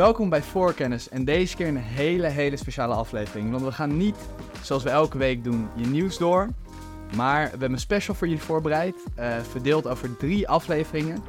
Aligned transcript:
Welkom 0.00 0.28
bij 0.28 0.42
Voorkennis 0.42 1.08
en 1.08 1.24
deze 1.24 1.56
keer 1.56 1.68
een 1.68 1.76
hele, 1.76 2.26
hele 2.26 2.56
speciale 2.56 2.94
aflevering. 2.94 3.50
Want 3.50 3.62
we 3.64 3.72
gaan 3.72 3.96
niet, 3.96 4.16
zoals 4.62 4.82
we 4.82 4.90
elke 4.90 5.18
week 5.18 5.44
doen, 5.44 5.68
je 5.74 5.86
nieuws 5.86 6.18
door. 6.18 6.48
Maar 7.16 7.42
we 7.44 7.50
hebben 7.50 7.72
een 7.72 7.78
special 7.78 8.14
voor 8.14 8.26
jullie 8.26 8.42
voorbereid, 8.42 8.96
eh, 9.14 9.38
verdeeld 9.50 9.86
over 9.86 10.16
drie 10.16 10.48
afleveringen. 10.48 11.22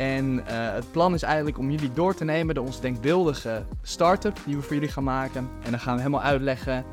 En 0.00 0.46
eh, 0.46 0.72
het 0.72 0.90
plan 0.90 1.14
is 1.14 1.22
eigenlijk 1.22 1.58
om 1.58 1.70
jullie 1.70 1.92
door 1.92 2.14
te 2.14 2.24
nemen 2.24 2.54
door 2.54 2.64
onze 2.64 2.80
denkbeeldige 2.80 3.64
start-up 3.82 4.38
die 4.46 4.56
we 4.56 4.62
voor 4.62 4.74
jullie 4.74 4.88
gaan 4.88 5.04
maken. 5.04 5.48
En 5.64 5.70
dan 5.70 5.80
gaan 5.80 5.94
we 5.94 6.00
helemaal 6.00 6.22
uitleggen 6.22 6.84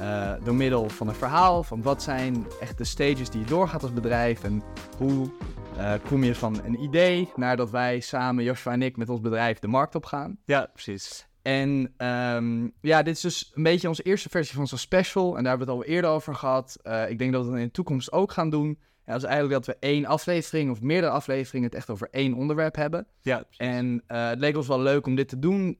uh, 0.00 0.32
door 0.44 0.54
middel 0.54 0.88
van 0.88 1.08
een 1.08 1.14
verhaal 1.14 1.62
van 1.62 1.82
wat 1.82 2.02
zijn 2.02 2.46
echt 2.60 2.78
de 2.78 2.84
stages 2.84 3.30
die 3.30 3.40
je 3.40 3.46
doorgaat 3.46 3.82
als 3.82 3.92
bedrijf 3.92 4.44
en 4.44 4.62
hoe 4.96 5.30
uh, 5.76 5.92
kom 6.08 6.24
je 6.24 6.34
van 6.34 6.60
een 6.64 6.82
idee 6.82 7.32
naar 7.36 7.56
dat 7.56 7.70
wij 7.70 8.00
samen, 8.00 8.44
Joshua 8.44 8.72
en 8.72 8.82
ik, 8.82 8.96
met 8.96 9.08
ons 9.08 9.20
bedrijf 9.20 9.58
de 9.58 9.68
markt 9.68 9.94
op 9.94 10.04
gaan. 10.04 10.38
Ja, 10.44 10.70
precies. 10.72 11.26
En 11.42 11.94
um, 11.98 12.72
ja, 12.80 13.02
dit 13.02 13.14
is 13.14 13.20
dus 13.20 13.52
een 13.54 13.62
beetje 13.62 13.88
onze 13.88 14.02
eerste 14.02 14.28
versie 14.28 14.56
van 14.56 14.66
zo'n 14.66 14.78
special. 14.78 15.36
En 15.36 15.42
daar 15.42 15.56
hebben 15.56 15.66
we 15.66 15.72
het 15.72 15.82
al 15.82 15.94
eerder 15.94 16.10
over 16.10 16.34
gehad. 16.34 16.76
Ik 17.08 17.18
denk 17.18 17.32
dat 17.32 17.44
we 17.44 17.50
het 17.50 17.60
in 17.60 17.66
de 17.66 17.72
toekomst 17.72 18.12
ook 18.12 18.32
gaan 18.32 18.50
doen. 18.50 18.78
En 19.06 19.12
dat 19.12 19.22
is 19.22 19.28
eigenlijk 19.28 19.64
dat 19.64 19.74
we 19.74 19.86
één 19.86 20.04
aflevering 20.04 20.70
of 20.70 20.80
meerdere 20.80 21.12
afleveringen 21.12 21.68
het 21.68 21.78
echt 21.78 21.90
over 21.90 22.08
één 22.10 22.34
onderwerp 22.34 22.76
hebben. 22.76 23.06
Ja. 23.20 23.36
Precies. 23.36 23.56
En 23.56 24.02
uh, 24.08 24.28
het 24.28 24.38
leek 24.38 24.56
ons 24.56 24.66
wel 24.66 24.80
leuk 24.80 25.06
om 25.06 25.14
dit 25.14 25.28
te 25.28 25.38
doen. 25.38 25.78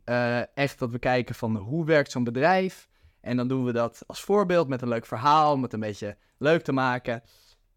echt 0.54 0.78
dat 0.78 0.90
we 0.90 0.98
kijken 0.98 1.34
van 1.34 1.56
hoe 1.56 1.84
werkt 1.84 2.10
zo'n 2.10 2.24
bedrijf. 2.24 2.88
En 3.20 3.36
dan 3.36 3.48
doen 3.48 3.64
we 3.64 3.72
dat 3.72 4.02
als 4.06 4.20
voorbeeld 4.20 4.68
met 4.68 4.82
een 4.82 4.88
leuk 4.88 5.06
verhaal, 5.06 5.52
om 5.52 5.62
het 5.62 5.72
een 5.72 5.80
beetje 5.80 6.16
leuk 6.38 6.62
te 6.62 6.72
maken. 6.72 7.22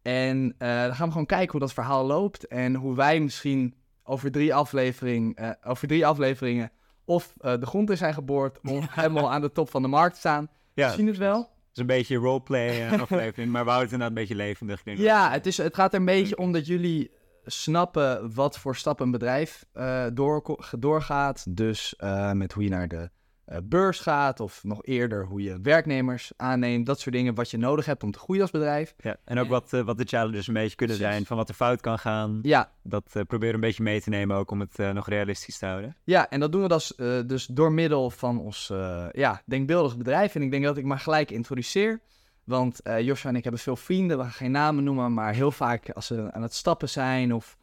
En 0.01 0.37
uh, 0.37 0.81
dan 0.81 0.95
gaan 0.95 1.05
we 1.05 1.11
gewoon 1.11 1.25
kijken 1.25 1.52
hoe 1.52 1.59
dat 1.59 1.73
verhaal 1.73 2.05
loopt 2.05 2.47
en 2.47 2.75
hoe 2.75 2.95
wij 2.95 3.19
misschien 3.19 3.75
over 4.03 4.31
drie, 4.31 4.55
aflevering, 4.55 5.55
over 5.63 5.87
drie 5.87 6.05
afleveringen 6.05 6.71
of 7.05 7.33
de 7.37 7.65
grond 7.65 7.89
in 7.89 7.97
zijn 7.97 8.13
geboord 8.13 8.59
om 8.61 8.87
helemaal 8.89 9.31
aan 9.31 9.41
de 9.41 9.52
top 9.52 9.69
van 9.69 9.81
de 9.81 9.87
markt 9.87 10.13
te 10.13 10.19
staan. 10.19 10.49
Ja. 10.73 10.89
Zien 10.89 11.07
het 11.07 11.17
wel? 11.17 11.49
Is 11.80 11.85
een 11.85 11.97
beetje 11.97 12.16
roleplay 12.16 12.89
aflevering, 12.99 13.52
maar 13.52 13.63
we 13.63 13.69
houden 13.69 13.89
het 13.89 13.99
inderdaad 13.99 14.08
een 14.08 14.27
beetje 14.27 14.44
levendig. 14.44 14.83
Denk 14.83 14.97
ja, 14.97 15.31
het, 15.31 15.45
is, 15.45 15.58
het 15.58 15.75
gaat 15.75 15.94
er 15.94 15.99
een 15.99 16.05
beetje 16.05 16.38
om 16.38 16.52
dat 16.52 16.67
jullie 16.67 17.11
snappen 17.45 18.33
wat 18.33 18.59
voor 18.59 18.75
stappen 18.75 19.05
een 19.05 19.11
bedrijf 19.11 19.66
door, 20.13 20.58
doorgaat. 20.80 21.45
Dus 21.55 21.95
met 22.33 22.53
hoe 22.53 22.63
je 22.63 22.69
naar 22.69 22.88
de 22.88 23.09
beurs 23.64 24.00
gaat, 24.00 24.39
of 24.39 24.64
nog 24.64 24.86
eerder 24.86 25.25
hoe 25.25 25.42
je 25.42 25.59
werknemers 25.61 26.31
aanneemt, 26.36 26.86
dat 26.86 27.00
soort 27.00 27.16
dingen 27.16 27.36
wat 27.36 27.52
je 27.52 27.58
nodig 27.58 27.86
hebt 27.86 28.03
om 28.03 28.11
te 28.11 28.19
groeien 28.19 28.42
als 28.42 28.52
bedrijf. 28.52 28.95
Ja, 28.97 29.17
en 29.25 29.39
ook 29.39 29.47
wat, 29.47 29.73
uh, 29.73 29.81
wat 29.81 29.97
de 29.97 30.05
challenges 30.05 30.47
een 30.47 30.53
beetje 30.53 30.75
kunnen 30.75 30.95
zijn, 30.95 31.25
van 31.25 31.38
wat 31.38 31.50
er 31.50 31.55
fout 31.55 31.81
kan 31.81 32.00
gaan. 32.00 32.39
Ja. 32.42 32.72
Dat 32.83 33.14
uh, 33.14 33.23
proberen 33.23 33.55
een 33.55 33.61
beetje 33.61 33.83
mee 33.83 34.02
te 34.02 34.09
nemen 34.09 34.38
ook 34.38 34.52
om 34.52 34.59
het 34.59 34.77
nog 34.77 35.08
realistisch 35.08 35.58
te 35.58 35.66
houden. 35.66 35.95
Ja, 36.03 36.30
en 36.30 36.39
dat 36.39 36.52
doen 36.52 36.61
we 36.61 36.67
dus, 36.67 36.94
dus 37.27 37.45
door 37.45 37.72
middel 37.72 38.09
van 38.09 38.39
ons 38.39 38.67
ja, 39.11 39.42
denkbeeldig 39.45 39.97
bedrijf. 39.97 40.36
En 40.36 40.42
ik 40.42 40.52
denk 40.52 40.64
dat 40.64 40.77
ik 40.77 40.86
maar 40.86 41.00
gelijk 41.00 41.31
introduceer. 41.31 42.02
Want 42.44 42.80
Joshua 42.83 43.30
en 43.30 43.36
ik 43.36 43.44
hebben 43.44 43.61
veel 43.61 43.75
vrienden, 43.75 44.17
we 44.17 44.23
gaan 44.23 44.31
geen 44.31 44.52
namen 44.52 44.83
noemen, 44.83 45.14
maar 45.14 45.33
heel 45.33 45.52
vaak 45.52 45.89
als 45.89 46.05
ze 46.05 46.31
aan 46.31 46.42
het 46.42 46.53
stappen 46.53 46.89
zijn 46.89 47.33
of 47.33 47.58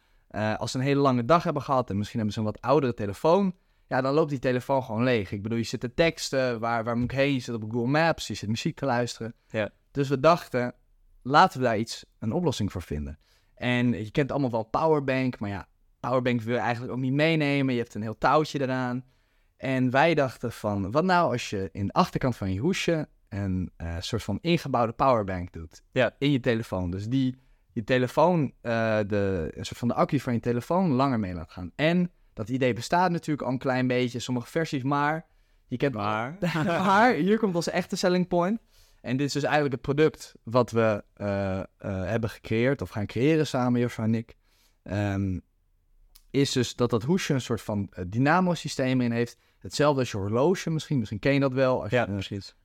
als 0.59 0.71
ze 0.71 0.79
een 0.79 0.85
hele 0.85 1.01
lange 1.01 1.25
dag 1.25 1.43
hebben 1.43 1.63
gehad 1.63 1.91
en 1.91 1.97
misschien 1.97 2.19
hebben 2.19 2.35
ze 2.35 2.41
een 2.41 2.53
wat 2.53 2.61
oudere 2.61 2.95
telefoon, 2.95 3.55
ja, 3.89 4.01
dan 4.01 4.15
loopt 4.15 4.31
die 4.31 4.39
telefoon 4.39 4.83
gewoon 4.83 5.03
leeg. 5.03 5.33
Ik 5.33 5.43
bedoel, 5.43 5.59
je 5.59 5.65
zit 5.65 5.81
te 5.81 5.95
teksten, 5.95 6.61
waar, 6.61 6.85
waar 6.85 6.97
moet 6.97 7.13
ik 7.13 7.19
heen? 7.19 7.33
Je 7.33 7.41
zit 7.41 7.55
op 7.55 7.63
Google 7.63 7.87
Maps, 7.87 8.27
je 8.27 8.35
zit 8.35 8.49
muziek 8.49 8.77
te 8.77 8.85
luisteren. 8.85 9.35
Ja. 9.49 9.71
Dus 9.91 10.09
we 10.09 10.21
dachten, 10.21 10.75
laten 11.23 11.61
we 11.61 11.65
daar 11.65 11.79
iets, 11.79 12.05
een 12.19 12.33
oplossing 12.33 12.73
voor 12.73 12.83
vinden. 12.83 13.19
En 13.55 13.93
je 13.93 14.11
kent 14.11 14.31
allemaal 14.31 14.51
wel 14.51 14.63
Powerbank, 14.63 15.39
maar 15.39 15.51
ja, 15.51 15.69
Powerbank 16.01 16.41
wil 16.41 16.55
je 16.55 16.61
eigenlijk 16.61 16.93
ook 16.93 16.99
niet 16.99 17.13
meenemen. 17.13 17.75
Je 17.75 17.81
hebt 17.81 17.95
een 17.95 18.03
heel 18.03 18.19
touwtje 18.19 18.61
eraan. 18.61 19.05
En 19.57 19.91
wij 19.91 20.15
dachten 20.15 20.53
van, 20.53 20.91
wat 20.91 21.05
nou 21.05 21.33
als 21.33 21.51
je 21.51 21.69
in 21.73 21.87
de 21.87 21.93
achterkant 21.93 22.37
van 22.37 22.53
je 22.53 22.61
hoesje 22.61 23.09
een 23.29 23.71
uh, 23.79 23.97
soort 23.99 24.23
van 24.23 24.39
ingebouwde 24.41 24.93
powerbank 24.93 25.53
doet 25.53 25.83
ja. 25.93 26.15
in 26.19 26.31
je 26.31 26.41
telefoon. 26.41 26.91
Dus 26.91 27.09
die 27.09 27.37
je 27.73 27.85
telefoon, 27.85 28.43
uh, 28.43 28.99
de, 29.07 29.53
een 29.55 29.65
soort 29.65 29.79
van 29.79 29.89
de 29.89 29.95
accu 29.95 30.21
van 30.21 30.33
je 30.33 30.41
telefoon 30.41 30.91
langer 30.91 31.21
mee 31.21 31.35
laat 31.35 31.51
gaan. 31.51 31.73
En 31.75 32.11
dat 32.37 32.49
idee 32.49 32.73
bestaat 32.73 33.11
natuurlijk 33.11 33.47
al 33.47 33.53
een 33.53 33.59
klein 33.59 33.87
beetje, 33.87 34.19
sommige 34.19 34.47
versies, 34.47 34.83
maar 34.83 35.27
je 35.67 35.77
kent 35.77 35.95
maar. 35.95 36.37
maar 36.65 37.15
hier 37.15 37.39
komt 37.39 37.55
onze 37.55 37.71
echte 37.71 37.97
selling 37.97 38.29
point. 38.29 38.61
En 39.01 39.17
dit 39.17 39.27
is 39.27 39.33
dus 39.33 39.43
eigenlijk 39.43 39.73
het 39.73 39.83
product 39.83 40.35
wat 40.43 40.71
we 40.71 41.05
uh, 41.17 41.27
uh, 41.27 41.63
hebben 42.05 42.31
gecreëerd 42.31 42.83
of 42.83 42.91
gaan 42.91 43.07
creëren 43.07 43.47
samen, 43.47 43.81
Joshua 43.81 44.05
en 44.05 44.15
ik. 44.15 44.37
Um, 44.83 45.41
is 46.31 46.53
dus 46.53 46.75
dat 46.75 46.91
dat 46.91 47.03
hoesje 47.03 47.35
een 47.35 47.41
soort 47.41 47.63
van 47.63 47.93
uh, 47.99 48.05
dynamo-systeem 48.09 49.01
in 49.01 49.13
heeft. 49.13 49.39
Hetzelfde 49.59 50.01
als 50.01 50.11
je 50.11 50.17
horloge 50.17 50.71
misschien. 50.71 50.99
Misschien 50.99 51.19
ken 51.19 51.33
je 51.33 51.41
dat 51.41 51.53
wel. 51.53 51.83
Als 51.83 51.91
ja, 51.91 52.01
je, 52.01 52.13
precies. 52.13 52.57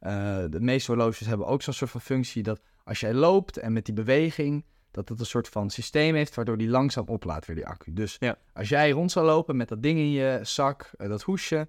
de 0.49 0.57
meeste 0.59 0.91
horloges 0.91 1.27
hebben 1.27 1.47
ook 1.47 1.61
zo'n 1.61 1.73
soort 1.73 1.91
van 1.91 2.01
functie 2.01 2.43
dat 2.43 2.61
als 2.83 2.99
jij 2.99 3.13
loopt 3.13 3.57
en 3.57 3.73
met 3.73 3.85
die 3.85 3.93
beweging 3.93 4.65
dat 4.91 5.09
het 5.09 5.19
een 5.19 5.25
soort 5.25 5.49
van 5.49 5.69
systeem 5.69 6.15
heeft 6.15 6.35
waardoor 6.35 6.57
die 6.57 6.69
langzaam 6.69 7.07
oplaadt 7.07 7.45
weer 7.45 7.55
die 7.55 7.67
accu. 7.67 7.93
Dus 7.93 8.15
ja. 8.19 8.37
als 8.53 8.69
jij 8.69 8.91
rond 8.91 9.11
zou 9.11 9.25
lopen 9.25 9.55
met 9.55 9.69
dat 9.69 9.83
ding 9.83 9.99
in 9.99 10.11
je 10.11 10.39
zak, 10.41 10.91
uh, 10.97 11.07
dat 11.07 11.21
hoesje, 11.21 11.67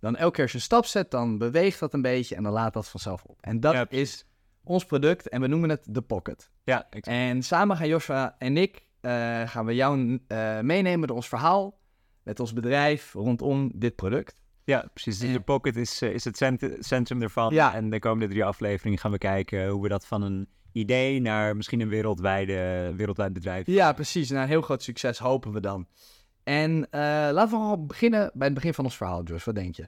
dan 0.00 0.16
elke 0.16 0.32
keer 0.32 0.42
als 0.42 0.52
je 0.52 0.58
een 0.58 0.64
stap 0.64 0.84
zet, 0.84 1.10
dan 1.10 1.38
beweegt 1.38 1.80
dat 1.80 1.94
een 1.94 2.02
beetje 2.02 2.34
en 2.34 2.42
dan 2.42 2.52
laat 2.52 2.72
dat 2.72 2.88
vanzelf 2.88 3.24
op. 3.24 3.38
En 3.40 3.60
dat 3.60 3.72
ja, 3.72 3.86
is 3.88 4.26
ons 4.64 4.84
product 4.84 5.28
en 5.28 5.40
we 5.40 5.46
noemen 5.46 5.70
het 5.70 5.86
de 5.90 6.02
Pocket. 6.02 6.50
Ja, 6.64 6.86
exact. 6.90 7.06
En 7.06 7.42
samen 7.42 7.76
gaan 7.76 7.88
Joshua 7.88 8.34
en 8.38 8.56
ik, 8.56 8.86
uh, 9.00 9.12
gaan 9.48 9.66
we 9.66 9.74
jou 9.74 10.20
uh, 10.28 10.60
meenemen 10.60 11.06
door 11.06 11.16
ons 11.16 11.28
verhaal 11.28 11.80
met 12.22 12.40
ons 12.40 12.52
bedrijf 12.52 13.12
rondom 13.12 13.70
dit 13.74 13.96
product. 13.96 14.36
Ja, 14.64 14.88
precies. 14.92 15.18
Dus 15.18 15.32
de 15.32 15.40
Pocket 15.40 15.76
is, 15.76 16.02
is 16.02 16.24
het 16.24 16.36
cent 16.36 16.62
centrum 16.78 17.22
ervan. 17.22 17.54
Ja. 17.54 17.74
En 17.74 17.90
de 17.90 17.98
komende 17.98 18.28
drie 18.28 18.44
afleveringen 18.44 18.98
gaan 18.98 19.10
we 19.10 19.18
kijken 19.18 19.68
hoe 19.68 19.82
we 19.82 19.88
dat 19.88 20.06
van 20.06 20.22
een 20.22 20.48
idee 20.72 21.20
naar 21.20 21.56
misschien 21.56 21.80
een 21.80 21.88
wereldwijde, 21.88 22.92
wereldwijd 22.96 23.32
bedrijf. 23.32 23.66
Ja, 23.66 23.92
precies. 23.92 24.30
Naar 24.30 24.42
een 24.42 24.48
heel 24.48 24.62
groot 24.62 24.82
succes 24.82 25.18
hopen 25.18 25.52
we 25.52 25.60
dan. 25.60 25.86
En 26.44 26.70
uh, 26.70 26.84
laten 27.32 27.50
we 27.50 27.56
al 27.56 27.86
beginnen 27.86 28.30
bij 28.34 28.46
het 28.46 28.54
begin 28.54 28.74
van 28.74 28.84
ons 28.84 28.96
verhaal, 28.96 29.22
Josh. 29.22 29.44
Wat 29.44 29.54
denk 29.54 29.76
je? 29.76 29.82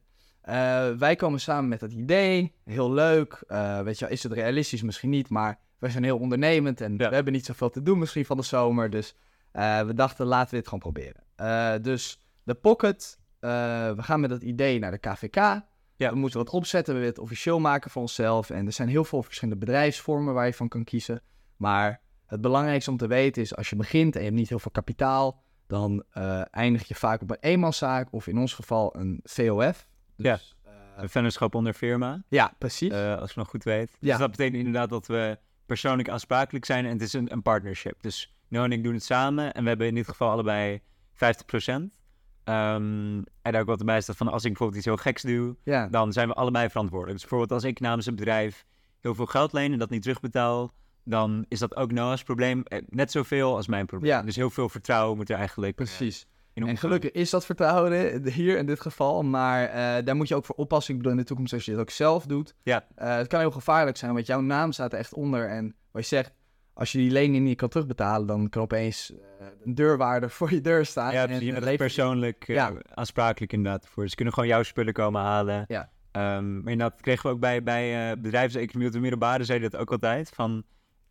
Uh, 0.48 0.98
wij 0.98 1.16
komen 1.16 1.40
samen 1.40 1.68
met 1.68 1.80
dat 1.80 1.92
idee. 1.92 2.54
Heel 2.64 2.92
leuk. 2.92 3.44
Uh, 3.48 3.80
weet 3.80 3.98
je, 3.98 4.08
is 4.08 4.22
het 4.22 4.32
realistisch? 4.32 4.82
Misschien 4.82 5.10
niet, 5.10 5.28
maar 5.28 5.58
wij 5.78 5.90
zijn 5.90 6.04
heel 6.04 6.18
ondernemend 6.18 6.80
en 6.80 6.96
ja. 6.96 7.08
we 7.08 7.14
hebben 7.14 7.32
niet 7.32 7.44
zoveel 7.44 7.70
te 7.70 7.82
doen 7.82 7.98
misschien 7.98 8.24
van 8.24 8.36
de 8.36 8.42
zomer. 8.42 8.90
Dus 8.90 9.16
we 9.52 9.92
dachten, 9.94 10.26
laten 10.26 10.50
we 10.50 10.56
dit 10.56 10.68
gewoon 10.68 10.92
proberen. 10.92 11.82
dus 11.82 12.20
de 12.42 12.54
Pocket. 12.54 13.18
we 13.40 13.94
gaan 13.96 14.20
met 14.20 14.30
dat 14.30 14.42
idee 14.42 14.78
naar 14.78 14.90
de 14.90 14.98
KVK. 14.98 15.62
Ja. 15.96 16.10
We 16.10 16.16
moeten 16.16 16.38
wat 16.38 16.50
opzetten, 16.50 16.94
we 16.94 17.00
willen 17.00 17.14
het 17.14 17.24
officieel 17.24 17.60
maken 17.60 17.90
voor 17.90 18.02
onszelf. 18.02 18.50
En 18.50 18.66
er 18.66 18.72
zijn 18.72 18.88
heel 18.88 19.04
veel 19.04 19.22
verschillende 19.22 19.60
bedrijfsvormen 19.60 20.34
waar 20.34 20.46
je 20.46 20.54
van 20.54 20.68
kan 20.68 20.84
kiezen. 20.84 21.22
Maar 21.56 22.00
het 22.26 22.40
belangrijkste 22.40 22.90
om 22.90 22.96
te 22.96 23.06
weten 23.06 23.42
is, 23.42 23.56
als 23.56 23.70
je 23.70 23.76
begint 23.76 24.14
en 24.14 24.20
je 24.20 24.26
hebt 24.26 24.38
niet 24.38 24.48
heel 24.48 24.58
veel 24.58 24.70
kapitaal, 24.70 25.42
dan 25.66 26.04
uh, 26.14 26.42
eindig 26.50 26.88
je 26.88 26.94
vaak 26.94 27.22
op 27.22 27.30
een 27.30 27.36
eenmanszaak 27.40 28.08
of 28.10 28.26
in 28.26 28.38
ons 28.38 28.52
geval 28.52 28.96
een 28.96 29.20
VOF. 29.22 29.88
Dus, 30.16 30.26
ja, 30.26 30.38
uh, 30.66 30.72
een 30.96 31.08
vennootschap 31.08 31.54
onder 31.54 31.74
firma. 31.74 32.22
Ja, 32.28 32.54
precies. 32.58 32.92
Uh, 32.92 33.16
als 33.16 33.30
ik 33.30 33.36
nog 33.36 33.48
goed 33.48 33.64
weet. 33.64 33.90
Ja. 33.90 34.10
Dus 34.10 34.18
dat 34.18 34.30
betekent 34.30 34.56
inderdaad 34.56 34.88
dat 34.88 35.06
we 35.06 35.38
persoonlijk 35.66 36.08
aansprakelijk 36.08 36.64
zijn 36.64 36.84
en 36.84 36.92
het 36.92 37.02
is 37.02 37.12
een, 37.12 37.32
een 37.32 37.42
partnership. 37.42 38.02
Dus 38.02 38.34
Noah 38.48 38.64
en 38.64 38.72
ik 38.72 38.82
doen 38.82 38.94
het 38.94 39.04
samen 39.04 39.54
en 39.54 39.62
we 39.62 39.68
hebben 39.68 39.86
in 39.86 39.94
dit 39.94 40.08
geval 40.08 40.30
allebei 40.30 40.80
50%. 41.12 42.03
Um, 42.48 43.24
en 43.42 43.52
daar 43.52 43.60
ook 43.60 43.66
wat 43.66 43.78
erbij 43.78 44.00
staat 44.00 44.16
van 44.16 44.28
als 44.28 44.42
ik 44.42 44.48
bijvoorbeeld 44.48 44.78
iets 44.78 44.86
heel 44.86 44.96
geks 44.96 45.22
doe, 45.22 45.56
ja. 45.62 45.86
dan 45.86 46.12
zijn 46.12 46.28
we 46.28 46.34
allebei 46.34 46.68
verantwoordelijk. 46.68 47.20
Dus 47.20 47.28
bijvoorbeeld 47.28 47.62
als 47.62 47.70
ik 47.70 47.80
namens 47.80 48.06
een 48.06 48.16
bedrijf 48.16 48.66
heel 49.00 49.14
veel 49.14 49.26
geld 49.26 49.52
leen 49.52 49.72
en 49.72 49.78
dat 49.78 49.90
niet 49.90 50.02
terugbetaal, 50.02 50.72
dan 51.04 51.44
is 51.48 51.58
dat 51.58 51.76
ook 51.76 51.92
Noah's 51.92 52.22
probleem. 52.22 52.62
Net 52.88 53.10
zoveel 53.10 53.56
als 53.56 53.66
mijn 53.66 53.86
probleem. 53.86 54.10
Ja. 54.10 54.22
Dus 54.22 54.36
heel 54.36 54.50
veel 54.50 54.68
vertrouwen 54.68 55.16
moet 55.16 55.30
er 55.30 55.36
eigenlijk. 55.36 55.74
Precies. 55.74 56.26
Uh, 56.54 56.68
en 56.68 56.76
gelukkig 56.76 57.10
is 57.10 57.30
dat 57.30 57.44
vertrouwen 57.44 58.22
hier 58.30 58.58
in 58.58 58.66
dit 58.66 58.80
geval, 58.80 59.22
maar 59.22 59.68
uh, 59.68 60.04
daar 60.04 60.16
moet 60.16 60.28
je 60.28 60.34
ook 60.34 60.44
voor 60.44 60.54
oppassen. 60.54 60.94
Ik 60.94 60.98
bedoel, 60.98 61.12
in 61.16 61.22
de 61.22 61.26
toekomst 61.26 61.52
als 61.52 61.64
je 61.64 61.70
dit 61.70 61.80
ook 61.80 61.90
zelf 61.90 62.26
doet. 62.26 62.54
Ja. 62.62 62.86
Uh, 62.98 63.16
het 63.16 63.26
kan 63.26 63.40
heel 63.40 63.50
gevaarlijk 63.50 63.96
zijn, 63.96 64.12
want 64.14 64.26
jouw 64.26 64.40
naam 64.40 64.72
staat 64.72 64.92
er 64.92 64.98
echt 64.98 65.14
onder. 65.14 65.48
En 65.48 65.74
wat 65.90 66.02
je 66.02 66.08
zegt, 66.08 66.32
als 66.74 66.92
je 66.92 66.98
die 66.98 67.10
lening 67.10 67.44
niet 67.44 67.56
kan 67.56 67.68
terugbetalen, 67.68 68.26
dan 68.26 68.48
kan 68.48 68.62
opeens 68.62 69.10
uh, 69.10 69.46
een 69.64 69.74
deurwaarder 69.74 70.30
voor 70.30 70.52
je 70.52 70.60
deur 70.60 70.86
staan. 70.86 71.12
Ja, 71.12 71.24
precies. 71.24 71.48
en 71.48 71.54
je 71.54 71.60
bent 71.60 71.76
persoonlijk 71.76 72.48
uh, 72.48 72.56
ja. 72.56 72.72
aansprakelijk 72.94 73.52
inderdaad 73.52 73.86
voor. 73.88 74.08
Ze 74.08 74.14
kunnen 74.14 74.34
gewoon 74.34 74.48
jouw 74.48 74.62
spullen 74.62 74.92
komen 74.92 75.20
halen. 75.20 75.64
Ja. 75.68 75.92
Um, 76.16 76.62
maar 76.62 76.72
inderdaad 76.72 77.00
kregen 77.00 77.28
we 77.28 77.34
ook 77.34 77.40
bij, 77.40 77.62
bij 77.62 78.10
uh, 78.10 78.22
bedrijfseconomie 78.22 78.86
op 78.86 78.92
de 78.92 79.00
middelbare, 79.00 79.44
zeiden 79.44 79.70
dat 79.70 79.80
ook 79.80 79.90
altijd. 79.90 80.30
Van, 80.34 80.64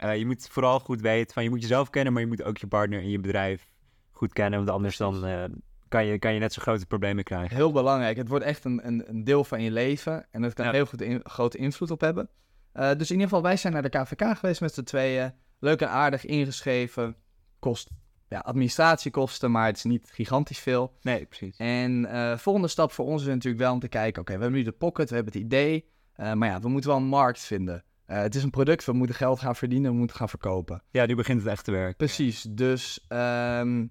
uh, 0.04 0.18
je 0.18 0.26
moet 0.26 0.48
vooral 0.50 0.80
goed 0.80 1.02
weten, 1.02 1.34
van 1.34 1.44
je 1.44 1.50
moet 1.50 1.62
jezelf 1.62 1.90
kennen, 1.90 2.14
maar 2.14 2.22
je 2.22 2.28
moet 2.28 2.44
ook 2.44 2.58
je 2.58 2.68
partner 2.68 3.00
en 3.00 3.10
je 3.10 3.20
bedrijf 3.20 3.74
goed 4.12 4.34
kennen, 4.34 4.60
want 4.60 4.72
anders 4.72 4.98
dan 4.98 5.26
eh, 5.26 5.44
kan, 5.88 6.06
je, 6.06 6.20
kan 6.20 6.34
je 6.34 6.40
net 6.40 6.54
zo 6.54 6.62
grote 6.62 6.86
problemen 6.86 7.24
krijgen. 7.24 7.56
Heel 7.56 7.72
belangrijk. 7.72 8.18
Het 8.18 8.28
wordt 8.28 8.46
echt 8.46 8.66
een, 8.66 8.88
een, 8.88 9.04
een 9.10 9.24
deel 9.24 9.44
van 9.44 9.62
je 9.62 9.72
leven. 9.72 10.26
En 10.32 10.42
dat 10.42 10.54
kan 10.54 10.66
Ja. 10.66 10.72
heel 10.72 10.86
goed 10.86 11.02
in, 11.02 11.20
grote 11.24 11.58
invloed 11.58 11.92
op 11.92 12.02
hebben. 12.02 12.30
Eh, 12.72 12.88
dus 12.88 13.10
in 13.10 13.16
ieder 13.16 13.24
geval, 13.24 13.42
wij 13.42 13.58
zijn 13.58 13.74
naar 13.74 13.82
de 13.82 13.90
KVK 13.90 14.38
geweest 14.38 14.62
met 14.62 14.74
z'n 14.74 14.84
tweeën. 14.84 15.34
Leuk 15.64 15.82
en 15.82 15.90
aardig 15.90 16.26
ingeschreven. 16.26 17.16
Kost 17.60 17.90
ja, 18.30 18.40
administratiekosten, 18.40 19.52
maar 19.52 19.66
het 19.66 19.76
is 19.76 19.84
niet 19.84 20.10
gigantisch 20.12 20.60
veel. 20.60 20.94
Nee, 21.02 21.26
precies. 21.26 21.58
En 21.58 22.06
eh 22.06 22.38
volgende 22.38 22.68
stap 22.68 22.92
voor 22.92 23.06
ons 23.06 23.22
is 23.22 23.28
natuurlijk 23.28 23.64
wel 23.64 23.74
om 23.74 23.80
te 23.80 23.88
kijken... 23.88 24.22
Oké, 24.22 24.34
we 24.34 24.42
hebben 24.42 24.60
nu 24.60 24.66
de 24.66 24.72
pocket, 24.72 25.10
we 25.10 25.16
hebben 25.16 25.34
het 25.34 25.42
idee. 25.42 25.86
eh, 26.14 26.34
maar 26.34 26.48
ja, 26.50 26.60
we 26.60 26.70
moeten 26.70 26.90
wel 26.90 27.00
een 27.00 27.06
markt 27.06 27.40
vinden. 27.40 27.84
Eh, 28.06 28.18
het 28.18 28.36
is 28.36 28.44
een 28.44 28.50
product, 28.50 28.86
we 28.86 28.94
moeten 28.94 29.16
geld 29.16 29.40
gaan 29.40 29.56
verdienen, 29.56 29.92
we 29.92 29.98
moeten 29.98 30.16
gaan 30.16 30.30
verkopen. 30.30 30.84
Ja, 30.92 31.06
nu 31.06 31.16
begint 31.16 31.42
het 31.42 31.52
echt 31.52 31.66
te 31.66 31.72
werken. 31.72 31.96
Precies, 31.96 32.42
dus 32.50 33.06
ehm, 33.08 33.86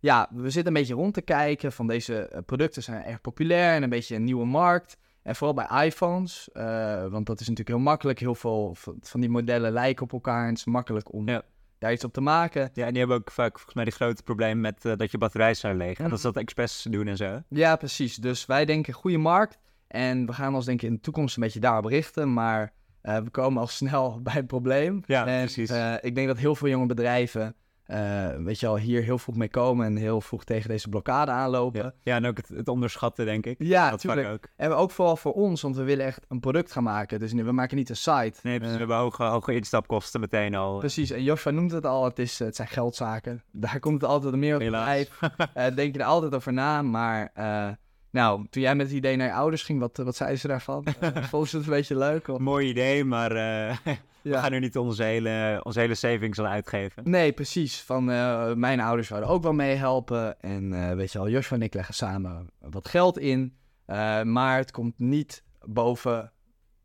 ja, 0.00 0.28
we 0.32 0.50
zitten 0.50 0.66
een 0.66 0.80
beetje 0.80 0.94
rond 0.94 1.14
te 1.14 1.22
kijken 1.22 1.72
van 1.72 1.86
deze 1.86 2.42
producten 2.46 2.82
zijn 2.82 3.04
erg 3.04 3.20
populair 3.20 3.74
en 3.74 3.82
een 3.82 3.88
beetje 3.88 4.16
een 4.16 4.24
nieuwe 4.24 4.46
markt. 4.46 4.96
En 5.24 5.36
vooral 5.36 5.54
bij 5.66 5.86
iPhones, 5.86 6.48
eh, 6.52 7.06
want 7.06 7.26
dat 7.26 7.40
is 7.40 7.48
natuurlijk 7.48 7.76
heel 7.76 7.86
makkelijk. 7.86 8.18
Heel 8.18 8.34
veel 8.34 8.76
van 9.00 9.20
die 9.20 9.30
modellen 9.30 9.72
lijken 9.72 10.02
op 10.04 10.12
elkaar 10.12 10.42
en 10.42 10.48
het 10.48 10.58
is 10.58 10.64
makkelijk 10.64 11.12
om 11.12 11.28
Ja. 11.28 11.42
daar 11.78 11.92
iets 11.92 12.04
op 12.04 12.12
te 12.12 12.20
maken. 12.20 12.70
Ja, 12.72 12.82
en 12.84 12.90
die 12.90 12.98
hebben 12.98 13.16
ook 13.16 13.30
vaak 13.30 13.52
volgens 13.52 13.74
mij 13.74 13.84
die 13.84 13.92
grote 13.92 14.22
probleem 14.22 14.60
met 14.60 14.84
eh, 14.84 14.96
dat 14.96 15.10
je 15.10 15.18
batterij 15.18 15.54
zou 15.54 15.74
leeg. 15.74 15.98
En 15.98 16.10
dat 16.10 16.20
ze 16.20 16.26
dat 16.26 16.36
expres 16.36 16.86
doen 16.90 17.06
en 17.06 17.16
zo. 17.16 17.40
Ja, 17.48 17.76
precies. 17.76 18.16
Dus 18.16 18.46
wij 18.46 18.64
denken 18.64 18.92
goede 18.94 19.18
markt 19.18 19.58
en 19.88 20.26
we 20.26 20.32
gaan 20.32 20.54
ons 20.54 20.64
denk 20.64 20.82
ik 20.82 20.88
in 20.88 20.94
de 20.94 21.00
toekomst 21.00 21.36
een 21.36 21.42
beetje 21.42 21.60
daarop 21.60 21.84
richten, 21.84 22.32
maar 22.32 22.72
eh, 23.00 23.18
we 23.18 23.30
komen 23.30 23.60
al 23.60 23.66
snel 23.80 24.20
bij 24.22 24.32
het 24.34 24.46
probleem. 24.46 25.02
Ja, 25.06 25.26
en, 25.26 25.44
precies. 25.44 25.70
ik 26.00 26.14
denk 26.14 26.26
dat 26.26 26.38
heel 26.38 26.54
veel 26.54 26.68
jonge 26.68 26.86
bedrijven, 26.86 27.54
eh, 27.84 28.28
weet 28.36 28.60
je 28.60 28.66
al, 28.66 28.76
hier 28.76 29.02
heel 29.02 29.18
vroeg 29.18 29.36
mee 29.36 29.48
komen 29.48 29.86
en 29.86 29.96
heel 29.96 30.20
vroeg 30.20 30.44
tegen 30.44 30.68
deze 30.68 30.88
blokkade 30.88 31.30
aanlopen. 31.30 31.82
Ja, 31.82 31.92
ja 32.02 32.16
en 32.16 32.26
ook 32.26 32.36
het, 32.36 32.48
het 32.48 32.68
onderschatten, 32.68 33.24
denk 33.24 33.46
ik. 33.46 33.56
Ja, 33.58 33.90
dat 33.90 34.00
tuurlijk. 34.00 34.26
vaak 34.26 34.34
ook. 34.34 34.48
En 34.56 34.72
ook 34.72 34.90
vooral 34.90 35.16
voor 35.16 35.32
ons, 35.32 35.62
want 35.62 35.76
we 35.76 35.82
willen 35.82 36.06
echt 36.06 36.24
een 36.28 36.40
product 36.40 36.72
gaan 36.72 36.82
maken. 36.82 37.18
Dus 37.18 37.32
we 37.32 37.52
maken 37.52 37.76
niet 37.76 37.88
een 37.88 37.96
site. 37.96 38.38
Nee. 38.42 38.60
Eh, 38.60 38.70
we 38.70 38.76
hebben 38.76 38.96
hoge, 38.96 39.22
hoge 39.24 39.54
instapkosten 39.54 40.20
meteen 40.20 40.54
al. 40.54 40.78
precies. 40.78 41.10
En 41.10 41.22
Joshua 41.22 41.50
noemt 41.50 41.72
het 41.72 41.86
al, 41.86 42.04
het, 42.04 42.18
is, 42.18 42.38
het 42.38 42.56
zijn 42.56 42.68
geldzaken. 42.68 43.42
Daar 43.52 43.80
komt 43.80 44.00
het 44.00 44.10
altijd 44.10 44.34
meer 44.34 44.54
op 44.54 44.60
Helaas. 44.60 44.82
Eh, 45.54 45.74
denk 45.74 45.94
je 45.94 46.00
er 46.00 46.06
altijd 46.06 46.34
over 46.34 46.52
na, 46.52 46.82
maar... 46.82 47.32
eh, 48.14 48.20
nou, 48.22 48.46
toen 48.50 48.62
jij 48.62 48.74
met 48.74 48.86
het 48.86 48.96
idee 48.96 49.16
naar 49.16 49.26
je 49.26 49.32
ouders 49.32 49.62
ging, 49.62 49.80
wat, 49.80 49.96
wat 49.96 50.16
zeiden 50.16 50.38
ze 50.38 50.48
daarvan? 50.48 50.84
Uh, 51.02 51.22
vonden 51.22 51.48
ze 51.48 51.56
het 51.56 51.66
een 51.66 51.72
beetje 51.72 51.96
leuk? 51.96 52.28
Of? 52.28 52.38
Mooi 52.38 52.68
idee, 52.68 53.04
maar 53.04 53.30
eh, 53.30 53.76
we 53.84 53.96
Ja. 54.30 54.40
gaan 54.40 54.52
er 54.52 54.60
niet 54.60 54.76
onze 54.78 55.02
hele, 55.02 55.60
onze 55.62 55.80
hele 55.80 55.94
savings 55.94 56.38
aan 56.38 56.46
uitgeven. 56.46 57.10
Nee, 57.10 57.32
precies. 57.32 57.80
Van 57.80 58.10
eh, 58.10 58.52
mijn 58.52 58.80
ouders 58.80 59.08
zouden 59.08 59.30
ook 59.30 59.42
wel 59.42 59.52
meehelpen. 59.52 60.40
En 60.40 60.72
eh, 60.88 60.94
weet 60.96 61.12
je 61.12 61.18
wel, 61.18 61.28
Joshua 61.28 61.56
en 61.56 61.62
ik 61.62 61.74
leggen 61.74 61.94
samen 61.94 62.50
wat 62.60 62.88
geld 62.88 63.18
in. 63.18 63.56
Eh, 63.86 64.22
maar 64.22 64.56
het 64.58 64.70
komt 64.70 64.98
niet 64.98 65.42
boven 65.64 66.32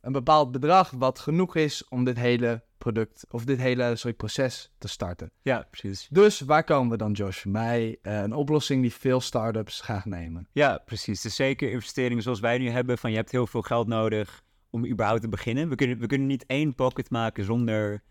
een 0.02 0.12
bepaald 0.12 0.52
bedrag 0.52 0.92
wat 0.92 1.20
genoeg 1.20 1.56
is 1.56 1.88
om 1.88 2.04
dit 2.04 2.18
hele 2.18 2.64
product 2.80 3.26
of 3.30 3.46
dit 3.46 3.60
hele 3.60 3.96
sorry, 3.96 4.16
proces 4.16 4.72
te 4.78 4.88
starten. 4.88 5.32
Ja, 5.42 5.68
precies. 5.70 6.08
Dus 6.12 6.40
waar 6.40 6.64
komen 6.64 6.92
we 6.92 6.98
dan, 6.98 7.12
Josh? 7.12 7.44
Bij 7.46 7.98
eh, 8.02 8.22
een 8.22 8.34
oplossing 8.34 8.82
die 8.82 8.94
veel 8.94 9.22
startups 9.22 9.82
graag 9.82 10.06
nemen. 10.06 10.48
Ja, 10.52 10.82
precies. 10.86 11.22
Dus 11.22 11.36
zeker 11.36 11.72
investeringen 11.72 12.24
zoals 12.24 12.40
wij 12.40 12.58
nu 12.58 12.70
hebben, 12.70 12.98
van 12.98 13.12
je 13.12 13.18
hebt 13.18 13.32
heel 13.32 13.48
veel 13.48 13.62
geld 13.62 13.88
nodig 13.88 14.44
om 14.70 14.86
überhaupt 14.86 15.22
te 15.22 15.30
beginnen. 15.30 15.70
We 15.70 15.76
kunnen, 15.76 16.00
we 16.00 16.08
kunnen 16.08 16.28
niet 16.28 16.46
één 16.46 16.76
pocket 16.76 17.10
maken 17.10 17.44
zonder 17.44 18.04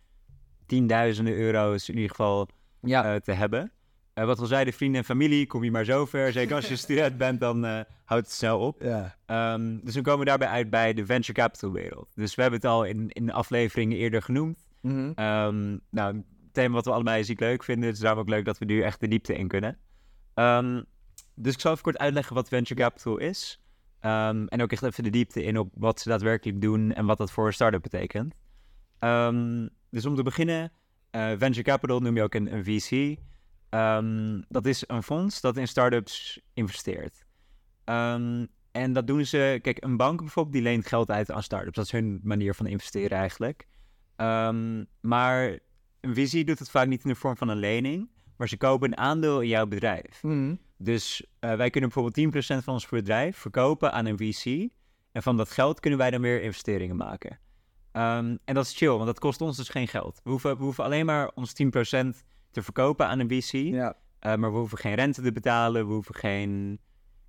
tienduizenden 0.67 1.35
euro's 1.35 1.89
in 1.89 1.95
ieder 1.95 2.11
geval 2.11 2.49
Ja, 2.81 3.15
eh, 3.15 3.21
te 3.21 3.33
hebben. 3.33 3.73
Eh, 4.19 4.25
wat 4.25 4.37
we 4.37 4.43
al 4.43 4.49
zeiden, 4.49 4.75
vrienden 4.75 5.01
en 5.01 5.07
familie, 5.07 5.47
kom 5.47 5.65
je 5.65 5.71
maar 5.71 5.85
zover. 5.85 6.33
Zeker 6.33 6.57
als 6.57 6.69
je 6.69 6.77
student 6.87 7.17
bent, 7.17 7.41
dan 7.41 7.65
eh, 7.65 7.81
houdt 8.05 8.27
het 8.27 8.35
snel 8.35 8.59
op. 8.59 8.83
ja. 8.83 9.17
Ehm, 9.27 9.79
dus 9.83 9.95
dan 9.95 10.03
komen 10.03 10.19
we 10.21 10.25
daarbij 10.25 10.49
uit 10.49 10.71
bij 10.71 10.95
de 10.95 11.07
venture 11.07 11.33
capital 11.33 11.73
wereld. 11.73 12.13
Dus 12.15 12.35
we 12.35 12.43
hebben 12.43 12.61
het 12.61 12.69
al 12.69 12.85
in, 12.85 13.09
in 13.09 13.33
afleveringen 13.33 13.97
eerder 13.97 14.23
genoemd. 14.23 14.69
Ehm, 15.15 15.77
nou, 15.91 16.15
een 16.15 16.25
thema 16.53 16.75
wat 16.75 16.85
we 16.85 16.91
allebei 16.91 17.25
ziek 17.25 17.41
leuk 17.41 17.65
vinden. 17.65 17.91
Dus 17.91 17.99
daarom 17.99 18.21
ook 18.21 18.29
leuk 18.29 18.45
dat 18.45 18.59
we 18.59 18.65
nu 18.65 18.83
echt 18.83 19.01
de 19.01 19.09
diepte 19.09 19.35
in 19.35 19.49
kunnen. 19.49 19.79
Ehm, 20.35 20.83
dus 21.35 21.55
ik 21.55 21.61
zal 21.61 21.71
even 21.73 21.83
kort 21.83 21.99
uitleggen 21.99 22.35
wat 22.35 22.49
venture 22.49 22.81
capital 22.81 23.19
is. 23.19 23.61
En 24.01 24.63
ook 24.63 24.73
echt 24.73 24.83
even 24.83 25.05
de 25.05 25.11
diepte 25.11 25.43
in 25.43 25.59
op 25.59 25.71
wat 25.75 26.01
ze 26.01 26.09
daadwerkelijk 26.09 26.61
doen 26.61 26.93
en 26.93 27.07
wat 27.07 27.19
dat 27.19 27.31
voor 27.31 27.47
een 27.47 27.53
start-up 27.53 27.83
betekent. 27.83 28.35
Dus 29.91 30.07
om 30.07 30.15
te 30.15 30.23
beginnen, 30.23 30.73
eh, 31.11 31.29
venture 31.39 31.63
capital 31.63 32.01
noem 32.01 32.17
je 32.17 32.23
ook 32.23 32.35
een, 32.35 32.55
een 32.55 32.65
VC. 32.65 33.19
Ehm, 33.71 34.41
dat 34.49 34.67
is 34.67 34.85
een 34.87 35.03
fonds 35.03 35.41
dat 35.41 35.57
in 35.57 35.69
start-ups 35.69 36.41
investeert. 36.55 37.25
Ehm, 37.85 38.47
en 38.73 38.93
dat 38.93 39.07
doen 39.07 39.25
ze, 39.25 39.59
kijk, 39.63 39.85
een 39.85 39.97
bank 39.97 40.21
bijvoorbeeld, 40.21 40.55
die 40.55 40.65
leent 40.65 40.87
geld 40.87 41.11
uit 41.11 41.31
aan 41.31 41.43
start-ups. 41.43 41.77
Dat 41.77 41.85
is 41.85 41.93
hun 41.93 42.21
manier 42.23 42.55
van 42.55 42.67
investeren 42.67 43.19
eigenlijk. 43.19 43.67
Ehm, 44.17 44.85
maar 45.01 45.59
een 46.01 46.15
visie 46.15 46.45
doet 46.45 46.59
het 46.59 46.71
vaak 46.71 46.87
niet 46.87 47.05
in 47.05 47.11
de 47.11 47.17
vorm 47.17 47.37
van 47.37 47.49
een 47.49 47.59
lening, 47.59 48.09
maar 48.37 48.49
ze 48.49 48.57
kopen 48.57 48.89
een 48.89 48.99
aandeel 48.99 49.41
in 49.41 49.49
jouw 49.49 49.67
bedrijf. 49.67 50.23
Mhm. 50.23 50.55
Dus 50.77 51.27
eh, 51.39 51.55
wij 51.55 51.71
kunnen 51.71 51.91
bijvoorbeeld 51.91 52.15
10% 52.15 52.65
van 52.65 52.75
ons 52.75 52.89
bedrijf 52.89 53.37
verkopen 53.37 53.93
aan 53.93 54.07
een 54.07 54.19
VC. 54.19 54.71
En 55.13 55.23
van 55.23 55.37
dat 55.37 55.51
geld 55.51 55.81
kunnen 55.81 55.99
wij 55.99 56.11
dan 56.11 56.21
weer 56.21 56.43
investeringen 56.43 56.97
maken. 56.97 57.39
En 57.93 58.41
dat 58.45 58.65
is 58.65 58.77
chill, 58.77 58.89
want 58.89 59.07
dat 59.07 59.19
kost 59.19 59.41
ons 59.41 59.57
dus 59.57 59.69
geen 59.69 59.89
geld. 59.89 60.21
We 60.25 60.31
hoeven, 60.31 60.57
we 60.57 60.63
hoeven 60.63 60.85
alleen 60.85 61.07
maar 61.07 61.31
ons 61.35 61.53
10% 61.53 62.25
te 62.51 62.63
verkopen 62.63 63.07
aan 63.07 63.19
een 63.19 63.29
VC. 63.29 63.51
ja. 63.53 63.97
Eh, 64.19 64.35
maar 64.35 64.53
we 64.53 64.59
hoeven 64.59 64.79
geen 64.79 64.95
rente 64.95 65.23
te 65.23 65.33
betalen. 65.33 65.87
We 65.87 65.93
hoeven 65.93 66.15
geen. 66.15 66.81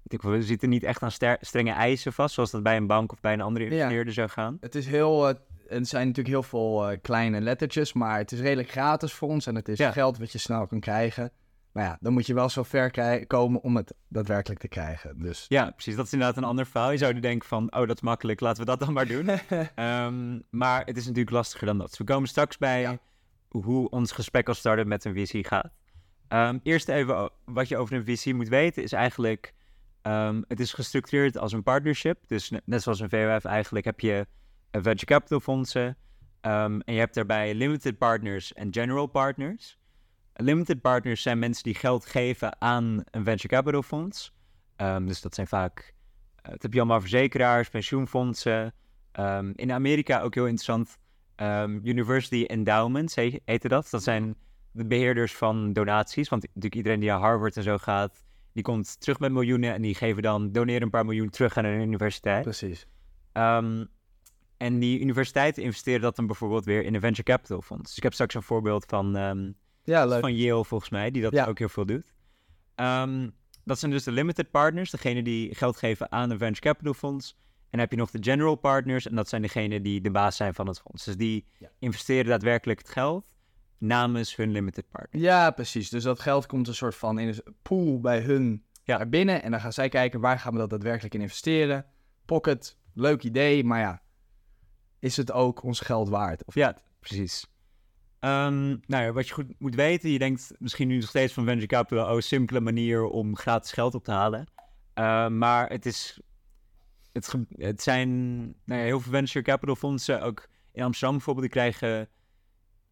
We 0.03 0.43
zitten 0.43 0.69
niet 0.69 0.83
echt 0.83 1.03
aan 1.03 1.11
strenge 1.41 1.71
eisen 1.71 2.13
vast, 2.13 2.33
zoals 2.33 2.51
dat 2.51 2.63
bij 2.63 2.77
een 2.77 2.87
bank 2.87 3.11
of 3.11 3.19
bij 3.21 3.33
een 3.33 3.41
andere 3.41 3.65
Ja. 3.65 3.71
investeerder 3.71 4.13
zou 4.13 4.29
gaan. 4.29 4.57
Het 4.59 4.75
is 4.75 4.87
heel... 4.87 5.29
eh, 5.29 5.35
er 5.77 5.85
zijn 5.85 6.07
natuurlijk 6.07 6.35
heel 6.35 6.43
veel 6.43 6.89
eh, 6.89 6.97
kleine 7.01 7.41
lettertjes, 7.41 7.93
maar 7.93 8.17
het 8.17 8.31
is 8.31 8.39
redelijk 8.39 8.69
gratis 8.71 9.13
voor 9.13 9.29
ons 9.29 9.47
en 9.47 9.55
het 9.55 9.67
is 9.67 9.77
Ja. 9.77 9.91
geld 9.91 10.17
wat 10.17 10.31
je 10.31 10.37
snel 10.37 10.67
kan 10.67 10.79
krijgen. 10.79 11.31
Maar 11.71 11.83
ja, 11.83 11.97
dan 12.01 12.13
moet 12.13 12.25
je 12.27 12.33
wel 12.33 12.49
zo 12.49 12.63
ver 12.63 13.25
komen 13.27 13.61
om 13.61 13.75
het 13.75 13.93
daadwerkelijk 14.07 14.59
te 14.59 14.67
krijgen. 14.67 15.19
Dus 15.19 15.45
Ja, 15.47 15.69
precies. 15.71 15.95
Dat 15.95 16.05
is 16.05 16.13
inderdaad 16.13 16.37
een 16.37 16.43
ander 16.43 16.65
verhaal. 16.65 16.91
Je 16.91 16.97
zou 16.97 17.19
denken 17.19 17.47
van, 17.47 17.63
oh, 17.75 17.87
dat 17.87 17.95
is 17.95 18.01
makkelijk, 18.01 18.39
laten 18.39 18.59
we 18.59 18.65
dat 18.69 18.79
dan 18.79 18.93
maar 18.93 19.07
doen. 19.07 19.29
Ehm, 19.75 20.39
maar 20.49 20.85
het 20.85 20.97
is 20.97 21.03
natuurlijk 21.05 21.35
lastiger 21.35 21.67
dan 21.67 21.77
dat. 21.77 21.89
Dus 21.89 21.97
we 21.97 22.03
komen 22.03 22.29
straks 22.29 22.57
bij 22.57 22.81
Ja. 22.81 22.97
Hoe 23.49 23.89
ons 23.89 24.11
gesprek 24.11 24.47
als 24.47 24.57
start-up 24.57 24.87
met 24.87 25.05
een 25.05 25.13
VC 25.13 25.47
gaat. 25.47 25.71
Ehm, 26.27 26.57
eerst 26.63 26.89
even 26.89 27.29
wat 27.45 27.67
je 27.67 27.77
over 27.77 27.95
een 27.95 28.05
VC 28.05 28.33
moet 28.33 28.47
weten 28.49 28.83
is 28.83 28.91
eigenlijk... 28.93 29.53
ehm, 30.01 30.41
het 30.47 30.59
is 30.59 30.73
gestructureerd 30.73 31.37
als 31.37 31.53
een 31.53 31.63
partnership. 31.63 32.27
Dus 32.27 32.49
ne- 32.49 32.61
net 32.65 32.81
zoals 32.81 32.99
een 32.99 33.09
VOF 33.09 33.45
eigenlijk 33.45 33.85
heb 33.85 33.99
je 33.99 34.27
een 34.71 34.83
venture 34.83 35.05
capital 35.05 35.39
fondsen. 35.39 35.97
ehm, 36.41 36.79
en 36.79 36.93
je 36.93 36.99
hebt 36.99 37.13
daarbij 37.13 37.53
limited 37.53 37.97
partners 37.97 38.53
en 38.53 38.73
general 38.73 39.05
partners. 39.07 39.77
Limited 40.33 40.81
partners 40.81 41.21
zijn 41.21 41.39
mensen 41.39 41.63
die 41.63 41.75
geld 41.75 42.05
geven 42.05 42.61
aan 42.61 43.03
een 43.11 43.23
venture 43.23 43.47
capital 43.47 43.81
fonds. 43.83 44.33
Dus 45.01 45.21
dat 45.21 45.35
zijn 45.35 45.47
vaak, 45.47 45.93
eh, 46.35 46.51
het 46.51 46.61
heb 46.61 46.73
je 46.73 46.79
allemaal 46.79 46.99
verzekeraars, 47.01 47.69
pensioenfondsen. 47.69 48.73
In 49.55 49.71
Amerika 49.71 50.21
ook 50.21 50.33
heel 50.33 50.43
interessant, 50.43 50.97
ehm, 51.39 51.79
University 51.83 52.43
Endowments 52.47 53.15
he- 53.15 53.39
heette 53.45 53.67
dat. 53.67 53.87
Dat 53.89 54.03
zijn 54.03 54.35
de 54.71 54.85
beheerders 54.85 55.35
van 55.35 55.73
donaties. 55.73 56.29
Want 56.29 56.41
natuurlijk 56.41 56.75
iedereen 56.75 56.99
die 56.99 57.09
naar 57.09 57.19
Harvard 57.19 57.57
en 57.57 57.63
zo 57.63 57.77
gaat, 57.77 58.23
die 58.53 58.63
komt 58.63 58.99
terug 58.99 59.19
met 59.19 59.31
miljoenen 59.31 59.73
en 59.73 59.81
die 59.81 59.95
geven 59.95 60.21
dan, 60.21 60.51
doneren 60.51 60.81
een 60.81 60.89
paar 60.89 61.05
miljoen 61.05 61.29
terug 61.29 61.57
aan 61.57 61.65
een 61.65 61.81
universiteit. 61.81 62.43
precies. 62.43 62.87
Ehm, 63.31 63.85
en 64.57 64.79
die 64.79 64.99
universiteiten 64.99 65.63
investeren 65.63 66.01
dat 66.01 66.15
dan 66.15 66.25
bijvoorbeeld 66.27 66.65
weer 66.65 66.83
in 66.83 66.93
een 66.93 66.99
venture 67.01 67.23
capital 67.23 67.61
fonds. 67.61 67.83
Dus 67.87 67.97
ik 67.97 68.03
heb 68.03 68.13
straks 68.13 68.33
een 68.35 68.43
voorbeeld 68.43 68.85
van, 68.87 69.15
ehm, 69.15 69.51
Ja, 69.83 70.05
leuk. 70.05 70.19
van 70.19 70.35
Yale 70.35 70.65
volgens 70.65 70.89
mij, 70.89 71.11
die 71.11 71.21
dat 71.21 71.31
Ja. 71.31 71.45
ook 71.45 71.59
heel 71.59 71.69
veel 71.69 71.85
doet. 71.85 72.13
Dat 73.63 73.79
zijn 73.79 73.91
dus 73.91 74.03
de 74.03 74.11
limited 74.11 74.51
partners, 74.51 74.91
degene 74.91 75.23
die 75.23 75.55
geld 75.55 75.77
geven 75.77 76.11
aan 76.11 76.29
een 76.29 76.37
venture 76.37 76.61
capital 76.61 76.93
fonds. 76.93 77.37
En 77.71 77.77
dan 77.77 77.79
heb 77.79 77.91
je 77.91 77.97
nog 77.97 78.11
de 78.11 78.23
general 78.23 78.55
partners, 78.55 79.07
en 79.07 79.15
dat 79.15 79.29
zijn 79.29 79.41
degenen 79.41 79.83
die 79.83 80.01
de 80.01 80.11
baas 80.11 80.35
zijn 80.35 80.53
van 80.53 80.67
het 80.67 80.79
fonds. 80.79 81.05
Dus 81.05 81.17
die 81.17 81.45
Ja. 81.59 81.69
investeren 81.79 82.25
daadwerkelijk 82.25 82.79
het 82.79 82.89
geld 82.89 83.29
namens 83.77 84.35
hun 84.35 84.51
limited 84.51 84.89
partner. 84.89 85.21
Ja, 85.21 85.51
precies. 85.51 85.89
Dus 85.89 86.03
dat 86.03 86.19
geld 86.19 86.45
komt 86.45 86.67
een 86.67 86.75
soort 86.75 86.95
van 86.95 87.19
in 87.19 87.27
een 87.27 87.55
pool 87.61 87.99
bij 87.99 88.19
hun 88.19 88.63
Ja. 88.83 88.97
naar 88.97 89.09
binnen. 89.09 89.43
En 89.43 89.51
dan 89.51 89.59
gaan 89.59 89.73
zij 89.73 89.89
kijken 89.89 90.19
waar 90.19 90.39
gaan 90.39 90.53
we 90.53 90.59
dat 90.59 90.69
daadwerkelijk 90.69 91.13
in 91.13 91.21
investeren. 91.21 91.85
Pocket, 92.25 92.77
leuk 92.93 93.23
idee, 93.23 93.63
maar 93.63 93.79
ja, 93.79 94.01
is 94.99 95.17
het 95.17 95.31
ook 95.31 95.63
ons 95.63 95.79
geld 95.79 96.09
waard? 96.09 96.45
Of 96.45 96.53
Ja, 96.53 96.77
precies. 96.99 97.47
Ehm, 98.19 98.67
nou 98.67 99.03
ja, 99.03 99.11
wat 99.11 99.27
je 99.27 99.33
goed 99.33 99.59
moet 99.59 99.75
weten, 99.75 100.09
je 100.09 100.19
denkt 100.19 100.51
misschien 100.59 100.87
nu 100.87 100.95
nog 100.99 101.09
steeds 101.09 101.33
van 101.33 101.45
venture 101.45 101.67
capital, 101.67 102.15
oh, 102.15 102.19
simpele 102.21 102.59
manier 102.59 103.03
om 103.03 103.35
gratis 103.35 103.71
geld 103.71 103.95
op 103.95 104.03
te 104.03 104.11
halen. 104.11 104.45
Ehm, 104.93 105.37
maar 105.37 105.69
het 105.69 105.85
is, 105.85 106.19
het, 107.11 107.81
zijn 107.81 108.39
nou 108.39 108.79
ja, 108.79 108.85
heel 108.85 108.99
veel 108.99 109.11
venture 109.11 109.45
capital 109.45 109.75
fondsen, 109.75 110.21
ook 110.21 110.47
in 110.71 110.83
Amsterdam 110.83 111.15
bijvoorbeeld, 111.15 111.45
die 111.51 111.61
krijgen 111.61 112.09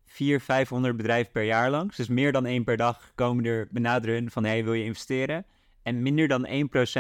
400, 0.06 0.44
500 0.44 0.98
bedrijven 0.98 1.32
per 1.32 1.44
jaar 1.44 1.70
langs. 1.70 1.98
Dus 1.98 2.08
meer 2.08 2.32
dan 2.32 2.46
één 2.46 2.64
per 2.64 2.78
dag 2.78 3.12
komen 3.16 3.46
er 3.46 3.68
benaderen 3.72 4.16
hun 4.16 4.32
van, 4.32 4.44
hey, 4.44 4.64
wil 4.64 4.74
je 4.74 4.84
investeren? 4.84 5.46
En 5.84 6.02
minder 6.02 6.28
dan 6.28 6.48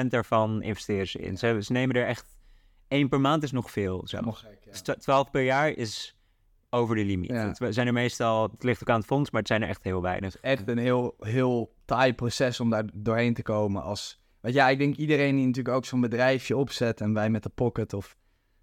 1% 0.05 0.07
daarvan 0.07 0.61
investeren 0.61 1.07
ze 1.07 1.19
in. 1.19 1.37
Ze, 1.37 1.57
ze 1.61 1.71
nemen 1.71 1.95
er 1.95 2.05
echt, 2.05 2.39
één 2.87 3.09
per 3.09 3.21
maand 3.21 3.43
is 3.43 3.51
nog 3.51 3.71
veel. 3.71 4.01
Zo. 4.07 4.15
Helemaal 4.15 4.39
gek, 4.39 4.57
ja. 4.63 4.71
Dus 4.71 4.81
twa- 4.81 4.95
12 4.95 5.31
per 5.31 5.41
jaar 5.41 5.69
is 5.69 6.17
over 6.69 6.95
de 6.95 7.05
limiet. 7.05 7.29
Ja. 7.29 7.53
Het 7.57 7.73
zijn 7.73 7.87
er 7.87 7.93
meestal, 7.93 8.49
het 8.51 8.63
ligt 8.63 8.81
ook 8.81 8.89
aan 8.89 8.97
het 8.97 9.05
fonds, 9.05 9.31
maar 9.31 9.39
het 9.39 9.49
zijn 9.49 9.61
er 9.61 9.69
echt 9.69 9.83
heel 9.83 10.01
weinig. 10.01 10.37
echt 10.37 10.67
een 10.67 10.77
heel, 10.77 11.15
heel 11.19 11.75
taai 11.85 12.13
proces 12.13 12.59
om 12.59 12.69
daar 12.69 12.85
doorheen 12.93 13.33
te 13.33 13.41
komen. 13.41 13.83
Als, 13.83 14.21
want 14.41 14.53
ja, 14.53 14.69
ik 14.69 14.77
denk 14.77 14.95
iedereen 14.95 15.35
die 15.35 15.45
natuurlijk 15.45 15.75
ook 15.75 15.85
zo'n 15.85 16.01
bedrijfje 16.01 16.57
opzet 16.57 17.01
en 17.01 17.13
wij 17.13 17.29
met 17.29 17.43
de 17.43 17.49
pocket 17.49 17.93
of 17.93 18.17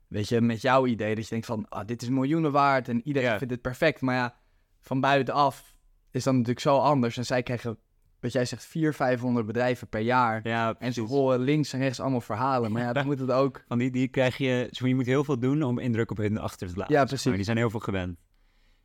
weet 0.09 0.29
je, 0.29 0.41
met 0.41 0.61
jouw 0.61 0.87
idee 0.87 1.15
dat 1.15 1.25
je 1.25 1.31
denkt 1.31 1.47
van, 1.47 1.69
ah, 1.69 1.87
dit 1.87 2.03
is 2.03 2.09
miljoenen 2.09 2.53
waard 2.53 2.89
en 2.89 3.01
iedereen 3.05 3.29
Ja. 3.31 3.39
vindt 3.39 3.53
het 3.53 3.63
perfect. 3.63 4.01
Maar 4.01 4.15
ja, 4.15 4.35
van 4.81 5.01
buitenaf 5.01 5.77
is 6.11 6.25
dat 6.25 6.33
natuurlijk 6.33 6.61
zo 6.61 6.79
anders. 6.79 7.17
En 7.17 7.25
zij 7.25 7.43
krijgen, 7.43 7.79
wat 8.21 8.33
jij 8.33 8.45
zegt, 8.45 8.65
400, 8.65 8.97
500 8.97 9.47
bedrijven 9.47 9.89
per 9.89 10.01
jaar. 10.01 10.41
Ja, 10.49 10.75
En 10.79 10.93
ze 10.93 11.01
horen 11.01 11.41
links 11.41 11.73
en 11.73 11.81
rechts 11.81 12.01
allemaal 12.01 12.21
verhalen. 12.21 12.73
Maar 12.73 12.83
ja, 12.83 12.93
dan 12.93 13.07
moet 13.11 13.19
het 13.19 13.31
ook... 13.31 13.65
Van 13.69 13.79
die, 13.79 13.91
die 13.91 14.09
krijg 14.09 14.37
je, 14.37 14.69
je 14.71 14.95
moet 14.95 15.07
heel 15.07 15.25
veel 15.25 15.39
doen 15.39 15.63
om 15.63 15.79
indruk 15.79 16.11
op 16.11 16.17
hun 16.17 16.39
achter 16.39 16.69
te 16.69 16.77
laten. 16.77 16.95
Ja, 16.95 17.05
precies. 17.05 17.25
maar. 17.25 17.35
Die 17.35 17.45
zijn 17.45 17.57
heel 17.57 17.71
veel 17.71 17.81
gewend. 17.81 18.19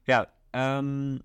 Ja, 0.03 0.34
ehm, 0.50 1.17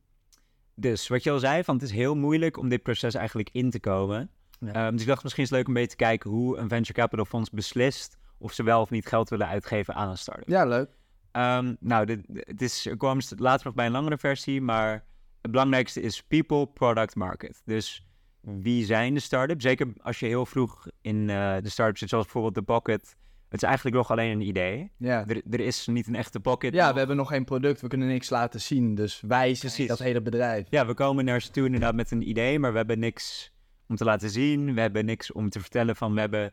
dus 0.75 1.09
wat 1.09 1.23
je 1.23 1.31
al 1.31 1.39
zei, 1.39 1.65
van 1.65 1.75
het 1.75 1.85
is 1.85 1.91
heel 1.91 2.15
moeilijk 2.17 2.59
om 2.59 2.69
dit 2.69 2.83
proces 2.83 3.15
eigenlijk 3.15 3.49
in 3.53 3.71
te 3.71 3.81
komen. 3.81 4.31
Ja. 4.67 4.73
Ehm, 4.73 4.93
dus 4.93 5.01
ik 5.01 5.07
dacht 5.07 5.23
misschien 5.23 5.45
is 5.45 5.51
het 5.51 5.59
leuk 5.59 5.69
om 5.69 5.75
een 5.75 5.81
beetje 5.81 5.97
te 5.97 6.05
kijken 6.05 6.31
hoe 6.31 6.57
een 6.59 6.69
venture 6.69 6.93
capital 6.93 7.25
fonds 7.25 7.51
beslist 7.51 8.19
of 8.39 8.53
ze 8.53 8.63
wel 8.63 8.81
of 8.81 8.91
niet 8.91 9.07
geld 9.07 9.29
willen 9.29 9.47
uitgeven 9.47 9.95
aan 9.95 10.09
een 10.09 10.19
start-up. 10.19 10.49
Ja, 10.49 10.65
leuk. 10.65 10.89
Ehm, 11.33 11.75
nou, 11.81 12.07
dit, 12.07 12.21
het 12.33 12.63
is, 12.63 12.87
er 12.87 12.97
kwam 12.97 13.19
later 13.37 13.67
nog 13.67 13.75
bij 13.75 13.87
een 13.87 13.93
langere 13.93 14.19
versie, 14.19 14.61
maar 14.61 15.05
het 15.41 15.51
belangrijkste 15.51 16.01
is 16.01 16.23
people, 16.23 16.67
product, 16.67 17.15
market. 17.15 17.63
Dus 17.65 18.07
wie 18.41 18.85
zijn 18.85 19.15
de 19.15 19.21
start-ups? 19.21 19.63
Zeker 19.63 19.87
als 20.03 20.21
je 20.21 20.27
heel 20.27 20.47
vroeg 20.47 20.87
in 21.01 21.31
eh, 21.31 21.57
de 21.61 21.69
start-up 21.69 21.99
zit, 21.99 22.09
zoals 22.09 22.25
bijvoorbeeld 22.25 22.55
de 22.55 22.63
Pocket. 22.63 23.17
Het 23.49 23.63
is 23.63 23.69
eigenlijk 23.69 23.97
nog 23.97 24.11
alleen 24.11 24.31
een 24.31 24.41
idee. 24.41 24.91
Ja. 24.99 25.27
Er, 25.27 25.43
er 25.51 25.61
is 25.61 25.87
niet 25.87 26.07
een 26.07 26.15
echte 26.15 26.41
Pocket. 26.41 26.75
ja, 26.75 26.85
nog. 26.85 26.93
we 26.93 26.99
hebben 26.99 27.17
nog 27.17 27.29
geen 27.29 27.45
product, 27.45 27.81
we 27.81 27.89
kunnen 27.89 28.09
niks 28.09 28.31
laten 28.31 28.61
zien. 28.61 28.95
Dus 28.95 29.21
wij 29.21 29.55
zijn 29.55 29.73
Precies. 29.73 29.87
dat 29.87 29.99
hele 29.99 30.23
bedrijf. 30.23 30.67
Ja, 30.71 30.87
we 30.87 30.95
komen 30.95 31.25
naar 31.25 31.43
ze 31.43 31.51
toe 31.51 31.65
inderdaad 31.67 31.95
met 31.95 32.11
een 32.11 32.29
idee, 32.29 32.59
maar 32.59 32.71
we 32.71 32.77
hebben 32.77 32.99
niks 32.99 33.53
om 33.89 33.97
te 33.97 34.05
laten 34.05 34.31
zien. 34.31 34.75
We 34.75 34.81
hebben 34.81 35.05
niks 35.05 35.33
om 35.33 35.49
te 35.49 35.61
vertellen 35.61 35.97
van 35.97 36.15
we 36.15 36.21
hebben 36.21 36.53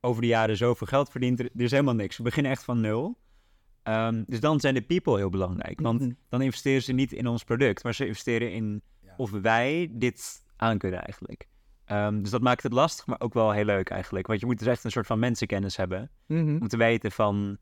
over 0.00 0.20
de 0.22 0.28
jaren 0.28 0.56
zoveel 0.56 0.86
geld 0.86 1.10
verdiend. 1.10 1.40
Er, 1.40 1.50
is 1.56 1.70
helemaal 1.70 1.94
niks. 1.94 2.16
We 2.16 2.22
beginnen 2.22 2.52
echt 2.52 2.64
van 2.64 2.80
nul. 2.80 3.18
Ehm, 3.82 4.22
dus 4.26 4.40
dan 4.40 4.60
zijn 4.60 4.74
de 4.74 4.82
people 4.82 5.16
heel 5.16 5.30
belangrijk. 5.30 5.80
Want 5.80 6.00
Mhm. 6.00 6.10
dan 6.28 6.42
investeren 6.42 6.82
ze 6.82 6.92
niet 6.92 7.12
in 7.12 7.26
ons 7.26 7.44
product, 7.44 7.84
maar 7.84 7.94
ze 7.94 8.06
investeren 8.06 8.52
in 8.52 8.82
of 9.16 9.30
wij 9.30 9.88
dit 9.92 10.44
aan 10.56 10.78
kunnen 10.78 11.02
eigenlijk. 11.02 11.48
Ehm, 11.84 12.20
dus 12.22 12.30
dat 12.30 12.40
maakt 12.40 12.62
het 12.62 12.72
lastig, 12.72 13.06
maar 13.06 13.20
ook 13.20 13.34
wel 13.34 13.50
heel 13.52 13.64
leuk 13.64 13.90
eigenlijk. 13.90 14.26
Want 14.26 14.40
je 14.40 14.46
moet 14.46 14.58
dus 14.58 14.68
echt 14.68 14.84
een 14.84 14.90
soort 14.90 15.06
van 15.06 15.18
mensenkennis 15.18 15.76
hebben 15.76 16.10
Mhm. 16.26 16.56
om 16.60 16.68
te 16.68 16.76
weten 16.76 17.12
van 17.12 17.56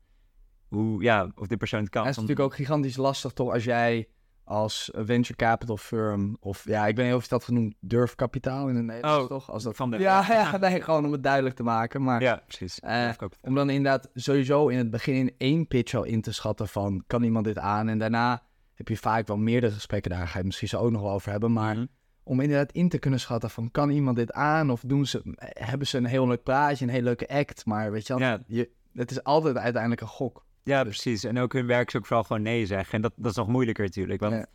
hoe, 0.67 1.03
ja, 1.03 1.31
of 1.35 1.47
dit 1.47 1.57
persoon 1.57 1.79
het 1.81 1.89
kan. 1.89 2.01
Het 2.01 2.11
is 2.11 2.17
natuurlijk 2.21 2.47
ook 2.47 2.55
gigantisch 2.55 2.95
lastig 2.97 3.31
toch 3.31 3.51
als 3.53 3.63
jij 3.63 4.07
als 4.51 4.89
venture 4.93 5.35
capital 5.35 5.77
firm 5.77 6.37
of 6.39 6.65
ja, 6.65 6.87
ik 6.87 6.95
weet 6.95 7.05
niet 7.05 7.15
of 7.15 7.23
je 7.23 7.29
dat 7.29 7.43
genoemd 7.43 7.75
durfkapitaal 7.79 8.67
in 8.69 8.75
het 8.75 8.85
Nederlands 8.85 9.21
Oh, 9.23 9.27
toch? 9.29 9.51
Als 9.51 9.63
dat 9.63 9.75
van 9.75 9.91
de- 9.91 9.97
ja, 9.99 10.25
ja, 10.29 10.57
nee, 10.57 10.81
gewoon 10.81 11.05
om 11.05 11.11
het 11.11 11.23
duidelijk 11.23 11.55
te 11.55 11.63
maken, 11.63 12.03
maar 12.03 12.21
Ja, 12.21 12.43
precies. 12.47 12.79
Eh, 12.79 13.09
om 13.41 13.55
dan 13.55 13.69
inderdaad 13.69 14.09
sowieso 14.13 14.67
in 14.67 14.77
het 14.77 14.89
begin 14.91 15.15
in 15.15 15.33
één 15.37 15.67
pitch 15.67 15.93
al 15.93 16.03
in 16.03 16.21
te 16.21 16.31
schatten 16.31 16.67
van 16.67 17.03
kan 17.07 17.23
iemand 17.23 17.45
dit 17.45 17.57
aan 17.57 17.87
en 17.89 17.97
daarna 17.97 18.43
heb 18.73 18.87
je 18.87 18.97
vaak 18.97 19.27
wel 19.27 19.37
meerdere 19.37 19.73
gesprekken 19.73 20.11
daar 20.11 20.19
ga 20.25 20.31
je 20.31 20.37
het 20.37 20.45
misschien 20.45 20.67
zo 20.67 20.77
ook 20.79 20.91
nog 20.91 21.01
wel 21.01 21.11
over 21.11 21.31
hebben, 21.31 21.53
maar 21.53 21.75
Mhm. 21.75 21.85
om 22.23 22.39
inderdaad 22.39 22.71
in 22.71 22.89
te 22.89 22.97
kunnen 22.99 23.19
schatten 23.19 23.49
van 23.49 23.71
kan 23.71 23.89
iemand 23.89 24.15
dit 24.17 24.31
aan 24.33 24.69
of 24.71 24.81
doen 24.85 25.05
ze 25.05 25.21
hebben 25.39 25.87
ze 25.87 25.97
een 25.97 26.05
heel 26.05 26.27
leuk 26.27 26.43
praatje, 26.43 26.85
een 26.85 26.91
heel 26.91 27.01
leuke 27.01 27.27
act, 27.29 27.65
maar 27.65 27.91
weet 27.91 28.07
je 28.07 28.13
wel, 28.17 28.27
Ja. 28.27 28.43
je, 28.47 28.69
het 28.93 29.11
is 29.11 29.23
altijd 29.23 29.57
uiteindelijk 29.57 30.01
een 30.01 30.07
gok. 30.07 30.45
Ja, 30.63 30.83
Dus- 30.83 31.01
precies. 31.01 31.23
En 31.23 31.39
ook 31.39 31.53
hun 31.53 31.65
werk 31.67 31.87
is 31.87 31.95
ook 31.95 32.05
vooral 32.05 32.23
gewoon 32.23 32.41
nee 32.41 32.65
zeggen. 32.65 32.93
En 32.93 33.01
dat, 33.01 33.13
dat 33.15 33.31
is 33.31 33.37
nog 33.37 33.47
moeilijker 33.47 33.83
natuurlijk. 33.83 34.21
Want 34.21 34.33
Ja. 34.33 34.45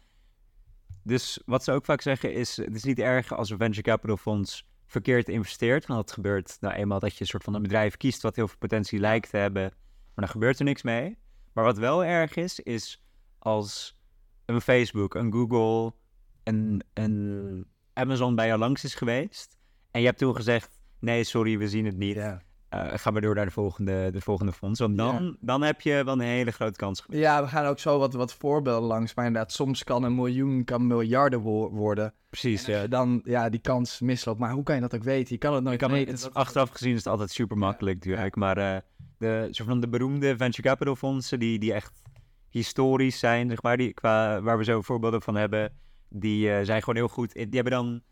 Dus 1.03 1.43
wat 1.45 1.65
ze 1.65 1.73
ook 1.73 1.85
vaak 1.85 2.01
zeggen 2.01 2.33
is, 2.33 2.57
het 2.57 2.75
is 2.75 2.85
niet 2.85 2.99
erg 2.99 3.33
als 3.33 3.51
een 3.51 3.57
venture 3.57 3.83
capital 3.83 4.17
fonds 4.17 4.67
verkeerd 4.87 5.29
investeert. 5.29 5.87
Want 5.87 6.01
dat 6.01 6.13
gebeurt 6.13 6.57
nou 6.61 6.75
eenmaal 6.75 6.99
dat 7.01 7.15
je 7.15 7.21
een 7.21 7.27
soort 7.27 7.45
van 7.45 7.55
een 7.55 7.63
bedrijf 7.63 7.97
kiest 7.97 8.23
wat 8.23 8.37
heel 8.37 8.49
veel 8.49 8.59
potentie 8.59 8.99
lijkt 8.99 9.31
te 9.31 9.37
hebben. 9.37 9.63
Maar 9.63 10.25
dan 10.25 10.29
gebeurt 10.29 10.59
er 10.59 10.65
niks 10.65 10.83
mee. 10.83 11.19
Maar 11.53 11.65
wat 11.65 11.79
wel 11.79 12.05
erg 12.05 12.35
is, 12.35 12.61
is 12.61 13.05
als 13.39 14.01
een 14.45 14.61
Facebook, 14.61 15.15
een 15.15 15.33
Google, 15.33 15.95
een, 16.43 16.83
een 16.93 17.67
Amazon 17.93 18.35
bij 18.35 18.47
jou 18.47 18.59
langs 18.59 18.85
is 18.85 18.95
geweest. 18.95 19.57
En 19.91 20.01
je 20.01 20.07
hebt 20.07 20.19
toen 20.19 20.37
gezegd, 20.37 20.81
nee 20.99 21.25
sorry, 21.25 21.59
we 21.59 21.69
zien 21.69 21.85
het 21.85 21.97
niet. 21.97 22.15
Ja. 22.15 22.43
Eh, 22.69 22.87
ga 22.95 23.11
maar 23.11 23.21
door 23.21 23.35
naar 23.35 23.45
de 23.45 23.51
volgende, 23.51 24.11
de 24.13 24.21
volgende 24.21 24.53
fonds. 24.53 24.81
Want 24.81 24.97
dan, 24.97 25.37
dan 25.41 25.63
heb 25.63 25.81
je 25.81 26.05
wel 26.05 26.15
een 26.15 26.21
hele 26.21 26.51
grote 26.51 26.79
kans. 26.79 27.05
Ja, 27.09 27.43
we 27.43 27.49
gaan 27.49 27.67
ook 27.67 27.79
zo 27.79 27.99
wat, 27.99 28.13
wat 28.15 28.35
voorbeelden 28.35 28.89
langs. 28.89 29.15
Maar 29.15 29.27
inderdaad, 29.27 29.53
soms 29.53 29.85
kan 29.85 30.03
een 30.03 30.15
miljoen 30.15 30.65
kan 30.65 30.87
miljarden 30.87 31.41
wo- 31.41 31.71
worden. 31.71 32.15
Precies, 32.31 32.67
ja. 32.67 32.87
dan 32.87 33.21
ja, 33.25 33.49
die 33.49 33.61
kans 33.61 34.01
misloopt. 34.01 34.39
Maar 34.39 34.53
hoe 34.53 34.63
kan 34.63 34.75
je 34.75 34.81
dat 34.81 34.95
ook 34.95 35.03
weten? 35.03 35.33
Je 35.35 35.39
kan 35.39 35.55
het 35.55 35.65
nooit 35.65 35.79
kan 35.79 35.91
weten. 35.91 36.15
het 36.15 36.35
achteraf 36.35 36.71
gezien 36.71 36.91
is 36.93 36.97
het 36.99 37.07
altijd 37.07 37.31
super 37.31 37.59
makkelijk 37.59 37.97
natuurlijk. 37.97 38.37
Maar 38.37 38.57
eh, 38.59 38.77
de, 39.19 39.49
van 39.65 39.81
de 39.81 39.89
beroemde 39.89 40.37
venture 40.37 40.69
capital 40.69 40.97
fondsen 40.97 41.39
die, 41.39 41.59
die 41.59 41.73
echt 41.73 42.03
historisch 42.49 43.19
zijn, 43.19 43.49
zeg 43.49 43.63
maar, 43.63 43.77
die, 43.77 43.93
qua, 43.93 44.41
waar 44.43 44.59
we 44.59 44.65
zo 44.65 44.83
voorbeelden 44.83 45.23
van 45.23 45.35
hebben, 45.35 45.73
die 46.09 46.51
eh, 46.53 46.65
zijn 46.65 46.81
gewoon 46.81 46.97
heel 46.97 47.09
goed. 47.09 47.33
Die 47.33 47.47
hebben 47.51 47.73
dan 47.73 48.03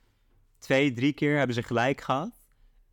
twee, 0.58 0.92
drie 0.92 1.12
keer 1.12 1.36
hebben 1.36 1.54
ze 1.54 1.62
gelijk 1.62 2.00
gehad. 2.00 2.42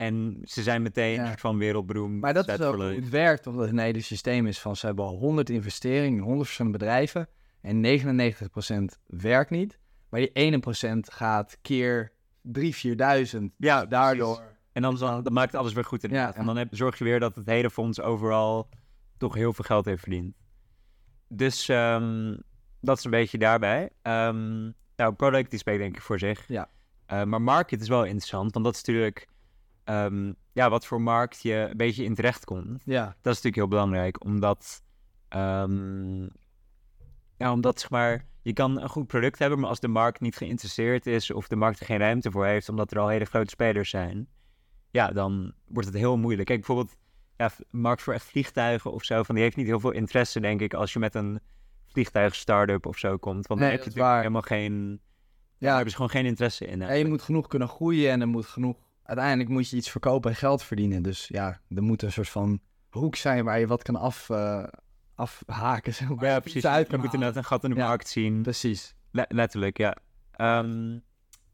En 0.01 0.38
ze 0.43 0.63
zijn 0.63 0.81
meteen 0.81 1.13
Ja. 1.13 1.31
een 1.31 1.38
van 1.38 1.58
wereldberoemd. 1.58 2.22
Maar 2.22 2.34
dat 2.34 2.48
is 2.48 2.62
ook 2.62 2.75
hoe 2.75 2.84
het 2.84 3.10
werkt. 3.10 3.48
Omdat 3.48 3.67
het 3.67 3.79
hele 3.79 4.01
systeem 4.01 4.48
is 4.48 4.60
van 4.60 4.75
ze 4.75 4.86
hebben 4.86 5.05
al 5.05 5.17
100 5.17 5.50
investeringen 5.50 6.17
in 6.17 6.24
100 6.24 6.46
verschillende 6.46 6.77
bedrijven. 6.77 7.27
En 7.62 7.81
99% 7.81 9.00
werkt 9.08 9.50
niet. 9.50 9.79
Maar 10.10 10.20
die 10.20 10.31
1% 10.34 11.13
gaat 11.13 11.58
keer 11.62 12.12
3, 12.41 12.75
4000. 12.75 13.53
Ja, 13.58 13.79
Dus 13.79 13.89
daardoor. 13.89 14.43
En 14.72 14.81
dan, 14.81 14.98
dan, 14.98 15.34
maakt 15.34 15.55
alles 15.55 15.74
weer 15.74 15.86
goed 15.86 16.03
inderdaad. 16.03 16.34
Ja. 16.34 16.39
En 16.39 16.46
dan 16.46 16.58
heb, 16.58 16.67
zorg 16.72 16.98
je 16.98 17.03
weer 17.03 17.20
dat 17.20 17.36
het 17.36 17.46
hele 17.46 17.70
fonds 17.70 18.01
overal 18.01 18.70
toch 19.17 19.34
heel 19.34 19.53
veel 19.53 19.65
geld 19.65 19.86
heeft 19.86 20.01
verdiend. 20.01 20.36
Dus 21.27 21.70
ehm, 21.70 22.38
dat 22.79 22.98
is 22.98 23.03
een 23.03 23.12
beetje 23.12 23.38
daarbij. 23.38 23.89
Ehm, 24.01 24.72
nou, 24.96 25.13
product 25.13 25.50
die 25.50 25.60
spreekt 25.60 25.79
denk 25.79 25.96
ik 25.96 26.01
voor 26.01 26.20
zich. 26.20 26.48
Ja. 26.48 26.70
Eh, 27.05 27.24
maar 27.24 27.41
market 27.41 27.81
is 27.81 27.88
wel 27.88 28.03
interessant, 28.03 28.53
want 28.53 28.65
dat 28.65 28.75
is 28.75 28.84
natuurlijk 28.84 29.29
ehm, 29.84 30.34
ja, 30.52 30.70
wat 30.70 30.86
voor 30.86 31.02
markt 31.02 31.42
je 31.42 31.68
een 31.70 31.78
beetje 31.78 32.04
in 32.04 32.16
terecht 32.16 32.46
komt. 32.46 32.82
Ja, 32.86 33.06
Dat 33.06 33.34
is 33.34 33.42
natuurlijk 33.42 33.56
heel 33.56 33.68
belangrijk, 33.68 34.24
omdat, 34.24 34.84
ehm, 35.28 36.22
ja, 37.38 37.52
omdat 37.52 37.80
zeg 37.80 37.90
maar, 37.90 38.26
je 38.42 38.54
kan 38.54 38.82
een 38.82 38.90
goed 38.90 39.08
product 39.08 39.40
hebben, 39.40 39.60
maar 39.60 39.70
als 39.70 39.80
de 39.80 39.88
markt 39.88 40.20
niet 40.20 40.36
geïnteresseerd 40.36 41.06
is 41.06 41.32
of 41.32 41.48
de 41.48 41.56
markt 41.56 41.80
er 41.80 41.86
geen 41.86 41.98
ruimte 41.98 42.32
voor 42.32 42.46
heeft, 42.46 42.70
omdat 42.70 42.92
er 42.92 43.00
al 43.00 43.08
hele 43.08 43.26
grote 43.26 43.50
spelers 43.50 43.90
zijn, 43.90 44.28
ja, 44.92 45.08
dan 45.08 45.54
wordt 45.68 45.88
het 45.88 45.98
heel 45.98 46.18
moeilijk. 46.18 46.48
Kijk, 46.48 46.66
bijvoorbeeld, 46.66 46.98
ja, 47.38 47.52
markt 47.70 48.02
voor 48.02 48.14
echt 48.14 48.26
vliegtuigen 48.26 48.92
of 48.92 49.04
zo, 49.04 49.24
van 49.24 49.36
die 49.36 49.44
heeft 49.44 49.56
niet 49.56 49.68
heel 49.68 49.80
veel 49.80 49.92
interesse, 49.92 50.40
denk 50.40 50.62
ik, 50.62 50.74
als 50.74 50.94
je 50.94 51.00
met 51.00 51.16
een 51.16 51.40
vliegtuig-startup 51.88 52.86
of 52.86 52.98
zo 52.98 53.18
komt. 53.18 53.48
Want 53.48 53.60
Nee, 53.60 53.70
dan 53.70 53.78
heb 53.78 53.80
je 53.80 53.86
natuurlijk 53.86 54.06
waar. 54.06 54.18
helemaal 54.18 54.42
geen, 54.42 55.02
ja. 55.58 55.68
daar 55.68 55.74
hebben 55.74 55.90
ze 55.90 55.96
gewoon 55.96 56.12
geen 56.12 56.26
interesse 56.26 56.66
in. 56.66 56.80
ja, 56.80 56.92
je 56.92 57.06
moet 57.08 57.22
genoeg 57.22 57.48
kunnen 57.48 57.68
groeien 57.68 58.12
en 58.12 58.22
er 58.22 58.28
moet 58.28 58.46
genoeg... 58.46 58.78
Uiteindelijk 59.12 59.50
moet 59.50 59.70
je 59.70 59.75
iets 59.75 59.89
verkopen 59.89 60.30
en 60.32 60.36
geld 60.38 60.63
verdienen. 60.63 61.01
Dus 61.03 61.27
ja, 61.27 61.60
er 61.75 61.84
moet 61.84 62.01
een 62.01 62.12
soort 62.12 62.30
van 62.30 62.60
hoek 62.89 63.15
zijn 63.15 63.44
waar 63.46 63.60
je 63.60 63.68
wat 63.68 63.84
kan 63.84 63.96
af, 63.96 64.30
eh, 64.30 64.63
afhaken. 65.15 65.94
Zeg 66.00 66.10
maar. 66.10 66.25
Ja, 66.25 66.39
precies. 66.39 66.65
uit 66.65 66.91
Je 66.91 66.98
moet 66.98 67.13
inderdaad 67.13 67.36
een 67.38 67.44
gat 67.44 67.63
in 67.63 67.70
de 67.70 67.75
Ja. 67.75 67.88
markt 67.88 68.08
zien. 68.08 68.41
Precies. 68.41 68.96
Le- 69.12 69.25
letterlijk, 69.27 69.77
ja. 69.77 69.96
Ehm, 70.32 70.98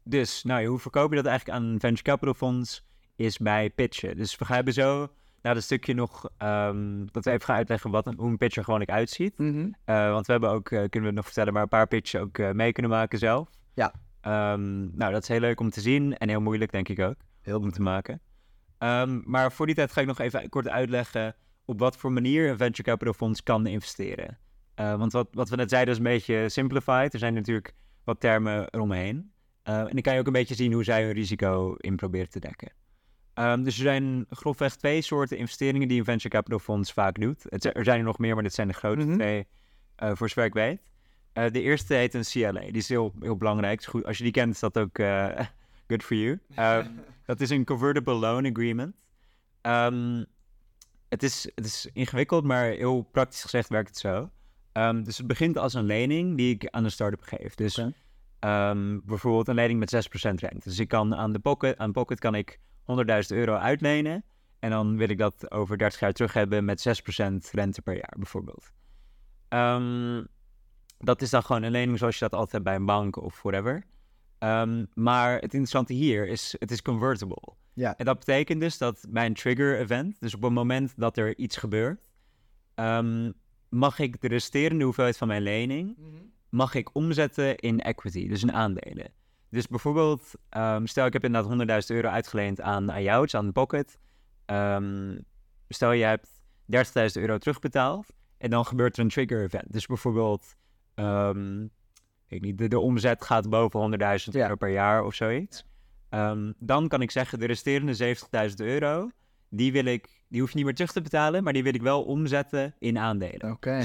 dus, 0.04 0.42
nou, 0.44 0.66
hoe 0.66 0.78
verkoop 0.78 1.10
je 1.10 1.16
dat 1.16 1.26
eigenlijk 1.26 1.58
aan 1.58 1.64
een 1.64 1.80
venture 1.80 2.02
capital 2.02 2.34
fonds? 2.34 2.86
Is 3.16 3.38
bij 3.38 3.70
pitchen. 3.70 4.16
Dus 4.16 4.36
we 4.36 4.44
gaan 4.44 4.72
zo 4.72 5.08
naar 5.42 5.54
het 5.54 5.64
stukje 5.64 5.94
nog 5.94 6.28
ehm, 6.36 7.06
dat 7.10 7.24
we 7.24 7.30
even 7.30 7.44
gaan 7.44 7.56
uitleggen 7.56 7.90
wat 7.90 8.06
een, 8.06 8.14
hoe 8.16 8.28
een 8.28 8.36
pitcher 8.36 8.64
gewoonlijk 8.64 8.90
uitziet. 8.90 9.38
Mhm. 9.38 9.68
Eh, 9.84 10.10
want 10.10 10.26
we 10.26 10.32
hebben 10.32 10.50
ook, 10.50 10.70
eh, 10.70 10.78
kunnen 10.78 11.00
we 11.00 11.06
het 11.06 11.14
nog 11.14 11.24
vertellen, 11.24 11.52
maar 11.52 11.62
een 11.62 11.68
paar 11.68 11.86
pitches 11.86 12.20
ook 12.20 12.38
mee 12.52 12.72
kunnen 12.72 12.90
maken 12.92 13.18
zelf. 13.18 13.48
Ja. 13.74 13.92
Ehm, 14.20 14.96
nou, 14.96 15.12
dat 15.12 15.22
is 15.22 15.28
heel 15.28 15.40
leuk 15.40 15.60
om 15.60 15.70
te 15.70 15.80
zien 15.80 16.16
en 16.18 16.28
heel 16.28 16.40
moeilijk, 16.40 16.72
denk 16.72 16.88
ik 16.88 16.98
ook, 17.00 17.14
Heel 17.48 17.60
om 17.60 17.72
te 17.72 17.82
maken. 17.82 18.20
Ehm, 18.78 19.20
maar 19.24 19.52
voor 19.52 19.66
die 19.66 19.74
tijd 19.74 19.92
ga 19.92 20.00
ik 20.00 20.06
nog 20.06 20.18
even 20.18 20.48
kort 20.48 20.68
uitleggen 20.68 21.34
op 21.64 21.78
wat 21.78 21.96
voor 21.96 22.12
manier 22.12 22.48
een 22.48 22.56
venture 22.56 22.82
capital 22.82 23.12
fonds 23.12 23.42
kan 23.42 23.66
investeren. 23.66 24.38
Eh, 24.74 24.94
want 24.98 25.12
wat, 25.12 25.28
wat 25.32 25.48
we 25.48 25.56
net 25.56 25.70
zeiden 25.70 25.92
is 25.92 25.98
een 25.98 26.04
beetje 26.06 26.48
simplified. 26.48 27.12
Er 27.12 27.18
zijn 27.18 27.34
natuurlijk 27.34 27.72
wat 28.04 28.20
termen 28.20 28.68
eromheen. 28.70 29.32
Eh, 29.62 29.78
en 29.78 29.90
dan 29.90 30.00
kan 30.00 30.14
je 30.14 30.20
ook 30.20 30.26
een 30.26 30.32
beetje 30.32 30.54
zien 30.54 30.72
hoe 30.72 30.84
zij 30.84 31.04
hun 31.04 31.12
risico 31.12 31.74
in 31.74 31.96
proberen 31.96 32.30
te 32.30 32.40
dekken. 32.40 32.72
Ehm, 33.34 33.62
dus 33.62 33.76
er 33.76 33.82
zijn 33.82 34.26
grofweg 34.30 34.76
twee 34.76 35.02
soorten 35.02 35.38
investeringen 35.38 35.88
die 35.88 35.98
een 35.98 36.04
venture 36.04 36.28
capital 36.28 36.58
fonds 36.58 36.92
vaak 36.92 37.20
doet. 37.20 37.44
Het, 37.48 37.64
er 37.76 37.84
zijn 37.84 37.98
er 37.98 38.04
nog 38.04 38.18
meer, 38.18 38.34
maar 38.34 38.42
dit 38.42 38.54
zijn 38.54 38.68
de 38.68 38.74
grootste 38.74 39.06
Mhm. 39.06 39.16
twee, 39.16 39.46
eh, 39.94 40.10
voor 40.14 40.28
zover 40.28 40.44
ik 40.44 40.52
weet. 40.54 40.90
De 41.32 41.62
eerste 41.62 41.94
heet 41.94 42.14
een 42.14 42.24
CLA. 42.24 42.60
Die 42.60 42.72
is 42.72 42.88
heel, 42.88 43.14
heel 43.20 43.36
belangrijk. 43.36 43.80
Is 43.80 43.86
goed. 43.86 44.04
Als 44.04 44.16
je 44.18 44.22
die 44.22 44.32
kent, 44.32 44.54
is 44.54 44.60
dat 44.60 44.78
ook 44.78 44.98
good 45.88 46.02
for 46.02 46.16
you. 46.16 46.38
Dat 47.28 47.40
is 47.40 47.50
een 47.50 47.64
convertible 47.64 48.14
loan 48.14 48.46
agreement. 48.46 48.94
Ehm, 49.60 50.24
het, 51.08 51.22
is, 51.22 51.50
het 51.54 51.64
is 51.64 51.88
ingewikkeld, 51.92 52.44
maar 52.44 52.64
heel 52.64 53.02
praktisch 53.02 53.42
gezegd 53.42 53.68
werkt 53.68 53.88
het 53.88 53.98
zo. 53.98 54.30
Ehm, 54.72 55.02
dus 55.02 55.18
het 55.18 55.26
begint 55.26 55.58
als 55.58 55.74
een 55.74 55.84
lening 55.84 56.36
die 56.36 56.54
ik 56.54 56.68
aan 56.68 56.84
een 56.84 56.90
start-up 56.90 57.22
geef. 57.22 57.54
Dus 57.54 57.82
ehm, 58.38 58.98
bijvoorbeeld 59.04 59.48
een 59.48 59.54
lening 59.54 59.78
met 59.78 59.90
6% 59.90 60.40
rente. 60.40 60.68
Dus 60.68 60.78
ik 60.78 60.88
kan 60.88 61.14
aan 61.14 61.32
de 61.32 61.38
Pocket, 61.38 61.78
aan 61.78 61.92
Pocket 61.92 62.18
kan 62.18 62.34
ik 62.34 62.58
100.000 62.84 63.36
euro 63.36 63.54
uitlenen. 63.54 64.24
En 64.58 64.70
dan 64.70 64.96
wil 64.96 65.08
ik 65.08 65.18
dat 65.18 65.50
over 65.50 65.78
30 65.78 66.00
jaar 66.00 66.12
terug 66.12 66.32
hebben 66.32 66.64
met 66.64 66.80
6% 66.80 67.50
rente 67.50 67.82
per 67.82 67.94
jaar, 67.94 68.14
bijvoorbeeld. 68.16 68.72
Dat 70.98 71.22
is 71.22 71.30
dan 71.30 71.42
gewoon 71.42 71.62
een 71.62 71.70
lening 71.70 71.98
zoals 71.98 72.18
je 72.18 72.28
dat 72.28 72.32
altijd 72.32 72.52
hebt 72.52 72.64
bij 72.64 72.74
een 72.74 72.86
bank 72.86 73.16
of 73.16 73.42
whatever. 73.42 73.86
Ehm, 74.38 74.84
maar 74.94 75.32
het 75.32 75.42
interessante 75.42 75.92
hier 75.92 76.28
is, 76.28 76.54
het 76.58 76.70
is 76.70 76.82
convertible. 76.82 77.54
Ja. 77.74 77.96
En 77.96 78.04
dat 78.04 78.18
betekent 78.18 78.60
dus 78.60 78.78
dat 78.78 79.04
bij 79.08 79.26
een 79.26 79.34
trigger 79.34 79.78
event, 79.78 80.20
dus 80.20 80.34
op 80.34 80.42
het 80.42 80.52
moment 80.52 80.92
dat 80.96 81.16
er 81.16 81.36
iets 81.36 81.56
gebeurt, 81.56 82.00
ehm, 82.74 83.32
mag 83.68 83.98
ik 83.98 84.20
de 84.20 84.28
resterende 84.28 84.84
hoeveelheid 84.84 85.16
van 85.16 85.28
mijn 85.28 85.42
lening, 85.42 85.96
mag 86.48 86.74
ik 86.74 86.94
omzetten 86.94 87.56
in 87.56 87.80
equity, 87.80 88.28
dus 88.28 88.42
in 88.42 88.52
aandelen. 88.52 89.12
Dus 89.50 89.66
bijvoorbeeld, 89.66 90.32
ehm, 90.48 90.86
stel 90.86 91.06
ik 91.06 91.12
heb 91.12 91.24
inderdaad 91.24 91.50
100.000 91.50 91.96
euro 91.96 92.08
uitgeleend 92.08 92.60
aan, 92.60 92.92
aan 92.92 93.02
jou, 93.02 93.22
dus 93.22 93.34
aan 93.34 93.52
Pocket. 93.52 93.98
Stel 95.68 95.92
je 95.92 96.04
hebt 96.04 96.28
30.000 96.64 97.24
euro 97.24 97.38
terugbetaald 97.38 98.06
en 98.38 98.50
dan 98.50 98.64
gebeurt 98.64 98.96
er 98.96 99.02
een 99.02 99.08
trigger 99.08 99.42
event. 99.42 99.72
Dus 99.72 99.86
bijvoorbeeld, 99.86 100.56
ik 102.28 102.40
niet, 102.40 102.58
de, 102.58 102.68
de 102.68 102.78
omzet 102.80 103.24
gaat 103.24 103.48
boven 103.50 103.80
100.000 103.80 104.32
Ja. 104.32 104.42
euro 104.42 104.54
per 104.56 104.68
jaar 104.70 105.04
of 105.04 105.14
zoiets. 105.14 105.64
Ehm, 106.08 106.52
dan 106.58 106.88
kan 106.88 107.02
ik 107.02 107.10
zeggen, 107.10 107.38
de 107.38 107.46
resterende 107.46 107.94
70.000 107.94 108.54
euro, 108.56 109.10
die 109.48 109.72
wil 109.72 109.84
ik, 109.84 110.22
die 110.28 110.40
hoef 110.40 110.50
je 110.50 110.56
niet 110.56 110.64
meer 110.64 110.74
terug 110.74 110.92
te 110.92 111.02
betalen, 111.02 111.42
maar 111.44 111.52
die 111.52 111.62
wil 111.62 111.74
ik 111.74 111.82
wel 111.82 112.02
omzetten 112.02 112.74
in 112.78 112.98
aandelen. 112.98 113.50
Oké. 113.52 113.84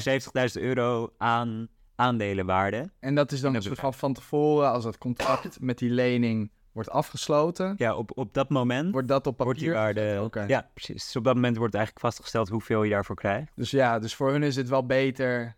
70.000 0.57 0.61
euro 0.61 1.13
aan 1.17 1.67
aandelenwaarde. 1.95 2.89
En 2.99 3.15
dat 3.15 3.31
is 3.31 3.41
dan 3.41 3.61
soort 3.61 3.95
van 3.95 4.13
tevoren, 4.13 4.71
als 4.71 4.83
het 4.83 4.97
contract 4.97 5.59
met 5.61 5.77
die 5.77 5.89
lening 5.89 6.51
wordt 6.71 6.89
afgesloten, 6.89 7.73
Ja, 7.77 7.95
op, 7.95 8.17
op 8.17 8.33
dat 8.33 8.49
moment 8.49 8.91
wordt 8.91 9.07
dat 9.07 9.27
op 9.27 9.37
wordt 9.43 9.59
die 9.59 9.71
papier. 9.73 9.83
waarde... 9.83 10.45
Ja, 10.47 10.69
precies. 10.73 11.03
Dus 11.05 11.15
op 11.15 11.23
dat 11.23 11.35
moment 11.35 11.57
wordt 11.57 11.75
eigenlijk 11.75 12.05
vastgesteld 12.05 12.49
hoeveel 12.49 12.83
je 12.83 12.89
daarvoor 12.89 13.15
krijgt. 13.15 13.51
Dus 13.55 13.71
ja, 13.71 13.99
dus 13.99 14.15
voor 14.15 14.31
hun 14.31 14.43
is 14.43 14.55
het 14.55 14.69
wel 14.69 14.85
beter. 14.85 15.55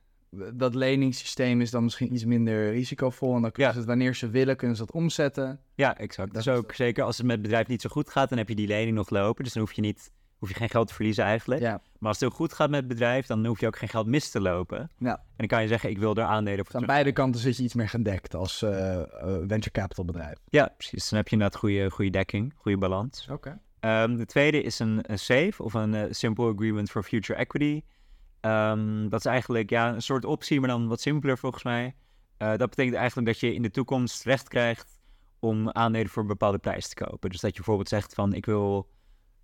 Dat 0.54 0.75
leningssysteem 0.75 1.62
is 1.62 1.72
dan 1.72 1.84
misschien 1.84 2.13
iets 2.13 2.25
minder 2.25 2.72
risicovol. 2.72 3.36
En 3.36 3.42
dan 3.42 3.51
kunnen 3.51 3.68
Ja. 3.68 3.72
ze 3.72 3.77
het 3.77 3.88
wanneer 3.88 4.15
ze 4.15 4.30
willen, 4.30 4.56
kunnen 4.58 4.77
ze 4.77 4.86
dat 4.86 4.96
omzetten. 4.96 5.60
Ja, 5.75 5.98
exact. 5.98 6.34
Dat 6.34 6.44
dus 6.44 6.54
ook 6.54 6.74
zeker 6.74 7.04
als 7.04 7.18
het 7.18 7.25
met 7.25 7.36
het 7.36 7.44
bedrijf 7.46 7.68
niet 7.68 7.82
zo 7.82 7.89
goed 7.89 8.10
gaat, 8.10 8.30
dan 8.30 8.38
heb 8.38 8.50
je 8.50 8.56
die 8.56 8.68
lening 8.68 8.96
nog 8.96 9.10
lopen. 9.10 9.44
Dus 9.44 9.54
dan 9.54 9.62
hoef 9.62 9.74
je, 9.74 9.82
niet, 9.82 10.12
hoef 10.38 10.50
je 10.50 10.56
geen 10.56 10.70
geld 10.70 10.88
te 10.88 10.94
verliezen 10.94 11.24
eigenlijk. 11.24 11.62
Ja, 11.62 11.82
Maar 12.00 12.10
als 12.10 12.20
het 12.20 12.30
heel 12.30 12.38
goed 12.38 12.54
gaat 12.54 12.70
met 12.70 12.80
het 12.80 12.88
bedrijf, 12.88 13.25
dan 13.25 13.46
hoef 13.46 13.60
je 13.60 13.68
ook 13.68 13.77
geen 13.77 13.89
geld 13.89 14.08
mis 14.08 14.30
te 14.30 14.42
lopen. 14.42 14.89
Ja. 14.98 15.15
En 15.18 15.24
dan 15.38 15.48
kan 15.48 15.62
je 15.62 15.68
zeggen, 15.68 15.89
ik 15.89 15.98
wil 15.98 16.15
er 16.15 16.24
aandelen 16.24 16.65
voor 16.65 16.74
dus 16.74 16.82
aan 16.82 16.88
beide 16.88 17.12
kanten 17.12 17.42
zit 17.42 17.58
je 17.58 17.63
iets 17.63 17.74
meer 17.74 17.89
gedekt 17.89 18.34
als 18.36 18.62
eh, 18.62 19.01
eh, 19.01 19.06
venture 19.48 19.72
capital 19.72 20.06
bedrijf. 20.06 20.38
Ja, 20.50 20.74
precies. 20.77 21.10
Dan 21.10 21.18
heb 21.18 21.27
je 21.27 21.34
inderdaad 21.36 21.60
goede, 21.60 21.89
goede 21.92 22.12
dekking, 22.12 22.54
goede 22.56 22.77
balans. 22.77 23.27
Oké. 23.32 23.60
Ehm, 23.80 24.15
de 24.18 24.25
tweede 24.25 24.62
is 24.63 24.80
een, 24.80 25.00
een 25.01 25.20
SAFE 25.20 25.63
of 25.63 25.74
een 25.74 25.94
eh, 25.94 26.04
Simple 26.10 26.54
Agreement 26.54 26.89
for 26.92 27.04
Future 27.04 27.39
Equity. 27.39 27.82
Ehm, 28.45 29.09
dat 29.09 29.19
is 29.19 29.25
eigenlijk 29.25 29.69
ja, 29.69 29.93
een 29.93 30.01
soort 30.01 30.25
optie, 30.25 30.59
maar 30.59 30.69
dan 30.69 30.87
wat 30.87 31.01
simpeler 31.01 31.37
volgens 31.37 31.63
mij. 31.63 31.95
Eh, 32.37 32.47
dat 32.47 32.69
betekent 32.69 32.95
eigenlijk 32.95 33.27
dat 33.27 33.39
je 33.39 33.53
in 33.53 33.61
de 33.61 33.71
toekomst 33.71 34.23
recht 34.23 34.47
krijgt 34.47 34.99
om 35.39 35.69
aandelen 35.69 36.09
voor 36.09 36.21
een 36.21 36.27
bepaalde 36.27 36.57
prijs 36.57 36.87
te 36.87 36.95
kopen. 37.05 37.29
Dus 37.29 37.39
dat 37.39 37.49
je 37.49 37.55
bijvoorbeeld 37.55 37.89
zegt 37.89 38.13
van 38.13 38.33
ik 38.33 38.45
wil 38.45 38.89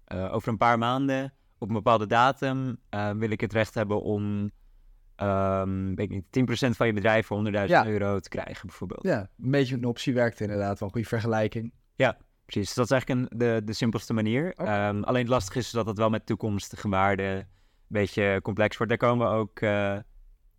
eh, 0.05 0.33
over 0.33 0.49
een 0.49 0.57
paar 0.57 0.77
maanden 0.77 1.33
op 1.57 1.67
een 1.67 1.73
bepaalde 1.73 2.07
datum 2.07 2.77
eh, 2.89 3.11
wil 3.11 3.29
ik 3.29 3.41
het 3.41 3.53
recht 3.53 3.73
hebben 3.73 4.01
om 4.01 4.51
ehm, 5.15 5.95
weet 5.95 6.11
ik 6.11 6.23
niet, 6.31 6.69
10% 6.69 6.75
van 6.75 6.87
je 6.87 6.93
bedrijf 6.93 7.25
voor 7.25 7.37
100.000 7.37 7.51
Ja. 7.65 7.87
euro 7.87 8.19
te 8.19 8.29
krijgen 8.29 8.67
bijvoorbeeld. 8.67 9.03
Ja, 9.03 9.19
een 9.19 9.51
beetje 9.51 9.75
een 9.75 9.85
optie 9.85 10.13
werkt 10.13 10.39
inderdaad. 10.39 10.79
Wel 10.79 10.87
een 10.87 10.93
goede 10.93 11.07
vergelijking. 11.07 11.73
Precies, 12.45 12.73
dus 12.73 12.75
dat 12.75 12.85
is 12.85 12.91
eigenlijk 12.91 13.31
een, 13.31 13.37
de, 13.37 13.61
de 13.65 13.73
simpelste 13.73 14.13
manier. 14.13 14.51
Oké. 14.51 14.63
Ehm, 14.63 15.03
alleen 15.03 15.21
het 15.21 15.29
lastige 15.29 15.59
is 15.59 15.71
dat 15.71 15.85
het 15.85 15.97
wel 15.97 16.09
met 16.09 16.25
toekomstige 16.25 16.89
waarden 16.89 17.47
beetje 17.91 18.39
complex 18.43 18.77
wordt. 18.77 18.91
Daar 18.99 19.09
komen 19.09 19.27
we 19.27 19.33
ook... 19.33 19.59
eh 19.59 19.97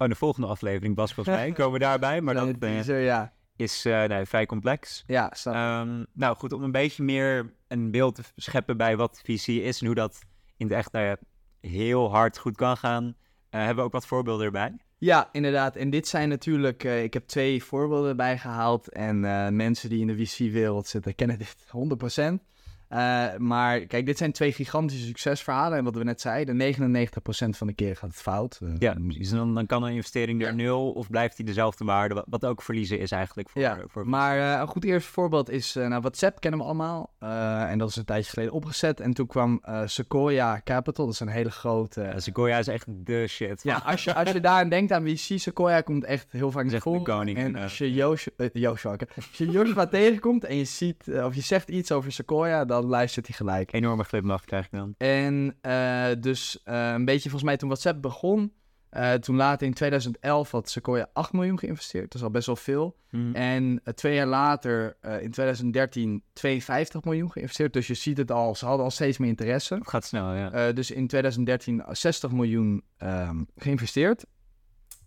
oh, 0.03 0.09
de 0.09 0.14
volgende 0.14 0.47
aflevering, 0.47 0.95
Bas, 0.95 1.14
volgens 1.14 1.37
mij, 1.37 1.53
komen 1.59 1.73
we 1.73 1.79
daarbij. 1.79 2.21
Maar 2.21 2.35
dat 2.35 2.59
Nee, 2.59 2.83
eh, 2.83 3.05
ja. 3.05 3.33
is 3.57 3.85
eh, 3.85 4.05
nee, 4.05 4.25
vrij 4.25 4.47
complex. 4.47 5.05
Ja, 5.07 5.31
snap. 5.35 5.55
Ehm, 5.55 6.05
nou 6.12 6.37
goed, 6.37 6.53
om 6.53 6.62
een 6.62 6.73
beetje 6.73 7.03
meer 7.03 7.55
een 7.68 7.90
beeld 7.90 8.14
te 8.14 8.23
scheppen 8.37 8.77
bij 8.77 8.97
wat 8.97 9.21
visie 9.25 9.62
is... 9.62 9.81
en 9.81 9.87
hoe 9.87 9.95
dat 9.95 10.21
in 10.57 10.66
het 10.66 10.77
echt 10.77 10.92
nou 10.92 11.05
ja, 11.05 11.16
heel 11.61 12.11
hard 12.11 12.38
goed 12.38 12.57
kan 12.57 12.77
gaan... 12.77 13.16
hebben 13.51 13.77
we 13.77 13.83
ook 13.83 13.92
wat 13.92 14.07
voorbeelden 14.07 14.47
erbij. 14.47 14.77
Ja, 14.99 15.29
inderdaad. 15.33 15.77
En 15.77 15.90
dit 15.90 16.09
zijn 16.09 16.29
natuurlijk, 16.29 16.85
ik 16.85 17.12
heb 17.12 17.27
twee 17.27 17.64
voorbeelden 17.64 18.11
erbij 18.11 18.38
gehaald. 18.38 18.88
En 18.88 19.21
mensen 19.57 19.88
die 19.88 20.01
in 20.01 20.07
de 20.07 20.16
VC-wereld 20.16 20.87
zitten 20.87 21.14
kennen 21.14 21.38
dit 21.38 21.57
100%. 21.66 22.52
Eh, 22.92 23.37
maar 23.38 23.81
kijk, 23.81 24.07
dit 24.07 24.18
zijn 24.18 24.33
twee 24.33 24.52
gigantische 24.52 25.07
succesverhalen. 25.07 25.78
En 25.78 25.85
wat 25.85 25.96
we 25.96 26.05
net 26.05 26.20
zeiden, 26.20 26.57
99% 26.57 27.57
van 27.57 27.66
de 27.66 27.72
keer 27.72 27.96
gaat 27.96 28.11
het 28.11 28.18
fout. 28.22 28.59
Eh, 28.62 28.68
Ja. 28.78 28.94
En 28.94 29.14
dan, 29.31 29.55
dan 29.55 29.66
kan 29.66 29.83
een 29.83 29.92
investering 29.92 30.40
er 30.42 30.46
Ja. 30.48 30.55
nul 30.55 30.90
of 30.92 31.11
blijft 31.11 31.37
die 31.37 31.46
dezelfde 31.46 31.85
waarde... 31.85 32.24
wat, 32.28 32.44
ook 32.44 32.62
verliezen 32.62 32.98
is 32.98 33.11
eigenlijk 33.11 33.48
voor... 33.48 33.61
Ja, 33.61 33.78
voor 33.87 34.09
Maar 34.09 34.38
eh, 34.55 34.61
een 34.61 34.66
goed 34.66 34.85
eerste 34.85 35.11
voorbeeld 35.12 35.50
is, 35.50 35.74
nou, 35.74 36.00
WhatsApp 36.00 36.40
kennen 36.40 36.61
we 36.61 36.66
allemaal. 36.66 37.11
En 37.18 37.78
dat 37.78 37.88
is 37.88 37.96
een 37.96 38.05
tijdje 38.05 38.31
geleden 38.31 38.52
opgezet. 38.52 39.00
En 39.00 39.14
toen 39.14 39.26
kwam 39.26 39.62
Sequoia 39.85 40.61
Capital, 40.64 41.05
dat 41.05 41.14
is 41.14 41.20
een 41.20 41.28
hele 41.28 41.50
grote... 41.50 42.12
Sequoia 42.16 42.59
is 42.59 42.68
echt 42.68 42.87
de 42.88 43.26
shit. 43.28 43.62
Ja, 43.62 43.76
als 43.87 44.05
je, 44.05 44.14
als 44.14 44.31
je 44.33 44.40
daar 44.40 44.61
aan 44.62 44.68
denkt 44.68 44.92
aan 44.92 45.05
VC, 45.07 45.38
Sequoia 45.38 45.81
komt 45.81 46.05
echt 46.05 46.26
heel 46.31 46.50
vaak 46.50 46.64
naar 46.64 46.81
de 46.81 47.02
koning, 47.02 47.38
En 47.38 47.57
als 47.57 47.78
je 47.78 47.92
Joshua, 47.92 48.48
Joshua, 48.52 48.96
als 49.16 49.26
je 49.33 49.50
Joshua 49.50 49.87
tegenkomt 49.98 50.44
en 50.44 50.57
je 50.57 50.64
ziet, 50.64 51.11
of 51.24 51.35
je 51.35 51.40
zegt 51.40 51.68
iets 51.68 51.92
over 51.92 52.12
Sequoia, 52.12 52.64
dan 52.64 52.82
luistert 52.85 53.27
hij 53.27 53.37
gelijk. 53.37 53.73
Enorme 53.73 54.05
glimlach 54.05 54.45
krijg 54.45 54.64
ik 54.64 54.71
dan. 54.71 54.95
En 54.99 55.57
eh, 55.61 56.07
dus 56.21 56.62
eh, 56.62 56.92
een 56.92 57.05
beetje 57.05 57.23
volgens 57.23 57.42
mij 57.42 57.57
toen 57.57 57.68
WhatsApp 57.68 58.03
begon, 58.03 58.53
eh, 58.88 59.12
toen 59.12 59.37
later 59.37 59.66
in 59.66 59.75
2011 59.75 60.51
had 60.51 60.71
Sequoia 60.71 61.09
8 61.12 61.33
miljoen 61.33 61.59
geïnvesteerd. 61.59 62.05
Dat 62.05 62.14
is 62.14 62.23
al 62.23 62.31
best 62.31 62.47
wel 62.47 62.57
veel. 62.57 62.97
En 63.33 63.81
eh, 63.85 63.95
twee 63.95 64.14
jaar 64.14 64.27
later, 64.27 64.97
in 65.21 65.31
2013, 65.31 66.23
52 66.33 67.05
miljoen 67.05 67.33
geïnvesteerd. 67.33 67.73
Dus 67.73 67.87
je 67.87 67.95
ziet 67.95 68.16
het 68.16 68.31
al, 68.31 68.55
ze 68.55 68.66
hadden 68.66 68.85
al 68.85 68.90
steeds 68.90 69.18
meer 69.18 69.29
interesse. 69.29 69.75
Het 69.75 69.88
gaat 69.88 70.05
snel, 70.05 70.35
ja. 70.35 70.73
Dus 70.73 70.90
in 70.90 71.07
2013 71.07 71.83
60 71.88 72.33
miljoen 72.33 72.83
ehm, 72.97 73.42
geïnvesteerd. 73.57 74.25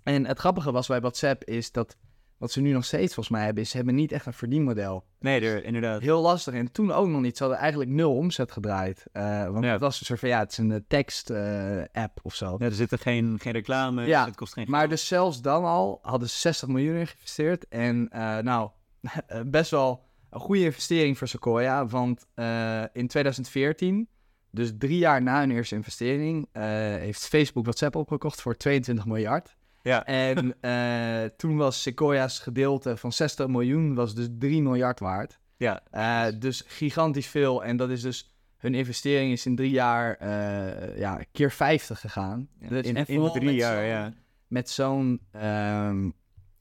En 0.04 0.26
het 0.26 0.40
grappige 0.40 0.72
was 0.72 0.88
bij 0.88 1.00
WhatsApp 1.00 1.44
is 1.44 1.72
dat 1.72 1.98
wat 2.38 2.52
ze 2.52 2.62
nu 2.62 2.72
nog 2.72 2.86
steeds 2.86 3.14
volgens 3.14 3.36
mij 3.36 3.46
hebben, 3.46 3.64
is 3.64 3.70
ze 3.70 3.78
hebben 3.78 3.96
niet 3.96 4.12
echt 4.12 4.26
een 4.26 4.34
verdienmodel. 4.34 5.06
Nee, 5.20 5.42
er, 5.42 5.64
inderdaad. 5.64 6.02
Heel 6.02 6.22
lastig. 6.22 6.54
En 6.54 6.72
toen 6.72 6.92
ook 6.92 7.08
nog 7.08 7.22
niet. 7.22 7.38
Ze 7.38 7.44
hadden 7.44 7.62
eigenlijk 7.62 7.92
nul 7.92 8.16
omzet 8.16 8.52
gedraaid. 8.52 9.06
Eh, 9.12 9.48
want 9.48 9.64
Ja. 9.64 9.72
het 9.72 9.82
was 9.82 10.00
een 10.00 10.06
soort 10.06 10.20
van, 10.20 10.30
ja, 10.30 10.40
het 10.40 10.52
is 10.52 10.58
een 10.58 10.86
tekst-app 10.88 12.20
of 12.24 12.36
zo. 12.36 12.56
Ja, 12.60 12.66
er 12.66 12.72
zitten 12.72 13.00
geen, 13.00 13.38
geen 13.42 13.54
reclame, 13.54 14.06
Ja, 14.06 14.18
dus 14.20 14.28
het 14.28 14.36
kost 14.36 14.54
geen 14.54 14.66
Maar 14.70 14.90
dus 14.90 15.08
zelfs 15.08 15.42
dan 15.42 15.64
al 15.64 16.00
hadden 16.02 16.30
ze 16.30 16.38
60 16.38 16.68
miljoen 16.68 16.96
in 16.96 17.08
geïnvesteerd. 17.08 17.68
En 17.68 18.10
eh, 18.10 18.38
nou, 18.38 18.70
best 19.46 19.72
wel 19.72 20.04
een 20.30 20.40
goede 20.40 20.64
investering 20.64 21.18
voor 21.18 21.28
Sequoia. 21.28 21.88
Want 21.88 22.26
eh, 22.34 22.84
in 22.94 23.08
2014, 23.08 24.08
dus 24.52 24.72
drie 24.78 24.98
jaar 24.98 25.22
na 25.22 25.40
hun 25.40 25.52
eerste 25.52 25.76
investering, 25.76 26.48
eh, 26.52 26.64
heeft 26.96 27.28
Facebook 27.28 27.64
WhatsApp 27.64 27.96
opgekocht 27.96 28.42
voor 28.42 28.58
22 28.58 29.06
miljard. 29.06 29.56
Ja. 29.86 30.06
En 30.06 30.56
eh, 30.62 31.30
toen 31.38 31.58
was 31.58 31.82
Sequoia's 31.82 32.40
gedeelte 32.40 32.98
van 32.98 33.12
60 33.12 33.48
miljoen 33.48 33.96
was 33.96 34.16
dus 34.16 34.28
3 34.40 34.62
miljard 34.62 35.00
waard. 35.00 35.40
Ja, 35.58 35.82
Eh, 35.92 36.26
dus 36.40 36.64
gigantisch 36.68 37.28
veel. 37.28 37.64
En 37.64 37.78
dat 37.78 37.90
is 37.90 38.02
dus... 38.02 38.34
Hun 38.58 38.74
investering 38.74 39.32
is 39.32 39.46
in 39.46 39.56
drie 39.56 39.70
jaar 39.70 40.16
eh, 40.16 40.98
ja, 40.98 41.20
keer 41.32 41.52
50 41.52 42.00
gegaan. 42.00 42.48
Ja, 42.60 42.68
Dus- 42.68 42.86
in, 42.86 42.96
in 43.06 43.32
drie 43.32 43.54
jaar, 43.54 43.84
ja. 43.86 44.14
Met 44.48 44.70
zo'n 44.70 45.22
ehm, 45.32 46.10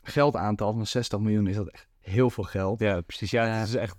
geldaantal 0.03 0.73
van 0.73 0.87
60 0.87 1.19
miljoen 1.19 1.47
is 1.47 1.57
dat 1.57 1.69
echt 1.69 1.89
heel 2.01 2.31
veel 2.31 2.45
geld. 2.45 2.79
Ja, 2.79 3.01
precies. 3.01 3.31
Ja, 3.31 3.45
het 3.45 3.69
is 3.69 3.75
echt... 3.75 3.97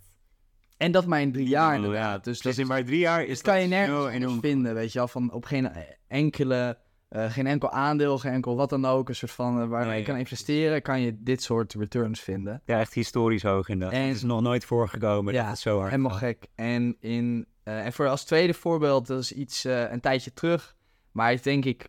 En 0.77 0.91
dat 0.91 1.05
maar 1.05 1.21
in 1.21 1.31
drie 1.31 1.47
jaar 1.47 1.79
Ja. 1.79 2.17
Dus 2.17 2.41
dat 2.41 2.57
in 2.57 2.67
maar 2.67 2.83
drie 2.85 2.99
jaar 2.99 3.23
is 3.23 3.41
kan 3.41 3.61
je 3.61 3.69
dat 3.69 3.87
nergens 3.87 4.39
vinden, 4.39 4.73
weet 4.73 4.91
je 4.91 4.99
wel. 4.99 5.07
Van 5.07 5.31
op 5.31 5.45
geen 5.45 5.69
enkele... 6.07 6.77
eh, 7.07 7.31
geen 7.31 7.47
enkel 7.47 7.71
aandeel, 7.71 8.17
geen 8.17 8.31
enkel 8.33 8.55
wat 8.55 8.69
dan 8.69 8.85
ook. 8.85 9.09
Een 9.09 9.15
soort 9.15 9.31
van 9.31 9.61
eh, 9.61 9.67
waar 9.67 9.85
Nee, 9.85 9.99
je 9.99 10.05
kan 10.05 10.17
investeren, 10.17 10.81
kan 10.81 11.01
je 11.01 11.15
dit 11.23 11.43
soort 11.43 11.73
returns 11.73 12.19
vinden. 12.21 12.61
Ja, 12.65 12.79
echt 12.79 12.93
historisch 12.93 13.43
hoog 13.43 13.69
inderdaad. 13.69 13.97
En- 13.99 14.07
Het 14.07 14.15
is 14.15 14.23
nog 14.23 14.41
nooit 14.41 14.65
voorgekomen 14.65 15.33
Ja, 15.33 15.41
dat 15.41 15.49
het 15.49 15.59
zo 15.59 15.77
hard 15.77 15.89
Helemaal 15.89 16.11
gaat. 16.11 16.19
gek. 16.19 16.47
En, 16.55 16.95
in, 16.99 17.45
eh, 17.63 17.85
en 17.85 17.93
voor 17.93 18.07
als 18.07 18.23
tweede 18.23 18.53
voorbeeld, 18.53 19.07
dat 19.07 19.19
is 19.21 19.31
iets 19.31 19.63
een 19.63 19.99
tijdje 20.01 20.33
terug. 20.33 20.75
Maar 21.11 21.33
is 21.33 21.41
denk 21.41 21.65
ik 21.65 21.87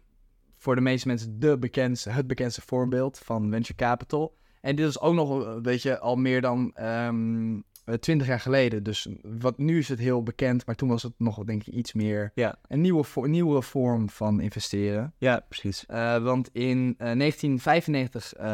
voor 0.56 0.74
de 0.74 0.80
meeste 0.80 1.06
mensen 1.08 1.38
de 1.40 1.58
bekendste, 1.58 2.10
het 2.10 2.26
bekendste 2.26 2.62
voorbeeld 2.66 3.18
van 3.18 3.50
venture 3.50 3.74
capital. 3.74 4.36
En 4.60 4.76
dit 4.76 4.88
is 4.88 5.00
ook 5.00 5.14
nog, 5.14 5.44
een 5.46 5.62
beetje 5.62 5.98
al 5.98 6.16
meer 6.16 6.40
dan 6.40 6.72
ehm, 6.74 7.60
twintig 8.00 8.26
jaar 8.26 8.40
geleden. 8.40 8.82
Dus 8.82 9.08
wat, 9.22 9.58
nu 9.58 9.78
is 9.78 9.88
het 9.88 9.98
heel 9.98 10.22
bekend, 10.22 10.66
maar 10.66 10.74
toen 10.74 10.88
was 10.88 11.02
het 11.02 11.12
nog, 11.18 11.44
denk 11.44 11.66
ik, 11.66 11.74
iets 11.74 11.92
meer 11.92 12.30
Ja. 12.34 12.58
een 12.68 12.80
nieuwe, 12.80 13.04
nieuwe 13.14 13.62
vorm 13.62 14.08
van 14.10 14.40
investeren. 14.40 15.14
Ja, 15.18 15.44
precies. 15.48 15.86
Eh, 15.86 16.22
want 16.22 16.48
in 16.52 16.94
eh, 16.98 17.12
1995 17.12 18.34
eh, 18.34 18.46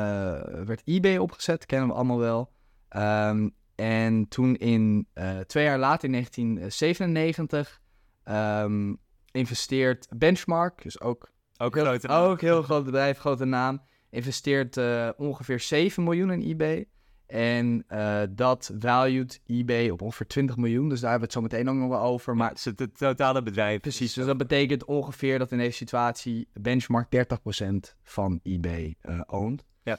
werd 0.65 0.83
eBay 0.85 1.17
opgezet, 1.17 1.67
kennen 1.67 1.89
we 1.89 1.95
allemaal 1.95 2.19
wel. 2.19 2.53
Ehm, 2.89 3.49
en 3.75 4.29
toen 4.29 4.57
in 4.57 5.07
eh, 5.13 5.39
twee 5.39 5.65
jaar 5.65 5.79
later, 5.79 6.05
in 6.05 6.11
1997, 6.11 7.81
ehm, 8.25 8.95
investeert 9.31 10.07
Benchmark, 10.17 10.83
dus 10.83 11.01
ook, 11.01 11.31
Ook 11.59 11.75
heel, 11.75 11.85
grote 11.85 12.09
ook 12.09 12.41
heel 12.41 12.63
groot 12.63 12.85
bedrijf, 12.85 13.19
grote 13.19 13.45
naam, 13.45 13.83
investeert 14.11 14.77
eh, 14.77 15.09
ongeveer 15.17 15.61
7 15.61 16.03
miljoen 16.05 16.31
in 16.31 16.43
eBay. 16.51 16.89
En 17.33 17.85
eh, 17.89 18.23
dat 18.31 18.73
valued 18.79 19.41
eBay 19.47 19.91
op 19.91 20.03
ongeveer 20.03 20.27
20 20.27 20.57
miljoen. 20.57 20.89
Dus 20.89 21.01
daar 21.01 21.11
hebben 21.11 21.29
we 21.29 21.35
het 21.35 21.45
zo 21.45 21.57
meteen 21.57 21.75
ook 21.75 21.81
nog 21.81 21.99
wel 21.99 22.09
over. 22.09 22.37
Maar 22.37 22.41
Maar 22.43 22.49
het 22.49 22.59
is 22.59 22.65
het 22.65 22.99
totale 22.99 23.43
bedrijf. 23.43 23.81
Precies, 23.81 24.13
dus 24.13 24.27
dat 24.27 24.37
betekent 24.37 24.85
ongeveer 24.85 25.39
dat 25.39 25.53
in 25.53 25.59
deze 25.59 25.77
situatie 25.77 26.49
Benchmark 26.53 27.09
30% 27.11 27.97
van 28.03 28.41
eBay 28.43 28.97
oont. 29.27 29.65
Ja. 29.83 29.99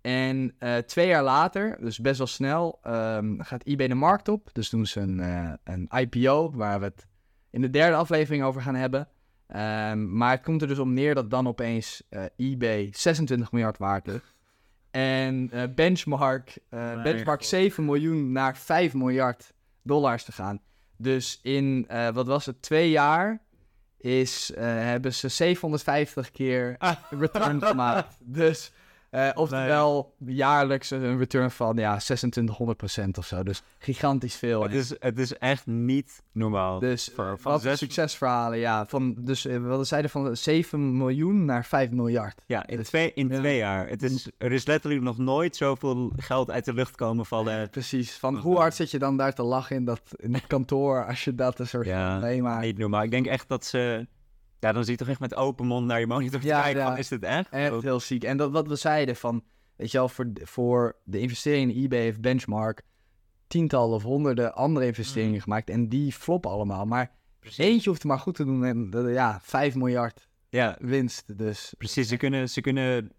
En 0.00 0.54
eh, 0.58 0.76
twee 0.76 1.06
jaar 1.06 1.22
later, 1.22 1.76
dus 1.80 1.98
best 1.98 2.18
wel 2.18 2.26
snel, 2.26 2.78
ehm, 2.82 3.40
gaat 3.40 3.64
eBay 3.64 3.88
de 3.88 3.94
markt 3.94 4.28
op. 4.28 4.50
Dus 4.52 4.70
doen 4.70 4.86
ze 4.86 5.00
een, 5.00 5.58
een 5.64 5.88
IPO, 5.98 6.50
waar 6.54 6.78
we 6.78 6.84
het 6.84 7.06
in 7.50 7.60
de 7.60 7.70
derde 7.70 7.96
aflevering 7.96 8.44
over 8.44 8.62
gaan 8.62 8.74
hebben. 8.74 9.08
Ehm, 9.46 10.16
maar 10.16 10.30
het 10.30 10.42
komt 10.42 10.62
er 10.62 10.68
dus 10.68 10.78
om 10.78 10.92
neer 10.92 11.14
dat 11.14 11.30
dan 11.30 11.48
opeens 11.48 12.02
eBay 12.36 12.88
26 12.92 13.52
miljard 13.52 13.78
waard 13.78 14.08
is. 14.08 14.33
En 14.94 15.48
eh, 15.52 15.62
Benchmark, 15.74 16.58
eh, 16.68 17.02
Benchmark 17.02 17.40
god. 17.40 17.48
7 17.48 17.84
miljoen 17.84 18.32
naar 18.32 18.56
5 18.56 18.94
miljard 18.94 19.52
dollars 19.82 20.24
te 20.24 20.32
gaan. 20.32 20.60
Dus 20.96 21.40
in, 21.42 21.84
eh, 21.88 22.08
wat 22.08 22.26
was 22.26 22.46
het, 22.46 22.62
twee 22.62 22.90
jaar 22.90 23.42
is, 23.98 24.52
hebben 24.56 25.14
ze 25.14 25.28
750 25.28 26.30
keer 26.30 26.74
Ah. 26.78 26.96
return 27.10 27.62
gemaakt. 27.62 28.16
Dus, 28.40 28.72
eh 29.14 29.30
oftewel, 29.34 30.14
jaarlijks 30.26 30.90
een 30.90 31.18
return 31.18 31.50
van 31.50 31.76
ja, 31.76 31.98
2600% 32.00 33.18
of 33.18 33.26
zo. 33.26 33.42
Dus 33.42 33.62
gigantisch 33.78 34.36
veel. 34.36 34.62
Het 34.62 34.72
is, 34.74 34.94
het 34.98 35.18
is 35.18 35.38
echt 35.38 35.66
niet 35.66 36.22
normaal. 36.32 36.78
Dus 36.78 37.10
Voor- 37.14 37.38
van 37.38 37.52
wat 37.52 37.62
zes- 37.62 37.78
succesverhalen, 37.78 38.58
ja. 38.58 38.86
Van, 38.86 39.14
dus 39.18 39.46
eh, 39.46 39.58
wat 39.58 39.86
zeiden 39.86 40.10
van 40.10 40.36
7 40.36 40.96
miljoen 40.96 41.44
naar 41.44 41.64
5 41.64 41.90
miljard. 41.90 42.40
ja, 42.46 42.66
in, 42.66 42.76
Dus- 42.76 42.88
twee, 42.88 43.12
in 43.14 43.28
ja. 43.28 43.38
twee 43.38 43.56
jaar. 43.56 43.88
Het 43.88 44.02
is, 44.02 44.30
er 44.38 44.52
is 44.52 44.66
letterlijk 44.66 45.02
nog 45.02 45.18
nooit 45.18 45.56
zoveel 45.56 46.12
geld 46.16 46.50
uit 46.50 46.64
de 46.64 46.74
lucht 46.74 46.96
komen 46.96 47.26
vallen. 47.26 47.70
Precies. 47.70 48.12
Van 48.16 48.36
hoe 48.36 48.56
hard 48.56 48.74
zit 48.74 48.90
je 48.90 48.98
dan 48.98 49.16
daar 49.16 49.32
te 49.34 49.42
lachen 49.42 49.76
in 49.76 49.84
dat 49.84 50.00
in 50.16 50.34
het 50.34 50.46
kantoor 50.46 51.06
als 51.06 51.24
je 51.24 51.34
dat 51.34 51.58
een 51.58 51.66
soort 51.66 51.86
Ja, 51.86 52.18
nee 52.18 52.42
maar 52.42 52.60
Niet 52.60 52.78
normaal. 52.78 53.02
Ik 53.02 53.10
denk 53.10 53.26
echt 53.26 53.48
dat 53.48 53.64
ze... 53.64 54.06
Ja, 54.64 54.72
dan 54.72 54.82
zie 54.84 54.92
je 54.92 54.98
toch 54.98 55.08
echt 55.08 55.20
met 55.20 55.34
open 55.34 55.66
mond 55.66 55.86
naar 55.86 56.00
je 56.00 56.06
monitor 56.06 56.40
te 56.40 56.46
Ja, 56.46 56.62
kijken 56.62 56.80
ja. 56.80 56.88
van, 56.88 56.98
is 56.98 57.08
dit 57.08 57.22
echt? 57.22 57.48
echt 57.50 57.82
heel 57.82 58.00
ziek. 58.00 58.24
En 58.24 58.36
dat 58.36 58.50
wat 58.50 58.68
we 58.68 58.76
zeiden 58.76 59.16
van, 59.16 59.44
weet 59.76 59.90
je 59.90 59.98
wel, 59.98 60.08
voor, 60.08 60.30
voor 60.42 60.96
de 61.04 61.18
investering 61.18 61.72
in 61.74 61.82
eBay 61.84 61.98
heeft 62.00 62.20
Benchmark 62.20 62.82
tientallen 63.46 63.94
of 63.94 64.02
honderden 64.02 64.54
andere 64.54 64.86
investeringen 64.86 65.40
gemaakt 65.40 65.70
en 65.70 65.88
die 65.88 66.12
floppen 66.12 66.50
allemaal. 66.50 66.86
Maar 66.86 67.10
Precies. 67.40 67.58
eentje 67.58 67.88
hoeft 67.88 68.02
het 68.02 68.10
maar 68.10 68.20
goed 68.20 68.34
te 68.34 68.44
doen 68.44 68.64
en 68.64 68.88
eh, 68.92 69.12
ja, 69.12 69.38
5 69.42 69.74
miljard 69.74 70.28
Ja, 70.48 70.76
winst. 70.80 71.38
Dus 71.38 71.74
precies. 71.78 72.08
Ze 72.08 72.16
kunnen, 72.16 72.48
ze 72.48 72.60
kunnen 72.60 73.12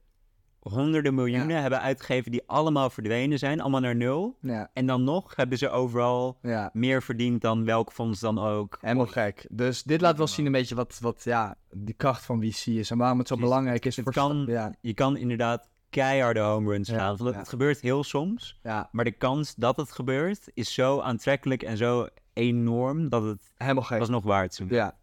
honderden 0.70 1.16
miljoenen 1.16 1.62
hebben 1.62 1.82
uitgegeven 1.82 2.32
die 2.32 2.44
allemaal 2.46 2.90
verdwenen 2.90 3.40
zijn. 3.40 3.62
Allemaal 3.62 3.80
naar 3.80 3.96
nul. 3.96 4.38
ja, 4.42 4.70
En 4.74 4.86
dan 4.86 5.04
nog 5.04 5.36
hebben 5.36 5.58
ze 5.58 5.70
overal 5.70 6.38
ja. 6.42 6.70
meer 6.74 7.04
verdiend 7.04 7.42
dan 7.42 7.66
welk 7.66 7.92
fonds 7.92 8.20
dan 8.20 8.40
ook. 8.40 8.78
Helemaal 8.82 9.06
gek. 9.06 9.46
Dus 9.52 9.84
dit 9.84 10.02
laat 10.02 10.18
wel 10.18 10.28
zien 10.28 10.46
een 10.46 10.52
beetje 10.52 10.76
wat, 10.76 10.98
wat 11.02 11.22
ja, 11.24 11.56
de 11.70 11.94
kracht 11.94 12.26
van 12.26 12.42
VC 12.42 12.66
is 12.66 12.92
en 12.92 12.98
waarom 12.98 13.20
het 13.20 13.28
zo 13.28 13.36
belangrijk 13.38 13.86
is. 13.86 13.96
Het 13.96 14.04
voor 14.06 14.14
kan- 14.14 14.44
Ja, 14.48 14.74
Je 14.82 14.94
kan 14.94 15.18
inderdaad 15.18 15.70
keiharde 15.90 16.40
home 16.40 16.72
runs 16.72 16.90
gaan. 16.90 17.26
Het 17.26 17.50
gebeurt 17.50 17.80
heel 17.82 18.04
soms. 18.04 18.60
ja, 18.64 18.90
Maar 18.92 19.06
de 19.06 19.12
kans 19.18 19.56
dat 19.56 19.78
het 19.78 19.92
gebeurt 19.92 20.48
is 20.54 20.74
zo 20.74 21.00
aantrekkelijk 21.00 21.64
en 21.64 21.78
zo 21.78 22.08
enorm 22.34 23.10
dat 23.10 23.24
het 23.24 23.52
helemaal 23.58 23.84
gek. 23.84 24.00
alsnog 24.00 24.24
waard. 24.24 24.62
Ja, 24.70 24.96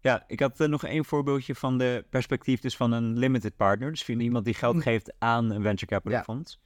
Ja, 0.00 0.24
ik 0.26 0.40
had 0.40 0.60
eh, 0.60 0.68
nog 0.68 0.84
één 0.84 1.04
voorbeeldje 1.04 1.54
van 1.54 1.78
de 1.78 2.04
perspectief 2.10 2.60
dus 2.60 2.76
van 2.76 2.92
een 2.92 3.18
limited 3.18 3.56
partner. 3.56 3.90
Dus 3.90 4.04
van 4.04 4.20
iemand 4.20 4.44
die 4.44 4.54
geld 4.54 4.74
Hm. 4.74 4.80
geeft 4.80 5.12
aan 5.18 5.50
een 5.50 5.62
venture 5.62 5.86
capital 5.86 6.18
Ja. 6.18 6.22
fonds. 6.24 6.60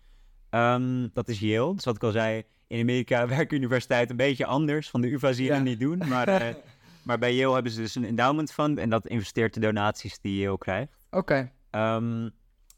Ehm, 0.51 1.09
dat 1.13 1.29
is 1.29 1.41
Yale. 1.41 1.75
Dus 1.75 1.85
wat 1.85 1.97
ik 1.97 2.03
al 2.03 2.11
zei, 2.11 2.43
in 2.67 2.81
Amerika 2.81 3.27
werken 3.39 3.57
universiteiten 3.57 4.11
een 4.11 4.17
beetje 4.27 4.47
anders. 4.47 4.91
Van 4.91 5.01
de 5.01 5.13
UvA 5.13 5.33
zie 5.33 5.45
je 5.45 5.51
Ja. 5.51 5.57
dat 5.57 5.65
niet 5.67 5.81
doen. 5.81 5.99
Maar, 6.09 6.29
eh, 6.29 6.55
maar 7.05 7.19
bij 7.19 7.35
Yale 7.35 7.55
hebben 7.55 7.73
ze 7.73 7.81
dus 7.81 7.95
een 7.95 8.05
endowment 8.05 8.53
fund 8.53 8.79
en 8.79 8.91
dat 8.91 9.07
investeert 9.07 9.55
de 9.55 9.61
donaties 9.61 10.21
die 10.21 10.41
Yale 10.41 10.59
krijgt. 10.59 11.07
oké. 11.11 11.51
Ehm, 11.71 12.29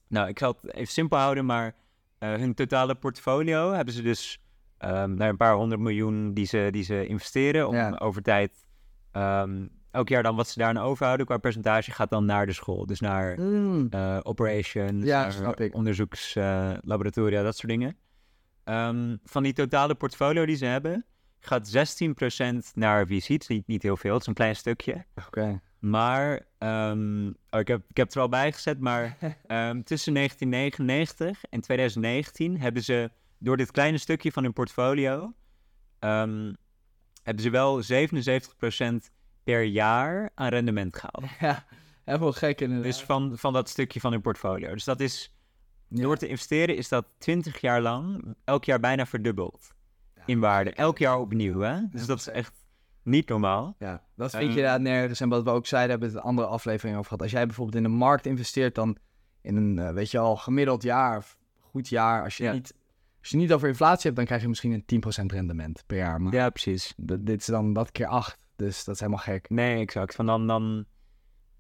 nou, 0.08 0.28
ik 0.28 0.38
zal 0.38 0.58
het 0.62 0.74
even 0.74 0.92
simpel 0.92 1.18
houden, 1.18 1.46
maar 1.46 1.74
eh, 2.18 2.34
hun 2.34 2.54
totale 2.54 2.94
portfolio 2.94 3.72
hebben 3.72 3.94
ze 3.94 4.02
dus 4.02 4.40
ehm, 4.78 5.14
naar 5.14 5.28
een 5.28 5.36
paar 5.36 5.54
honderd 5.54 5.80
miljoen 5.80 6.34
die 6.34 6.46
ze, 6.46 6.68
die 6.70 6.82
ze 6.84 7.06
investeren. 7.06 7.68
Om 7.68 7.74
Ja. 7.74 7.90
over 7.98 8.22
tijd, 8.22 8.66
elk 9.96 10.08
jaar 10.08 10.22
dan 10.22 10.36
wat 10.36 10.48
ze 10.48 10.58
daarna 10.58 10.80
overhouden 10.80 11.26
qua 11.26 11.38
percentage 11.38 11.90
gaat 11.90 12.10
dan 12.10 12.24
naar 12.24 12.46
de 12.46 12.52
school. 12.52 12.86
Dus 12.86 13.00
naar 13.00 13.40
Mm. 13.40 13.86
eh, 13.90 14.18
operations, 14.22 15.04
Ja, 15.04 15.30
onderzoekslaboratoria, 15.72 17.42
dat 17.42 17.56
soort 17.56 17.68
dingen. 17.72 17.96
Ehm, 18.64 19.16
van 19.24 19.42
die 19.42 19.52
totale 19.52 19.94
portfolio 19.94 20.46
die 20.46 20.56
ze 20.56 20.64
hebben, 20.64 21.04
gaat 21.40 21.68
16% 21.68 22.72
naar 22.74 23.06
VC. 23.06 23.26
Het 23.26 23.42
is 23.42 23.46
niet, 23.48 23.66
niet 23.66 23.82
heel 23.82 23.96
veel, 23.96 24.12
het 24.12 24.20
is 24.20 24.26
een 24.28 24.34
klein 24.34 24.56
stukje. 24.56 25.04
Oké. 25.26 25.60
Maar, 25.78 26.46
ehm, 26.58 27.26
oh, 27.50 27.60
ik, 27.60 27.68
heb, 27.68 27.80
ik 27.88 27.96
heb 27.96 28.06
het 28.06 28.14
er 28.14 28.20
al 28.20 28.28
bij 28.28 28.52
gezet, 28.52 28.80
maar 28.80 29.02
ehm, 29.46 29.82
tussen 29.82 30.14
1999 30.14 31.44
en 31.50 31.60
2019 31.60 32.60
hebben 32.60 32.82
ze 32.82 33.10
door 33.38 33.56
dit 33.56 33.70
kleine 33.70 33.98
stukje 33.98 34.32
van 34.32 34.42
hun 34.42 34.52
portfolio, 34.52 35.32
hebben 37.22 37.42
ze 37.44 37.50
wel 37.50 37.82
77% 37.82 39.10
per 39.46 39.62
jaar 39.62 40.30
aan 40.34 40.48
rendement 40.48 40.96
gehaald. 40.96 41.24
Ja, 41.40 41.64
helemaal 42.04 42.32
gek 42.32 42.60
inderdaad. 42.60 42.84
Dus 42.86 43.02
van, 43.02 43.32
van 43.38 43.52
dat 43.52 43.68
stukje 43.68 44.00
van 44.00 44.12
hun 44.12 44.20
portfolio. 44.20 44.72
Dus 44.72 44.84
dat 44.84 45.00
is, 45.00 45.32
Ja. 45.88 46.02
door 46.02 46.16
te 46.16 46.26
investeren 46.28 46.76
is 46.76 46.88
dat 46.88 47.06
20 47.18 47.60
jaar 47.60 47.80
lang, 47.80 48.34
elk 48.44 48.64
jaar 48.64 48.80
bijna 48.80 49.06
verdubbeld 49.06 49.74
in 50.24 50.40
waarde. 50.40 50.70
Elk 50.72 50.98
jaar 50.98 51.18
opnieuw, 51.18 51.60
hè? 51.60 51.78
Dus 51.90 52.06
dat 52.06 52.18
is 52.18 52.28
echt 52.28 52.52
niet 53.02 53.28
normaal. 53.28 53.74
Ja, 53.78 54.02
dat 54.16 54.30
vind 54.30 54.54
je 54.54 54.62
daar 54.62 54.80
nergens. 54.80 55.20
En 55.20 55.28
wat 55.28 55.42
we 55.42 55.50
ook 55.50 55.66
zeiden, 55.66 55.90
hebben 55.90 56.08
we 56.08 56.14
het 56.14 56.24
een 56.24 56.30
andere 56.30 56.48
aflevering 56.48 56.96
over 56.96 57.08
gehad. 57.08 57.22
Als 57.22 57.32
jij 57.32 57.46
bijvoorbeeld 57.46 57.76
in 57.76 57.82
de 57.82 57.96
markt 57.96 58.26
investeert, 58.26 58.74
dan 58.74 58.96
in 59.42 59.56
een, 59.56 59.78
eh, 59.78 59.90
weet 59.92 60.10
je 60.10 60.18
al, 60.18 60.36
gemiddeld 60.36 60.82
jaar, 60.82 61.16
of 61.16 61.36
goed 61.60 61.88
jaar. 61.88 62.22
Als 62.22 62.36
je, 62.36 62.44
Ja. 62.44 62.52
niet, 62.52 62.74
als 63.20 63.28
je 63.30 63.36
niet 63.36 63.52
over 63.52 63.68
inflatie 63.68 64.02
hebt, 64.02 64.16
dan 64.16 64.24
krijg 64.24 64.42
je 64.42 64.48
misschien 64.48 64.72
een 64.72 64.84
10% 64.84 65.32
rendement 65.32 65.82
per 65.86 65.96
jaar. 65.96 66.20
Maar 66.20 66.32
Ja, 66.32 66.50
precies. 66.50 66.94
dit 66.96 67.40
is 67.40 67.46
dan 67.46 67.72
dat 67.72 67.92
keer 67.92 68.06
8. 68.06 68.45
Dus 68.56 68.84
dat 68.84 68.94
is 68.94 69.00
helemaal 69.00 69.22
gek. 69.22 69.50
Nee, 69.50 69.80
exact. 69.80 70.14
Van 70.14 70.26
dan, 70.26 70.46
dan... 70.46 70.84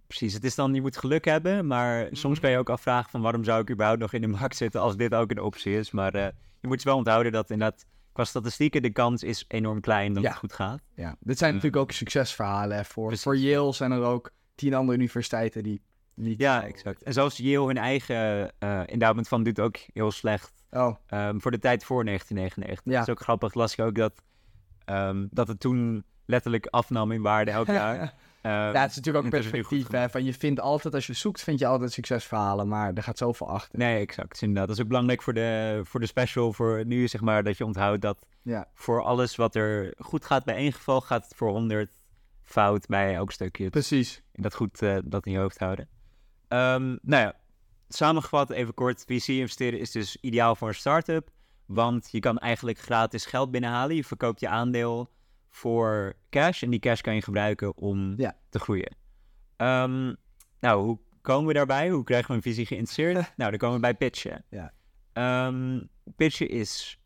Precies, 0.06 0.32
het 0.34 0.44
is 0.44 0.54
dan, 0.54 0.74
je 0.74 0.80
moet 0.80 0.96
geluk 0.96 1.24
hebben, 1.24 1.66
maar 1.66 2.08
soms 2.10 2.40
kan 2.40 2.50
je 2.50 2.58
ook 2.58 2.70
afvragen 2.70 3.10
van 3.10 3.20
waarom 3.20 3.44
zou 3.44 3.60
ik 3.60 3.70
überhaupt 3.70 4.00
nog 4.00 4.12
in 4.12 4.20
de 4.20 4.26
markt 4.26 4.56
zitten 4.56 4.80
als 4.80 4.96
dit 4.96 5.14
ook 5.14 5.30
een 5.30 5.40
optie 5.40 5.78
is. 5.78 5.90
Maar 5.90 6.14
eh, 6.14 6.28
je 6.60 6.68
moet 6.68 6.82
wel 6.82 6.96
onthouden 6.96 7.32
dat 7.32 7.50
inderdaad 7.50 7.84
qua 8.12 8.24
statistieken 8.24 8.82
de 8.82 8.90
kans 8.90 9.22
is 9.22 9.44
enorm 9.48 9.80
klein 9.80 10.12
dat 10.12 10.22
Ja. 10.22 10.28
het 10.28 10.38
goed 10.38 10.52
gaat. 10.52 10.80
Ja, 10.94 11.16
dit 11.20 11.38
zijn 11.38 11.50
Ja. 11.50 11.56
natuurlijk 11.56 11.82
ook 11.82 11.92
succesverhalen. 11.92 12.76
Hè. 12.76 12.84
Voor, 12.84 13.06
Precies. 13.06 13.24
voor 13.24 13.36
Yale 13.36 13.72
zijn 13.72 13.92
er 13.92 14.02
ook 14.02 14.30
tien 14.54 14.74
andere 14.74 14.98
universiteiten 14.98 15.62
die 15.62 15.82
niet... 16.14 16.40
Ja, 16.40 16.64
exact. 16.64 17.02
En 17.02 17.12
zelfs 17.12 17.36
Yale 17.36 17.66
hun 17.66 17.76
eigen 17.78 18.52
eh 18.58 18.80
endowment 18.86 19.28
van 19.28 19.42
doet 19.42 19.60
ook 19.60 19.76
heel 19.92 20.10
slecht 20.10 20.52
Oh, 20.70 20.96
ehm, 21.06 21.38
voor 21.38 21.50
de 21.50 21.58
tijd 21.58 21.84
voor 21.84 22.04
1999. 22.04 22.84
Ja. 22.84 22.98
Dat 22.98 23.08
is 23.08 23.14
ook 23.14 23.20
grappig, 23.22 23.54
las 23.54 23.72
ik 23.72 23.84
ook 23.84 23.94
dat, 23.94 24.22
ehm, 24.84 25.26
dat 25.30 25.48
het 25.48 25.60
toen 25.60 26.04
letterlijk 26.26 26.66
afnam 26.66 27.12
in 27.12 27.22
waarde 27.22 27.50
elk 27.50 27.66
jaar. 27.66 28.12
Ja, 28.42 28.72
het 28.80 28.90
is 28.90 28.96
natuurlijk 28.96 29.24
ook 29.24 29.32
goed 29.32 29.40
perspectief. 29.40 29.90
Hè, 29.90 30.10
van 30.10 30.24
je 30.24 30.34
vindt 30.34 30.60
altijd, 30.60 30.94
als 30.94 31.06
je 31.06 31.12
zoekt, 31.12 31.42
vind 31.42 31.58
je 31.58 31.66
altijd 31.66 31.92
succesverhalen. 31.92 32.68
Maar 32.68 32.92
er 32.94 33.02
gaat 33.02 33.18
zoveel 33.18 33.48
achter. 33.48 33.78
Nee, 33.78 34.00
exact. 34.00 34.30
Dus 34.30 34.40
inderdaad. 34.42 34.66
Dat 34.66 34.76
is 34.76 34.82
ook 34.82 34.88
belangrijk 34.88 35.22
voor 35.22 35.34
de, 35.34 35.80
voor 35.84 36.00
de 36.00 36.06
special. 36.06 36.52
Voor 36.52 36.84
nu 36.86 37.08
zeg 37.08 37.20
maar 37.20 37.42
dat 37.42 37.56
je 37.56 37.64
onthoudt 37.64 38.02
dat 38.02 38.26
Ja. 38.42 38.68
voor 38.74 39.02
alles 39.02 39.36
wat 39.36 39.54
er 39.54 39.94
goed 39.98 40.24
gaat 40.24 40.44
bij 40.44 40.54
één 40.54 40.72
geval, 40.72 41.00
gaat 41.00 41.24
het 41.24 41.34
voor 41.36 41.50
100 41.50 41.90
fout 42.42 42.86
bij 42.86 43.14
elk 43.14 43.32
stukje. 43.32 43.70
Precies. 43.70 44.22
En 44.32 44.42
dat 44.42 44.54
goed 44.54 44.82
eh, 44.82 44.96
dat 45.04 45.26
in 45.26 45.32
je 45.32 45.38
hoofd 45.38 45.58
houden. 45.58 45.88
Ehm, 46.48 46.86
nou 47.02 47.22
ja, 47.22 47.34
samengevat 47.88 48.50
even 48.50 48.74
kort. 48.74 49.04
VC 49.06 49.26
investeren 49.28 49.78
is 49.80 49.90
dus 49.90 50.16
ideaal 50.20 50.54
voor 50.56 50.68
een 50.68 50.74
start-up. 50.74 51.28
Want 51.66 52.08
je 52.10 52.20
kan 52.20 52.38
eigenlijk 52.38 52.78
gratis 52.78 53.26
geld 53.26 53.50
binnenhalen. 53.50 53.96
Je 53.96 54.04
verkoopt 54.04 54.40
je 54.40 54.48
aandeel 54.48 55.10
voor 55.56 56.14
cash. 56.30 56.62
En 56.62 56.70
die 56.70 56.80
cash 56.80 57.00
kan 57.00 57.14
je 57.14 57.22
gebruiken 57.22 57.76
om 57.76 58.14
Ja. 58.16 58.36
te 58.48 58.58
groeien. 58.58 58.96
Ehm, 59.56 60.14
nou, 60.60 60.84
hoe 60.84 60.98
komen 61.20 61.46
we 61.46 61.52
daarbij? 61.54 61.90
Hoe 61.90 62.04
krijgen 62.04 62.28
we 62.30 62.34
een 62.36 62.42
visie 62.42 62.66
geïnteresseerd? 62.66 63.14
nou, 63.36 63.50
dan 63.50 63.58
komen 63.58 63.74
we 63.74 63.80
bij 63.80 63.94
pitchen. 63.94 64.44
Ja. 64.50 64.72
Ehm, 65.12 65.80
pitchen 66.16 66.48
is 66.48 67.00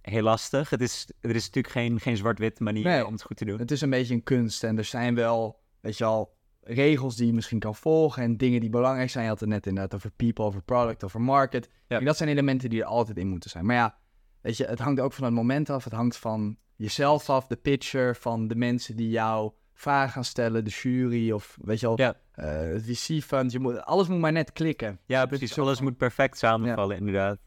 heel 0.00 0.22
lastig. 0.22 0.70
Het 0.70 0.80
is, 0.80 1.10
er 1.20 1.34
is 1.34 1.44
natuurlijk 1.46 1.74
geen, 1.74 2.00
geen 2.00 2.16
zwart-wit 2.16 2.60
manier 2.60 2.84
Nee. 2.84 3.06
om 3.06 3.12
het 3.12 3.22
goed 3.22 3.36
te 3.36 3.44
doen. 3.44 3.58
Het 3.58 3.70
is 3.70 3.80
een 3.80 3.90
beetje 3.90 4.14
een 4.14 4.22
kunst 4.22 4.64
en 4.64 4.78
er 4.78 4.84
zijn 4.84 5.14
wel, 5.14 5.60
weet 5.80 5.98
je 5.98 6.04
al, 6.04 6.38
regels 6.60 7.16
die 7.16 7.26
je 7.26 7.32
misschien 7.32 7.58
kan 7.58 7.74
volgen 7.74 8.22
en 8.22 8.36
dingen 8.36 8.60
die 8.60 8.70
belangrijk 8.70 9.10
zijn. 9.10 9.24
Je 9.24 9.30
had 9.30 9.40
het 9.40 9.48
net 9.48 9.66
inderdaad 9.66 9.94
over 9.94 10.10
people, 10.10 10.44
over 10.44 10.62
product, 10.62 11.04
over 11.04 11.20
market. 11.20 11.70
Kijk, 11.88 12.04
dat 12.04 12.16
zijn 12.16 12.28
elementen 12.28 12.70
die 12.70 12.80
er 12.80 12.86
altijd 12.86 13.16
in 13.18 13.28
moeten 13.28 13.50
zijn. 13.50 13.66
Maar 13.66 13.76
ja, 13.76 13.98
weet 14.40 14.56
je, 14.56 14.64
het 14.64 14.78
hangt 14.78 15.00
ook 15.00 15.12
van 15.12 15.24
het 15.24 15.34
moment 15.34 15.70
af. 15.70 15.84
Het 15.84 15.92
hangt 15.92 16.16
van 16.16 16.56
jezelf 16.82 17.30
af, 17.30 17.46
de 17.46 17.56
pitcher, 17.56 18.16
van 18.16 18.48
de 18.48 18.54
mensen 18.54 18.96
die 18.96 19.08
jou 19.10 19.52
vragen 19.74 20.12
gaan 20.12 20.24
stellen, 20.24 20.64
de 20.64 20.70
jury 20.70 21.30
of 21.30 21.58
weet 21.60 21.80
je 21.80 21.86
al, 21.86 21.98
Ja. 22.00 22.14
eh, 22.32 22.46
het 22.72 22.84
VC-fund. 22.84 23.52
Je 23.52 23.58
moet, 23.58 23.84
alles 23.84 24.08
moet 24.08 24.18
maar 24.18 24.32
net 24.32 24.52
klikken. 24.52 24.98
Ja, 25.06 25.20
Dit 25.20 25.28
precies. 25.28 25.58
Alles 25.58 25.80
moet 25.80 25.96
perfect 25.96 26.38
samenvallen, 26.38 26.96
inderdaad. 26.96 27.38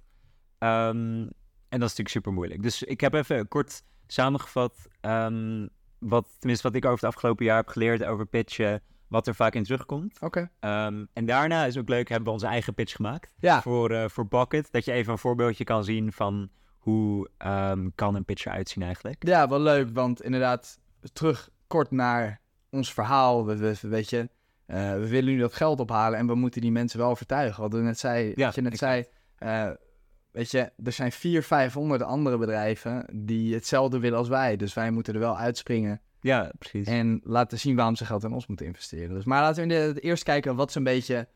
Ehm, 0.58 0.98
en 1.70 1.80
dat 1.80 1.90
is 1.90 1.98
natuurlijk 1.98 2.10
super 2.10 2.34
moeilijk. 2.34 2.62
Dus 2.64 2.84
ik 2.84 3.02
heb 3.02 3.14
even 3.14 3.48
kort 3.48 3.84
samengevat 4.08 4.88
ehm, 5.02 5.68
wat, 6.00 6.28
tenminste 6.40 6.68
wat 6.68 6.76
ik 6.76 6.86
over 6.86 6.96
het 7.06 7.16
afgelopen 7.16 7.46
jaar 7.46 7.58
heb 7.58 7.68
geleerd 7.68 8.04
over 8.04 8.26
pitchen, 8.26 8.82
wat 9.08 9.28
er 9.28 9.36
vaak 9.36 9.54
in 9.56 9.64
terugkomt. 9.64 10.18
Oké. 10.22 10.50
Ehm, 10.60 11.06
en 11.14 11.26
daarna 11.26 11.66
is 11.66 11.78
ook 11.78 11.90
leuk, 11.90 12.08
hebben 12.08 12.28
we 12.28 12.34
onze 12.34 12.48
eigen 12.48 12.74
pitch 12.74 12.96
gemaakt 12.96 13.34
Ja, 13.38 13.62
voor, 13.62 13.92
eh 13.92 14.10
voor 14.10 14.28
Pocket. 14.28 14.72
Dat 14.72 14.86
je 14.86 14.92
even 14.92 15.12
een 15.12 15.18
voorbeeldje 15.18 15.64
kan 15.64 15.84
zien 15.84 16.12
van 16.12 16.50
hoe 16.84 17.30
ehm, 17.38 17.88
kan 17.96 18.16
een 18.16 18.26
pitch 18.26 18.46
eruit 18.46 18.70
zien 18.70 18.84
eigenlijk. 18.84 19.28
Ja, 19.28 19.48
wel 19.50 19.60
leuk, 19.60 19.90
want 19.94 20.22
inderdaad, 20.24 20.80
terug 21.14 21.50
kort 21.68 21.92
naar 21.92 22.42
ons 22.70 22.94
verhaal. 22.94 23.46
We, 23.46 23.56
we- 23.58 23.88
weet 23.88 24.10
je, 24.10 24.30
eh, 24.66 24.92
we 24.94 25.08
willen 25.08 25.34
nu 25.34 25.40
dat 25.40 25.54
geld 25.54 25.80
ophalen 25.80 26.20
en 26.20 26.28
we 26.28 26.36
moeten 26.36 26.62
die 26.62 26.72
mensen 26.72 27.00
wel 27.00 27.10
overtuigen. 27.10 27.62
Wat, 27.62 27.72
we 27.74 27.80
net 27.80 28.00
zei, 28.00 28.32
Ja, 28.36 28.46
wat 28.46 28.56
je 28.56 28.62
net 28.62 28.78
zei, 28.78 29.06
eh, 29.36 29.70
weet 30.32 30.52
je, 30.52 30.72
er 30.84 30.92
zijn 30.92 31.12
400, 31.12 31.46
500 31.48 32.02
andere 32.02 32.38
bedrijven 32.38 33.06
die 33.26 33.54
hetzelfde 33.54 34.00
willen 34.00 34.18
als 34.18 34.28
wij. 34.28 34.56
Dus 34.56 34.74
wij 34.74 34.92
moeten 34.92 35.14
er 35.14 35.20
wel 35.20 35.38
uitspringen 35.38 36.02
Ja, 36.22 36.52
precies. 36.60 36.88
en 36.88 37.22
laten 37.24 37.60
zien 37.60 37.76
waarom 37.76 37.96
ze 37.96 38.06
geld 38.06 38.24
in 38.24 38.34
ons 38.34 38.48
moeten 38.48 38.66
investeren. 38.66 39.16
Dus, 39.16 39.26
maar 39.26 39.42
laten 39.42 39.68
we 39.68 40.00
eerst 40.00 40.24
kijken 40.24 40.56
wat 40.56 40.70
is 40.70 40.76
een 40.76 40.84
beetje... 40.84 41.28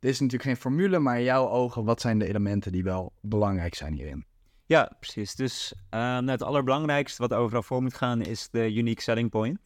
Dit 0.00 0.10
is 0.10 0.20
natuurlijk 0.20 0.48
geen 0.50 0.56
formule, 0.60 0.98
maar 0.98 1.18
in 1.18 1.24
jouw 1.24 1.48
ogen, 1.48 1.84
wat 1.84 2.00
zijn 2.00 2.18
de 2.18 2.26
elementen 2.28 2.72
die 2.72 2.82
wel 2.84 3.12
belangrijk 3.20 3.74
zijn 3.74 3.92
hierin? 3.92 4.24
Ja, 4.68 4.92
precies. 5.00 5.34
Dus 5.34 5.72
nou, 5.90 6.30
het 6.30 6.42
allerbelangrijkste 6.42 7.22
wat 7.22 7.34
overal 7.34 7.62
voor 7.62 7.82
moet 7.82 7.94
gaan 7.94 8.20
is 8.22 8.48
de 8.50 8.74
unique 8.74 9.02
selling 9.02 9.30
point. 9.30 9.58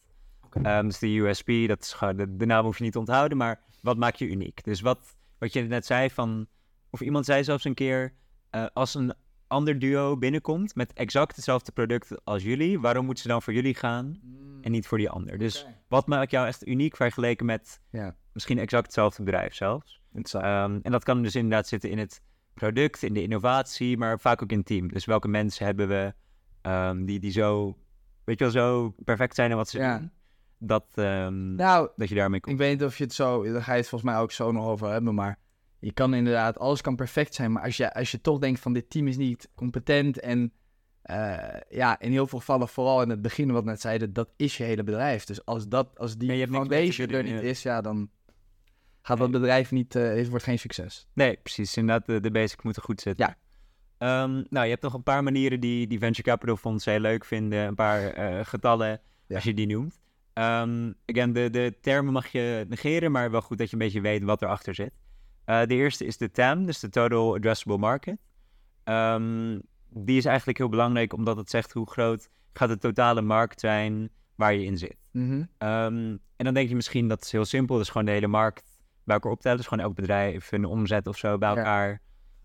Ehm, 0.63 0.87
dus 0.87 0.99
de 0.99 1.07
USP, 1.07 1.51
dat 1.67 1.81
is 1.81 1.97
de, 2.17 2.37
de 2.37 2.47
naam 2.47 2.65
hoef 2.65 2.79
je 2.79 2.85
niet 2.85 2.93
te 2.93 2.99
onthouden, 2.99 3.39
maar 3.39 3.61
wat 3.81 3.97
maakt 3.97 4.19
je 4.19 4.29
uniek? 4.29 4.65
Dus 4.65 4.81
wat, 4.81 5.17
wat 5.39 5.53
je 5.53 5.63
net 5.63 5.87
zei 5.87 6.11
van, 6.11 6.47
of 6.91 7.01
iemand 7.01 7.25
zei 7.25 7.45
zelfs 7.45 7.65
een 7.65 7.75
keer, 7.75 8.15
eh, 8.51 8.67
als 8.73 8.95
een 8.95 9.15
ander 9.47 9.79
duo 9.79 10.17
binnenkomt 10.17 10.75
met 10.75 10.93
exact 10.93 11.37
hetzelfde 11.37 11.73
product 11.73 12.25
als 12.25 12.43
jullie, 12.43 12.81
waarom 12.81 13.05
moeten 13.05 13.23
ze 13.23 13.29
dan 13.29 13.43
voor 13.43 13.53
jullie 13.53 13.75
gaan 13.75 14.21
en 14.61 14.71
niet 14.71 14.87
voor 14.87 14.99
die 14.99 15.11
ander? 15.11 15.39
Dus 15.39 15.67
wat 15.89 16.07
maakt 16.07 16.31
jou 16.31 16.47
echt 16.47 16.67
uniek 16.67 16.97
vergeleken 16.97 17.47
met 17.47 17.81
misschien 18.33 18.59
exact 18.59 18.85
hetzelfde 18.85 19.23
bedrijf 19.23 19.55
zelfs? 19.55 20.01
Ehm, 20.13 20.79
en 20.83 20.93
dat 20.93 21.05
kan 21.05 21.23
dus 21.23 21.35
inderdaad 21.35 21.69
zitten 21.69 21.91
in 21.91 21.99
het 21.99 22.23
product, 22.55 23.03
in 23.03 23.13
de 23.15 23.23
innovatie, 23.23 23.97
maar 23.99 24.21
vaak 24.21 24.43
ook 24.43 24.53
in 24.53 24.63
team. 24.63 24.89
Dus 24.89 25.05
welke 25.05 25.29
mensen 25.29 25.67
hebben 25.67 25.89
we 25.89 26.15
ehm, 26.63 27.05
die, 27.05 27.21
die 27.21 27.31
zo, 27.33 27.77
weet 28.25 28.39
je 28.39 28.45
wel, 28.45 28.53
zo 28.53 28.95
perfect 29.05 29.35
zijn 29.35 29.51
in 29.51 29.57
wat 29.57 29.69
ze 29.69 29.79
Ja. 29.79 29.99
doen. 29.99 30.11
Dat, 30.59 30.87
ehm, 30.95 31.55
nou, 31.55 31.89
dat 31.97 32.09
je 32.09 32.15
daarmee 32.15 32.41
komt. 32.41 32.55
Ik 32.55 32.61
weet 32.61 32.79
niet 32.79 32.89
of 32.89 32.99
je 32.99 33.05
het 33.05 33.13
zo, 33.13 33.43
daar 33.53 33.63
ga 33.63 33.73
je 33.73 33.79
het 33.79 33.89
volgens 33.89 34.11
mij 34.11 34.21
ook 34.21 34.33
zo 34.33 34.53
nog 34.53 34.67
over 34.67 34.89
hebben, 34.91 35.15
maar 35.15 35.39
je 35.79 35.93
kan 35.93 36.15
inderdaad, 36.15 36.59
alles 36.59 36.81
kan 36.81 36.97
perfect 36.97 37.35
zijn, 37.35 37.53
maar 37.53 37.63
als 37.63 37.77
je, 37.77 37.95
als 37.95 38.11
je 38.11 38.21
toch 38.21 38.39
denkt 38.39 38.61
van 38.61 38.73
dit 38.73 38.91
team 38.91 39.07
is 39.09 39.17
niet 39.17 39.49
competent 39.55 40.21
en 40.21 40.53
eh, 41.03 41.61
ja, 41.71 42.01
in 42.01 42.11
heel 42.11 42.27
veel 42.27 42.39
gevallen, 42.39 42.69
vooral 42.69 43.03
in 43.03 43.11
het 43.11 43.23
begin 43.23 43.53
wat 43.53 43.65
net 43.65 43.81
zeiden, 43.81 44.13
dat 44.13 44.29
is 44.37 44.57
je 44.57 44.65
hele 44.65 44.83
bedrijf. 44.85 45.25
Dus 45.25 45.45
als, 45.45 45.69
dat, 45.69 45.99
als 45.99 46.17
die 46.17 46.33
je 46.33 46.49
foundation 46.49 47.09
er 47.09 47.23
niet 47.23 47.43
is, 47.43 47.63
ja, 47.63 47.81
dan 47.81 48.11
gaat 49.03 49.19
dat 49.19 49.31
bedrijf 49.31 49.71
niet, 49.71 49.95
eh, 49.95 50.15
het 50.15 50.29
wordt 50.29 50.45
geen 50.45 50.59
succes. 50.59 51.07
Nee, 51.13 51.37
precies. 51.43 51.77
Inderdaad, 51.77 52.07
de, 52.07 52.21
de 52.21 52.31
basics 52.31 52.63
moeten 52.63 52.83
goed 52.83 53.01
zitten. 53.01 53.27
Ja. 53.27 53.37
Ehm, 53.99 54.33
nou, 54.49 54.65
je 54.65 54.71
hebt 54.71 54.83
nog 54.83 54.95
een 54.95 55.03
paar 55.03 55.23
manieren 55.23 55.61
die, 55.61 55.87
die 55.87 55.99
venture 55.99 56.29
capital 56.29 56.57
fondsen 56.57 56.93
heel 56.93 57.01
leuk 57.01 57.25
vinden. 57.25 57.67
Een 57.67 57.75
paar 57.75 58.07
eh, 58.07 58.45
getallen, 58.45 59.01
Ja. 59.27 59.35
als 59.35 59.45
je 59.45 59.55
die 59.55 59.67
noemt. 59.67 60.01
Ehm 60.33 60.93
again, 61.07 61.33
de, 61.33 61.51
de 61.51 61.75
termen 61.81 62.13
mag 62.13 62.27
je 62.27 62.67
negeren, 62.69 63.13
maar 63.13 63.31
wel 63.31 63.41
goed 63.43 63.59
dat 63.59 63.67
je 63.67 63.73
een 63.73 63.83
beetje 63.83 64.01
weet 64.01 64.23
wat 64.23 64.43
erachter 64.43 64.75
zit. 64.75 64.93
Eh, 65.45 65.61
de 65.67 65.75
eerste 65.75 66.05
is 66.05 66.17
de 66.17 66.31
TAM, 66.31 66.67
dus 66.67 66.81
de 66.81 66.89
Total 66.89 67.35
Addressable 67.35 67.79
Market. 67.79 68.17
Ehm, 68.85 69.59
die 69.89 70.17
is 70.17 70.25
eigenlijk 70.25 70.59
heel 70.59 70.69
belangrijk, 70.69 71.13
omdat 71.13 71.37
het 71.37 71.51
zegt 71.51 71.73
hoe 71.73 71.91
groot 71.91 72.29
gaat 72.53 72.69
de 72.69 72.79
totale 72.79 73.23
markt 73.23 73.61
zijn 73.61 74.11
waar 74.35 74.55
je 74.55 74.65
in 74.65 74.79
zit. 74.79 74.97
Mhm. 75.11 75.45
En 75.59 76.21
dan 76.37 76.55
denk 76.55 76.69
je 76.69 76.75
misschien 76.75 77.09
dat 77.09 77.23
is 77.25 77.33
heel 77.33 77.45
simpel, 77.45 77.75
dat 77.77 77.85
is 77.85 77.91
gewoon 77.91 78.07
de 78.07 78.13
hele 78.13 78.27
markt 78.27 78.72
bij 79.05 79.15
elkaar 79.15 79.33
optellen. 79.33 79.57
Dus 79.57 79.67
gewoon 79.67 79.85
elk 79.85 79.95
bedrijf 79.95 80.53
een 80.53 80.65
omzet 80.65 81.07
of 81.07 81.17
zo 81.17 81.39
bij 81.39 81.49
Ja. 81.51 81.57
elkaar 81.57 82.01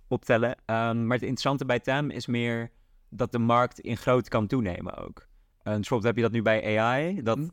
optellen. 0.08 0.56
Ehm, 0.66 0.98
maar 1.06 1.14
het 1.18 1.22
interessante 1.22 1.66
bij 1.66 1.80
TAM 1.80 2.10
is 2.10 2.28
meer 2.28 2.70
dat 3.10 3.32
de 3.32 3.40
markt 3.40 3.80
in 3.80 3.98
grootte 3.98 4.30
kan 4.30 4.48
toenemen 4.48 4.96
ook. 4.98 5.18
Eh, 5.20 5.74
dus 5.74 5.88
bijvoorbeeld 5.88 6.04
heb 6.04 6.16
je 6.16 6.22
dat 6.22 6.32
nu 6.32 6.42
bij 6.42 6.80
AI, 6.80 7.22
dat, 7.24 7.38
Mhm. 7.38 7.48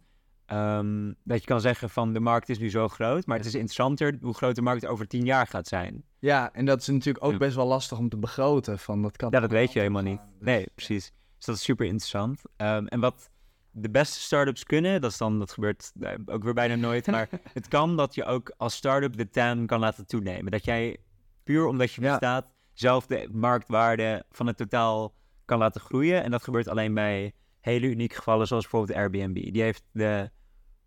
ehm, 0.47 1.13
dat 1.25 1.41
je 1.41 1.47
kan 1.47 1.61
zeggen 1.61 1.91
van 1.91 2.13
de 2.13 2.21
markt 2.21 2.49
is 2.49 2.59
nu 2.59 2.71
zo 2.71 2.89
groot, 2.89 3.27
maar 3.27 3.37
het 3.37 3.47
is 3.47 3.55
interessanter 3.55 4.19
hoe 4.21 4.35
groot 4.35 4.55
de 4.55 4.63
markt 4.63 4.87
over 4.87 5.07
tien 5.07 5.25
jaar 5.25 5.47
gaat 5.47 5.67
zijn. 5.69 6.05
Ja, 6.19 6.53
en 6.53 6.65
dat 6.65 6.81
is 6.81 6.87
natuurlijk 6.87 7.25
ook 7.25 7.33
Ja. 7.33 7.39
best 7.39 7.57
wel 7.57 7.67
lastig 7.67 7.99
om 7.99 8.09
te 8.09 8.17
begroten. 8.19 8.79
Van, 8.79 9.03
dat 9.03 9.17
kan 9.17 9.31
Ja, 9.31 9.41
dat 9.41 9.51
weet 9.51 9.73
je 9.73 9.79
helemaal 9.79 10.03
niet. 10.03 10.19
Dus, 10.39 10.47
Nee, 10.47 10.61
ja. 10.61 10.67
precies. 10.75 11.13
Dus 11.37 11.47
dat 11.47 11.55
is 11.57 11.63
super 11.63 11.87
interessant. 11.87 12.43
Ehm, 12.57 12.87
en 12.87 13.01
wat 13.01 13.31
de 13.77 13.91
beste 13.91 14.21
startups 14.21 14.65
kunnen, 14.65 15.01
dat 15.01 15.11
is 15.11 15.17
dan, 15.17 15.39
dat 15.39 15.53
gebeurt 15.53 15.93
ook 16.27 16.43
weer 16.45 16.55
bijna 16.55 16.75
nooit, 16.75 17.07
maar 17.07 17.29
het 17.53 17.69
kan 17.69 17.97
dat 17.97 18.15
je 18.15 18.25
ook 18.25 18.55
als 18.57 18.75
startup 18.75 19.17
de 19.17 19.31
TAM 19.31 19.67
kan 19.67 19.81
laten 19.81 20.07
toenemen. 20.07 20.53
Dat 20.53 20.65
jij 20.65 20.97
puur 21.45 21.67
omdat 21.67 21.93
je 21.93 22.01
Ja. 22.01 22.11
bestaat 22.11 22.47
zelf 22.73 23.07
de 23.07 23.29
marktwaarde 23.33 24.25
van 24.31 24.47
het 24.47 24.57
totaal 24.57 25.15
kan 25.45 25.59
laten 25.59 25.81
groeien. 25.81 26.23
En 26.23 26.31
dat 26.31 26.43
gebeurt 26.43 26.69
alleen 26.69 26.95
bij 26.95 27.33
hele 27.61 27.87
unieke 27.87 28.15
gevallen, 28.15 28.47
zoals 28.47 28.63
bijvoorbeeld 28.69 28.99
Airbnb. 28.99 29.53
Die 29.53 29.63
heeft 29.63 29.83
de, 29.93 30.31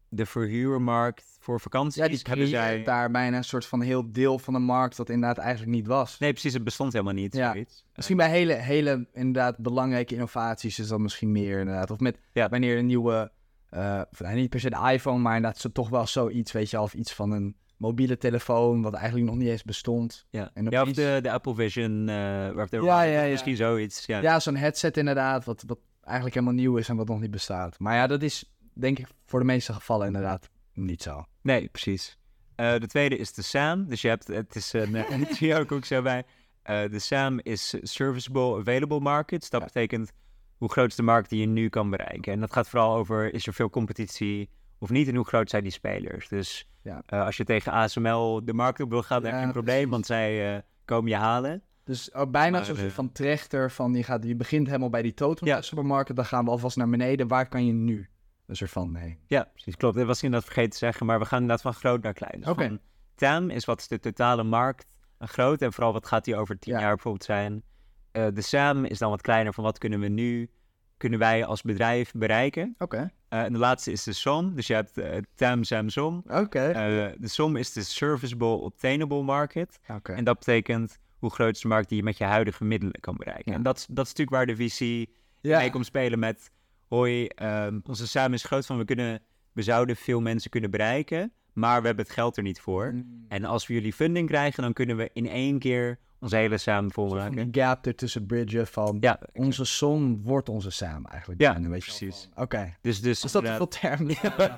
de 0.10 0.26
verhuurmarkt 0.26 1.38
voor 1.40 1.60
vakanties. 1.60 1.96
Ja, 2.02 2.08
die 2.08 2.20
hebben 2.24 2.48
zij... 2.48 2.84
daar 2.84 3.12
bijna 3.12 3.38
een 3.38 3.44
soort 3.44 3.66
van 3.66 3.82
heel 3.82 4.12
deel 4.12 4.40
van 4.40 4.54
de 4.54 4.60
markt 4.60 4.98
dat 4.98 5.10
inderdaad 5.10 5.38
eigenlijk 5.38 5.72
niet 5.72 5.88
was. 5.88 6.20
Nee, 6.20 6.32
precies, 6.32 6.54
het 6.54 6.64
bestond 6.64 6.92
helemaal 6.94 7.14
niet. 7.14 7.36
Ja. 7.36 7.56
Misschien 7.96 8.18
bij 8.18 8.30
hele, 8.30 8.54
hele 8.54 9.08
inderdaad 9.14 9.58
belangrijke 9.58 10.14
innovaties 10.14 10.80
is 10.80 10.88
dat 10.88 11.00
misschien 11.00 11.32
meer 11.32 11.60
inderdaad. 11.60 11.92
Of 11.92 12.00
met 12.00 12.20
Ja. 12.34 12.50
wanneer 12.50 12.78
een 12.78 12.86
nieuwe, 12.86 13.32
eh, 13.70 14.02
of, 14.12 14.20
nou, 14.20 14.36
niet 14.36 14.50
per 14.50 14.60
se 14.60 14.70
de 14.70 14.90
iPhone, 14.92 15.20
maar 15.20 15.36
inderdaad 15.36 15.62
zo 15.62 15.70
toch 15.72 15.90
wel 15.90 16.08
zoiets, 16.08 16.52
weet 16.52 16.70
je, 16.70 16.82
of 16.82 16.94
iets 16.94 17.14
van 17.14 17.32
een 17.32 17.56
mobiele 17.78 18.18
telefoon 18.18 18.82
wat 18.82 18.94
eigenlijk 18.94 19.26
nog 19.26 19.36
niet 19.36 19.50
eens 19.50 19.64
bestond. 19.64 20.26
Ja, 20.30 20.52
En 20.54 20.66
ja 20.70 20.82
of 20.82 20.92
de, 20.94 21.20
de 21.22 21.32
Apple 21.32 21.56
Vision, 21.56 22.10
eh 22.10 22.16
waar 22.16 22.56
hadden. 22.56 22.84
ja, 22.84 23.02
ja. 23.02 23.30
Misschien 23.32 23.56
zoiets. 23.56 24.06
Ja. 24.06 24.22
Ja, 24.22 24.40
zo'n 24.40 24.56
headset 24.56 24.98
inderdaad, 24.98 25.46
wat, 25.46 25.64
wat 25.68 25.80
eigenlijk 26.04 26.36
helemaal 26.36 26.56
nieuw 26.56 26.78
is 26.78 26.90
en 26.90 26.96
wat 26.96 27.08
nog 27.08 27.20
niet 27.20 27.32
bestaat. 27.32 27.80
Maar 27.80 27.96
ja, 27.96 28.08
dat 28.08 28.22
is 28.22 28.56
denk 28.80 29.00
ik 29.00 29.08
voor 29.26 29.40
de 29.40 29.46
meeste 29.46 29.74
gevallen 29.74 30.08
inderdaad 30.08 30.50
niet 30.74 31.02
zo. 31.02 31.26
Nee, 31.42 31.68
precies. 31.70 32.18
Eh, 32.56 32.78
de 32.80 32.88
tweede 32.88 33.18
is 33.18 33.34
de 33.34 33.42
SAM. 33.42 33.88
Dus 33.88 34.02
je 34.02 34.08
hebt, 34.08 34.28
het 34.28 34.56
is 34.56 34.74
een, 34.74 34.96
eh, 34.96 35.32
zie 35.34 35.48
je 35.54 35.56
ook, 35.56 35.72
ook 35.72 35.86
zo 35.86 36.02
bij. 36.02 36.24
Eh, 36.62 36.90
de 36.92 37.00
SAM 37.00 37.40
is 37.44 37.76
Serviceable 37.82 38.60
Available 38.60 39.00
Markets. 39.00 39.50
Dat 39.50 39.60
Ja. 39.62 39.66
betekent 39.68 40.12
hoe 40.58 40.72
groot 40.72 40.90
is 40.90 40.96
de 40.96 41.04
markt 41.04 41.30
die 41.30 41.40
je 41.40 41.46
nu 41.48 41.70
kan 41.70 41.90
bereiken. 41.90 42.34
En 42.34 42.40
dat 42.40 42.54
gaat 42.54 42.70
vooral 42.70 42.96
over, 42.96 43.34
is 43.34 43.48
er 43.48 43.54
veel 43.54 43.70
competitie 43.70 44.50
of 44.80 44.90
niet? 44.90 45.08
En 45.08 45.16
hoe 45.16 45.26
groot 45.26 45.50
zijn 45.50 45.64
die 45.64 45.72
spelers? 45.72 46.28
Dus 46.28 46.68
Ja. 46.82 47.02
eh, 47.06 47.26
als 47.26 47.38
je 47.38 47.44
tegen 47.44 47.72
ASML 47.72 48.46
de 48.46 48.54
markt 48.54 48.80
op 48.80 48.90
wil 48.90 49.04
gaan, 49.04 49.22
dan 49.22 49.26
heb 49.26 49.34
je 49.34 49.40
Ja, 49.40 49.46
een 49.48 49.52
probleem, 49.54 49.76
precies. 49.76 49.92
want 49.92 50.06
zij 50.06 50.56
eh, 50.56 50.62
komen 50.86 51.10
je 51.10 51.16
halen. 51.18 51.62
Dus 51.84 52.14
ook 52.14 52.32
bijna 52.32 52.58
Maar, 52.58 52.66
zo'n 52.66 52.76
soort 52.76 52.94
van 52.94 53.12
trechter 53.12 53.72
van 53.72 53.94
je, 53.94 54.04
gaat, 54.04 54.24
je 54.24 54.36
begint 54.36 54.68
helemaal 54.68 54.90
bij 54.90 55.02
die 55.02 55.14
Ja. 55.16 55.26
addressable 55.26 55.84
market, 55.84 56.16
dan 56.16 56.26
gaan 56.26 56.46
we 56.46 56.52
alvast 56.52 56.78
naar 56.78 56.90
beneden. 56.90 57.28
Waar 57.28 57.50
kan 57.50 57.66
je 57.66 57.74
nu? 57.74 58.10
Dus 58.48 58.62
ervan, 58.62 58.92
nee. 58.92 59.20
Ja, 59.28 59.44
precies. 59.54 59.76
Klopt. 59.76 59.96
Dat 59.98 60.06
was 60.08 60.24
inderdaad 60.24 60.46
vergeten 60.50 60.72
te 60.72 60.78
zeggen, 60.78 61.06
maar 61.06 61.20
we 61.20 61.26
gaan 61.26 61.40
inderdaad 61.42 61.62
van 61.64 61.74
groot 61.74 62.02
naar 62.04 62.14
klein. 62.14 62.40
Dus 62.40 62.48
Oké. 62.50 62.68
van 62.68 62.80
TAM 63.16 63.50
is 63.50 63.66
wat 63.66 63.80
is 63.80 63.88
de 63.88 64.00
totale 64.00 64.44
markt 64.44 64.98
een 65.18 65.28
groot 65.28 65.62
en 65.62 65.74
vooral 65.74 65.94
wat 65.94 66.08
gaat 66.08 66.26
die 66.26 66.36
over 66.36 66.60
tien 66.60 66.74
Ja. 66.74 66.80
jaar 66.80 66.94
bijvoorbeeld 66.94 67.24
zijn. 67.24 67.64
Eh, 68.12 68.28
de 68.34 68.42
SAM 68.42 68.86
is 68.86 68.98
dan 68.98 69.10
wat 69.10 69.22
kleiner 69.22 69.54
van 69.54 69.64
wat 69.64 69.78
kunnen 69.78 70.00
we 70.00 70.08
nu, 70.08 70.50
kunnen 70.98 71.20
wij 71.20 71.46
als 71.46 71.62
bedrijf 71.62 72.12
bereiken. 72.12 72.76
Oké. 72.78 73.12
Eh, 73.30 73.42
en 73.44 73.54
de 73.54 73.60
laatste 73.60 73.92
is 73.92 74.04
de 74.04 74.14
SOM. 74.14 74.56
Dus 74.56 74.68
je 74.68 74.74
hebt 74.74 74.98
eh, 74.98 75.18
TAM, 75.36 75.64
SAM, 75.64 75.90
SOM. 75.90 76.24
Oké. 76.28 76.72
De 77.20 77.28
SOM 77.28 77.56
is 77.56 77.74
de 77.74 77.84
Serviceable 77.84 78.48
Obtainable 78.48 79.22
Market. 79.24 79.80
Oké. 79.88 80.14
En 80.14 80.24
dat 80.24 80.38
betekent 80.38 81.00
hoe 81.18 81.30
groot 81.30 81.56
is 81.56 81.62
de 81.62 81.68
markt 81.68 81.90
die 81.90 81.98
je 81.98 82.04
met 82.04 82.18
je 82.18 82.24
huidige 82.24 82.64
middelen 82.64 83.00
kan 83.00 83.16
bereiken. 83.18 83.52
Ja. 83.52 83.58
En 83.58 83.64
dat, 83.64 83.78
is- 83.78 83.86
dat 83.90 84.06
is 84.06 84.14
natuurlijk 84.14 84.38
waar 84.38 84.56
de 84.56 84.56
VC 84.70 85.10
Ja. 85.42 85.58
mee 85.60 85.70
komt 85.72 85.86
spelen 85.86 86.20
met... 86.20 86.52
Hoi, 86.88 87.28
ehm, 87.28 87.80
onze 87.84 88.08
samen 88.08 88.34
is 88.34 88.44
groot 88.44 88.66
van 88.66 88.78
we 88.78 88.86
kunnen... 88.86 89.22
We 89.52 89.62
zouden 89.64 89.96
veel 89.96 90.22
mensen 90.22 90.50
kunnen 90.50 90.72
bereiken, 90.72 91.32
maar 91.54 91.80
we 91.82 91.88
hebben 91.88 92.06
het 92.06 92.14
geld 92.14 92.38
er 92.38 92.44
niet 92.44 92.60
voor. 92.60 92.92
Mm. 92.94 93.26
En 93.28 93.46
als 93.46 93.68
we 93.68 93.74
jullie 93.74 93.94
funding 93.94 94.28
krijgen, 94.28 94.64
dan 94.64 94.74
kunnen 94.74 94.98
we 94.98 95.10
in 95.14 95.28
één 95.30 95.60
keer 95.60 96.00
onze 96.20 96.36
hele 96.36 96.58
samen 96.58 96.92
volmaken. 96.92 97.52
die 97.52 97.64
gap 97.64 97.86
ertussen 97.86 98.26
bridgen 98.26 98.68
van 98.68 98.98
Ja, 99.00 99.20
onze 99.34 99.66
som 99.66 100.22
wordt 100.24 100.50
onze 100.50 100.70
samen 100.70 101.12
eigenlijk. 101.12 101.42
Ja, 101.42 101.52
bijna, 101.54 101.70
weet 101.70 101.86
je 101.86 101.90
wel 101.92 101.98
precies. 102.10 102.30
Oké. 102.36 102.76
dus, 102.82 103.02
dus 103.02 103.24
Is 103.24 103.32
dat 103.32 103.44
inderdaad- 103.44 103.74
veel 103.80 103.80
termen? 103.82 104.16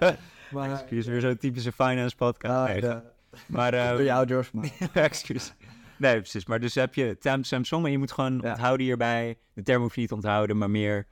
maar, 0.52 0.72
Excuus, 0.72 1.06
weer 1.06 1.22
zo'n 1.22 1.38
typische 1.38 1.72
finance 1.72 2.16
podcast. 2.16 2.54
ah, 2.56 2.66
Nee, 2.68 2.82
de- 2.82 3.02
maar, 3.48 3.74
eh, 3.74 3.90
door 3.90 4.04
jou, 4.04 4.28
George. 4.28 4.50
Maar, 4.54 4.70
Excuus. 5.04 5.54
Nee, 5.98 6.16
precies. 6.20 6.46
Maar 6.46 6.60
dus 6.60 6.76
heb 6.76 6.94
je 6.94 7.18
Tam 7.18 7.44
Samsung 7.44 7.86
en 7.86 7.92
je 7.92 7.98
moet 7.98 8.12
gewoon 8.12 8.40
Ja. 8.44 8.50
onthouden 8.50 8.86
hierbij. 8.86 9.38
De 9.54 9.64
term 9.64 9.82
hoef 9.82 9.94
je 9.94 10.00
niet 10.00 10.10
te 10.10 10.16
onthouden, 10.16 10.58
maar 10.58 10.70
meer... 10.70 11.08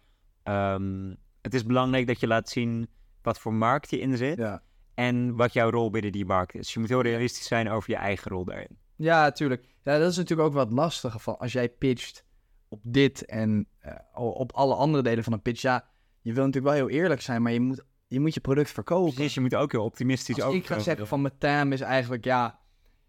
ehm, 0.47 1.13
het 1.41 1.53
is 1.53 1.65
belangrijk 1.65 2.07
dat 2.07 2.19
je 2.19 2.27
laat 2.27 2.49
zien 2.49 2.89
wat 3.21 3.39
voor 3.39 3.53
markt 3.53 3.89
je 3.89 3.99
in 3.99 4.17
zit 4.17 4.37
ja. 4.37 4.61
en 4.93 5.35
wat 5.35 5.53
jouw 5.53 5.69
rol 5.69 5.89
binnen 5.89 6.11
die 6.11 6.25
markt 6.25 6.55
is. 6.55 6.73
Je 6.73 6.79
moet 6.79 6.89
heel 6.89 7.01
realistisch 7.01 7.47
zijn 7.47 7.69
over 7.69 7.89
je 7.89 7.95
eigen 7.95 8.31
rol 8.31 8.45
daarin. 8.45 8.77
ja, 8.95 9.21
natuurlijk. 9.21 9.75
Ja, 9.83 9.97
dat 9.97 10.11
is 10.11 10.17
natuurlijk 10.17 10.47
ook 10.47 10.53
wat 10.53 10.71
lastiger 10.71 11.19
van 11.19 11.37
als 11.37 11.51
jij 11.51 11.69
pitcht 11.69 12.25
op 12.67 12.79
dit 12.83 13.25
en 13.25 13.67
eh, 13.79 13.93
op 14.13 14.51
alle 14.51 14.75
andere 14.75 15.03
delen 15.03 15.23
van 15.23 15.33
een 15.33 15.41
pitch. 15.41 15.61
Ja, 15.61 15.87
je 16.21 16.33
wil 16.33 16.45
natuurlijk 16.45 16.75
wel 16.75 16.87
heel 16.87 17.01
eerlijk 17.01 17.21
zijn, 17.21 17.41
maar 17.41 17.51
je 17.51 17.59
moet 17.59 17.83
je, 18.07 18.19
moet 18.19 18.33
je 18.33 18.39
product 18.39 18.71
verkopen. 18.71 19.13
Precies, 19.13 19.33
je 19.33 19.41
moet 19.41 19.55
ook 19.55 19.71
heel 19.71 19.83
optimistisch 19.83 20.35
Als 20.35 20.43
over... 20.43 20.57
ik 20.57 20.67
ga 20.67 20.79
zeggen 20.79 21.07
van 21.07 21.21
mijn 21.21 21.37
TAM 21.37 21.71
is 21.71 21.81
eigenlijk, 21.81 22.23
ja, 22.23 22.59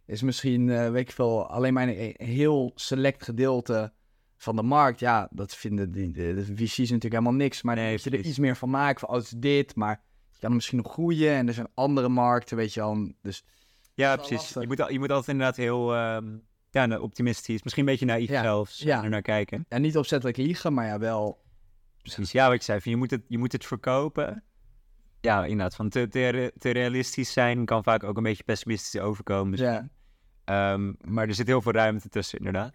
is 0.06 0.22
misschien, 0.22 0.70
eh, 0.70 0.90
weet 0.90 1.08
ik 1.08 1.14
veel, 1.14 1.46
alleen 1.46 1.72
maar 1.72 1.88
een 1.88 2.14
heel 2.16 2.72
select 2.74 3.22
gedeelte 3.22 3.92
van 4.38 4.56
de 4.56 4.62
markt. 4.62 5.00
Ja, 5.00 5.28
dat 5.30 5.54
vinden 5.56 5.92
die, 5.92 6.10
de, 6.10 6.34
de 6.34 6.44
VC's 6.44 6.78
natuurlijk 6.78 7.02
helemaal 7.12 7.32
niks. 7.32 7.62
Maar 7.62 7.76
Nee, 7.76 7.98
je 8.02 8.10
er 8.10 8.18
iets 8.24 8.38
meer 8.38 8.56
van 8.56 8.70
maken, 8.70 9.00
van, 9.00 9.08
oh, 9.08 9.14
het 9.14 9.24
is 9.24 9.30
dit, 9.36 9.74
maar 9.74 10.02
je 10.32 10.38
kan 10.38 10.48
er 10.50 10.54
misschien 10.56 10.78
nog 10.78 10.92
groeien. 10.92 11.32
En 11.32 11.48
er 11.48 11.54
zijn 11.54 11.68
andere 11.74 12.08
markten, 12.08 12.56
weet 12.56 12.74
je 12.74 12.80
wel. 12.80 13.12
Dus 13.22 13.44
Ja, 13.94 14.16
precies. 14.16 14.36
lastig. 14.36 14.62
Je 14.62 14.68
moet, 14.68 14.80
al- 14.80 14.90
je 14.92 14.98
moet 14.98 15.10
altijd 15.10 15.28
inderdaad 15.28 15.56
heel 15.56 15.94
ehm, 15.94 16.36
ja, 16.70 16.86
nou, 16.86 17.02
optimistisch, 17.02 17.62
misschien 17.62 17.84
een 17.84 17.90
beetje 17.90 18.06
naïef 18.06 18.28
Ja, 18.28 18.42
zelfs, 18.42 18.78
ja. 18.78 19.02
er 19.02 19.08
naar 19.10 19.22
kijken. 19.22 19.64
ja, 19.68 19.78
niet 19.78 19.96
opzettelijk 19.96 20.36
liegen, 20.36 20.74
maar 20.74 20.86
ja, 20.86 20.98
wel. 20.98 21.46
Precies, 22.02 22.32
ja, 22.32 22.48
wat 22.48 22.58
je 22.58 22.64
zei, 22.64 22.80
van, 22.80 22.90
je, 22.92 22.96
moet 22.98 23.10
het, 23.10 23.22
je 23.28 23.38
moet 23.38 23.52
het 23.52 23.66
verkopen. 23.66 24.42
Ja, 25.20 25.44
inderdaad, 25.44 25.74
van 25.74 25.88
te, 25.88 26.08
te, 26.08 26.28
re- 26.28 26.50
te 26.58 26.70
realistisch 26.70 27.32
zijn 27.32 27.64
kan 27.64 27.82
vaak 27.82 28.02
ook 28.04 28.16
een 28.16 28.22
beetje 28.22 28.44
pessimistisch 28.44 29.00
overkomen. 29.00 29.50
misschien. 29.50 29.70
Ja, 29.72 29.88
Ehm, 30.44 30.92
maar 31.00 31.28
er 31.28 31.34
zit 31.34 31.46
heel 31.46 31.62
veel 31.62 31.72
ruimte 31.72 32.08
tussen, 32.08 32.38
inderdaad. 32.38 32.74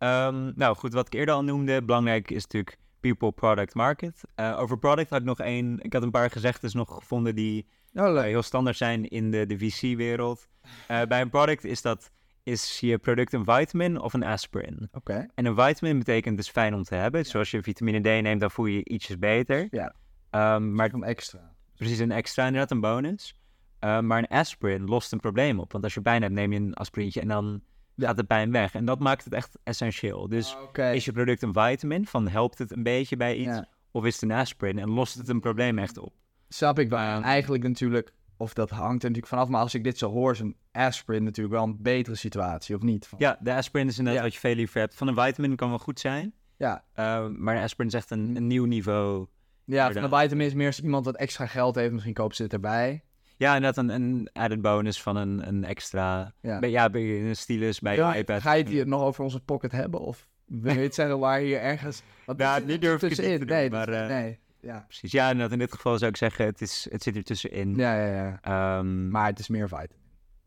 Eam, 0.00 0.52
nou 0.56 0.76
goed, 0.76 0.92
wat 0.92 1.06
ik 1.06 1.12
eerder 1.14 1.34
al 1.34 1.44
noemde, 1.44 1.82
belangrijk 1.82 2.30
is 2.30 2.42
natuurlijk 2.42 2.76
people, 3.00 3.32
product, 3.32 3.74
market. 3.74 4.20
Eh, 4.34 4.58
over 4.60 4.78
product 4.78 5.10
had 5.10 5.20
ik 5.20 5.26
nog 5.26 5.40
één, 5.40 5.78
ik 5.80 5.92
had 5.92 6.02
een 6.02 6.10
paar 6.10 6.30
gezegdes 6.30 6.74
nog 6.74 6.94
gevonden 6.94 7.34
die 7.34 7.66
oh, 7.94 8.16
eh, 8.16 8.22
heel 8.22 8.42
standaard 8.42 8.76
zijn 8.76 9.08
in 9.08 9.30
de, 9.30 9.46
de 9.46 9.58
VC-wereld. 9.58 10.48
Eh, 10.86 11.02
bij 11.02 11.20
een 11.20 11.30
product 11.30 11.64
is 11.64 11.82
dat, 11.82 12.10
is 12.42 12.80
je 12.80 12.98
product 12.98 13.32
een 13.32 13.44
vitamin 13.44 14.00
of 14.00 14.12
een 14.12 14.24
aspirin? 14.24 14.88
Oké. 14.92 15.26
En 15.34 15.44
een 15.44 15.56
vitamin 15.56 15.98
betekent 15.98 16.36
dus 16.36 16.50
fijn 16.50 16.74
om 16.74 16.82
te 16.82 16.94
hebben. 16.94 17.22
Dus 17.22 17.34
als 17.34 17.50
je 17.50 17.62
vitamine 17.62 18.00
D 18.00 18.22
neemt, 18.22 18.40
dan 18.40 18.50
voel 18.50 18.66
je 18.66 18.76
je 18.76 18.84
ietsjes 18.84 19.18
beter. 19.18 19.68
Ja. 19.70 19.94
Ehm, 20.30 20.74
maar 20.74 20.92
Een 20.92 21.02
extra. 21.02 21.54
precies 21.76 21.98
een 21.98 22.12
extra, 22.12 22.46
inderdaad 22.46 22.70
een 22.70 22.80
bonus. 22.80 23.34
Ehm, 23.78 24.06
maar 24.06 24.18
een 24.18 24.28
aspirin 24.28 24.84
lost 24.84 25.12
een 25.12 25.20
probleem 25.20 25.60
op. 25.60 25.72
Want 25.72 25.84
als 25.84 25.94
je 25.94 26.00
pijn 26.00 26.22
hebt, 26.22 26.34
neem 26.34 26.52
je 26.52 26.58
een 26.58 26.74
aspirintje 26.74 27.20
en 27.20 27.28
dan 27.28 27.62
gaat 27.96 28.16
de 28.16 28.24
pijn 28.24 28.50
weg. 28.52 28.74
En 28.74 28.84
dat 28.84 28.98
maakt 29.00 29.24
het 29.24 29.32
echt 29.32 29.58
essentieel. 29.62 30.28
Dus 30.28 30.56
Oké. 30.62 30.90
is 30.90 31.04
je 31.04 31.12
product 31.12 31.42
een 31.42 31.52
vitamin, 31.52 32.06
van 32.06 32.28
helpt 32.28 32.58
het 32.58 32.76
een 32.76 32.82
beetje 32.82 33.16
bij 33.16 33.36
iets? 33.36 33.46
Ja. 33.56 33.68
Of 33.90 34.04
is 34.04 34.14
het 34.14 34.22
een 34.22 34.32
aspirin 34.32 34.78
en 34.78 34.90
lost 34.90 35.14
het 35.18 35.28
een 35.28 35.40
probleem 35.40 35.78
echt 35.78 35.98
op? 35.98 36.14
Snap 36.48 36.78
ik 36.78 36.88
wel. 36.88 37.22
Eigenlijk 37.22 37.62
natuurlijk, 37.62 38.12
of 38.36 38.52
dat 38.54 38.70
hangt 38.70 38.86
er 39.02 39.08
natuurlijk 39.08 39.26
vanaf. 39.26 39.48
Maar 39.48 39.60
als 39.60 39.74
ik 39.74 39.84
dit 39.84 39.98
zo 39.98 40.10
hoor, 40.10 40.32
is 40.32 40.40
een 40.40 40.56
aspirin 40.72 41.24
natuurlijk 41.24 41.54
wel 41.54 41.64
een 41.64 41.76
betere 41.82 42.16
situatie, 42.16 42.76
of 42.76 42.82
niet? 42.82 43.06
Van- 43.06 43.18
Ja, 43.18 43.38
de 43.40 43.54
aspirin 43.54 43.88
is 43.88 43.98
inderdaad 43.98 44.22
wat 44.22 44.32
je 44.34 44.40
veel 44.40 44.54
liever 44.54 44.80
hebt. 44.80 44.94
Van 44.94 45.08
een 45.08 45.14
vitamin 45.14 45.56
kan 45.56 45.68
wel 45.68 45.78
goed 45.78 46.00
zijn. 46.00 46.32
Ja, 46.56 46.84
Ehm, 46.94 47.42
maar 47.42 47.56
een 47.56 47.62
aspirin 47.62 47.86
is 47.90 47.94
echt 47.94 48.10
een, 48.10 48.36
een 48.36 48.46
nieuw 48.46 48.64
niveau. 48.64 49.26
ja 49.64 49.84
van 49.84 49.92
de 49.92 49.94
Inderdaad. 50.00 50.22
vitamin 50.22 50.46
is 50.46 50.54
meer 50.54 50.66
als 50.66 50.80
iemand 50.80 51.04
wat 51.04 51.16
extra 51.16 51.46
geld 51.46 51.74
heeft, 51.74 51.92
misschien 51.92 52.14
koopt 52.14 52.36
ze 52.36 52.42
het 52.42 52.52
erbij. 52.52 53.02
Ja, 53.40 53.54
inderdaad 53.54 53.84
een, 53.84 53.90
een 53.90 54.28
added 54.32 54.62
bonus 54.62 55.02
van 55.02 55.16
een, 55.16 55.48
een 55.48 55.64
extra... 55.64 56.32
Ja. 56.40 56.58
Bij, 56.58 56.70
ja, 56.70 56.90
bij 56.90 57.28
een 57.28 57.36
stylus, 57.36 57.80
bij 57.80 57.96
Ja, 57.96 58.12
je 58.12 58.18
iPad. 58.18 58.40
Ga 58.40 58.52
je 58.52 58.62
het 58.62 58.72
hier 58.72 58.86
nog 58.86 59.02
over 59.02 59.24
onze 59.24 59.40
pocket 59.40 59.72
hebben? 59.72 60.00
Of 60.00 60.26
het 60.62 60.94
zeggen 60.94 61.18
waar 61.18 61.38
hier 61.40 61.60
ergens... 61.60 62.02
Want 62.26 62.38
Ja, 62.40 62.58
nu 62.58 62.78
durf 62.78 63.02
ik 63.02 63.18
niet 63.18 63.38
doen, 63.38 63.46
nee, 63.48 63.70
maar, 63.70 63.88
eh, 63.88 64.08
nee, 64.08 64.38
ja. 64.60 64.84
Precies, 64.88 65.12
ja, 65.12 65.30
in 65.30 65.58
dit 65.58 65.72
geval 65.72 65.98
zou 65.98 66.10
ik 66.10 66.16
zeggen, 66.16 66.44
het, 66.44 66.60
is, 66.60 66.86
het 66.90 67.02
zit 67.02 67.16
er 67.16 67.22
tussenin. 67.24 67.76
Ja, 67.76 68.06
ja, 68.06 68.14
ja. 68.14 68.38
Ehm, 68.78 69.08
Maar 69.10 69.26
het 69.26 69.38
is 69.38 69.48
meer 69.48 69.68
vitamin. 69.68 69.88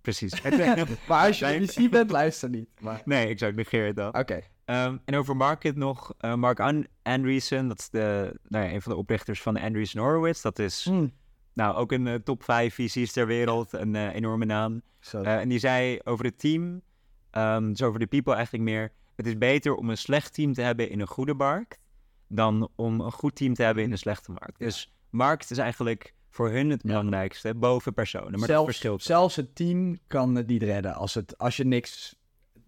precies. 0.02 0.42
maar 1.08 1.28
als 1.28 1.40
je 1.40 1.46
Nee. 1.46 1.68
VC 1.68 1.90
bent, 1.92 2.12
luister 2.12 2.50
niet. 2.50 2.68
Maar... 2.80 3.02
nee, 3.06 3.30
ik 3.30 3.40
zou 3.40 3.54
negeer 3.54 3.86
het 3.86 3.96
dan. 3.96 4.18
Oké. 4.18 4.40
Ehm, 4.66 4.98
en 5.06 5.16
over 5.16 5.36
market 5.36 5.76
nog, 5.76 6.14
eh, 6.18 6.34
Mark 6.34 6.60
An- 6.60 6.88
Andreessen, 7.02 7.68
dat 7.68 7.80
is 7.80 7.90
de, 7.90 8.40
nou 8.48 8.66
ja, 8.66 8.72
een 8.74 8.82
van 8.82 8.92
de 8.92 8.98
oprichters 8.98 9.42
van 9.42 9.58
Andreessen 9.60 10.00
Horowitz. 10.00 10.42
Dat 10.42 10.60
is 10.60 10.84
Hm. 10.90 11.08
Nou, 11.54 11.76
ook 11.76 11.92
een 11.92 12.08
eh, 12.08 12.16
top 12.16 12.44
5 12.44 12.74
visies 12.74 13.12
ter 13.12 13.28
wereld, 13.28 13.74
een 13.74 13.96
eh, 13.96 14.14
enorme 14.14 14.46
naam. 14.46 14.82
Eh, 15.12 15.40
en 15.40 15.50
die 15.50 15.60
zei 15.60 16.00
over 16.04 16.26
het 16.26 16.40
team, 16.40 16.82
dus 17.70 17.82
over 17.82 18.00
de 18.00 18.08
people 18.08 18.34
eigenlijk 18.34 18.64
meer, 18.64 18.92
het 19.16 19.28
is 19.28 19.38
beter 19.38 19.76
om 19.76 19.90
een 19.90 19.98
slecht 19.98 20.34
team 20.34 20.54
te 20.54 20.62
hebben 20.62 20.90
in 20.90 21.00
een 21.00 21.08
goede 21.08 21.34
markt, 21.34 21.80
dan 22.28 22.70
om 22.76 23.02
een 23.02 23.12
goed 23.12 23.36
team 23.36 23.54
te 23.54 23.64
hebben 23.64 23.84
in 23.84 23.92
een 23.92 23.98
slechte 23.98 24.32
markt. 24.32 24.60
Dus 24.60 24.94
markt 25.10 25.52
is 25.52 25.58
eigenlijk 25.58 26.14
voor 26.30 26.50
hun 26.50 26.70
het 26.70 26.82
belangrijkste, 26.82 27.56
boven 27.56 27.94
personen. 27.94 28.32
Maar 28.32 28.40
het 28.40 28.50
zelfs, 28.50 28.66
verschilt. 28.66 29.04
zelfs 29.04 29.36
het 29.36 29.56
team 29.56 29.98
kan 30.08 30.36
het 30.36 30.48
niet 30.48 30.64
redden 30.64 30.94
als, 30.94 31.14
het, 31.14 31.38
als 31.38 31.58
je 31.58 31.66
niks 31.66 32.16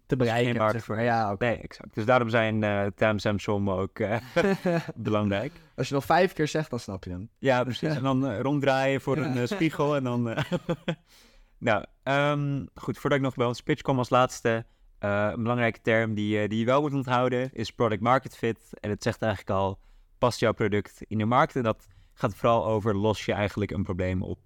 te 0.06 0.16
bereiken 0.16 0.70
zeg 0.70 0.88
maar. 0.88 1.02
Ja, 1.02 1.32
oké. 1.32 1.44
Nee, 1.44 1.56
exact. 1.56 1.94
Dus 1.94 2.04
daarom 2.04 2.28
zijn 2.28 2.62
uh, 2.62 2.86
Tam 2.86 3.18
Samsom 3.18 3.70
ook 3.70 3.98
eh, 3.98 4.16
belangrijk. 4.94 5.52
Als 5.76 5.88
je 5.88 5.94
nog 5.94 6.04
vijf 6.04 6.32
keer 6.32 6.48
zegt, 6.48 6.70
dan 6.70 6.78
snap 6.80 7.04
je 7.04 7.10
hem. 7.10 7.28
Ja, 7.38 7.62
precies. 7.64 7.94
En 7.94 8.02
dan 8.02 8.26
eh, 8.26 8.40
ronddraaien 8.40 9.00
voor 9.00 9.16
een 9.16 9.36
eh, 9.36 9.46
spiegel 9.46 9.96
en 9.96 10.04
dan... 10.04 10.30
eh, 10.30 10.52
nou, 11.58 11.84
ehm, 12.02 12.64
goed. 12.74 12.98
Voordat 12.98 13.18
ik 13.18 13.24
nog 13.24 13.34
bij 13.34 13.46
ons 13.46 13.60
pitch 13.62 13.82
kom 13.82 13.98
als 13.98 14.10
laatste... 14.10 14.64
eh, 14.98 15.28
een 15.32 15.42
belangrijke 15.42 15.80
term 15.80 16.14
die, 16.14 16.40
eh, 16.40 16.48
die 16.48 16.58
je 16.58 16.64
wel 16.64 16.80
moet 16.80 16.94
onthouden 16.94 17.50
is 17.52 17.70
product 17.72 18.02
market 18.02 18.36
fit. 18.36 18.58
En 18.80 18.90
het 18.90 19.02
zegt 19.02 19.22
eigenlijk 19.22 19.58
al, 19.58 19.78
past 20.18 20.40
jouw 20.40 20.52
product 20.52 21.02
in 21.08 21.18
de 21.18 21.24
markt? 21.24 21.56
En 21.56 21.62
dat 21.62 21.86
gaat 22.14 22.34
vooral 22.34 22.66
over, 22.66 22.94
los 22.96 23.24
je 23.24 23.32
eigenlijk 23.32 23.70
een 23.70 23.82
probleem 23.82 24.22
op? 24.22 24.38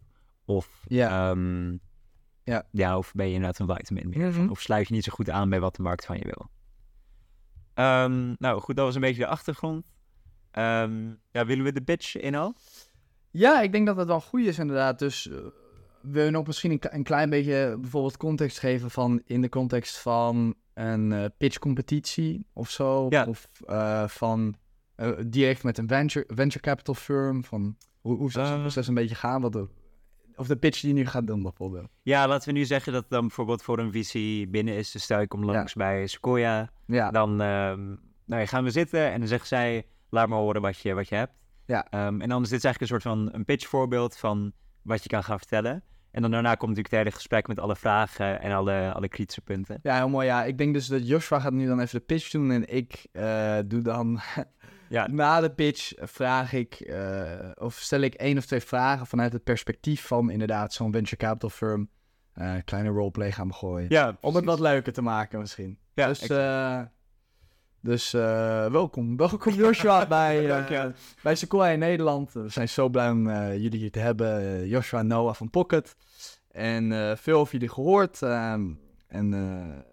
Of, 0.45 0.69
Ja. 0.89 1.31
ehm, 1.31 1.77
Ja. 2.51 2.67
ja, 2.71 2.99
of 2.99 3.13
ben 3.15 3.27
je 3.27 3.35
inderdaad 3.35 3.59
een 3.69 3.77
vitamin 3.77 4.09
meer? 4.09 4.29
Mhm. 4.29 4.49
Of 4.49 4.61
sluit 4.61 4.89
je 4.89 4.95
niet 4.95 5.05
zo 5.05 5.13
goed 5.13 5.31
aan 5.31 5.49
bij 5.49 5.61
wat 5.61 5.77
de 5.77 5.83
markt 5.83 6.05
van 6.07 6.17
je 6.17 6.25
wil? 6.25 6.51
Ehm, 7.75 8.35
nou 8.39 8.61
goed, 8.61 8.77
dat 8.77 8.85
was 8.85 8.95
een 8.95 9.01
beetje 9.01 9.23
de 9.23 9.27
achtergrond. 9.27 9.93
Ehm, 10.51 11.09
ja, 11.31 11.47
willen 11.47 11.65
we 11.65 11.73
de 11.73 11.81
pitch 11.83 12.17
in 12.17 12.35
al? 12.35 12.55
Ja, 13.31 13.61
ik 13.61 13.73
denk 13.73 13.87
dat 13.87 13.97
het 13.97 14.07
wel 14.07 14.21
goed 14.21 14.41
is 14.41 14.59
inderdaad. 14.59 14.99
Dus 14.99 15.29
eh, 15.31 15.37
wil 16.01 16.25
je 16.25 16.31
nog 16.31 16.47
misschien 16.47 16.79
een, 16.81 17.03
klein 17.03 17.31
beetje 17.31 17.77
bijvoorbeeld 17.81 18.17
context 18.17 18.59
geven 18.59 18.91
van 18.91 19.23
in 19.25 19.41
de 19.41 19.49
context 19.49 19.99
van 19.99 20.55
een 20.75 21.13
eh, 21.13 21.25
pitchcompetitie 21.39 22.47
of 22.53 22.71
zo? 22.71 23.07
Ja. 23.11 23.25
Of 23.25 23.49
eh, 23.67 24.09
van 24.09 24.55
direct 25.27 25.63
met 25.63 25.79
een 25.79 25.89
venture, 25.89 26.25
venture 26.35 26.61
capital 26.61 26.95
firm? 26.95 27.45
Van 27.45 27.77
hoe, 28.01 28.17
hoe 28.17 28.31
zou 28.31 28.45
het 28.47 28.55
Eh. 28.55 28.61
proces 28.61 28.89
een 28.89 28.95
beetje 28.95 29.15
gaan? 29.15 29.41
Wat 29.41 29.53
of 30.41 30.47
de 30.47 30.57
pitch 30.57 30.81
die 30.81 30.95
je 30.95 31.01
nu 31.01 31.07
gaat 31.07 31.27
doen 31.27 31.43
bijvoorbeeld. 31.43 31.89
Ja, 32.03 32.29
laten 32.29 32.53
we 32.53 32.59
nu 32.59 32.65
zeggen 32.65 32.93
dat 32.93 33.05
dan 33.09 33.21
bijvoorbeeld 33.21 33.63
voor 33.63 33.79
een 33.79 33.93
VC 33.93 34.13
binnen 34.51 34.75
is. 34.75 34.91
Dus 34.91 35.03
stel 35.03 35.21
ik 35.21 35.29
kom 35.29 35.45
langs 35.45 35.75
bij 35.75 36.07
Sequoia. 36.07 36.71
Ja, 36.87 37.11
Dan 37.11 37.31
ehm, 37.31 37.87
nou, 38.25 38.41
ja, 38.41 38.47
gaan 38.47 38.65
we 38.65 38.71
zitten 38.71 39.13
en 39.13 39.19
dan 39.19 39.29
zegt 39.29 39.47
zij, 39.47 39.87
laat 40.11 40.29
maar 40.29 40.39
horen 40.39 40.61
wat 40.61 40.79
je, 40.79 40.95
wat 40.95 41.09
je 41.09 41.15
hebt. 41.15 41.33
Ja. 41.67 41.87
Ehm, 41.91 42.21
en 42.21 42.29
dan 42.29 42.43
is 42.43 42.49
dit 42.49 42.65
eigenlijk 42.65 42.81
een 42.81 42.87
soort 42.87 43.03
van 43.03 43.29
een 43.33 43.45
pitchvoorbeeld 43.45 44.17
van 44.17 44.53
wat 44.83 45.03
je 45.03 45.09
kan 45.09 45.25
gaan 45.25 45.39
vertellen. 45.39 45.83
En 46.11 46.23
dan 46.23 46.31
daarna 46.31 46.55
komt 46.55 46.69
natuurlijk 46.69 46.95
het 46.95 46.99
hele 46.99 47.15
gesprek 47.15 47.47
met 47.47 47.59
alle 47.59 47.77
vragen 47.77 48.41
en 48.41 48.53
alle, 48.53 48.93
alle 48.93 49.09
kritische 49.09 49.41
punten. 49.41 49.79
ja, 49.83 49.97
heel 49.97 50.09
mooi. 50.09 50.27
Ja, 50.27 50.45
ik 50.45 50.59
denk 50.59 50.75
dus 50.75 50.87
dat 50.87 51.09
Joshua 51.09 51.41
gaat 51.41 51.53
nu 51.53 51.67
dan 51.67 51.81
even 51.81 51.99
de 51.99 52.05
pitch 52.05 52.31
doen 52.31 52.51
en 52.51 52.77
ik 52.77 53.07
eh, 53.13 53.59
doe 53.67 53.83
dan 53.83 54.21
Ja, 54.91 55.07
Na 55.11 55.41
de 55.41 55.51
pitch 55.51 55.93
vraag 55.97 56.53
ik, 56.53 56.75
eh, 56.75 57.51
of 57.55 57.75
stel 57.75 58.01
ik 58.01 58.15
één 58.15 58.39
of 58.39 58.47
twee 58.47 58.61
vragen 58.61 59.07
vanuit 59.07 59.33
het 59.33 59.45
perspectief 59.45 60.07
van 60.07 60.31
inderdaad 60.31 60.73
zo'n 60.73 60.93
venture 60.93 61.17
capital 61.17 61.51
firm. 61.51 61.89
eh 62.35 62.55
kleine 62.65 62.89
roleplay 62.89 63.33
gaan 63.33 63.55
gooien. 63.55 63.87
ja 63.89 64.17
Om 64.21 64.35
het 64.35 64.45
wat 64.45 64.61
leuker 64.61 64.93
te 64.93 65.03
maken 65.03 65.39
misschien. 65.41 65.79
Ja, 65.95 66.07
dus 66.07 66.21
eh, 66.27 66.81
dus 67.81 68.11
welkom. 68.73 69.17
Welkom 69.17 69.53
Joshua 69.55 70.07
bij, 70.17 70.43
bij 71.23 71.35
Sequoia 71.35 71.71
in 71.71 71.79
Nederland. 71.79 72.33
We 72.33 72.49
zijn 72.49 72.69
zo 72.69 72.89
blij 72.89 73.11
om 73.11 73.29
jullie 73.33 73.79
hier 73.79 73.91
te 73.91 73.99
hebben. 73.99 74.67
Joshua 74.69 75.03
Noah 75.03 75.35
van 75.35 75.51
Pocket. 75.51 75.97
En 76.51 77.17
veel 77.19 77.39
over 77.39 77.53
jullie 77.53 77.69
gehoord. 77.69 78.23
ehm, 78.23 78.71
en 79.07 79.31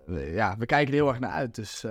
we- 0.05 0.31
ja, 0.33 0.55
we 0.57 0.65
kijken 0.65 0.87
er 0.93 0.99
heel 0.99 1.09
erg 1.09 1.19
naar 1.19 1.31
uit. 1.31 1.55
Dus 1.55 1.85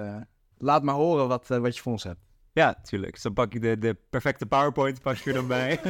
laat 0.59 0.83
maar 0.83 0.95
horen 0.95 1.29
wat, 1.29 1.49
wat 1.49 1.77
je 1.77 1.83
voor 1.83 1.93
ons 1.93 2.05
hebt. 2.05 2.21
Ja, 2.57 2.75
tuurlijk. 2.83 3.13
Dus 3.13 3.23
dan 3.23 3.33
pak 3.33 3.53
je 3.53 3.61
de, 3.61 3.79
de 3.79 3.97
perfecte 4.11 4.47
PowerPoint 4.47 5.01
pak 5.03 5.17
je 5.17 5.31
er 5.31 5.37
dan 5.37 5.47
bij. 5.47 5.81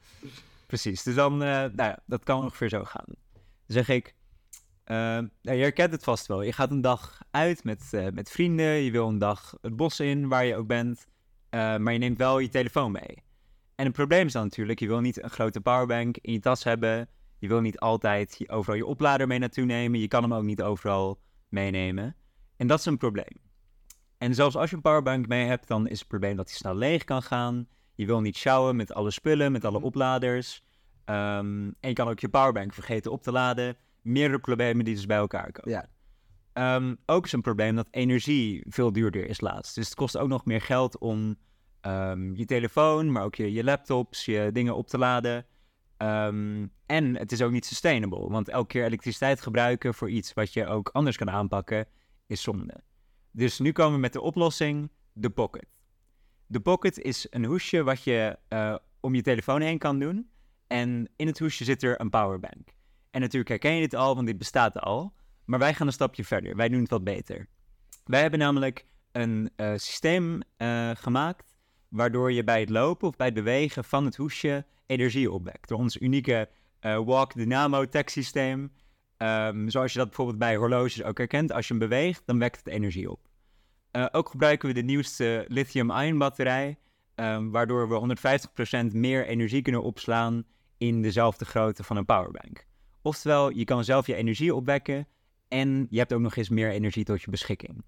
Precies. 0.66 1.02
Dus 1.02 1.14
dan, 1.14 1.32
eh, 1.32 1.48
nou 1.48 1.72
ja, 1.76 1.98
dat 2.06 2.24
kan 2.24 2.42
ongeveer 2.42 2.68
zo 2.68 2.84
gaan. 2.84 3.04
Dan 3.06 3.42
zeg 3.66 3.88
ik, 3.88 4.14
uh, 4.86 4.96
nou, 4.96 5.30
je 5.42 5.62
herkent 5.62 5.92
het 5.92 6.04
vast 6.04 6.26
wel. 6.26 6.42
Je 6.42 6.52
gaat 6.52 6.70
een 6.70 6.80
dag 6.80 7.20
uit 7.30 7.64
met, 7.64 7.90
uh, 7.92 8.06
met 8.12 8.30
vrienden, 8.30 8.66
je 8.66 8.90
wil 8.90 9.08
een 9.08 9.18
dag 9.18 9.54
het 9.60 9.76
bos 9.76 10.00
in, 10.00 10.28
waar 10.28 10.44
je 10.44 10.56
ook 10.56 10.66
bent, 10.66 11.06
uh, 11.50 11.76
maar 11.76 11.92
je 11.92 11.98
neemt 11.98 12.18
wel 12.18 12.38
je 12.38 12.48
telefoon 12.48 12.92
mee. 12.92 13.22
En 13.74 13.84
het 13.84 13.94
probleem 13.94 14.26
is 14.26 14.32
dan 14.32 14.42
natuurlijk, 14.42 14.80
je 14.80 14.86
wil 14.86 15.00
niet 15.00 15.22
een 15.22 15.30
grote 15.30 15.60
powerbank 15.60 16.16
in 16.16 16.32
je 16.32 16.40
tas 16.40 16.64
hebben, 16.64 17.08
je 17.38 17.48
wil 17.48 17.60
niet 17.60 17.78
altijd 17.78 18.44
overal 18.46 18.76
je 18.76 18.86
oplader 18.86 19.26
mee 19.26 19.38
naartoe 19.38 19.64
nemen, 19.64 20.00
je 20.00 20.08
kan 20.08 20.22
hem 20.22 20.34
ook 20.34 20.44
niet 20.44 20.62
overal 20.62 21.20
meenemen. 21.48 22.16
En 22.56 22.66
dat 22.66 22.78
is 22.78 22.86
een 22.86 22.98
probleem. 22.98 23.45
En 24.18 24.34
zelfs 24.34 24.56
als 24.56 24.70
je 24.70 24.76
een 24.76 24.82
powerbank 24.82 25.28
mee 25.28 25.46
hebt, 25.46 25.68
dan 25.68 25.88
is 25.88 25.98
het 25.98 26.08
probleem 26.08 26.36
dat 26.36 26.48
hij 26.48 26.56
snel 26.56 26.74
leeg 26.74 27.04
kan 27.04 27.22
gaan. 27.22 27.68
Je 27.94 28.06
wil 28.06 28.20
niet 28.20 28.36
sjouwen 28.36 28.76
met 28.76 28.94
alle 28.94 29.10
spullen, 29.10 29.52
met 29.52 29.64
alle 29.64 29.80
opladers. 29.80 30.64
Um, 31.04 31.74
en 31.80 31.88
je 31.88 31.92
kan 31.92 32.08
ook 32.08 32.20
je 32.20 32.28
powerbank 32.28 32.74
vergeten 32.74 33.12
op 33.12 33.22
te 33.22 33.32
laden. 33.32 33.76
Meerdere 34.02 34.40
problemen 34.40 34.84
die 34.84 34.94
dus 34.94 35.06
bij 35.06 35.16
elkaar 35.16 35.52
komen. 35.52 35.70
Ja. 35.70 36.76
Um, 36.76 36.96
ook 37.06 37.24
is 37.24 37.32
een 37.32 37.40
probleem 37.40 37.76
dat 37.76 37.88
energie 37.90 38.64
veel 38.68 38.92
duurder 38.92 39.26
is 39.26 39.40
laatst. 39.40 39.74
Dus 39.74 39.84
het 39.84 39.94
kost 39.94 40.16
ook 40.16 40.28
nog 40.28 40.44
meer 40.44 40.60
geld 40.60 40.98
om 40.98 41.36
um, 41.82 42.36
je 42.36 42.44
telefoon, 42.44 43.12
maar 43.12 43.24
ook 43.24 43.34
je, 43.34 43.52
je 43.52 43.64
laptops, 43.64 44.24
je 44.24 44.50
dingen 44.52 44.76
op 44.76 44.88
te 44.88 44.98
laden. 44.98 45.46
en 46.86 47.16
het 47.16 47.32
is 47.32 47.42
ook 47.42 47.50
niet 47.50 47.66
sustainable, 47.66 48.28
want 48.28 48.48
elke 48.48 48.66
keer 48.66 48.84
elektriciteit 48.84 49.40
gebruiken 49.40 49.94
voor 49.94 50.10
iets 50.10 50.34
wat 50.34 50.52
je 50.52 50.66
ook 50.66 50.88
anders 50.92 51.16
kan 51.16 51.30
aanpakken, 51.30 51.86
is 52.26 52.42
zonde. 52.42 52.85
Dus 53.36 53.58
nu 53.58 53.72
komen 53.72 53.94
we 53.94 54.00
met 54.00 54.12
de 54.12 54.20
oplossing, 54.20 54.90
de 55.12 55.30
Pocket. 55.30 55.66
De 56.46 56.60
Pocket 56.60 56.98
is 56.98 57.26
een 57.30 57.44
hoesje 57.44 57.82
wat 57.82 58.02
je 58.02 58.38
uh, 58.48 58.76
om 59.00 59.14
je 59.14 59.22
telefoon 59.22 59.60
heen 59.60 59.78
kan 59.78 59.98
doen. 59.98 60.30
En 60.66 61.08
in 61.16 61.26
het 61.26 61.38
hoesje 61.38 61.64
zit 61.64 61.82
er 61.82 62.00
een 62.00 62.10
powerbank. 62.10 62.68
En 63.10 63.20
natuurlijk 63.20 63.48
herken 63.48 63.74
je 63.74 63.80
dit 63.80 63.94
al, 63.94 64.14
want 64.14 64.26
dit 64.26 64.38
bestaat 64.38 64.80
al. 64.80 65.12
Maar 65.44 65.58
wij 65.58 65.74
gaan 65.74 65.86
een 65.86 65.92
stapje 65.92 66.24
verder. 66.24 66.56
Wij 66.56 66.68
doen 66.68 66.80
het 66.80 66.90
wat 66.90 67.04
beter. 67.04 67.48
Wij 68.04 68.20
hebben 68.20 68.38
namelijk 68.38 68.86
een 69.12 69.50
uh, 69.56 69.72
systeem 69.76 70.40
uh, 70.58 70.90
gemaakt 70.94 71.56
waardoor 71.88 72.32
je 72.32 72.44
bij 72.44 72.60
het 72.60 72.70
lopen 72.70 73.08
of 73.08 73.16
bij 73.16 73.26
het 73.26 73.34
bewegen 73.34 73.84
van 73.84 74.04
het 74.04 74.16
hoesje 74.16 74.66
energie 74.86 75.30
opwekt. 75.30 75.68
Door 75.68 75.78
ons 75.78 76.00
unieke 76.00 76.48
Walk 76.80 77.34
Dynamo 77.34 77.88
tech 77.88 78.10
systeem. 78.10 78.72
Um, 79.18 79.70
zoals 79.70 79.92
je 79.92 79.98
dat 79.98 80.06
bijvoorbeeld 80.06 80.38
bij 80.38 80.56
horloges 80.56 81.02
ook 81.02 81.18
herkent. 81.18 81.52
Als 81.52 81.68
je 81.68 81.74
hem 81.74 81.88
beweegt, 81.88 82.22
dan 82.26 82.38
wekt 82.38 82.56
het 82.56 82.66
energie 82.66 83.10
op. 83.10 83.25
Uh, 83.96 84.06
ook 84.12 84.28
gebruiken 84.28 84.68
we 84.68 84.74
de 84.74 84.82
nieuwste 84.82 85.44
lithium-ion 85.48 86.18
batterij, 86.18 86.78
um, 87.14 87.50
waardoor 87.50 87.88
we 87.88 88.16
150% 88.90 88.94
meer 88.94 89.26
energie 89.26 89.62
kunnen 89.62 89.82
opslaan 89.82 90.44
in 90.78 91.02
dezelfde 91.02 91.44
grootte 91.44 91.84
van 91.84 91.96
een 91.96 92.04
powerbank. 92.04 92.66
Oftewel, 93.02 93.50
je 93.50 93.64
kan 93.64 93.84
zelf 93.84 94.06
je 94.06 94.14
energie 94.14 94.54
opwekken 94.54 95.06
en 95.48 95.86
je 95.90 95.98
hebt 95.98 96.12
ook 96.12 96.20
nog 96.20 96.36
eens 96.36 96.48
meer 96.48 96.70
energie 96.70 97.04
tot 97.04 97.22
je 97.22 97.30
beschikking. 97.30 97.84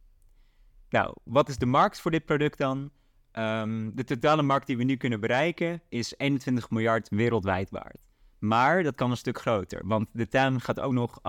Nou, 0.89 1.15
wat 1.25 1.49
is 1.49 1.59
de 1.59 1.67
markt 1.67 2.01
voor 2.01 2.11
dit 2.11 2.25
product 2.25 2.59
dan? 2.59 2.91
Um, 3.33 3.95
de 3.95 4.05
totale 4.05 4.43
markt 4.43 4.67
die 4.67 4.77
we 4.77 4.85
nu 4.85 4.97
kunnen 4.97 5.21
bereiken 5.21 5.83
is 5.89 6.15
21 6.17 6.71
miljard 6.71 7.09
wereldwijd 7.09 7.71
waard. 7.71 8.07
Maar 8.39 8.83
dat 8.83 8.95
kan 8.95 9.11
een 9.11 9.17
stuk 9.17 9.39
groter, 9.39 9.87
want 9.87 10.09
de 10.13 10.29
TAM 10.29 10.59
gaat 10.59 10.81
ook 10.81 10.93
nog 10.93 11.21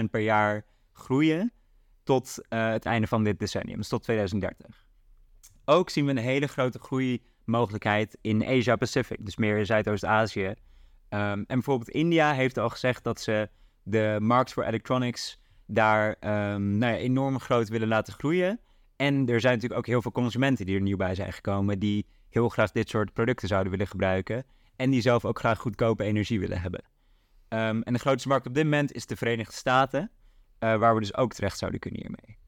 8,3% 0.00 0.10
per 0.10 0.20
jaar 0.20 0.64
groeien 0.92 1.52
tot 2.08 2.38
uh, 2.48 2.70
het 2.70 2.84
einde 2.84 3.06
van 3.06 3.24
dit 3.24 3.38
decennium, 3.38 3.76
dus 3.76 3.88
tot 3.88 4.02
2030. 4.02 4.86
Ook 5.64 5.90
zien 5.90 6.04
we 6.04 6.10
een 6.10 6.16
hele 6.16 6.46
grote 6.46 6.78
groeimogelijkheid 6.78 8.18
in 8.20 8.46
Asia-Pacific, 8.46 9.24
dus 9.24 9.36
meer 9.36 9.58
in 9.58 9.66
Zuidoost-Azië. 9.66 10.46
Um, 10.46 10.54
en 11.10 11.44
bijvoorbeeld 11.46 11.88
India 11.88 12.32
heeft 12.32 12.58
al 12.58 12.68
gezegd 12.68 13.04
dat 13.04 13.20
ze 13.20 13.48
de 13.82 14.16
markt 14.20 14.52
voor 14.52 14.64
electronics 14.64 15.38
daar 15.66 16.08
um, 16.08 16.78
nou 16.78 16.92
ja, 16.92 16.98
enorm 16.98 17.40
groot 17.40 17.68
willen 17.68 17.88
laten 17.88 18.12
groeien. 18.12 18.60
En 18.96 19.28
er 19.28 19.40
zijn 19.40 19.54
natuurlijk 19.54 19.80
ook 19.80 19.86
heel 19.86 20.02
veel 20.02 20.12
consumenten 20.12 20.66
die 20.66 20.74
er 20.74 20.82
nieuw 20.82 20.96
bij 20.96 21.14
zijn 21.14 21.32
gekomen, 21.32 21.78
die 21.78 22.06
heel 22.28 22.48
graag 22.48 22.70
dit 22.70 22.88
soort 22.88 23.12
producten 23.12 23.48
zouden 23.48 23.70
willen 23.70 23.86
gebruiken. 23.86 24.44
En 24.76 24.90
die 24.90 25.00
zelf 25.00 25.24
ook 25.24 25.38
graag 25.38 25.58
goedkope 25.58 26.04
energie 26.04 26.40
willen 26.40 26.60
hebben. 26.60 26.84
Um, 27.48 27.82
en 27.82 27.92
de 27.92 27.98
grootste 27.98 28.28
markt 28.28 28.46
op 28.46 28.54
dit 28.54 28.64
moment 28.64 28.92
is 28.92 29.06
de 29.06 29.16
Verenigde 29.16 29.54
Staten. 29.54 30.10
Uh, 30.60 30.76
waar 30.76 30.94
we 30.94 31.00
dus 31.00 31.14
ook 31.14 31.32
terecht 31.32 31.58
zouden 31.58 31.80
kunnen 31.80 32.00
hiermee. 32.00 32.38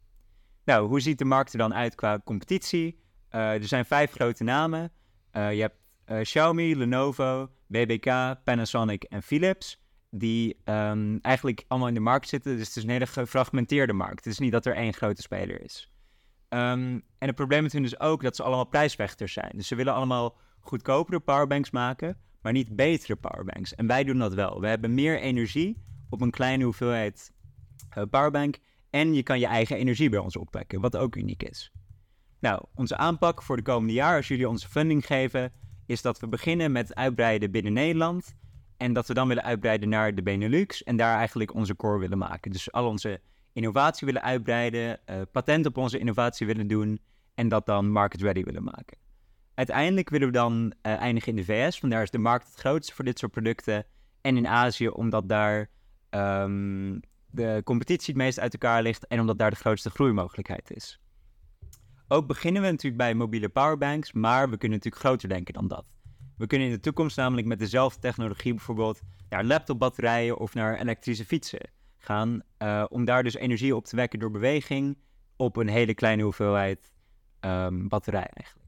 Nou, 0.64 0.88
hoe 0.88 1.00
ziet 1.00 1.18
de 1.18 1.24
markt 1.24 1.52
er 1.52 1.58
dan 1.58 1.74
uit 1.74 1.94
qua 1.94 2.20
competitie? 2.24 3.00
Uh, 3.30 3.52
er 3.52 3.64
zijn 3.64 3.84
vijf 3.84 4.12
grote 4.12 4.44
namen. 4.44 4.92
Uh, 5.32 5.54
je 5.54 5.60
hebt 5.60 5.78
Xiaomi, 6.22 6.76
Lenovo, 6.76 7.50
BBK, 7.66 8.36
Panasonic 8.44 9.02
en 9.02 9.22
Philips. 9.22 9.78
Die 10.10 10.60
um, 10.64 11.18
eigenlijk 11.20 11.64
allemaal 11.68 11.88
in 11.88 11.94
de 11.94 12.00
markt 12.00 12.28
zitten. 12.28 12.56
Dus 12.56 12.66
het 12.66 12.76
is 12.76 12.82
een 12.82 12.90
hele 12.90 13.06
gefragmenteerde 13.06 13.92
markt. 13.92 14.24
Het 14.24 14.32
is 14.32 14.38
niet 14.38 14.52
dat 14.52 14.66
er 14.66 14.74
één 14.74 14.94
grote 14.94 15.22
speler 15.22 15.62
is. 15.62 15.92
Um, 16.48 17.02
en 17.18 17.26
het 17.26 17.34
probleem 17.34 17.62
met 17.62 17.72
hun 17.72 17.84
is 17.84 18.00
ook 18.00 18.22
dat 18.22 18.36
ze 18.36 18.42
allemaal 18.42 18.64
prijsvechters 18.64 19.32
zijn. 19.32 19.52
Dus 19.54 19.68
ze 19.68 19.74
willen 19.74 19.94
allemaal 19.94 20.36
goedkopere 20.60 21.20
powerbanks 21.20 21.70
maken, 21.70 22.16
maar 22.42 22.52
niet 22.52 22.76
betere 22.76 23.16
powerbanks. 23.16 23.74
En 23.74 23.86
wij 23.86 24.04
doen 24.04 24.18
dat 24.18 24.34
wel. 24.34 24.60
We 24.60 24.66
hebben 24.66 24.94
meer 24.94 25.20
energie 25.20 25.82
op 26.08 26.20
een 26.20 26.30
kleine 26.30 26.64
hoeveelheid 26.64 27.32
powerbank. 28.10 28.58
En 28.90 29.14
je 29.14 29.22
kan 29.22 29.38
je 29.38 29.46
eigen 29.46 29.76
energie 29.76 30.08
bij 30.08 30.18
ons 30.18 30.36
opwekken, 30.36 30.80
wat 30.80 30.96
ook 30.96 31.16
uniek 31.16 31.42
is. 31.42 31.72
Nou, 32.40 32.64
onze 32.74 32.96
aanpak 32.96 33.42
voor 33.42 33.56
de 33.56 33.62
komende 33.62 33.92
jaar, 33.92 34.16
als 34.16 34.28
jullie 34.28 34.48
onze 34.48 34.68
funding 34.68 35.06
geven, 35.06 35.52
is 35.86 36.02
dat 36.02 36.20
we 36.20 36.28
beginnen 36.28 36.72
met 36.72 36.94
uitbreiden 36.94 37.50
binnen 37.50 37.72
Nederland. 37.72 38.34
En 38.76 38.92
dat 38.92 39.06
we 39.06 39.14
dan 39.14 39.28
willen 39.28 39.42
uitbreiden 39.42 39.88
naar 39.88 40.14
de 40.14 40.22
Benelux 40.22 40.82
en 40.82 40.96
daar 40.96 41.16
eigenlijk 41.16 41.54
onze 41.54 41.76
core 41.76 41.98
willen 41.98 42.18
maken. 42.18 42.50
Dus 42.50 42.72
al 42.72 42.86
onze 42.86 43.20
innovatie 43.52 44.06
willen 44.06 44.22
uitbreiden, 44.22 45.00
uh, 45.10 45.20
patent 45.32 45.66
op 45.66 45.76
onze 45.76 45.98
innovatie 45.98 46.46
willen 46.46 46.66
doen 46.66 47.00
en 47.34 47.48
dat 47.48 47.66
dan 47.66 47.90
market 47.90 48.22
ready 48.22 48.44
willen 48.44 48.64
maken. 48.64 48.98
Uiteindelijk 49.54 50.08
willen 50.08 50.26
we 50.26 50.32
dan 50.32 50.74
uh, 50.82 50.92
eindigen 50.96 51.28
in 51.28 51.36
de 51.36 51.44
VS, 51.44 51.80
want 51.80 51.92
daar 51.92 52.02
is 52.02 52.10
de 52.10 52.18
markt 52.18 52.46
het 52.46 52.58
grootste 52.58 52.94
voor 52.94 53.04
dit 53.04 53.18
soort 53.18 53.32
producten. 53.32 53.84
En 54.20 54.36
in 54.36 54.46
Azië, 54.48 54.88
omdat 54.88 55.28
daar 55.28 55.68
um, 56.10 57.00
de 57.30 57.60
competitie 57.64 58.14
het 58.14 58.22
meest 58.22 58.40
uit 58.40 58.52
elkaar 58.52 58.82
ligt 58.82 59.06
en 59.06 59.20
omdat 59.20 59.38
daar 59.38 59.50
de 59.50 59.56
grootste 59.56 59.90
groeimogelijkheid 59.90 60.70
is. 60.74 61.00
Ook 62.08 62.26
beginnen 62.26 62.62
we 62.62 62.68
natuurlijk 62.70 63.02
bij 63.02 63.14
mobiele 63.14 63.48
powerbanks, 63.48 64.12
maar 64.12 64.50
we 64.50 64.56
kunnen 64.56 64.78
natuurlijk 64.78 65.04
groter 65.04 65.28
denken 65.28 65.54
dan 65.54 65.68
dat. 65.68 65.84
We 66.36 66.46
kunnen 66.46 66.68
in 66.68 66.74
de 66.74 66.80
toekomst 66.80 67.16
namelijk 67.16 67.46
met 67.46 67.58
dezelfde 67.58 68.00
technologie 68.00 68.54
bijvoorbeeld 68.54 69.00
naar 69.28 69.44
laptopbatterijen 69.44 70.38
of 70.38 70.54
naar 70.54 70.78
elektrische 70.78 71.24
fietsen 71.24 71.70
gaan, 71.98 72.42
uh, 72.58 72.84
om 72.88 73.04
daar 73.04 73.22
dus 73.22 73.34
energie 73.34 73.76
op 73.76 73.84
te 73.84 73.96
wekken 73.96 74.18
door 74.18 74.30
beweging 74.30 74.98
op 75.36 75.56
een 75.56 75.68
hele 75.68 75.94
kleine 75.94 76.22
hoeveelheid 76.22 76.92
um, 77.40 77.88
batterij 77.88 78.28
eigenlijk. 78.32 78.60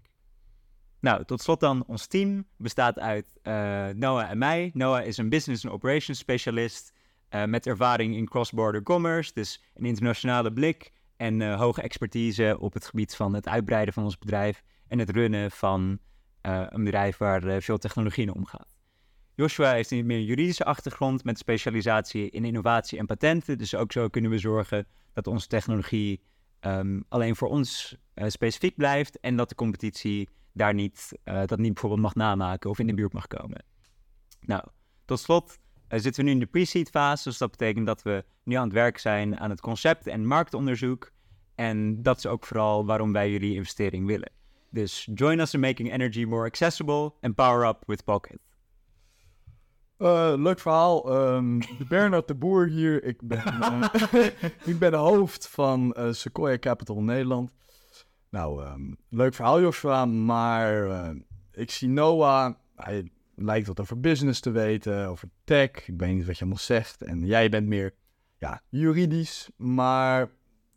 Nou, 1.00 1.24
tot 1.24 1.42
slot 1.42 1.60
dan, 1.60 1.84
ons 1.86 2.06
team 2.06 2.46
bestaat 2.56 2.98
uit 2.98 3.38
uh, 3.42 3.88
Noah 3.88 4.30
en 4.30 4.38
mij. 4.38 4.70
Noah 4.74 5.06
is 5.06 5.16
een 5.16 5.28
business 5.28 5.64
and 5.64 5.74
operations 5.74 6.18
specialist 6.18 6.91
uh, 7.34 7.44
met 7.44 7.66
ervaring 7.66 8.16
in 8.16 8.28
cross-border 8.28 8.82
commerce, 8.82 9.30
dus 9.34 9.62
een 9.74 9.84
internationale 9.84 10.52
blik 10.52 10.92
en 11.16 11.40
uh, 11.40 11.58
hoge 11.58 11.82
expertise 11.82 12.56
op 12.60 12.72
het 12.72 12.86
gebied 12.86 13.16
van 13.16 13.34
het 13.34 13.48
uitbreiden 13.48 13.94
van 13.94 14.04
ons 14.04 14.18
bedrijf 14.18 14.62
en 14.88 14.98
het 14.98 15.10
runnen 15.10 15.50
van 15.50 15.98
uh, 16.46 16.66
een 16.68 16.84
bedrijf 16.84 17.16
waar 17.16 17.62
veel 17.62 17.78
technologie 17.78 18.22
in 18.22 18.34
omgaat. 18.34 18.76
Joshua 19.34 19.72
heeft 19.72 19.90
een 19.90 20.06
meer 20.06 20.20
juridische 20.20 20.64
achtergrond 20.64 21.24
met 21.24 21.38
specialisatie 21.38 22.30
in 22.30 22.44
innovatie 22.44 22.98
en 22.98 23.06
patenten, 23.06 23.58
dus 23.58 23.74
ook 23.74 23.92
zo 23.92 24.08
kunnen 24.08 24.30
we 24.30 24.38
zorgen 24.38 24.86
dat 25.12 25.26
onze 25.26 25.46
technologie 25.46 26.22
um, 26.60 27.04
alleen 27.08 27.36
voor 27.36 27.48
ons 27.48 27.96
specifiek 28.26 28.76
blijft 28.76 29.20
en 29.20 29.36
dat 29.36 29.48
de 29.48 29.54
competitie 29.54 30.28
daar 30.52 30.74
niet, 30.74 31.12
dat 31.24 31.58
niet 31.58 31.72
bijvoorbeeld 31.72 32.02
mag 32.02 32.14
namaken 32.14 32.70
of 32.70 32.78
in 32.78 32.86
de 32.86 32.94
buurt 32.94 33.12
mag 33.12 33.26
komen. 33.26 33.64
Nou, 34.40 34.64
tot 35.04 35.20
slot 35.20 35.58
zitten 36.00 36.24
we 36.24 36.28
nu 36.28 36.34
in 36.34 36.40
de 36.40 36.46
pre-seed 36.46 36.90
fase, 36.90 37.28
dus 37.28 37.38
dat 37.38 37.50
betekent 37.50 37.86
dat 37.86 38.02
we 38.02 38.24
nu 38.42 38.54
aan 38.54 38.64
het 38.64 38.72
werk 38.72 38.98
zijn 38.98 39.38
aan 39.38 39.50
het 39.50 39.60
concept 39.60 40.06
en 40.06 40.26
marktonderzoek. 40.26 41.12
En 41.54 42.02
dat 42.02 42.18
is 42.18 42.26
ook 42.26 42.46
vooral 42.46 42.86
waarom 42.86 43.12
wij 43.12 43.30
jullie 43.30 43.54
investering 43.54 44.06
willen. 44.06 44.30
Dus 44.70 45.08
join 45.14 45.40
us 45.40 45.54
in 45.54 45.60
making 45.60 45.92
energy 45.92 46.24
more 46.24 46.46
accessible 46.46 47.12
and 47.20 47.34
power 47.34 47.68
up 47.68 47.82
with 47.86 48.04
Pocket. 48.04 48.38
Uh, 49.98 50.32
leuk 50.36 50.58
verhaal. 50.58 51.12
Um, 51.34 51.60
Bernard 51.88 52.28
de 52.28 52.34
Boer 52.34 52.66
hier. 52.66 53.04
Ik 53.04 53.20
ben, 53.22 53.42
uh, 53.46 53.84
ik 54.72 54.78
ben 54.78 54.90
de 54.90 54.96
hoofd 54.96 55.48
van 55.48 55.96
uh, 55.98 56.12
Sequoia 56.12 56.58
Capital 56.58 57.02
Nederland. 57.02 57.50
Nou, 58.30 58.64
um, 58.64 58.96
leuk 59.08 59.34
verhaal 59.34 59.60
Joshua, 59.60 60.04
maar 60.04 60.88
ik 61.52 61.70
zie 61.70 61.88
Noah. 61.88 62.54
Hij 62.76 63.10
lijkt 63.34 63.66
wat 63.66 63.80
over 63.80 64.00
business 64.00 64.40
te 64.40 64.50
weten, 64.50 65.06
over 65.06 65.28
tech. 65.44 65.70
Ik 65.70 65.94
weet 65.96 66.14
niet 66.14 66.26
wat 66.26 66.34
je 66.34 66.40
allemaal 66.40 66.62
zegt. 66.62 67.02
En 67.02 67.26
jij 67.26 67.48
bent 67.48 67.66
meer 67.66 67.94
ja, 68.38 68.62
juridisch. 68.68 69.50
Maar 69.56 70.30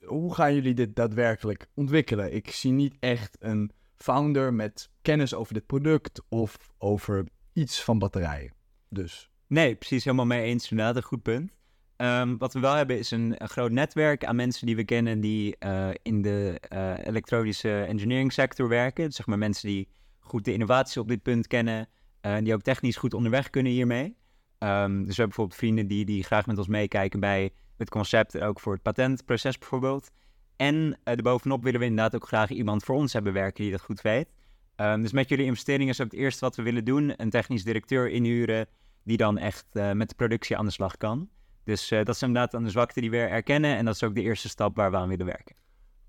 hoe 0.04 0.34
gaan 0.34 0.54
jullie 0.54 0.74
dit 0.74 0.96
daadwerkelijk 0.96 1.68
ontwikkelen? 1.74 2.34
Ik 2.34 2.52
zie 2.52 2.72
niet 2.72 2.96
echt 3.00 3.38
een 3.40 3.72
founder 3.96 4.54
met 4.54 4.90
kennis 5.02 5.34
over 5.34 5.54
dit 5.54 5.66
product 5.66 6.22
of 6.30 6.58
over 6.78 7.26
iets 7.54 7.84
van 7.84 8.00
batterijen. 8.00 8.54
Dus. 8.90 9.30
Nee, 9.48 9.76
precies 9.76 10.04
helemaal 10.04 10.26
mee 10.26 10.44
eens. 10.44 10.72
Inderdaad, 10.72 10.96
een 10.96 11.04
goed 11.04 11.22
punt. 11.22 11.52
Ehm, 11.96 12.38
wat 12.38 12.54
we 12.54 12.60
wel 12.60 12.74
hebben 12.74 12.98
is 12.98 13.12
een, 13.12 13.36
groot 13.38 13.72
netwerk 13.72 14.26
aan 14.26 14.36
mensen 14.36 14.66
die 14.66 14.76
we 14.76 14.84
kennen 14.84 15.20
die 15.20 15.58
eh, 15.58 15.90
in 16.02 16.22
de 16.22 16.60
eh, 16.60 16.94
elektronische 17.04 17.82
engineering 17.82 18.34
sector 18.34 18.68
werken. 18.68 19.06
Dus 19.06 19.16
zeg 19.16 19.26
maar 19.26 19.38
mensen 19.38 19.68
die 19.68 19.88
goed 20.20 20.46
de 20.46 20.54
innovaties 20.54 20.98
op 20.98 21.08
dit 21.08 21.22
punt 21.22 21.48
kennen 21.48 21.88
en 22.34 22.44
die 22.44 22.54
ook 22.54 22.62
technisch 22.62 22.96
goed 22.96 23.14
onderweg 23.14 23.50
kunnen 23.50 23.72
hiermee. 23.72 24.16
Ehm, 24.58 24.92
dus 24.92 25.16
we 25.16 25.22
hebben 25.22 25.26
bijvoorbeeld 25.26 25.58
vrienden 25.58 25.88
die, 25.88 26.06
die 26.06 26.24
graag 26.24 26.46
met 26.46 26.58
ons 26.58 26.68
meekijken 26.68 27.20
bij 27.20 27.54
het 27.78 27.90
concept, 27.90 28.40
ook 28.40 28.60
voor 28.60 28.74
het 28.74 28.82
patentproces 28.82 29.58
bijvoorbeeld. 29.58 30.12
En 30.56 30.76
uh, 30.76 30.94
erbovenop 31.04 31.64
willen 31.64 31.80
we 31.80 31.86
inderdaad 31.86 32.16
ook 32.16 32.28
graag 32.28 32.50
iemand 32.50 32.84
voor 32.84 32.96
ons 32.96 33.14
hebben 33.14 33.34
werken 33.34 33.64
die 33.64 33.72
dat 33.72 33.82
goed 33.82 34.02
weet. 34.02 34.34
Um, 34.76 35.02
dus 35.02 35.12
met 35.12 35.30
jullie 35.30 35.46
investeringen 35.46 35.94
is 35.94 36.02
ook 36.02 36.12
het 36.12 36.20
eerste 36.20 36.46
wat 36.46 36.56
we 36.56 36.64
willen 36.64 36.86
doen. 36.86 37.14
Een 37.18 37.30
technisch 37.30 37.64
directeur 37.64 38.10
inhuren 38.10 38.68
die 39.04 39.18
dan 39.18 39.38
echt 39.38 39.66
uh, 39.74 39.92
met 39.92 40.10
de 40.10 40.16
productie 40.16 40.58
aan 40.58 40.66
de 40.66 40.72
slag 40.72 40.98
kan. 40.98 41.30
Dus 41.64 41.92
uh, 41.92 42.04
dat 42.04 42.16
is 42.16 42.22
inderdaad 42.22 42.54
aan 42.54 42.64
de 42.64 42.70
zwakte 42.70 43.02
die 43.02 43.10
we 43.10 43.18
erkennen. 43.18 43.76
En 43.78 43.86
dat 43.86 43.96
is 43.96 44.04
ook 44.04 44.16
de 44.16 44.22
eerste 44.22 44.50
stap 44.50 44.76
waar 44.76 44.92
we 44.92 44.98
aan 44.98 45.08
willen 45.08 45.26
werken. 45.26 45.56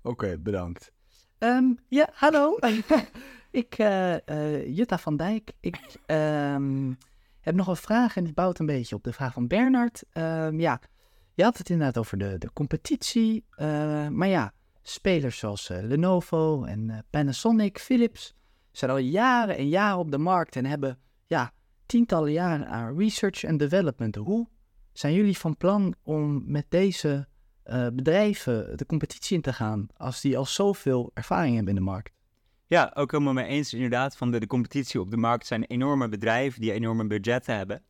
Oké, 0.01 0.25
okay, 0.25 0.41
bedankt. 0.41 0.91
Um, 1.39 1.79
ja, 1.87 2.09
hallo. 2.13 2.57
ik, 3.57 3.75
Jutta 4.75 4.97
van 4.97 5.17
Dijk. 5.17 5.51
Ik 5.59 5.95
um, 6.05 6.97
heb 7.47 7.55
nog 7.55 7.67
een 7.67 7.75
vraag 7.75 8.17
en 8.17 8.23
die 8.23 8.33
bouwt 8.33 8.59
een 8.59 8.65
beetje 8.65 8.95
op 8.95 9.03
de 9.03 9.13
vraag 9.13 9.33
van 9.33 9.47
Bernard. 9.47 10.03
ja, 10.57 10.79
je 11.37 11.43
had 11.43 11.57
het 11.57 11.69
inderdaad 11.69 11.97
over 11.97 12.17
de, 12.17 12.37
de 12.37 12.53
competitie. 12.53 13.45
Uh, 13.57 14.07
maar 14.07 14.27
ja, 14.27 14.53
spelers 14.81 15.37
zoals 15.37 15.67
Lenovo 15.67 16.63
en 16.63 17.05
Panasonic, 17.09 17.79
Philips 17.79 18.35
zijn 18.71 18.91
al 18.91 18.97
jaren 18.97 19.57
en 19.57 19.69
jaren 19.69 19.97
op 19.97 20.11
de 20.11 20.17
markt 20.17 20.55
en 20.55 20.65
hebben 20.65 20.99
ja, 21.25 21.53
tientallen 21.85 22.31
jaren 22.31 22.67
aan 22.67 22.97
research 22.97 23.43
en 23.43 23.57
development. 23.57 24.15
Hoe 24.15 24.47
zijn 24.93 25.13
jullie 25.13 25.37
van 25.37 25.57
plan 25.57 25.95
om 26.03 26.43
met 26.45 26.65
deze 26.69 27.27
bedrijven 27.93 28.77
de 28.77 28.85
competitie 28.85 29.35
in 29.35 29.41
te 29.41 29.53
gaan 29.53 29.87
als 29.97 30.21
die 30.21 30.37
al 30.37 30.45
zoveel 30.45 31.11
ervaring 31.13 31.55
hebben 31.55 31.73
in 31.73 31.79
de 31.79 31.91
markt? 31.91 32.16
Ja, 32.67 32.91
ook 32.93 33.11
helemaal 33.11 33.33
mee 33.33 33.45
eens 33.45 33.73
inderdaad. 33.73 34.17
Van 34.17 34.31
de, 34.31 34.47
competitie 34.47 34.99
op 34.99 35.11
de 35.11 35.17
markt 35.17 35.47
zijn 35.47 35.63
enorme 35.63 36.09
bedrijven 36.09 36.61
die 36.61 36.71
enorme 36.71 37.07
budgetten 37.07 37.55
hebben. 37.55 37.83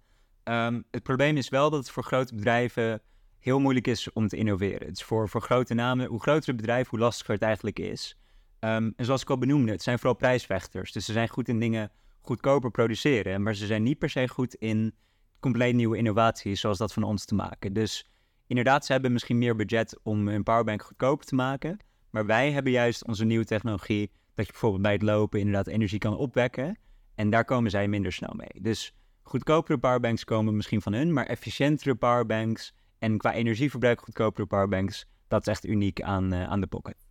Um, 0.44 0.86
het 0.92 1.04
probleem 1.04 1.38
is 1.38 1.50
wel 1.50 1.70
dat 1.70 1.80
het 1.80 1.90
voor 1.90 2.04
grote 2.04 2.36
bedrijven 2.36 3.02
heel 3.40 3.60
moeilijk 3.60 3.88
is 3.88 4.12
om 4.14 4.28
te 4.28 4.38
innoveren. 4.38 4.88
Het 4.88 4.98
is 4.98 5.04
voor, 5.04 5.30
voor 5.30 5.42
grote 5.42 5.74
namen, 5.74 6.08
hoe 6.08 6.22
groter 6.22 6.48
het 6.48 6.56
bedrijf, 6.56 6.90
hoe 6.90 7.00
lastiger 7.00 7.34
het 7.34 7.44
eigenlijk 7.44 7.80
is. 7.80 8.18
Um, 8.60 8.94
en 8.96 9.06
zoals 9.06 9.22
ik 9.22 9.30
al 9.30 9.38
benoemde, 9.38 9.72
het 9.72 9.84
zijn 9.84 10.00
vooral 10.00 10.18
prijsvechters. 10.18 10.92
Dus 10.92 11.06
ze 11.06 11.12
zijn 11.12 11.30
goed 11.30 11.48
in 11.48 11.60
dingen 11.60 11.92
goedkoper 12.22 12.72
produceren. 12.72 13.44
Maar 13.44 13.56
ze 13.56 13.66
zijn 13.66 13.84
niet 13.84 14.00
per 14.00 14.10
se 14.10 14.28
goed 14.28 14.54
in 14.54 14.96
compleet 15.40 15.76
nieuwe 15.76 15.98
innovaties, 15.98 16.60
zoals 16.60 16.78
dat 16.78 16.94
van 16.94 17.04
ons 17.04 17.26
te 17.26 17.36
maken. 17.36 17.74
Dus 17.74 18.10
inderdaad, 18.48 18.86
ze 18.86 18.92
hebben 18.92 19.12
misschien 19.12 19.38
meer 19.38 19.56
budget 19.56 20.00
om 20.04 20.28
hun 20.28 20.44
powerbank 20.44 20.82
goedkoper 20.82 21.26
te 21.26 21.36
maken. 21.36 21.78
Maar 22.10 22.26
wij 22.26 22.52
hebben 22.52 22.72
juist 22.72 23.06
onze 23.06 23.26
nieuwe 23.26 23.46
technologie, 23.46 24.12
dat 24.38 24.46
je 24.46 24.52
bijvoorbeeld 24.52 24.82
bij 24.82 24.92
het 24.92 25.02
lopen 25.02 25.40
inderdaad 25.40 25.68
energie 25.68 26.00
kan 26.00 26.18
opwekken. 26.18 26.78
En 27.16 27.30
daar 27.30 27.46
komen 27.46 27.72
zij 27.72 27.88
minder 27.88 28.12
snel 28.12 28.34
mee. 28.36 28.62
Dus 28.62 28.96
goedkopere 29.24 29.78
powerbanks 29.78 30.24
komen 30.24 30.56
misschien 30.56 30.82
van 30.82 30.94
hun, 30.94 31.14
maar 31.14 31.26
efficiëntere 31.26 31.96
powerbanks 31.96 32.74
en 33.00 33.18
qua 33.18 33.34
energieverbruik 33.34 34.02
goedkopere 34.02 34.48
powerbanks, 34.48 35.06
dat 35.28 35.42
is 35.42 35.48
echt 35.48 35.66
uniek 35.66 36.02
aan, 36.02 36.34
uh, 36.34 36.44
aan 36.44 36.62
de 36.62 36.68
Pocket. 36.68 37.08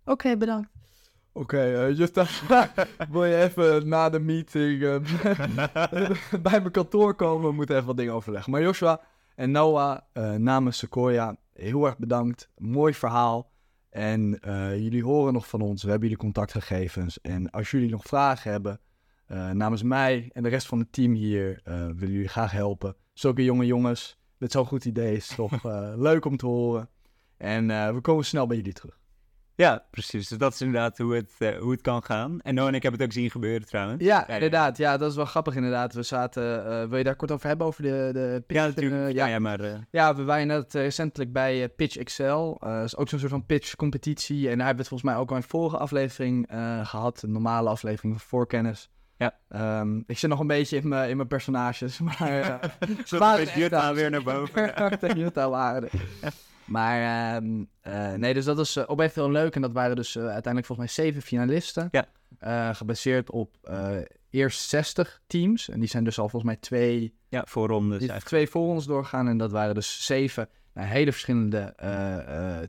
Oké, 0.00 0.10
okay, 0.10 0.36
bedankt. 0.36 0.68
Oké, 1.32 1.56
okay, 1.56 1.90
uh, 1.90 1.96
Jutta, 1.96 2.26
wil 3.10 3.24
je 3.24 3.36
even 3.36 3.88
na 3.88 4.10
de 4.10 4.18
meeting 4.18 4.82
uh, 4.82 4.96
bij 6.42 6.60
mijn 6.60 6.70
kantoor 6.70 7.14
komen? 7.14 7.48
We 7.48 7.54
moeten 7.54 7.74
even 7.74 7.86
wat 7.86 7.96
dingen 7.96 8.14
overleggen. 8.14 8.52
Maar 8.52 8.62
Joshua 8.62 9.00
en 9.34 9.50
Noah 9.50 9.98
namens 10.36 10.78
Sequoia, 10.78 11.36
heel 11.52 11.86
erg 11.86 11.98
bedankt. 11.98 12.50
Mooi 12.56 12.94
verhaal. 12.94 13.50
En 13.96 14.38
jullie 14.82 15.04
horen 15.04 15.32
nog 15.32 15.48
van 15.48 15.60
ons. 15.60 15.82
We 15.82 15.90
hebben 15.90 16.08
jullie 16.08 16.24
contactgegevens. 16.24 17.20
En 17.20 17.50
als 17.50 17.70
jullie 17.70 17.90
nog 17.90 18.04
vragen 18.04 18.50
hebben, 18.50 18.80
namens 19.52 19.82
mij 19.82 20.30
en 20.32 20.42
de 20.42 20.48
rest 20.48 20.66
van 20.66 20.78
het 20.78 20.92
team 20.92 21.12
hier, 21.12 21.60
willen 21.64 22.12
jullie 22.12 22.28
graag 22.28 22.50
helpen. 22.50 22.96
Zulke 23.12 23.44
jonge 23.44 23.66
jongens 23.66 24.18
met 24.36 24.52
zo'n 24.52 24.66
goed 24.66 24.84
idee 24.84 25.16
is 25.16 25.26
toch 25.26 25.62
leuk 26.08 26.24
om 26.24 26.36
te 26.36 26.46
horen. 26.46 26.88
En 27.36 27.66
we 27.94 28.00
komen 28.00 28.24
snel 28.24 28.46
bij 28.46 28.56
jullie 28.56 28.72
terug. 28.72 28.98
Ja, 29.56 29.84
precies. 29.90 30.28
Dus 30.28 30.38
dat 30.38 30.52
is 30.52 30.60
inderdaad 30.60 30.98
hoe 30.98 31.14
het, 31.14 31.32
uh, 31.38 31.58
hoe 31.58 31.70
het 31.70 31.80
kan 31.80 32.02
gaan. 32.02 32.40
En 32.40 32.54
Noah 32.54 32.68
en 32.68 32.74
ik 32.74 32.82
hebben 32.82 33.00
het 33.00 33.10
ook 33.10 33.14
zien 33.14 33.30
gebeuren 33.30 33.66
trouwens. 33.66 34.04
Ja, 34.04 34.28
inderdaad. 34.28 34.76
Ja, 34.76 34.96
dat 34.96 35.10
is 35.10 35.16
wel 35.16 35.24
grappig 35.24 35.54
inderdaad. 35.54 35.94
We 35.94 36.02
zaten... 36.02 36.88
wil 36.88 36.98
je 36.98 37.04
daar 37.04 37.16
kort 37.16 37.30
over 37.30 37.46
hebben, 37.48 37.66
over 37.66 37.82
de, 37.82 38.10
de 38.12 38.42
pitch? 38.46 38.60
Ja, 38.60 38.66
natuurlijk. 38.66 39.14
ja, 39.14 39.26
ja, 39.26 39.38
maar... 39.38 39.86
Ja, 39.90 40.14
we 40.14 40.24
waren 40.24 40.46
net 40.46 40.74
recentelijk 40.74 41.32
bij 41.32 41.68
Pitch 41.68 41.96
Excel. 41.96 42.56
dat 42.60 42.84
is 42.84 42.96
ook 42.96 43.08
zo'n 43.08 43.18
soort 43.18 43.30
van 43.30 43.46
pitch-competitie. 43.46 44.48
En 44.48 44.56
daar 44.56 44.66
hebben 44.66 44.66
we 44.66 44.80
het 44.80 44.88
volgens 44.88 45.10
mij 45.10 45.20
ook 45.20 45.30
al 45.30 45.36
in 45.36 45.42
vorige 45.42 45.76
aflevering 45.76 46.46
gehad. 46.82 47.22
Een 47.22 47.32
normale 47.32 47.68
aflevering 47.68 48.12
van 48.12 48.28
Voorkennis. 48.28 48.90
Ja. 49.18 49.34
Um, 49.80 50.04
ik 50.06 50.18
zit 50.18 50.30
nog 50.30 50.40
een 50.40 50.46
beetje 50.46 50.76
in 50.76 50.88
mijn, 50.88 51.10
in 51.10 51.16
mijn 51.16 51.28
personages, 51.28 52.00
maar... 52.18 52.44
Uh, 52.88 52.96
Zo 53.04 53.18
waren 53.18 53.58
Jutta 53.58 53.94
weer 53.94 54.10
naar 54.10 54.22
boven. 54.22 54.72
Jutta 55.20 55.50
waren 55.50 55.88
Maar 56.66 57.36
um, 57.36 57.68
uh, 57.86 58.12
nee, 58.12 58.34
dus 58.34 58.44
dat 58.44 58.58
is 58.58 58.76
uh, 58.76 58.84
ook 58.86 59.00
echt 59.00 59.14
heel 59.14 59.30
leuk. 59.30 59.54
En 59.54 59.60
dat 59.60 59.72
waren 59.72 59.96
dus 59.96 60.16
uh, 60.16 60.22
uiteindelijk 60.22 60.66
volgens 60.66 60.96
mij 60.96 61.04
zeven 61.04 61.22
finalisten. 61.22 61.88
Ja. 61.90 62.72
gebaseerd 62.72 63.30
op 63.30 63.70
eerst 64.30 64.68
60 64.68 65.20
teams. 65.26 65.68
En 65.68 65.80
die 65.80 65.88
zijn 65.88 66.04
dus 66.04 66.18
al 66.18 66.28
volgens 66.28 66.52
mij 66.52 66.60
twee... 66.60 67.14
Ja, 67.28 67.44
voorrondes 67.46 68.06
Twee 68.24 68.48
voorrondes 68.48 68.84
doorgaan. 68.84 69.28
En 69.28 69.38
dat 69.38 69.50
waren 69.50 69.74
dus 69.74 70.04
zeven 70.04 70.48
nou, 70.74 70.86
hele 70.88 71.12
verschillende 71.12 71.74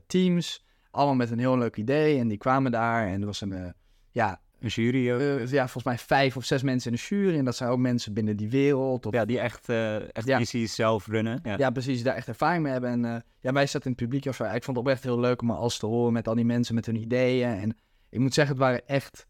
teams. 0.06 0.66
Allemaal 0.90 1.14
met 1.14 1.30
een 1.30 1.38
heel 1.38 1.58
leuk 1.58 1.76
idee. 1.76 2.18
En 2.18 2.28
die 2.28 2.38
kwamen 2.38 2.70
daar 2.70 3.06
en 3.06 3.20
er 3.20 3.26
was 3.26 3.40
een... 3.40 3.74
ja, 4.10 4.40
een 4.60 4.68
jury 4.68 5.08
uh, 5.08 5.46
ja, 5.46 5.62
volgens 5.62 5.84
mij 5.84 5.98
vijf 5.98 6.36
of 6.36 6.44
zes 6.44 6.62
mensen 6.62 6.90
in 6.90 6.96
de 6.96 7.02
jury. 7.02 7.38
En 7.38 7.44
dat 7.44 7.56
zijn 7.56 7.70
ook 7.70 7.78
mensen 7.78 8.12
binnen 8.12 8.36
die 8.36 8.50
wereld. 8.50 9.06
Of... 9.06 9.12
Ja, 9.12 9.24
die 9.24 9.38
echt, 9.38 9.68
uh, 9.68 10.16
echt 10.16 10.26
ja. 10.26 10.66
zelf 10.66 11.06
runnen. 11.06 11.40
Ja. 11.42 11.54
ja. 11.58 11.70
precies. 11.70 12.02
daar 12.02 12.14
echt 12.14 12.28
ervaring 12.28 12.62
mee 12.62 12.72
hebben. 12.72 12.90
En 12.90 13.04
uh, 13.04 13.16
ja, 13.40 13.52
wij 13.52 13.66
zaten 13.66 13.90
in 13.90 13.90
het 13.90 14.00
publiek. 14.00 14.26
Of 14.26 14.40
ik 14.40 14.64
vond 14.64 14.66
het 14.66 14.76
oprecht 14.76 15.02
heel 15.02 15.20
leuk 15.20 15.42
om 15.42 15.50
alles 15.50 15.78
te 15.78 15.86
horen 15.86 16.12
met 16.12 16.28
al 16.28 16.34
die 16.34 16.44
mensen 16.44 16.74
met 16.74 16.86
hun 16.86 16.96
ideeën. 16.96 17.48
En 17.48 17.76
ik 18.10 18.18
moet 18.18 18.34
zeggen, 18.34 18.54
het 18.54 18.64
waren 18.64 18.86
echt, 18.86 19.26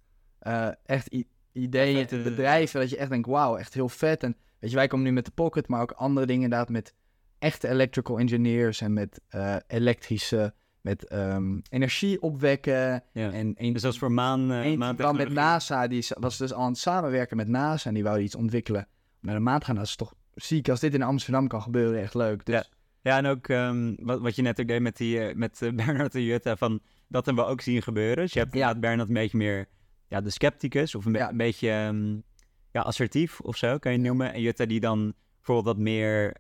echt 0.85 1.25
ideeën, 1.53 2.09
vet, 2.09 2.23
bedrijven. 2.23 2.81
Dat 2.81 2.91
je 2.91 2.97
echt 2.97 3.11
denkt, 3.11 3.29
wauw, 3.29 3.57
echt 3.57 3.75
heel 3.75 3.89
vet. 3.89 4.23
En 4.23 4.37
weet 4.59 4.71
je, 4.71 4.77
wij 4.77 4.87
komen 4.87 5.07
nu 5.07 5.13
met 5.13 5.25
de 5.25 5.31
Pocket, 5.31 5.69
maar 5.69 5.81
ook 5.81 5.93
andere 5.93 6.27
dingen 6.27 6.43
inderdaad 6.43 6.69
met 6.69 6.95
echte 7.39 7.69
electrical 7.69 8.19
engineers 8.19 8.81
en 8.81 8.93
met 8.93 9.21
elektrische 9.67 10.55
met 10.81 11.13
um, 11.13 11.63
energie 11.71 12.23
opwekken. 12.23 13.03
Ja. 13.13 13.31
En 13.31 13.55
een, 13.57 13.73
dus 13.73 13.83
dat 13.83 13.93
is 13.93 13.99
voor 13.99 14.13
maan... 14.13 14.53
Uh, 14.53 14.77
maan 14.77 15.17
met 15.17 15.33
NASA, 15.33 15.87
die 15.87 16.07
was 16.19 16.37
dus 16.37 16.53
al 16.53 16.63
aan 16.63 16.71
het 16.71 16.79
samenwerken 16.79 17.37
met 17.37 17.49
NASA 17.49 17.89
en 17.89 17.95
die 17.95 18.03
wou 18.03 18.21
iets 18.21 18.35
ontwikkelen. 18.35 18.89
Naar 19.21 19.35
de 19.35 19.41
maan 19.41 19.65
gaan, 19.65 19.75
dat 19.75 19.85
is 19.85 19.97
toch 19.97 20.15
ziek. 20.35 20.69
Als 20.69 20.81
dit 20.81 20.95
in 20.95 21.03
Amsterdam 21.03 21.49
kan 21.49 21.63
gebeuren, 21.63 22.01
echt 22.01 22.15
leuk. 22.15 22.47
Dus... 22.47 22.55
Ja. 22.55 22.65
ja, 23.11 23.17
en 23.17 23.27
ook 23.27 23.49
um, 23.49 23.97
wat, 24.01 24.21
wat 24.21 24.37
je 24.37 24.43
net 24.43 24.61
ook 24.61 24.69
deed 24.69 24.81
met, 24.81 24.97
die, 24.97 25.29
uh, 25.29 25.35
met 25.35 25.61
uh, 25.63 25.73
Bernard 25.85 26.15
en 26.15 26.23
Jutta, 26.23 26.57
van, 26.57 26.81
dat 27.09 27.27
hebben 27.27 27.45
we 27.45 27.51
ook 27.51 27.61
zien 27.61 27.83
gebeuren. 27.83 28.17
Dus 28.17 28.33
je 28.33 28.39
hebt 28.39 28.55
ja. 28.55 28.75
Bernard 28.75 29.09
een 29.09 29.15
beetje 29.15 29.39
meer 29.39 29.69
ja, 30.09 30.21
de 30.21 30.31
scepticus 30.31 30.95
of 30.95 31.05
een, 31.05 31.13
be 31.13 31.19
ja. 31.19 31.31
een 31.31 31.37
beetje 31.37 31.71
um, 31.71 32.23
ja, 32.73 32.81
assertief 32.81 33.41
of 33.41 33.57
zo, 33.57 33.79
kan 33.79 33.93
je 33.93 33.99
noemen. 33.99 34.33
En 34.33 34.41
Jutta 34.41 34.67
die 34.67 34.81
dan 34.81 35.15
bijvoorbeeld 35.37 35.77
wat 35.77 35.85
meer 35.85 36.37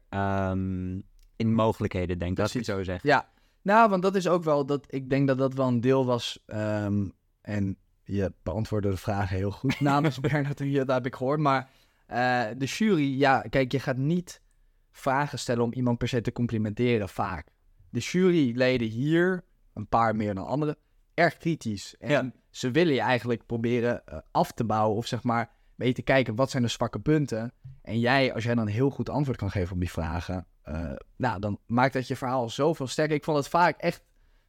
in 1.36 1.54
mogelijkheden 1.54 2.18
denkt, 2.18 2.36
dat 2.36 2.52
je 2.52 2.58
het 2.58 2.66
zo 2.66 2.82
zegt. 2.82 3.02
Ja, 3.02 3.28
nou, 3.68 3.90
want 3.90 4.02
dat 4.02 4.14
is 4.14 4.28
ook 4.28 4.44
wel 4.44 4.66
dat 4.66 4.86
ik 4.88 5.10
denk 5.10 5.26
dat 5.28 5.38
dat 5.38 5.54
wel 5.54 5.66
een 5.66 5.80
deel 5.80 6.06
was. 6.06 6.44
Um, 6.46 7.12
en 7.40 7.76
je 8.04 8.32
beantwoordde 8.42 8.90
de 8.90 8.96
vragen 8.96 9.36
heel 9.36 9.50
goed 9.50 9.80
namens 9.90 10.20
Bernard 10.20 10.60
en 10.60 10.72
dat 10.72 10.88
heb 10.88 11.06
ik 11.06 11.14
gehoord. 11.14 11.40
Maar 11.40 11.70
uh, 12.10 12.44
de 12.56 12.64
jury, 12.64 13.18
ja, 13.18 13.40
kijk, 13.40 13.72
je 13.72 13.80
gaat 13.80 13.96
niet 13.96 14.42
vragen 14.90 15.38
stellen 15.38 15.64
om 15.64 15.72
iemand 15.72 15.98
per 15.98 16.08
se 16.08 16.20
te 16.20 16.32
complimenteren, 16.32 17.08
vaak. 17.08 17.48
De 17.90 18.00
juryleden 18.00 18.88
hier, 18.88 19.44
een 19.74 19.88
paar 19.88 20.16
meer 20.16 20.34
dan 20.34 20.46
anderen, 20.46 20.76
erg 21.14 21.36
kritisch. 21.36 21.96
En 21.98 22.10
ja. 22.10 22.32
ze 22.50 22.70
willen 22.70 22.94
je 22.94 23.00
eigenlijk 23.00 23.46
proberen 23.46 24.02
uh, 24.12 24.18
af 24.30 24.52
te 24.52 24.64
bouwen 24.64 24.96
of 24.96 25.06
zeg 25.06 25.22
maar 25.22 25.50
mee 25.74 25.92
te 25.92 26.02
kijken 26.02 26.34
wat 26.34 26.50
zijn 26.50 26.62
de 26.62 26.68
zwakke 26.68 27.00
punten. 27.00 27.52
En 27.82 28.00
jij, 28.00 28.34
als 28.34 28.44
jij 28.44 28.54
dan 28.54 28.66
een 28.66 28.72
heel 28.72 28.90
goed 28.90 29.08
antwoord 29.08 29.38
kan 29.38 29.50
geven 29.50 29.72
op 29.72 29.80
die 29.80 29.90
vragen, 29.90 30.46
uh, 30.68 30.92
nou, 31.16 31.40
dan 31.40 31.58
maakt 31.66 31.92
dat 31.92 32.08
je 32.08 32.16
verhaal 32.16 32.48
zoveel 32.48 32.86
sterker. 32.86 33.16
Ik 33.16 33.24
vond 33.24 33.36
het 33.36 33.48
vaak 33.48 33.78
echt, 33.78 34.02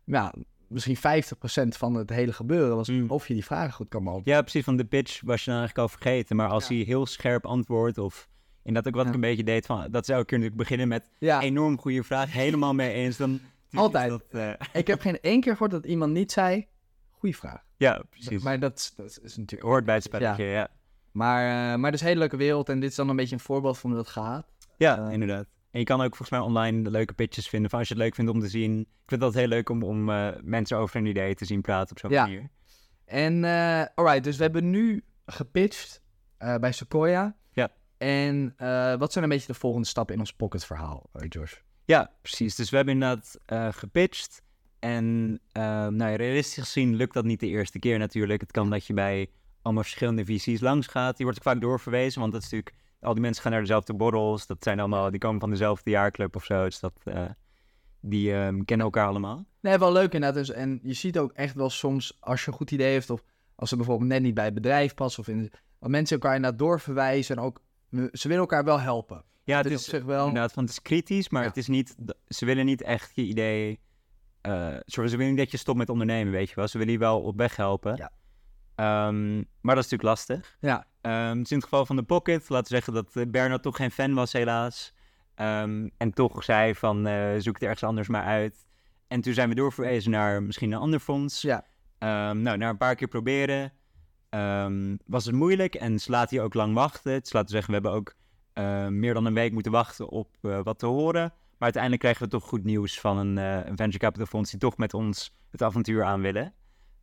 ja, 0.03 0.33
misschien 0.67 0.97
50% 0.97 0.99
van 1.77 1.93
het 1.93 2.09
hele 2.09 2.33
gebeuren 2.33 2.75
was 2.75 2.89
mm. 2.89 3.09
of 3.09 3.27
je 3.27 3.33
die 3.33 3.45
vragen 3.45 3.73
goed 3.73 3.89
kan 3.89 4.03
beantwoorden. 4.03 4.33
Ja, 4.33 4.41
precies. 4.41 4.63
Van 4.63 4.77
de 4.77 4.85
pitch 4.85 5.21
was 5.21 5.43
je 5.43 5.51
dan 5.51 5.59
eigenlijk 5.59 5.89
al 5.89 5.97
vergeten. 5.97 6.35
Maar 6.35 6.49
als 6.49 6.67
ja. 6.67 6.75
hij 6.75 6.83
heel 6.83 7.05
scherp 7.05 7.45
antwoordt 7.45 7.97
of 7.97 8.29
dat 8.73 8.87
ook 8.87 8.95
wat 8.95 9.03
ja. 9.03 9.09
ik 9.09 9.15
een 9.15 9.21
beetje 9.21 9.43
deed 9.43 9.65
van, 9.65 9.87
dat 9.91 10.05
zou 10.05 10.21
ik 10.21 10.31
natuurlijk 10.31 10.57
beginnen 10.57 10.87
met 10.87 11.09
ja. 11.19 11.41
enorm 11.41 11.79
goede 11.79 12.03
vraag, 12.03 12.33
helemaal 12.33 12.73
mee 12.73 12.91
eens. 12.91 13.17
Dan 13.17 13.39
Altijd. 13.73 14.09
Dat, 14.09 14.23
uh... 14.31 14.51
Ik 14.73 14.87
heb 14.87 15.01
geen 15.01 15.19
één 15.31 15.41
keer 15.41 15.51
gehoord 15.51 15.71
dat 15.71 15.85
iemand 15.85 16.13
niet 16.13 16.31
zei, 16.31 16.67
goede 17.09 17.35
vraag. 17.35 17.63
Ja, 17.77 18.03
precies. 18.09 18.43
Maar 18.43 18.59
dat, 18.59 18.93
dat 18.95 19.19
is 19.23 19.37
natuurlijk... 19.37 19.69
Hoort 19.69 19.85
bij 19.85 19.95
het 19.95 20.03
spelletje, 20.03 20.43
ja. 20.43 20.67
Maar, 21.11 21.71
uh, 21.73 21.79
maar 21.79 21.85
het 21.85 21.93
is 21.93 22.01
een 22.01 22.07
hele 22.07 22.19
leuke 22.19 22.37
wereld 22.37 22.69
en 22.69 22.79
dit 22.79 22.89
is 22.89 22.95
dan 22.95 23.09
een 23.09 23.15
beetje 23.15 23.35
een 23.35 23.41
voorbeeld 23.41 23.77
van 23.77 23.89
hoe 23.89 23.99
dat 23.99 24.09
gaat. 24.09 24.47
Ja, 24.77 25.09
inderdaad. 25.09 25.45
En 25.71 25.79
je 25.79 25.85
kan 25.85 26.01
ook 26.01 26.15
volgens 26.15 26.29
mij 26.29 26.39
online 26.39 26.89
leuke 26.89 27.13
pitches 27.13 27.49
vinden. 27.49 27.69
Van 27.69 27.79
als 27.79 27.87
je 27.87 27.93
het 27.93 28.03
leuk 28.03 28.15
vindt 28.15 28.31
om 28.31 28.39
te 28.39 28.47
zien. 28.47 28.79
Ik 28.79 28.87
vind 29.05 29.21
dat 29.21 29.33
heel 29.33 29.47
leuk 29.47 29.69
om, 29.69 29.83
om 29.83 30.09
eh, 30.09 30.27
mensen 30.41 30.77
over 30.77 30.95
hun 30.95 31.05
ideeën 31.05 31.35
te 31.35 31.45
zien 31.45 31.61
praten 31.61 31.91
op 31.91 31.99
zo'n 31.99 32.09
Ja. 32.11 32.21
manier. 32.23 32.49
En, 33.05 33.43
eh 33.43 33.85
alright, 33.95 34.23
dus 34.23 34.37
we 34.37 34.43
hebben 34.43 34.69
nu 34.69 35.03
gepitcht 35.25 36.01
eh, 36.37 36.55
bij 36.55 36.71
Sequoia. 36.71 37.35
Ja. 37.51 37.69
En 37.97 38.53
wat 38.99 39.11
zijn 39.11 39.23
een 39.23 39.29
beetje 39.29 39.47
de 39.47 39.59
volgende 39.59 39.87
stappen 39.87 40.13
in 40.13 40.19
ons 40.19 40.33
pocket 40.33 40.65
verhaal, 40.65 41.09
Josh? 41.27 41.53
Ja, 41.85 42.11
precies. 42.21 42.55
Dus 42.55 42.69
we 42.69 42.75
hebben 42.75 42.93
inderdaad 42.93 43.39
gepitcht. 43.75 44.41
En 44.79 45.39
eh, 45.51 45.87
nou, 45.87 46.15
realistisch 46.15 46.63
gezien 46.63 46.95
lukt 46.95 47.13
dat 47.13 47.25
niet 47.25 47.39
de 47.39 47.47
eerste 47.47 47.79
keer 47.79 47.97
natuurlijk. 47.99 48.41
Het 48.41 48.51
kan 48.51 48.69
dat 48.69 48.85
je 48.85 48.93
bij 48.93 49.29
allemaal 49.61 49.83
verschillende 49.83 50.25
VC's 50.25 50.59
langs 50.59 50.87
gaat. 50.87 51.15
Die 51.17 51.25
wordt 51.25 51.41
ook 51.41 51.51
vaak 51.51 51.61
doorverwezen, 51.61 52.21
want 52.21 52.33
dat 52.33 52.43
is 52.43 52.49
natuurlijk... 52.51 52.75
Al 53.01 53.13
die 53.13 53.21
mensen 53.21 53.41
gaan 53.43 53.51
naar 53.51 53.61
dezelfde 53.61 53.93
borrels. 53.93 54.47
Dat 54.47 54.63
zijn 54.63 54.79
allemaal... 54.79 55.09
Die 55.11 55.19
komen 55.19 55.39
van 55.39 55.49
dezelfde 55.49 55.89
jaarclub 55.89 56.35
of 56.35 56.43
zo. 56.43 56.63
Dus 56.63 56.79
dat... 56.79 56.93
eh, 57.03 57.25
die 58.01 58.33
ehm, 58.33 58.61
kennen 58.61 58.85
elkaar 58.85 59.07
allemaal. 59.07 59.45
Nee, 59.61 59.77
wel 59.77 59.91
leuk 59.91 60.13
inderdaad. 60.13 60.33
Dus, 60.45 60.49
en 60.51 60.79
je 60.83 60.93
ziet 60.93 61.17
ook 61.17 61.31
echt 61.31 61.55
wel 61.55 61.69
soms, 61.69 62.17
als 62.19 62.41
je 62.45 62.51
een 62.51 62.57
goed 62.57 62.71
idee 62.71 62.91
heeft... 62.91 63.09
of 63.09 63.23
als 63.55 63.69
ze 63.69 63.75
bijvoorbeeld 63.75 64.09
net 64.09 64.21
niet 64.21 64.33
bij 64.33 64.45
het 64.45 64.53
bedrijf 64.53 64.93
passen... 64.93 65.21
of 65.21 65.27
in, 65.27 65.51
dat 65.79 65.89
mensen 65.89 66.15
elkaar 66.15 66.35
inderdaad 66.35 66.59
doorverwijzen... 66.59 67.37
en 67.37 67.43
ook, 67.43 67.61
ze 67.91 68.27
willen 68.27 68.37
elkaar 68.43 68.63
wel 68.63 68.79
helpen. 68.79 69.23
Ja, 69.43 69.57
het 69.57 69.65
is 69.71 69.83
zich 69.85 70.03
wel... 70.03 70.27
inderdaad, 70.27 70.53
want 70.53 70.67
het 70.67 70.77
is 70.77 70.83
kritisch, 70.83 71.29
maar 71.29 71.41
Ja. 71.41 71.47
het 71.47 71.57
is 71.57 71.67
niet... 71.67 71.95
Ze 72.27 72.45
willen 72.45 72.65
niet 72.65 72.81
echt 72.81 73.11
je 73.15 73.21
idee... 73.21 73.79
sorry, 74.85 75.09
ze 75.09 75.17
willen 75.17 75.27
niet 75.27 75.37
dat 75.37 75.51
je 75.51 75.57
stopt 75.57 75.77
met 75.77 75.89
ondernemen, 75.89 76.33
weet 76.33 76.49
je 76.49 76.55
wel. 76.55 76.67
Ze 76.67 76.77
willen 76.77 76.93
je 76.93 76.99
wel 76.99 77.21
op 77.21 77.37
weg 77.37 77.55
helpen. 77.55 77.95
Ja. 77.95 78.11
Ehm, 78.79 79.35
maar 79.35 79.75
dat 79.75 79.83
is 79.85 79.89
natuurlijk 79.89 80.03
lastig. 80.03 80.57
Ja, 80.59 80.87
Ehm, 81.01 81.37
dus 81.37 81.49
in 81.49 81.55
het 81.57 81.63
geval 81.63 81.85
van 81.85 81.95
de 81.95 82.03
Pocket, 82.03 82.49
laten 82.49 82.71
we 82.71 82.75
zeggen 82.75 82.93
dat 82.93 83.15
eh, 83.15 83.23
Bernard 83.27 83.63
toch 83.63 83.75
geen 83.75 83.91
fan 83.91 84.13
was, 84.13 84.33
helaas. 84.33 84.93
Ehm, 85.35 85.89
en 85.97 86.13
toch 86.13 86.43
zei 86.43 86.75
van, 86.75 87.07
eh, 87.07 87.29
zoek 87.37 87.53
het 87.53 87.63
ergens 87.63 87.83
anders 87.83 88.07
maar 88.07 88.23
uit. 88.23 88.65
En 89.07 89.21
toen 89.21 89.33
zijn 89.33 89.49
we 89.49 89.55
doorverwezen 89.55 90.11
naar 90.11 90.43
misschien 90.43 90.71
een 90.71 90.79
ander 90.79 90.99
fonds. 90.99 91.41
ja. 91.41 91.67
Nou, 92.33 92.57
na 92.57 92.69
een 92.69 92.77
paar 92.77 92.95
keer 92.95 93.07
proberen 93.07 93.73
was 95.05 95.25
het 95.25 95.35
moeilijk 95.35 95.75
en 95.75 95.99
ze 95.99 96.11
laten 96.11 96.37
je 96.37 96.43
ook 96.43 96.53
lang 96.53 96.73
wachten. 96.73 97.19
Dus 97.19 97.33
laten 97.33 97.49
we 97.49 97.55
zeggen, 97.55 97.73
we 97.73 97.79
hebben 97.79 97.91
ook 97.91 98.15
meer 98.91 99.13
dan 99.13 99.25
een 99.25 99.33
week 99.33 99.51
moeten 99.51 99.71
wachten 99.71 100.09
op 100.09 100.35
eh, 100.41 100.59
wat 100.63 100.79
te 100.79 100.85
horen. 100.85 101.21
Maar 101.21 101.33
uiteindelijk 101.59 102.01
krijgen 102.01 102.23
we 102.23 102.29
toch 102.29 102.43
goed 102.43 102.63
nieuws 102.63 102.99
van 102.99 103.17
een, 103.17 103.37
een 103.37 103.75
venture 103.75 103.97
capital 103.97 104.25
fonds 104.25 104.51
die 104.51 104.59
toch 104.59 104.77
met 104.77 104.93
ons 104.93 105.39
het 105.51 105.63
avontuur 105.63 106.03
aan 106.03 106.21
willen. 106.21 106.53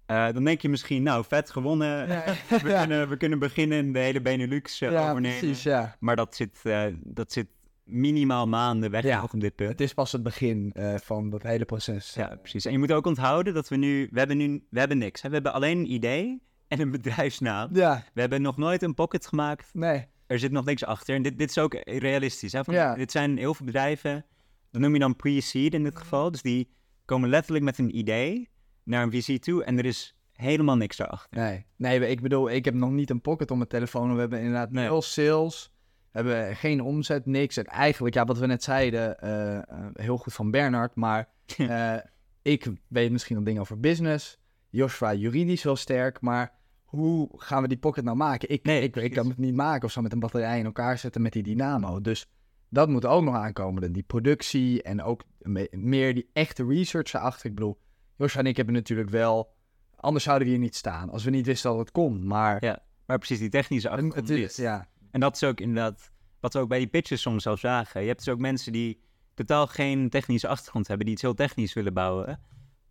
Eh, 0.07 0.32
dan 0.32 0.44
denk 0.44 0.61
je 0.61 0.68
misschien, 0.68 1.02
nou, 1.02 1.24
vet, 1.28 1.50
gewonnen. 1.50 2.07
We, 2.09 2.61
kunnen, 2.78 3.09
we 3.09 3.16
kunnen 3.16 3.38
beginnen 3.38 3.78
en 3.78 3.92
de 3.92 3.98
hele 3.98 4.20
Benelux 4.20 4.80
eh, 4.80 4.90
ja 4.90 5.09
overnemen. 5.11 5.38
precies, 5.38 5.62
ja. 5.62 5.96
Maar 6.00 6.16
dat 6.16 6.34
zit, 6.36 6.61
eh, 6.62 6.84
dat 7.04 7.32
zit 7.32 7.46
minimaal 7.84 8.48
maanden 8.48 8.90
weg 8.90 9.02
Ja. 9.04 9.22
op 9.22 9.40
dit 9.40 9.54
punt. 9.54 9.70
Het 9.70 9.80
is 9.80 9.94
pas 9.94 10.12
het 10.12 10.22
begin 10.22 10.74
van 11.02 11.30
dat 11.30 11.42
hele 11.42 11.64
proces. 11.64 12.14
Ja, 12.14 12.36
precies. 12.36 12.64
En 12.64 12.72
je 12.72 12.78
moet 12.78 12.92
ook 12.92 13.07
onthouden 13.07 13.54
dat 13.54 13.68
we 13.68 13.76
nu... 13.76 14.09
We 14.11 14.18
hebben 14.18 14.36
nu 14.36 14.64
we 14.70 14.78
hebben 14.78 14.98
niks. 14.98 15.22
Hè? 15.22 15.28
We 15.28 15.34
hebben 15.34 15.52
alleen 15.52 15.78
een 15.78 15.92
idee 15.92 16.42
en 16.68 16.80
een 16.80 16.90
bedrijfsnaam. 16.90 17.68
Ja, 17.72 18.04
We 18.14 18.20
hebben 18.20 18.42
nog 18.42 18.57
nooit 18.57 18.82
een 18.82 18.94
pocket 18.94 19.26
gemaakt. 19.26 19.70
nee. 19.72 20.07
Er 20.26 20.38
zit 20.38 20.50
nog 20.52 20.64
niks 20.64 20.84
achter. 20.84 21.14
En 21.14 21.22
dit, 21.22 21.38
dit 21.38 21.50
is 21.50 21.59
ook 21.59 21.74
realistisch. 21.84 22.52
Hè? 22.52 22.64
Van, 22.64 22.74
Ja. 22.74 22.94
Dit 22.94 23.11
zijn 23.11 23.36
heel 23.38 23.54
veel 23.54 23.66
bedrijven. 23.66 24.24
Dat 24.70 24.80
noem 24.80 24.92
je 24.92 24.98
dan 24.98 25.16
pre-seed 25.16 25.74
in 25.74 25.82
dit 25.82 25.96
geval. 25.98 26.30
Dus 26.30 26.42
die 26.42 26.68
komen 27.04 27.28
letterlijk 27.28 27.64
met 27.64 27.78
een 27.78 27.96
idee 27.98 28.48
naar 28.87 29.03
een 29.03 29.12
VC 29.22 29.43
toe. 29.43 29.64
En 29.64 29.78
er 29.78 29.84
is 29.84 30.16
helemaal 30.32 30.76
niks 30.76 30.97
daarachter. 30.97 31.39
Nee, 31.41 31.66
nee, 31.76 32.09
ik 32.09 32.20
bedoel, 32.20 32.51
ik 32.51 32.64
heb 32.64 32.74
nog 32.74 32.91
niet 32.91 33.11
een 33.11 33.20
pocket 33.20 33.51
op 33.51 33.57
mijn 33.57 33.68
telefoon. 33.68 34.14
We 34.14 34.20
hebben 34.20 34.39
inderdaad 34.39 34.70
Nee. 34.70 34.84
nul 34.84 35.03
sales. 35.03 35.70
We 36.12 36.22
hebben 36.22 36.57
geen 36.57 36.80
omzet, 36.82 37.26
niks. 37.26 37.57
En 37.57 37.64
eigenlijk, 37.64 38.14
ja, 38.14 38.24
wat 38.24 38.39
we 38.39 38.47
net 38.47 38.62
zeiden, 38.62 39.18
eh, 39.20 39.57
eh, 39.57 39.62
heel 39.93 40.16
goed 40.16 40.32
van 40.32 40.51
Bernard. 40.51 40.95
Maar 40.95 41.28
eh, 41.57 41.97
ik 42.43 42.66
weet 42.89 43.12
misschien 43.12 43.37
nog 43.37 43.45
dingen 43.45 43.61
over 43.61 43.80
business. 43.80 44.39
Joshua 44.70 45.14
juridisch 45.14 45.62
wel 45.62 45.76
sterk. 45.76 46.20
Maar 46.20 46.53
hoe 46.84 47.28
gaan 47.37 47.62
we 47.62 47.68
die 47.68 47.78
pocket 47.78 48.05
nou 48.05 48.16
maken? 48.16 48.49
Ik, 48.51 48.64
Nee, 48.64 48.82
ik, 48.82 48.97
ik 48.97 49.12
kan 49.12 49.28
het 49.28 49.39
niet 49.39 49.55
maken 49.55 49.84
of 49.84 49.93
zo 49.93 50.03
met 50.03 50.12
een 50.12 50.18
batterij 50.20 50.59
in 50.59 50.64
elkaar 50.64 50.99
zetten 50.99 51.22
met 51.22 51.32
die 51.32 51.43
dynamo. 51.43 52.01
Dus 52.01 52.30
dat 52.68 52.89
moet 52.89 53.07
ook 53.07 53.22
nog 53.22 53.34
aankomen. 53.34 53.93
Die 53.93 54.03
productie 54.03 54.82
en 54.82 55.03
ook 55.03 55.22
me- 55.39 55.68
meer 55.70 56.14
die 56.14 56.30
echte 56.32 56.66
research 56.66 57.12
erachter. 57.12 57.47
Ik 57.47 57.55
bedoel, 57.55 57.78
Joshua 58.16 58.40
en 58.40 58.46
ik 58.46 58.56
hebben 58.56 58.74
natuurlijk 58.74 59.10
wel... 59.10 59.54
Anders 59.96 60.24
zouden 60.24 60.46
we 60.46 60.52
hier 60.52 60.62
niet 60.62 60.76
staan. 60.76 61.10
Als 61.10 61.24
we 61.24 61.30
niet 61.30 61.46
wisten 61.46 61.70
dat 61.70 61.78
het 61.78 61.90
kon. 61.90 62.26
Maar 62.26 62.64
Ja, 62.64 62.82
Maar 63.06 63.18
precies, 63.18 63.38
die 63.38 63.48
technische 63.48 63.88
achtergrond 63.88 64.30
is, 64.30 64.56
ja. 64.56 64.88
En 65.10 65.20
dat 65.20 65.34
is 65.34 65.44
ook 65.44 65.60
inderdaad 65.60 66.10
wat 66.40 66.52
we 66.52 66.58
ook 66.58 66.68
bij 66.68 66.78
die 66.78 66.86
pitches 66.86 67.20
soms 67.20 67.42
zelf 67.42 67.58
zagen. 67.58 68.00
Je 68.00 68.06
hebt 68.06 68.24
dus 68.24 68.34
ook 68.34 68.40
mensen 68.40 68.72
die 68.72 69.00
totaal 69.34 69.66
geen 69.66 70.10
technische 70.10 70.48
achtergrond 70.48 70.88
hebben, 70.88 71.06
die 71.06 71.14
iets 71.14 71.24
heel 71.24 71.34
technisch 71.34 71.72
willen 71.72 71.94
bouwen. 71.94 72.40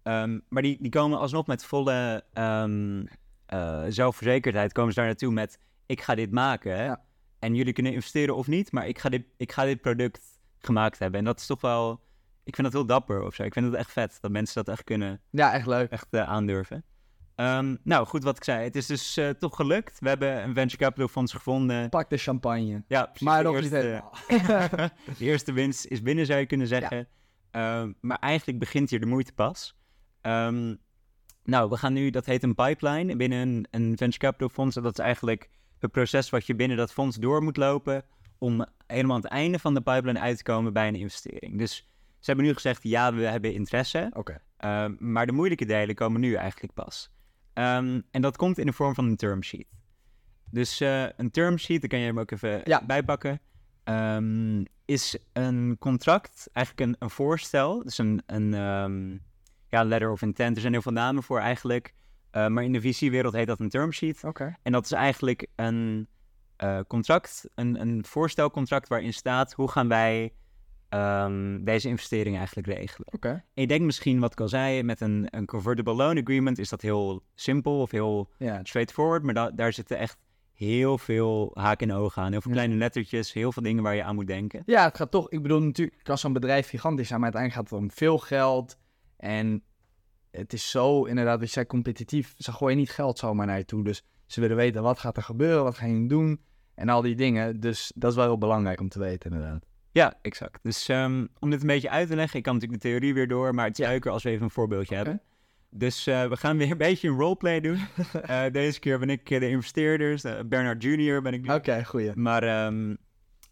Ehm, 0.04 0.40
maar 0.50 0.62
die, 0.62 0.78
die 0.82 0.92
komen 0.92 1.20
alsnog 1.20 1.48
met 1.48 1.66
volle 1.66 2.24
ehm, 2.34 3.06
eh, 3.46 3.84
zelfverzekerdheid, 3.88 4.72
komen 4.72 4.94
ze 4.94 5.00
daar 5.00 5.08
naartoe 5.08 5.32
met, 5.32 5.60
ik 5.86 6.02
ga 6.02 6.16
dit 6.16 6.32
maken. 6.32 6.78
Ja. 6.78 7.04
En 7.40 7.56
jullie 7.56 7.74
kunnen 7.74 7.94
investeren 7.94 8.36
of 8.36 8.48
niet, 8.48 8.72
maar 8.72 8.88
ik 8.88 9.00
ga, 9.00 9.10
dit, 9.10 9.26
ik 9.38 9.52
ga 9.52 9.64
dit 9.64 9.82
product 9.82 10.40
gemaakt 10.60 11.00
hebben. 11.00 11.20
En 11.20 11.26
dat 11.26 11.40
is 11.40 11.46
toch 11.46 11.62
wel, 11.62 12.02
ik 12.46 12.56
vind 12.56 12.72
dat 12.72 12.74
heel 12.74 12.86
dapper 12.86 13.22
of 13.24 13.36
zo. 13.36 13.44
Ik 13.44 13.54
vind 13.54 13.66
het 13.66 13.76
echt 13.76 13.92
vet 13.92 14.18
dat 14.22 14.32
mensen 14.32 14.64
dat 14.64 14.74
echt 14.74 14.84
kunnen 14.84 15.22
ja, 15.30 15.54
echt 15.54 15.68
leuk. 15.68 15.92
echt 15.92 16.08
eh, 16.10 16.30
aandurven. 16.30 16.84
Ehm, 17.36 17.76
nou, 17.84 18.06
goed 18.06 18.24
wat 18.24 18.38
ik 18.38 18.44
zei. 18.44 18.64
Het 18.64 18.76
is 18.76 18.86
dus 18.86 19.18
eh, 19.18 19.30
toch 19.30 19.56
gelukt. 19.56 20.00
We 20.00 20.08
hebben 20.08 20.44
een 20.44 20.54
venture 20.54 20.84
capital 20.84 21.08
fonds 21.08 21.32
gevonden. 21.34 21.90
Pak 21.90 22.10
de 22.10 22.18
champagne. 22.18 22.84
Ja, 22.88 23.06
precies. 23.06 23.28
Maar 23.28 23.44
de 23.44 23.50
nog 23.50 23.62
niet 23.62 23.72
eerste- 23.72 23.88
helemaal. 24.28 24.90
de 25.18 25.26
eerste 25.26 25.54
winst 25.54 25.86
is 25.86 26.02
binnen, 26.02 26.26
zou 26.26 26.40
je 26.40 26.46
kunnen 26.46 26.68
zeggen. 26.68 27.08
Ehm, 27.52 27.92
maar 28.02 28.20
eigenlijk 28.20 28.60
begint 28.60 28.90
hier 28.90 29.00
de 29.00 29.06
moeite 29.06 29.34
pas. 29.34 29.76
Ehm, 30.22 30.76
nou, 31.44 31.70
we 31.70 31.78
gaan 31.78 31.94
nu, 31.94 32.10
dat 32.10 32.26
heet 32.26 32.44
een 32.44 32.56
pipeline 32.56 33.16
binnen 33.16 33.40
een, 33.40 33.68
een 33.72 33.98
venture 33.98 34.18
capital 34.18 34.50
fonds. 34.50 34.76
Dat 34.76 34.98
is 35.00 35.06
eigenlijk 35.06 35.50
het 35.80 35.92
proces 35.92 36.30
wat 36.30 36.46
je 36.46 36.56
binnen 36.56 36.78
dat 36.78 36.92
fonds 36.94 37.18
door 37.18 37.44
moet 37.44 37.58
lopen 37.58 38.04
om 38.38 38.66
helemaal 38.88 39.16
aan 39.16 39.22
het 39.22 39.32
einde 39.32 39.60
van 39.60 39.74
de 39.74 39.82
pipeline 39.82 40.20
uit 40.20 40.38
te 40.38 40.44
komen 40.44 40.74
bij 40.74 40.88
een 40.88 40.96
investering. 40.96 41.58
Dus 41.58 41.90
ze 42.26 42.32
hebben 42.32 42.46
nu 42.46 42.54
gezegd, 42.54 42.84
ja, 42.84 43.14
we 43.14 43.22
hebben 43.22 43.54
interesse. 43.54 44.10
Oké. 44.14 44.42
Ehm, 44.58 44.96
maar 45.00 45.26
de 45.26 45.32
moeilijke 45.32 45.66
delen 45.66 45.96
komen 45.96 46.22
nu 46.22 46.34
eigenlijk 46.34 46.74
pas. 46.74 47.10
Ehm, 47.54 48.02
en 48.12 48.22
dat 48.22 48.38
komt 48.38 48.58
in 48.58 48.66
de 48.66 48.74
vorm 48.74 48.94
van 48.94 49.06
een 49.06 49.16
term 49.16 49.44
sheet. 49.44 49.68
Dus 50.52 50.80
eh, 50.82 51.06
een 51.18 51.32
term 51.32 51.58
sheet, 51.58 51.80
daar 51.82 51.90
kan 51.90 52.00
je 52.00 52.06
hem 52.06 52.20
ook 52.20 52.32
even 52.32 52.62
Ja. 52.64 52.86
bijpakken, 52.86 53.40
ehm, 53.84 54.64
is 54.86 55.18
een 55.34 55.76
contract, 55.80 56.50
eigenlijk 56.54 56.90
een, 56.90 56.96
een 57.00 57.10
voorstel. 57.10 57.84
Dus 57.84 57.98
een, 57.98 58.22
een 58.26 58.52
ja, 59.70 59.84
letter 59.84 60.12
of 60.12 60.22
intent. 60.22 60.56
Er 60.56 60.62
zijn 60.62 60.74
heel 60.74 60.82
veel 60.82 60.92
namen 60.92 61.24
voor 61.24 61.40
eigenlijk. 61.40 61.94
Eh, 62.32 62.48
maar 62.48 62.64
in 62.64 62.72
de 62.72 62.82
VC-wereld 62.82 63.34
heet 63.34 63.48
dat 63.48 63.60
een 63.60 63.70
term 63.70 63.92
sheet. 63.92 64.24
Oké. 64.24 64.56
En 64.64 64.72
dat 64.72 64.86
is 64.86 64.92
eigenlijk 64.92 65.48
een 65.56 66.08
eh, 66.56 66.80
contract, 66.88 67.46
een, 67.56 67.82
een 67.82 68.06
voorstelcontract 68.06 68.88
waarin 68.88 69.14
staat 69.14 69.54
hoe 69.54 69.72
gaan 69.72 69.88
wij 69.88 70.34
ehm, 70.90 71.64
deze 71.64 71.88
investering 71.88 72.38
eigenlijk 72.38 72.68
regelen. 72.68 73.08
Oké. 73.14 73.30
En 73.30 73.62
je 73.62 73.68
denkt 73.68 73.86
misschien, 73.86 74.20
wat 74.20 74.32
ik 74.32 74.40
al 74.40 74.48
zei, 74.48 74.84
met 74.84 75.02
een, 75.02 75.28
een 75.30 75.46
convertible 75.46 75.94
loan 75.94 76.18
agreement 76.22 76.58
is 76.58 76.70
dat 76.70 76.82
heel 76.82 77.24
simpel 77.36 77.82
of 77.82 77.92
heel 77.92 78.30
Ja. 78.38 78.60
straightforward. 78.64 79.24
Maar 79.24 79.34
da- 79.34 79.52
daar 79.52 79.74
zitten 79.74 79.98
echt 79.98 80.18
heel 80.54 80.98
veel 80.98 81.52
haken 81.54 81.90
en 81.90 81.96
ogen 81.96 82.22
aan. 82.22 82.32
Heel 82.32 82.42
veel 82.42 82.52
kleine 82.52 82.76
lettertjes, 82.76 83.34
heel 83.34 83.52
veel 83.52 83.64
dingen 83.64 83.84
waar 83.84 83.96
je 83.96 84.04
aan 84.04 84.16
moet 84.16 84.28
denken. 84.28 84.64
Ja, 84.66 84.84
het 84.84 84.98
gaat 84.98 85.12
toch. 85.12 85.30
Ik 85.30 85.42
bedoel, 85.42 85.62
natuurlijk 85.62 86.00
kan 86.04 86.18
zo'n 86.18 86.34
bedrijf 86.34 86.70
gigantisch 86.70 87.08
zijn, 87.08 87.20
maar 87.20 87.34
uiteindelijk 87.34 87.70
gaat 87.70 87.80
het 87.80 87.90
om 87.90 87.98
veel 87.98 88.18
geld. 88.18 88.78
En 89.18 89.64
het 90.32 90.54
is 90.54 90.70
zo, 90.72 91.04
inderdaad, 91.04 91.42
als 91.42 91.54
jij 91.54 91.66
competitief, 91.66 92.34
ze 92.38 92.52
gooien 92.52 92.78
niet 92.78 92.90
geld 92.92 93.18
zomaar 93.20 93.46
naar 93.46 93.58
je 93.58 93.66
toe. 93.66 93.84
Dus 93.84 94.04
ze 94.26 94.42
willen 94.42 94.56
weten 94.56 94.82
wat 94.84 95.00
gaat 95.00 95.18
er 95.18 95.24
gebeuren, 95.24 95.64
wat 95.64 95.78
ga 95.78 95.86
je 95.86 96.08
doen 96.08 96.42
en 96.76 96.90
al 96.90 97.02
die 97.02 97.16
dingen. 97.16 97.60
Dus 97.60 97.92
dat 97.96 98.10
is 98.12 98.18
wel 98.18 98.26
heel 98.26 98.38
belangrijk 98.38 98.80
om 98.80 98.90
te 98.90 99.00
weten, 99.00 99.32
inderdaad. 99.32 99.66
Ja, 99.96 100.14
exact. 100.22 100.60
Dus 100.64 100.90
ehm, 100.90 101.26
om 101.40 101.50
dit 101.50 101.62
een 101.62 101.68
beetje 101.68 101.90
uit 101.90 102.08
te 102.08 102.16
leggen, 102.16 102.38
ik 102.38 102.44
kan 102.44 102.54
natuurlijk 102.54 102.82
de 102.82 102.90
theorie 102.90 103.14
weer 103.14 103.28
door, 103.28 103.54
maar 103.54 103.68
het 103.68 103.80
is 103.80 103.88
leuker 103.88 104.12
als 104.12 104.24
we 104.24 104.30
even 104.30 104.44
een 104.44 104.50
voorbeeldje 104.52 104.96
hebben. 104.96 105.22
Dus 105.70 106.08
eh, 106.08 106.28
we 106.28 106.38
gaan 106.38 106.58
weer 106.58 106.72
een 106.72 106.78
beetje 106.78 107.08
een 107.08 107.18
roleplay 107.18 107.60
doen. 107.60 107.78
Eh, 108.22 108.44
deze 108.52 108.80
keer 108.80 109.00
ben 109.00 109.10
ik 109.10 109.28
de 109.28 109.50
investeerders, 109.50 110.24
eh, 110.24 110.40
Bernard 110.46 110.84
Jr. 110.84 111.22
ben 111.22 111.34
ik 111.34 111.42
nu. 111.42 111.54
Oké, 111.54 111.86
goeie. 111.86 112.12
Maar 112.16 112.44
ehm, 112.44 112.88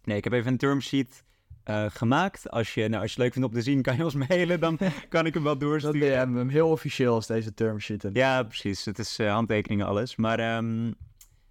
nee, 0.04 0.18
ik 0.18 0.24
heb 0.24 0.34
even 0.34 0.52
een 0.52 0.58
term 0.58 0.82
sheet 0.82 1.24
gemaakt. 1.88 2.50
Als 2.50 2.74
je, 2.74 2.88
nou, 2.88 3.02
als 3.02 3.14
je 3.14 3.16
het 3.16 3.24
leuk 3.24 3.34
vindt 3.34 3.48
om 3.48 3.54
te 3.54 3.62
zien, 3.62 3.82
kan 3.82 3.96
je 3.98 4.04
ons 4.04 4.16
mailen. 4.16 4.60
Dan 4.60 4.78
kan 5.10 5.26
ik 5.26 5.34
hem 5.34 5.44
wel 5.44 5.58
Dat 5.58 5.62
doorsturen. 5.62 6.00
we 6.00 6.06
hebben 6.06 6.36
hem 6.36 6.50
heel 6.50 6.70
officieel 6.70 7.14
als 7.14 7.28
deze 7.28 7.54
term 7.54 7.80
sheet. 7.80 8.10
Ja, 8.14 8.44
precies. 8.44 8.86
Het 8.86 9.00
is 9.00 9.18
handtekeningen 9.18 9.86
alles. 9.86 10.16
Maar 10.16 10.40
ehm, 10.40 10.92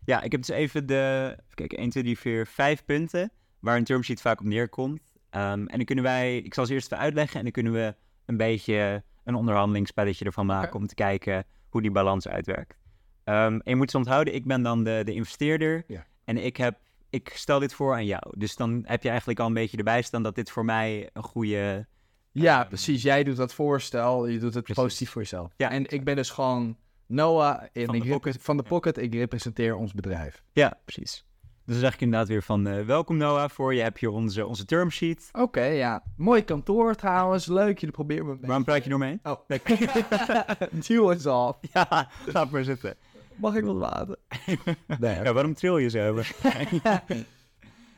ja, 0.05 0.23
ik 0.23 0.33
heb 0.33 0.41
dus 0.43 0.57
even 0.57 0.87
de... 0.87 1.31
Even 1.33 1.55
kijken, 1.55 1.79
1, 1.79 1.91
2, 1.91 2.03
3, 2.03 2.19
4, 2.19 2.47
5 2.47 2.85
punten 2.85 3.33
waar 3.63 3.77
een 3.77 3.85
term 3.85 4.03
sheet 4.03 4.21
vaak 4.21 4.41
op 4.41 4.47
neerkomt. 4.47 5.01
Ehm, 5.31 5.43
en 5.67 5.77
dan 5.77 5.85
kunnen 5.85 6.05
wij... 6.05 6.37
Ik 6.39 6.55
zal 6.55 6.67
ze 6.67 6.73
eerst 6.73 6.93
even 6.93 7.05
uitleggen 7.05 7.37
en 7.37 7.43
dan 7.43 7.53
kunnen 7.53 7.73
we 7.73 7.95
een 8.27 8.37
beetje 8.37 9.03
een 9.25 9.35
onderhandelingsspelletje 9.35 10.25
ervan 10.25 10.47
maken 10.47 10.75
om 10.75 10.87
te 10.87 10.95
kijken 10.95 11.45
hoe 11.69 11.83
die 11.83 11.91
balans 11.91 12.29
uitwerkt. 12.29 12.77
Ehm, 13.25 13.53
en 13.53 13.61
je 13.65 13.77
moet 13.77 13.91
ze 13.91 13.97
onthouden, 13.97 14.35
ik 14.35 14.45
ben 14.47 14.63
dan 14.63 14.85
de, 14.85 15.03
de 15.05 15.15
investeerder 15.15 15.85
Ja. 15.87 16.07
en 16.25 16.37
ik 16.45 16.57
heb 16.57 16.79
ik 17.11 17.31
stel 17.35 17.59
dit 17.59 17.75
voor 17.75 17.93
aan 17.95 18.07
jou. 18.07 18.23
Dus 18.39 18.57
dan 18.57 18.83
heb 18.87 19.03
je 19.03 19.09
eigenlijk 19.09 19.41
al 19.41 19.47
een 19.47 19.55
beetje 19.55 19.77
erbij 19.77 20.03
staan 20.03 20.23
dat 20.23 20.35
dit 20.35 20.51
voor 20.51 20.65
mij 20.65 21.11
een 21.13 21.23
goede... 21.23 21.87
Ja, 22.33 22.59
Ehm, 22.61 22.69
precies. 22.69 23.03
Jij 23.03 23.25
doet 23.25 23.37
dat 23.37 23.55
voorstel, 23.55 24.27
je 24.27 24.39
doet 24.39 24.55
het 24.55 24.65
Precies. 24.65 24.83
positief 24.83 25.11
voor 25.11 25.23
jezelf. 25.23 25.53
Ja. 25.57 25.71
En 25.71 25.91
ik 25.91 26.05
ben 26.05 26.17
dus 26.17 26.31
gewoon 26.31 26.77
Noah 27.07 27.63
en 27.73 27.87
Van 27.87 27.99
de 27.99 28.09
Pocket. 28.09 28.37
van 28.41 28.57
de. 28.57 28.63
Pocket. 28.63 28.99
Ik 28.99 29.15
representeer 29.15 29.75
ons 29.77 29.93
bedrijf. 29.93 30.43
Ja, 30.53 30.79
precies. 30.85 31.25
Dus 31.65 31.75
dan 31.75 31.85
zeg 31.85 31.95
ik 31.95 32.01
inderdaad 32.01 32.29
weer 32.29 32.43
van 32.43 32.67
eh, 32.67 32.85
welkom 32.85 33.17
Noah. 33.17 33.51
Voor 33.51 33.75
je 33.75 33.83
heb 33.83 33.99
je 33.99 34.11
onze, 34.11 34.47
onze 34.47 34.65
termsheet. 34.65 35.29
Oké, 35.33 35.65
ja. 35.65 36.03
Mooi 36.17 36.45
kantoor 36.45 36.95
trouwens. 36.95 37.47
Leuk, 37.47 37.79
jullie 37.79 37.95
proberen 37.95 38.27
me. 38.27 38.37
Waarom 38.41 38.65
praat 38.65 38.85
je 38.85 38.91
door 38.91 38.99
mee? 38.99 39.19
Oh. 39.23 39.41
Deal 40.87 41.11
is 41.11 41.27
off. 41.27 41.59
ja, 41.73 42.09
laat 42.33 42.51
maar 42.51 42.65
zitten. 42.65 42.95
Mag 43.37 43.55
ik 43.55 43.65
wat 43.65 43.77
water? 43.77 44.17
Nee, 45.01 45.23
Ja, 45.23 45.33
waarom 45.33 45.55
tril 45.55 45.79
je 45.79 45.89
zo? 45.91 46.21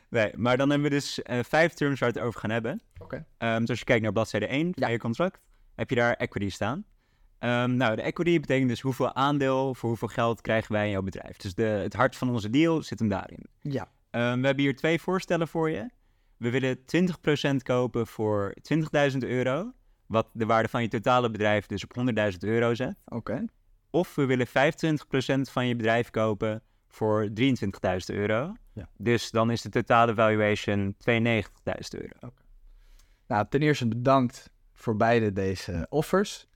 nee, 0.09 0.33
maar 0.37 0.57
dan 0.57 0.71
hebben 0.71 0.89
we 0.91 0.95
dus 0.95 1.23
eh, 1.23 1.39
vijf 1.43 1.73
terms 1.73 2.01
waar 2.01 2.12
we 2.12 2.19
het 2.19 2.27
over 2.29 2.41
gaan 2.41 2.51
hebben. 2.51 2.81
Oké. 2.99 3.27
Ehm, 3.39 3.61
dus 3.61 3.69
als 3.69 3.79
je 3.79 3.85
kijkt 3.85 4.03
naar 4.03 4.12
bladzijde 4.12 4.47
1 4.47 4.62
van 4.62 4.73
Ja. 4.87 4.89
je 4.89 4.99
contract, 4.99 5.41
heb 5.75 5.91
je 5.91 5.97
daar 5.97 6.15
equity 6.15 6.49
staan. 6.51 6.85
Ehm, 7.45 7.77
nou, 7.77 7.97
de 7.97 8.03
equity 8.03 8.41
betekent 8.41 8.69
dus 8.69 8.81
hoeveel 8.81 9.15
aandeel 9.15 9.75
voor 9.75 9.89
hoeveel 9.89 10.09
geld 10.09 10.41
krijgen 10.41 10.73
wij 10.73 10.85
in 10.85 10.91
jouw 10.91 11.03
bedrijf. 11.03 11.37
Dus 11.37 11.55
de, 11.55 11.63
het 11.63 11.95
hart 11.95 12.17
van 12.17 12.31
onze 12.31 12.51
deal 12.51 12.83
zit 12.83 12.99
hem 12.99 13.09
daarin. 13.09 13.47
Ja. 13.61 13.89
Ehm, 14.11 14.41
we 14.41 14.47
hebben 14.47 14.65
hier 14.65 14.77
twee 14.77 15.01
voorstellen 15.01 15.49
voor 15.49 15.71
je. 15.71 15.91
We 16.37 16.51
willen 16.51 16.85
20% 16.85 17.63
kopen 17.63 18.07
voor 18.07 18.55
20.000 19.13 19.19
euro, 19.19 19.73
wat 20.07 20.29
de 20.33 20.47
waarde 20.47 20.69
van 20.69 20.83
je 20.83 20.89
totale 20.89 21.31
bedrijf 21.31 21.67
dus 21.67 21.85
op 21.85 21.95
100.000 21.95 22.39
euro 22.39 22.75
zet. 22.75 22.97
Oké. 23.05 23.45
Of 23.91 24.15
we 24.15 24.25
willen 24.25 24.47
25% 24.49 24.51
van 25.51 25.67
je 25.67 25.77
bedrijf 25.77 26.11
kopen 26.11 26.63
voor 26.89 27.29
23.000 27.41 27.45
euro. 28.07 28.55
Ja. 28.73 28.89
Dus 28.97 29.31
dan 29.31 29.51
is 29.51 29.63
de 29.63 29.69
totale 29.69 30.15
valuation 30.15 30.95
92.000 31.11 31.21
euro. 31.91 32.35
Nou, 33.27 33.47
ten 33.49 33.61
eerste 33.61 33.89
bedankt 33.89 34.51
voor 34.75 34.97
beide 34.97 35.33
deze 35.33 35.87
offers. 35.89 36.47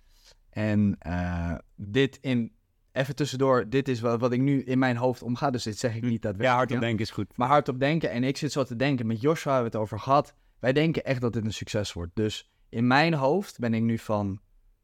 En 0.50 0.96
eh, 0.98 1.54
dit 1.76 2.18
in, 2.20 2.52
even 2.92 3.14
tussendoor, 3.14 3.68
dit 3.68 3.88
is 3.88 4.00
wat, 4.00 4.20
wat 4.20 4.32
ik 4.32 4.40
nu 4.40 4.62
in 4.62 4.78
mijn 4.78 4.96
hoofd 4.96 5.22
omga. 5.22 5.50
Dus 5.50 5.62
dit 5.62 5.78
zeg 5.78 5.94
ik 5.94 6.02
niet 6.02 6.22
daadwerkelijk. 6.22 6.52
Ja, 6.52 6.56
hardop 6.56 6.80
denken 6.80 7.04
is 7.04 7.10
goed. 7.10 7.36
Maar 7.36 7.48
hardop 7.48 7.80
denken. 7.80 8.10
En 8.10 8.24
ik 8.24 8.36
zit 8.36 8.52
zo 8.52 8.64
te 8.64 8.76
denken, 8.76 9.06
met 9.06 9.20
Joshua 9.20 9.52
hebben 9.52 9.70
we 9.70 9.76
het 9.76 9.86
over 9.86 10.00
gehad. 10.00 10.34
Wij 10.58 10.72
denken 10.72 11.04
echt 11.04 11.20
dat 11.20 11.32
dit 11.32 11.44
een 11.44 11.52
succes 11.52 11.92
wordt. 11.92 12.10
Dus 12.14 12.50
in 12.68 12.86
mijn 12.86 13.14
hoofd 13.14 13.58
ben 13.58 13.74
ik 13.74 13.82
nu 13.82 13.98
van, 13.98 14.40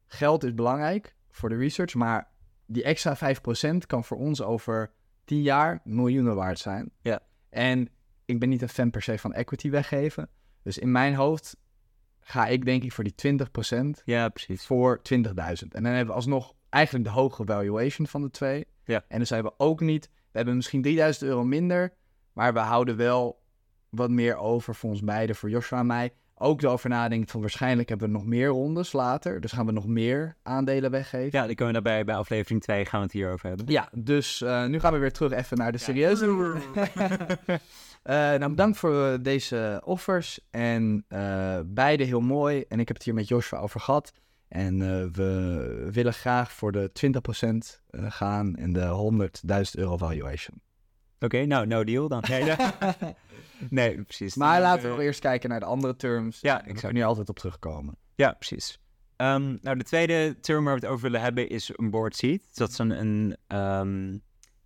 geld 0.07 0.43
is 0.43 0.53
belangrijk 0.53 1.15
voor 1.29 1.49
de 1.49 1.55
research. 1.55 1.93
Maar 1.93 2.27
die 2.65 2.83
extra 2.83 3.17
5% 3.17 3.77
kan 3.87 4.03
voor 4.03 4.17
ons 4.17 4.41
over 4.41 4.91
10 5.25 5.41
jaar 5.41 5.81
miljoenen 5.83 6.35
waard 6.35 6.59
zijn. 6.59 6.91
Ja. 7.01 7.19
En 7.49 7.89
ik 8.25 8.39
ben 8.39 8.49
niet 8.49 8.61
een 8.61 8.69
fan 8.69 8.89
per 8.89 9.01
se 9.01 9.17
van 9.17 9.33
equity 9.33 9.69
weggeven. 9.69 10.29
Dus 10.63 10.77
in 10.77 10.91
mijn 10.91 11.15
hoofd 11.15 11.57
ga 12.27 12.47
ik 12.47 12.65
denk 12.65 12.83
ik 12.83 12.91
voor 12.91 13.03
die 13.03 13.15
20% 13.17 14.03
Ja, 14.05 14.29
precies. 14.29 14.65
voor 14.65 15.01
20.000. 15.13 15.21
En 15.21 15.83
dan 15.83 15.83
hebben 15.83 16.05
we 16.05 16.13
alsnog 16.13 16.53
eigenlijk 16.69 17.05
de 17.05 17.11
hoge 17.11 17.43
valuation 17.45 18.07
van 18.07 18.21
de 18.21 18.29
twee. 18.29 18.65
Ja. 18.83 19.03
En 19.07 19.17
dan 19.17 19.25
zijn 19.25 19.43
we 19.43 19.53
ook 19.57 19.81
niet... 19.81 20.09
We 20.13 20.41
hebben 20.41 20.55
misschien 20.55 20.81
3000 20.81 21.25
euro 21.25 21.43
minder, 21.43 21.93
maar 22.33 22.53
we 22.53 22.59
houden 22.59 22.97
wel 22.97 23.41
wat 23.89 24.09
meer 24.09 24.37
over 24.37 24.75
voor 24.75 24.89
ons 24.89 25.01
beiden, 25.01 25.35
voor 25.35 25.49
Joshua 25.49 25.79
en 25.79 25.85
mij. 25.85 26.13
Ook 26.35 26.61
erover 26.61 26.89
nadenken 26.89 27.29
van 27.29 27.41
waarschijnlijk 27.41 27.89
hebben 27.89 28.07
we 28.07 28.13
nog 28.13 28.25
meer 28.25 28.47
rondes 28.47 28.91
later. 28.91 29.41
Dus 29.41 29.51
gaan 29.51 29.65
we 29.65 29.71
nog 29.71 29.87
meer 29.87 30.37
aandelen 30.43 30.91
weggeven. 30.91 31.39
Ja, 31.39 31.45
dan 31.45 31.55
kunnen 31.55 31.73
we 31.75 31.81
daarbij 31.81 32.05
bij 32.05 32.15
aflevering 32.15 32.61
2 32.61 32.85
gaan 32.85 32.99
we 32.99 33.05
het 33.05 33.13
hierover 33.15 33.47
hebben. 33.47 33.65
Ja, 33.67 33.89
dus 33.93 34.41
eh, 34.41 34.65
nu 34.65 34.79
gaan 34.79 34.93
we 34.93 34.99
weer 34.99 35.11
terug 35.11 35.31
even 35.31 35.57
naar 35.57 35.71
de 35.71 35.77
serieuze. 35.77 36.25
nou, 38.13 38.49
bedankt 38.49 38.77
voor 38.77 39.05
eh, 39.05 39.17
deze 39.21 39.81
offers. 39.83 40.39
En 40.51 41.05
eh, 41.07 41.59
beide 41.65 42.03
heel 42.03 42.21
mooi. 42.21 42.65
En 42.67 42.79
ik 42.79 42.87
heb 42.87 42.97
het 42.97 43.05
hier 43.05 43.13
met 43.13 43.27
Joshua 43.27 43.59
over 43.59 43.79
gehad. 43.79 44.11
En 44.47 44.81
eh, 44.81 45.05
we 45.11 45.89
willen 45.91 46.13
graag 46.13 46.51
voor 46.51 46.71
de 46.71 46.89
20% 46.89 47.81
eh, 47.89 48.11
gaan 48.11 48.55
en 48.55 48.73
de 48.73 49.29
100.000 49.47 49.61
euro 49.71 49.97
valuation. 49.97 50.61
Oké, 51.19 51.45
nou, 51.45 51.67
no 51.67 51.83
deal 51.83 52.07
dan. 52.07 52.23
Nee, 52.29 52.55
nee. 53.69 54.03
precies. 54.03 54.35
Maar 54.35 54.61
laten 54.61 54.81
we 54.81 54.87
eh, 54.87 54.93
nog 54.93 55.03
eerst 55.03 55.19
kijken 55.19 55.49
naar 55.49 55.59
de 55.59 55.65
andere 55.65 55.95
terms. 55.95 56.41
Ja, 56.41 56.65
Ik 56.65 56.79
zou 56.79 56.93
nu 56.93 57.03
altijd 57.03 57.29
op 57.29 57.39
terugkomen. 57.39 57.97
Ja, 58.15 58.31
precies. 58.33 58.79
Ehm, 59.15 59.57
nou, 59.61 59.77
de 59.77 59.83
tweede 59.83 60.39
term 60.39 60.63
waar 60.63 60.73
we 60.73 60.79
het 60.79 60.89
over 60.89 61.03
willen 61.03 61.21
hebben 61.21 61.49
is 61.49 61.71
een 61.73 61.89
board 61.89 62.15
seat. 62.15 62.39
Dus 62.47 62.55
dat 62.55 62.69
is 62.69 62.77
een, 62.77 62.91
een, 62.99 63.37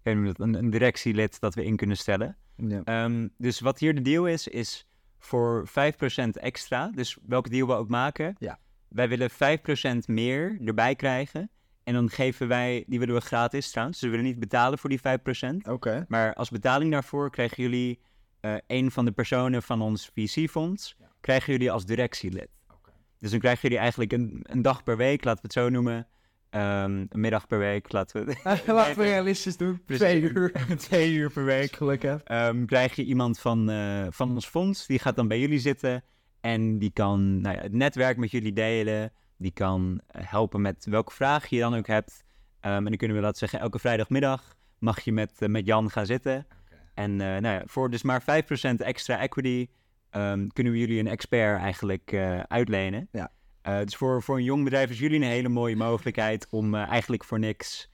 een, 0.04 0.36
een 0.54 0.70
directielid 0.70 1.40
dat 1.40 1.56
we 1.56 1.64
in 1.66 1.76
kunnen 1.76 1.98
stellen. 1.98 2.38
Ja. 2.68 2.82
Ehm, 2.84 3.28
dus 3.38 3.60
wat 3.60 3.80
hier 3.80 3.95
de 3.95 4.01
deal 4.01 4.28
is, 4.28 4.47
is 4.47 4.88
voor 5.20 5.68
5% 5.68 6.38
extra, 6.39 6.91
dus 6.95 7.18
welke 7.28 7.49
deal 7.49 7.68
we 7.68 7.74
ook 7.74 7.89
maken, 7.89 8.36
Ja. 8.39 8.60
wij 8.88 9.10
willen 9.10 9.30
5% 9.30 10.07
meer 10.07 10.57
erbij 10.66 10.95
krijgen. 10.95 11.49
En 11.84 11.93
dan 11.93 12.10
geven 12.10 12.47
wij, 12.47 12.84
die 12.88 12.99
willen 12.99 13.16
we 13.16 13.22
gratis 13.22 13.70
trouwens, 13.72 13.99
dus 13.99 14.10
we 14.10 14.16
willen 14.16 14.32
niet 14.32 14.39
betalen 14.39 14.80
voor 14.80 14.89
die 14.89 14.99
5%. 14.99 15.68
Oké. 15.68 16.05
Maar 16.07 16.34
als 16.34 16.49
betaling 16.49 16.91
daarvoor 16.91 17.30
krijgen 17.32 17.64
jullie 17.64 17.99
eh, 18.39 18.55
een 18.68 18.91
van 18.91 19.05
de 19.05 19.12
personen 19.12 19.64
van 19.64 19.82
ons 19.82 20.12
VC-fonds, 20.14 20.95
Ja. 20.99 21.05
krijgen 21.22 21.53
jullie 21.53 21.72
als 21.72 21.86
directielid. 21.86 22.49
Oké. 22.74 22.91
Dus 23.18 23.30
dan 23.32 23.39
krijgen 23.39 23.62
jullie 23.62 23.78
eigenlijk 23.78 24.12
een, 24.12 24.39
een 24.43 24.62
dag 24.62 24.84
per 24.84 24.97
week, 24.97 25.24
laten 25.24 25.41
we 25.41 25.47
het 25.47 25.53
zo 25.64 25.70
noemen. 25.70 26.07
Ehm, 26.50 27.06
een 27.10 27.20
middag 27.20 27.47
per 27.47 27.60
week, 27.60 27.91
laten 27.91 28.26
we 28.26 28.36
Laten 28.43 28.97
we 28.97 29.04
realistisch 29.14 29.58
doen. 29.58 29.82
Precies. 29.86 30.06
Twee 30.06 30.22
uur. 30.22 30.52
twee 30.88 31.14
uur 31.14 31.32
per 31.32 31.45
week. 31.45 31.76
Gelukkig. 31.76 32.24
Ehm, 32.24 32.66
krijg 32.66 32.95
je 32.95 33.04
iemand 33.04 33.39
van, 33.39 33.70
eh, 33.70 34.06
van 34.10 34.32
ons 34.32 34.47
fonds, 34.47 34.88
die 34.88 35.00
gaat 35.00 35.16
dan 35.16 35.28
bij 35.28 35.39
jullie 35.39 35.60
zitten 35.60 36.04
en 36.41 36.80
die 36.80 36.91
kan 36.91 37.41
nou 37.41 37.56
ja, 37.56 37.62
het 37.62 37.74
netwerk 37.74 38.18
met 38.18 38.32
jullie 38.32 38.54
delen. 38.54 39.12
Die 39.38 39.52
kan 39.52 40.02
eh, 40.08 40.22
helpen 40.26 40.62
met 40.62 40.86
welke 40.89 41.14
vraag 41.14 41.47
je 41.47 41.60
dan 41.60 41.76
ook 41.76 41.88
hebt. 41.88 42.24
Ehm, 42.60 42.76
en 42.76 42.84
dan 42.84 42.97
kunnen 42.97 43.18
we, 43.18 43.24
laten 43.24 43.38
zeggen, 43.38 43.60
elke 43.60 43.80
vrijdagmiddag 43.80 44.58
mag 44.80 45.00
je 45.00 45.12
met, 45.12 45.41
eh, 45.41 45.50
met 45.50 45.66
Jan 45.66 45.91
gaan 45.91 46.06
zitten. 46.06 46.47
En 46.93 47.12
eh, 47.12 47.28
nou 47.28 47.47
ja, 47.56 47.62
voor 47.66 47.89
dus 47.89 48.04
maar 48.04 48.22
5% 48.22 48.82
extra 48.82 49.20
equity 49.20 49.68
ehm, 50.10 50.47
kunnen 50.47 50.74
we 50.74 50.80
jullie 50.80 51.00
een 51.00 51.08
expert 51.08 51.60
eigenlijk 51.62 52.12
eh, 52.12 52.39
uitlenen. 52.39 53.08
Ja. 53.12 53.32
Eh, 53.70 53.80
dus 53.84 53.95
voor, 53.95 54.24
voor 54.24 54.38
een 54.38 54.43
jong 54.43 54.63
bedrijf 54.63 54.89
is 54.89 54.99
jullie 54.99 55.17
een 55.22 55.28
hele 55.28 55.49
mooie 55.49 55.76
mogelijkheid 55.76 56.47
om 56.49 56.76
eh, 56.76 56.88
eigenlijk 56.88 57.24
voor 57.24 57.39
niks 57.39 57.91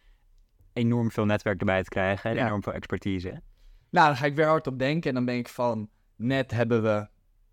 enorm 0.73 1.11
veel 1.11 1.25
netwerk 1.25 1.59
erbij 1.59 1.83
te 1.83 1.89
krijgen 1.89 2.29
en 2.29 2.35
Ja. 2.35 2.45
enorm 2.45 2.63
veel 2.63 2.73
expertise. 2.73 3.41
Nou, 3.89 4.07
dan 4.07 4.15
ga 4.15 4.25
ik 4.25 4.35
weer 4.35 4.47
hard 4.47 4.67
op 4.67 4.79
denken. 4.79 5.09
En 5.09 5.15
dan 5.15 5.25
denk 5.25 5.39
ik 5.39 5.53
van, 5.53 5.89
net 6.15 6.51
hebben 6.51 6.83
we, 6.83 7.07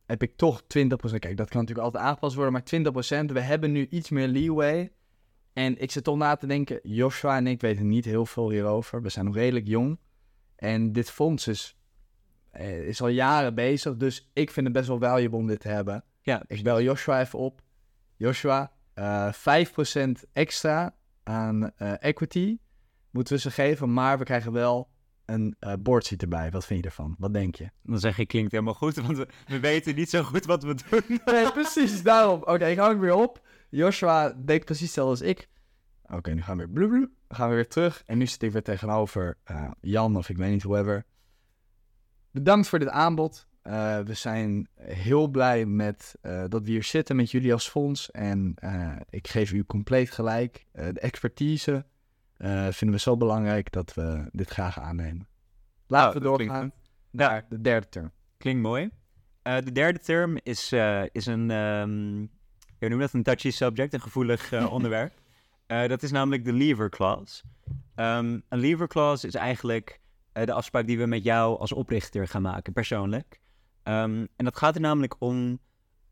heb 0.06 0.22
ik 0.22 0.36
toch 0.36 0.62
20%. 0.62 1.18
Kijk, 1.18 1.36
dat 1.36 1.48
kan 1.48 1.60
natuurlijk 1.60 1.86
altijd 1.86 2.04
aangepast 2.04 2.34
worden, 2.34 2.52
maar 2.52 2.62
20%. 2.62 3.32
We 3.32 3.40
hebben 3.40 3.72
nu 3.72 3.86
iets 3.90 4.10
meer 4.10 4.28
leeway. 4.28 4.92
En 5.52 5.80
ik 5.80 5.90
zit 5.90 6.04
toch 6.04 6.16
na 6.16 6.36
te 6.36 6.46
denken, 6.46 6.80
Joshua 6.82 7.36
en 7.36 7.46
ik 7.46 7.60
weten 7.60 7.88
niet 7.88 8.04
heel 8.04 8.26
veel 8.26 8.50
hierover. 8.50 9.02
We 9.02 9.08
zijn 9.08 9.24
nog 9.24 9.34
redelijk 9.34 9.66
jong. 9.66 9.98
En 10.56 10.92
dit 10.92 11.10
fonds 11.10 11.48
is, 11.48 11.76
eh, 12.50 12.86
is 12.86 13.00
al 13.02 13.08
jaren 13.08 13.54
bezig, 13.54 13.96
dus 13.96 14.30
ik 14.32 14.50
vind 14.50 14.66
het 14.66 14.74
best 14.74 14.88
wel 14.88 14.98
valuable 14.98 15.38
om 15.38 15.46
dit 15.46 15.60
te 15.60 15.68
hebben. 15.68 16.04
Ja, 16.20 16.42
Ik 16.46 16.62
bel 16.62 16.82
Joshua 16.82 17.20
even 17.20 17.38
op. 17.38 17.62
Joshua, 18.22 18.72
eh 18.94 19.32
5% 19.32 20.10
extra 20.32 20.94
aan 21.22 21.70
eh, 21.76 22.02
equity 22.02 22.58
moeten 23.10 23.34
we 23.34 23.40
ze 23.40 23.50
geven, 23.50 23.92
maar 23.92 24.18
we 24.18 24.24
krijgen 24.24 24.52
wel 24.52 24.90
een 25.24 25.56
eh 25.58 25.72
board 25.80 26.06
seat 26.06 26.22
erbij. 26.22 26.50
Wat 26.50 26.64
vind 26.64 26.80
je 26.80 26.86
ervan? 26.86 27.16
Wat 27.18 27.32
denk 27.32 27.54
je? 27.54 27.70
Dan 27.82 27.98
zeg 27.98 28.16
je, 28.16 28.26
klinkt 28.26 28.52
helemaal 28.52 28.74
goed, 28.74 28.94
want 28.94 29.16
we, 29.16 29.28
we 29.46 29.60
weten 29.60 29.94
niet 29.94 30.10
zo 30.10 30.22
goed 30.22 30.44
wat 30.44 30.62
we 30.62 30.74
doen. 30.88 31.20
Nee, 31.24 31.52
precies, 31.52 32.02
daarom. 32.02 32.40
Oké, 32.40 32.66
ik 32.66 32.78
hang 32.78 33.00
weer 33.00 33.14
op. 33.14 33.46
Joshua 33.70 34.32
denkt 34.44 34.64
precies 34.64 34.84
hetzelfde 34.84 35.10
als 35.10 35.30
ik. 35.36 35.48
Oké, 36.02 36.30
nu 36.30 36.42
gaan 36.42 36.56
we 36.56 36.66
weer. 36.72 36.90
Dan 36.90 37.10
gaan 37.28 37.48
we 37.48 37.54
weer 37.54 37.68
terug. 37.68 38.02
En 38.06 38.18
nu 38.18 38.26
zit 38.26 38.42
ik 38.42 38.52
weer 38.52 38.62
tegenover 38.62 39.38
Jan 39.80 40.16
of 40.16 40.28
ik 40.28 40.36
weet 40.36 40.50
niet, 40.50 40.62
whoever. 40.62 41.04
Bedankt 42.30 42.68
voor 42.68 42.78
dit 42.78 42.88
aanbod. 42.88 43.46
Eh, 43.62 43.98
we 43.98 44.14
zijn 44.14 44.68
heel 44.80 45.28
blij 45.28 45.66
met 45.66 46.14
eh, 46.20 46.44
dat 46.48 46.62
we 46.62 46.70
hier 46.70 46.84
zitten 46.84 47.16
met 47.16 47.30
jullie 47.30 47.52
als 47.52 47.68
fonds. 47.68 48.10
En 48.10 48.52
eh, 48.54 48.96
ik 49.10 49.28
geef 49.28 49.52
u 49.52 49.64
compleet 49.64 50.10
gelijk. 50.10 50.66
De 50.72 51.00
expertise 51.00 51.84
vinden 52.70 52.96
we 52.96 52.98
zo 52.98 53.16
belangrijk 53.16 53.72
dat 53.72 53.94
we 53.94 54.28
dit 54.32 54.50
graag 54.50 54.80
aannemen. 54.80 55.28
Laten 55.86 56.20
we 56.20 56.24
dat 56.24 56.34
klinkt 56.34 56.52
doorgaan 56.54 56.72
naar 57.10 57.46
de 57.48 57.60
derde 57.60 57.88
term. 57.88 58.10
Klinkt 58.36 58.62
mooi. 58.62 58.90
De 59.42 59.72
derde 59.72 59.98
term 59.98 60.38
is, 60.42 60.72
is 61.12 61.26
een, 61.26 61.50
ehm 61.50 62.18
noem 62.18 62.28
je 62.78 62.98
dat, 62.98 63.12
een 63.12 63.22
touchy 63.22 63.50
subject, 63.50 63.92
een 63.92 64.00
gevoelig 64.00 64.52
onderwerp. 64.76 65.12
Dat 65.66 66.02
is 66.02 66.10
namelijk 66.10 66.44
de 66.44 66.52
lever 66.52 66.90
clause. 66.90 67.42
Ehm, 67.94 68.40
een 68.48 68.58
lever 68.58 68.88
clause 68.88 69.26
is 69.26 69.34
eigenlijk 69.34 70.00
de 70.32 70.52
afspraak 70.52 70.86
die 70.86 70.98
we 70.98 71.06
met 71.06 71.24
jou 71.24 71.58
als 71.58 71.72
oprichter 71.72 72.28
gaan 72.28 72.42
maken, 72.42 72.72
persoonlijk. 72.72 73.41
Ehm, 73.82 74.26
en 74.36 74.44
dat 74.44 74.56
gaat 74.56 74.74
er 74.74 74.80
namelijk 74.80 75.14
om, 75.18 75.58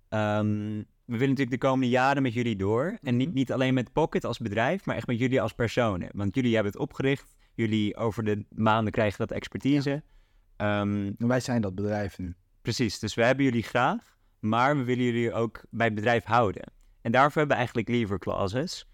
ehm, 0.08 0.82
we 1.04 1.16
willen 1.16 1.28
natuurlijk 1.28 1.62
de 1.62 1.66
komende 1.68 1.88
jaren 1.88 2.22
met 2.22 2.32
jullie 2.32 2.56
door. 2.56 2.98
En 3.02 3.16
niet, 3.16 3.26
Mhm. 3.26 3.36
niet 3.36 3.52
alleen 3.52 3.74
met 3.74 3.92
Pocket 3.92 4.24
als 4.24 4.38
bedrijf, 4.38 4.84
maar 4.86 4.96
echt 4.96 5.06
met 5.06 5.18
jullie 5.18 5.40
als 5.40 5.52
personen. 5.52 6.08
Want 6.12 6.34
jullie 6.34 6.54
hebben 6.54 6.72
het 6.72 6.80
opgericht, 6.80 7.36
jullie 7.54 7.96
over 7.96 8.24
de 8.24 8.44
maanden 8.54 8.92
krijgen 8.92 9.18
dat 9.18 9.30
expertise. 9.30 10.02
Ehm, 10.56 11.12
Wij 11.18 11.40
zijn 11.40 11.60
dat 11.62 11.74
bedrijf 11.74 12.18
nu. 12.18 12.34
Precies, 12.62 12.98
dus 12.98 13.14
we 13.14 13.24
hebben 13.24 13.44
jullie 13.44 13.62
graag, 13.62 14.16
maar 14.40 14.76
we 14.76 14.84
willen 14.84 15.04
jullie 15.04 15.32
ook 15.32 15.62
bij 15.70 15.86
het 15.86 15.94
bedrijf 15.94 16.24
houden. 16.24 16.72
En 17.00 17.12
daarvoor 17.12 17.36
hebben 17.38 17.56
we 17.56 17.62
eigenlijk 17.62 17.88
leaver 17.88 18.18
clauses. 18.18 18.88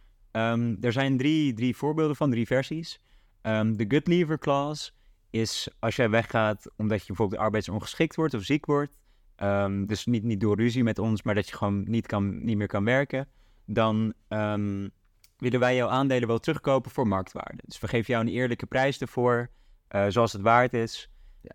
Er 0.81 0.93
zijn 0.93 1.17
drie, 1.17 1.53
drie 1.53 1.77
voorbeelden 1.77 2.17
van, 2.17 2.31
drie 2.31 2.47
versies. 2.47 3.01
De 3.43 3.85
good 3.89 4.07
leaver 4.07 4.39
clause 4.39 4.91
is 5.31 5.69
als 5.79 5.97
jij 5.97 6.11
weggaat 6.11 6.71
omdat 6.77 7.01
je 7.01 7.07
bijvoorbeeld 7.07 7.41
arbeidsongeschikt 7.41 8.17
wordt 8.17 8.35
of 8.35 8.43
ziek 8.43 8.67
wordt. 8.67 8.97
ehm, 9.37 9.85
dus 9.87 10.07
niet, 10.07 10.23
niet 10.23 10.41
door 10.41 10.57
ruzie 10.57 10.83
met 10.85 10.99
ons, 10.99 11.23
maar 11.23 11.35
dat 11.35 11.49
je 11.49 11.57
gewoon 11.57 11.85
niet, 11.89 12.07
kan, 12.07 12.45
niet 12.45 12.57
meer 12.57 12.67
kan 12.67 12.85
werken. 12.85 13.29
Dan 13.65 14.13
ehm, 14.29 14.89
willen 15.37 15.61
wij 15.61 15.77
jouw 15.77 15.89
aandelen 15.89 16.29
wel 16.29 16.39
terugkopen 16.39 16.91
voor 16.91 17.09
marktwaarde. 17.09 17.63
Dus 17.67 17.79
we 17.81 17.89
geven 17.89 18.15
jou 18.15 18.27
een 18.27 18.33
eerlijke 18.33 18.67
prijs 18.67 19.01
ervoor, 19.01 19.51
eh, 19.89 20.07
zoals 20.09 20.33
het 20.33 20.43
waard 20.43 20.75
is. 20.75 21.11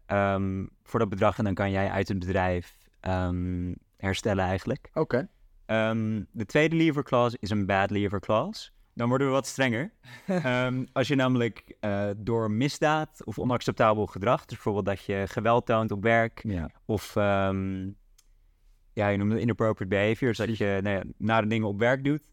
Ehm, 0.05 0.65
voor 0.83 0.99
dat 0.99 1.09
bedrag 1.09 1.37
en 1.37 1.43
dan 1.43 1.53
kan 1.53 1.71
jij 1.71 1.89
uit 1.89 2.07
het 2.07 2.19
bedrijf 2.19 2.77
herstellen 3.97 4.45
eigenlijk. 4.45 4.89
Oké. 4.93 5.27
De 6.31 6.45
tweede 6.45 6.75
lever 6.75 7.03
clause 7.03 7.37
is 7.39 7.49
een 7.49 7.65
bad 7.65 7.89
lever 7.89 8.19
clause. 8.19 8.71
Dan 8.93 9.07
worden 9.09 9.27
we 9.27 9.33
wat 9.33 9.47
strenger. 9.47 9.91
Ehm, 10.27 10.85
als 10.93 11.07
je 11.07 11.15
namelijk 11.15 11.75
eh, 11.79 12.09
door 12.17 12.51
misdaad 12.51 13.25
of 13.25 13.39
onacceptabel 13.39 14.05
gedrag, 14.05 14.39
dus 14.39 14.47
bijvoorbeeld 14.55 14.85
dat 14.85 15.05
je 15.05 15.23
geweld 15.27 15.65
toont 15.65 15.91
op 15.91 16.03
werk 16.03 16.39
Ja. 16.47 16.69
of 16.85 17.15
ehm, 17.15 17.89
ja, 18.93 19.07
je 19.07 19.17
noemt 19.17 19.31
het 19.31 19.41
inappropriate 19.41 19.95
behavior, 19.95 20.29
dus 20.29 20.37
dat 20.47 20.57
je 20.57 20.79
nou 20.83 20.95
ja, 20.95 21.03
nare 21.17 21.47
dingen 21.47 21.67
op 21.67 21.79
werk 21.79 22.03
doet. 22.03 22.23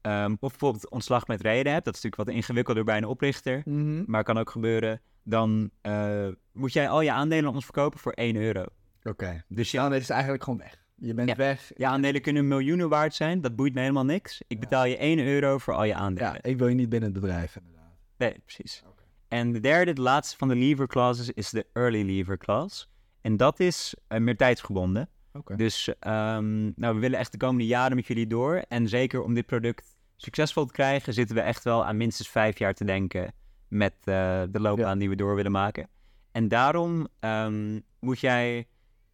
Ehm, 0.00 0.32
of 0.40 0.50
bijvoorbeeld 0.50 0.90
ontslag 0.90 1.26
met 1.26 1.40
reden 1.40 1.72
hebt, 1.72 1.84
dat 1.84 1.94
is 1.96 2.02
natuurlijk 2.02 2.28
wat 2.28 2.38
ingewikkelder 2.38 2.84
bij 2.84 2.96
een 2.96 3.04
oprichter 3.06 3.62
Mhm. 3.64 4.02
maar 4.06 4.24
kan 4.24 4.38
ook 4.38 4.50
gebeuren, 4.50 5.00
dan 5.22 5.70
eh, 5.80 6.28
moet 6.52 6.72
jij 6.72 6.88
al 6.88 7.00
je 7.00 7.12
aandelen 7.12 7.48
aan 7.48 7.54
ons 7.54 7.64
verkopen 7.64 7.98
voor 7.98 8.12
1 8.12 8.36
euro. 8.36 8.64
Oké. 9.02 9.44
Dus 9.48 9.70
Ja, 9.70 9.82
je, 9.84 9.90
dan 9.90 9.98
is 9.98 10.10
eigenlijk 10.10 10.42
gewoon 10.44 10.58
weg. 10.58 10.86
Je 11.00 11.14
bent 11.14 11.28
Ja. 11.28 11.34
weg. 11.36 11.70
je 11.76 11.86
aandelen 11.86 12.20
kunnen 12.20 12.48
miljoenen 12.48 12.88
waard 12.88 13.14
zijn, 13.14 13.40
dat 13.40 13.56
boeit 13.56 13.74
me 13.74 13.80
helemaal 13.80 14.04
niks. 14.04 14.40
Ik 14.46 14.60
betaal 14.60 14.84
je 14.84 14.96
1 14.96 15.18
euro 15.18 15.58
voor 15.58 15.74
al 15.74 15.84
je 15.84 15.94
aandelen. 15.94 16.32
Ja, 16.32 16.42
ik 16.42 16.58
wil 16.58 16.68
je 16.68 16.74
niet 16.74 16.88
binnen 16.88 17.12
het 17.12 17.20
bedrijf 17.20 17.56
inderdaad. 17.56 17.96
Nee, 18.16 18.36
precies. 18.44 18.82
En 19.28 19.52
de 19.52 19.60
derde, 19.60 19.92
de 19.92 20.00
laatste 20.00 20.36
van 20.36 20.48
de 20.48 20.54
lever 20.56 20.86
clauses, 20.86 21.30
is 21.30 21.50
de 21.50 21.66
early 21.72 22.02
lever 22.02 22.38
clause. 22.38 22.86
En 23.20 23.36
dat 23.36 23.60
is 23.60 23.94
uh, 24.08 24.18
meer 24.18 24.36
tijdsgebonden. 24.36 25.08
Oké. 25.32 25.56
Dus 25.56 25.88
ehm, 26.00 26.64
nou, 26.74 26.94
we 26.94 27.00
willen 27.00 27.18
echt 27.18 27.32
de 27.32 27.38
komende 27.38 27.66
jaren 27.66 27.96
met 27.96 28.06
jullie 28.06 28.26
door. 28.26 28.54
En 28.68 28.88
zeker 28.88 29.22
om 29.22 29.34
dit 29.34 29.46
product 29.46 29.96
succesvol 30.16 30.64
te 30.66 30.72
krijgen, 30.72 31.12
zitten 31.14 31.36
we 31.36 31.42
echt 31.42 31.64
wel 31.64 31.84
aan 31.84 31.96
minstens 31.96 32.28
vijf 32.28 32.58
jaar 32.58 32.74
te 32.74 32.84
denken 32.84 33.32
met 33.68 33.94
eh, 34.04 34.42
de 34.50 34.60
loopbaan 34.60 34.98
die 34.98 35.08
we 35.08 35.16
door 35.16 35.34
willen 35.34 35.52
maken. 35.52 35.88
En 36.32 36.48
daarom 36.48 37.08
ehm, 37.20 37.80
moet 38.00 38.20
jij 38.20 38.66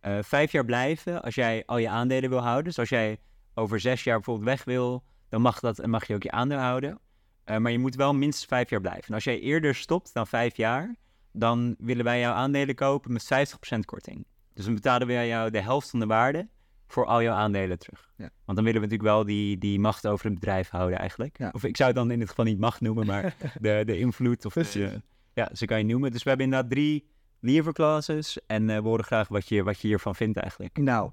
eh, 0.04 0.18
vijf 0.22 0.52
jaar 0.52 0.64
blijven 0.64 1.22
als 1.22 1.34
jij 1.34 1.62
al 1.66 1.78
je 1.78 1.88
aandelen 1.88 2.30
wil 2.30 2.38
houden. 2.38 2.64
Dus 2.64 2.78
als 2.78 2.88
jij 2.88 3.18
over 3.54 3.80
zes 3.80 4.04
jaar 4.04 4.14
bijvoorbeeld 4.14 4.46
weg 4.46 4.64
wil, 4.64 5.04
dan 5.28 5.40
mag 5.40 5.60
dat 5.60 5.78
en 5.78 5.90
mag 5.90 6.06
je 6.06 6.14
ook 6.14 6.22
je 6.22 6.30
aandeel 6.30 6.58
houden. 6.58 6.98
Eh, 7.44 7.56
maar 7.56 7.72
je 7.72 7.78
moet 7.78 7.94
wel 7.94 8.14
minstens 8.14 8.46
vijf 8.46 8.70
jaar 8.70 8.80
blijven. 8.80 9.04
En 9.08 9.14
als 9.14 9.24
jij 9.24 9.40
eerder 9.40 9.74
stopt 9.74 10.14
dan 10.14 10.26
vijf 10.26 10.56
jaar, 10.56 10.96
dan 11.32 11.74
willen 11.78 12.04
wij 12.04 12.20
jouw 12.20 12.32
aandelen 12.32 12.74
kopen 12.74 13.12
met 13.12 13.24
50% 13.24 13.84
korting. 13.84 14.26
Dus 14.54 14.64
dan 14.64 14.74
betalen 14.74 15.06
wij 15.06 15.28
jou 15.28 15.50
de 15.50 15.60
helft 15.60 15.90
van 15.90 16.00
de 16.00 16.06
waarde 16.06 16.48
voor 16.86 17.06
al 17.06 17.22
jouw 17.22 17.34
aandelen 17.34 17.78
terug. 17.78 18.12
Ja. 18.16 18.30
Want 18.44 18.56
dan 18.56 18.64
willen 18.64 18.80
we 18.80 18.86
natuurlijk 18.86 19.16
wel 19.16 19.24
die, 19.24 19.58
die 19.58 19.80
macht 19.80 20.06
over 20.06 20.26
het 20.26 20.34
bedrijf 20.34 20.68
houden 20.68 20.98
eigenlijk. 20.98 21.38
Ja. 21.38 21.50
Of 21.52 21.64
ik 21.64 21.76
zou 21.76 21.88
het 21.88 21.98
dan 21.98 22.10
in 22.10 22.18
dit 22.18 22.28
geval 22.28 22.44
niet 22.44 22.58
macht 22.58 22.80
noemen, 22.80 23.06
maar 23.06 23.36
de, 23.60 23.82
de 23.86 23.98
invloed. 23.98 24.44
Of 24.44 24.52
de, 24.52 25.00
ja, 25.34 25.50
zo 25.52 25.66
kan 25.66 25.78
je 25.78 25.84
noemen. 25.84 26.12
Dus 26.12 26.22
we 26.22 26.28
hebben 26.28 26.46
inderdaad 26.46 26.70
drie 26.70 27.12
lever 27.44 27.72
clauses. 27.72 28.38
En 28.46 28.70
eh, 28.70 28.76
we 28.76 28.88
horen 28.88 29.04
graag 29.04 29.28
wat 29.28 29.48
je, 29.48 29.62
wat 29.62 29.80
je 29.80 29.88
hiervan 29.88 30.14
vindt 30.14 30.38
eigenlijk. 30.38 30.76
Nou, 30.76 31.10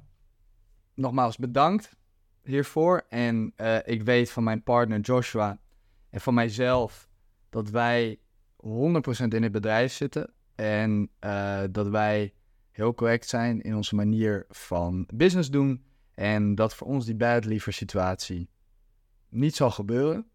nogmaals 0.93 1.37
bedankt 1.37 1.95
hiervoor. 2.43 3.05
En 3.09 3.53
eh, 3.55 3.77
ik 3.85 4.03
weet 4.03 4.31
van 4.31 4.43
mijn 4.43 4.63
partner 4.63 4.99
Joshua 4.99 5.59
en 6.09 6.21
van 6.21 6.33
mijzelf 6.33 7.09
dat 7.49 7.69
wij 7.69 8.19
100% 8.65 8.67
in 9.27 9.43
het 9.43 9.51
bedrijf 9.51 9.91
zitten. 9.91 10.33
En 10.55 11.09
eh, 11.19 11.63
dat 11.71 11.87
wij 11.87 12.33
heel 12.71 12.93
correct 12.93 13.27
zijn 13.27 13.61
in 13.61 13.75
onze 13.75 13.95
manier 13.95 14.45
van 14.49 15.07
business 15.13 15.49
doen. 15.49 15.83
En 16.13 16.55
dat 16.55 16.75
voor 16.75 16.87
ons 16.87 17.05
die 17.05 17.15
bad 17.15 17.45
lever 17.45 17.73
situatie 17.73 18.49
niet 19.29 19.55
zal 19.55 19.71
gebeuren. 19.71 20.29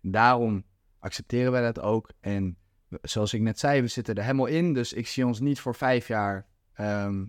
Daarom 0.00 0.64
accepteren 0.98 1.52
wij 1.52 1.62
dat 1.62 1.80
ook. 1.80 2.10
En 2.20 2.58
zoals 3.02 3.34
ik 3.34 3.40
net 3.40 3.58
zei, 3.58 3.80
we 3.80 3.86
zitten 3.88 4.14
er 4.14 4.22
helemaal 4.22 4.46
in. 4.46 4.72
Dus 4.72 4.92
ik 4.92 5.06
zie 5.06 5.26
ons 5.26 5.40
niet 5.40 5.60
voor 5.60 5.74
vijf 5.74 6.08
jaar 6.08 6.46
ehm, 6.74 7.24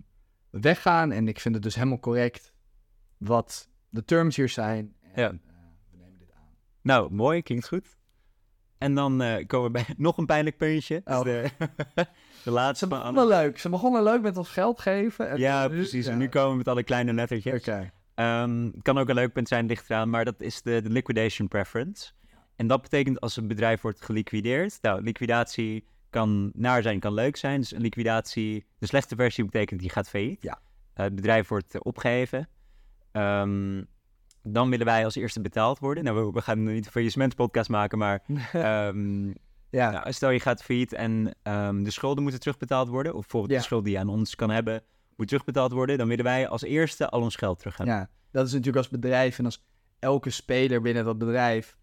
weggaan. 0.50 1.12
En 1.12 1.28
ik 1.28 1.40
vind 1.40 1.54
het 1.54 1.62
dus 1.62 1.74
helemaal 1.74 1.98
correct 2.00 2.52
wat 3.16 3.68
de 3.88 4.04
terms 4.04 4.36
hier 4.36 4.48
zijn. 4.48 4.94
En, 5.02 5.22
Ja. 5.22 5.28
eh, 5.30 5.36
we 5.90 5.96
nemen 5.98 6.18
dit 6.18 6.32
aan. 6.32 6.48
Nou, 6.82 7.12
mooi, 7.12 7.42
klinkt 7.42 7.68
goed. 7.68 7.96
En 8.78 8.94
dan 8.94 9.22
eh, 9.22 9.46
komen 9.46 9.66
we 9.66 9.72
bij 9.72 9.94
nog 10.06 10.18
een 10.18 10.26
pijnlijk 10.26 10.56
puntje. 10.56 11.00
Dus 11.04 11.14
Oh. 11.16 11.22
De, 11.24 11.50
de 12.44 12.50
laatste 12.50 12.84
Ze 12.86 12.90
begonnen 12.94 13.26
leuk. 13.26 13.58
Ze 13.58 13.68
begonnen 13.68 14.02
leuk 14.02 14.22
met 14.22 14.36
ons 14.36 14.48
geld 14.48 14.80
geven. 14.80 15.28
En 15.30 15.38
Ja, 15.38 15.68
precies. 15.68 16.06
En 16.06 16.18
nu 16.18 16.28
komen 16.28 16.50
we 16.50 16.56
met 16.56 16.68
alle 16.68 16.82
kleine 16.82 17.12
lettertjes. 17.12 17.60
Oké. 17.60 17.90
Ehm, 18.14 18.70
kan 18.82 18.98
ook 18.98 19.08
een 19.08 19.14
leuk 19.14 19.32
punt 19.32 19.48
zijn, 19.48 19.66
ligt 19.66 19.90
eraan, 19.90 20.10
maar 20.10 20.24
dat 20.24 20.40
is 20.40 20.62
de, 20.62 20.82
de 20.82 20.90
liquidation 20.90 21.48
preference. 21.48 22.12
En 22.56 22.66
dat 22.66 22.82
betekent 22.82 23.20
als 23.20 23.36
een 23.36 23.48
bedrijf 23.48 23.80
wordt 23.80 24.02
geliquideerd. 24.04 24.78
Nou, 24.82 25.02
liquidatie 25.02 25.86
kan 26.10 26.50
naar 26.54 26.82
zijn, 26.82 27.00
kan 27.00 27.14
leuk 27.14 27.36
zijn. 27.36 27.60
Dus 27.60 27.72
een 27.72 27.80
liquidatie, 27.80 28.64
de 28.78 28.86
slechte 28.86 29.14
versie 29.16 29.44
betekent 29.44 29.80
die 29.80 29.90
gaat 29.90 30.08
failliet. 30.08 30.42
Ja. 30.42 30.58
Het 30.94 31.14
bedrijf 31.14 31.48
wordt 31.48 31.74
eh, 31.74 31.80
opgeheven. 31.84 32.48
Ehm, 33.12 33.82
dan 34.42 34.70
willen 34.70 34.86
wij 34.86 35.04
als 35.04 35.14
eerste 35.14 35.40
betaald 35.40 35.78
worden. 35.78 36.04
Nou, 36.04 36.24
we, 36.26 36.32
we 36.32 36.40
gaan 36.42 36.62
nu 36.62 36.72
niet 36.72 36.84
een 36.84 36.90
faillissementpodcast 36.90 37.68
maken, 37.68 37.98
maar 37.98 38.22
ehm, 38.52 39.26
Ja. 39.70 39.90
nou, 39.90 40.12
stel 40.12 40.30
je 40.30 40.40
gaat 40.40 40.62
failliet 40.62 40.92
en 40.92 41.34
ehm, 41.42 41.82
de 41.82 41.90
schulden 41.90 42.22
moeten 42.22 42.40
terugbetaald 42.40 42.88
worden. 42.88 43.14
Of 43.14 43.20
bijvoorbeeld 43.20 43.52
Ja. 43.52 43.58
de 43.58 43.64
schuld 43.64 43.84
die 43.84 43.92
je 43.92 43.98
aan 43.98 44.08
ons 44.08 44.34
kan 44.34 44.50
hebben, 44.50 44.82
moet 45.16 45.28
terugbetaald 45.28 45.72
worden. 45.72 45.98
Dan 45.98 46.08
willen 46.08 46.24
wij 46.24 46.48
als 46.48 46.62
eerste 46.62 47.08
al 47.08 47.20
ons 47.20 47.36
geld 47.36 47.58
terug 47.58 47.76
hebben. 47.76 47.94
Ja, 47.94 48.08
dat 48.30 48.46
is 48.46 48.50
natuurlijk 48.52 48.78
als 48.78 48.88
bedrijf 48.88 49.38
en 49.38 49.44
als 49.44 49.64
elke 49.98 50.30
speler 50.30 50.80
binnen 50.82 51.04
dat 51.04 51.18
bedrijf. 51.18 51.76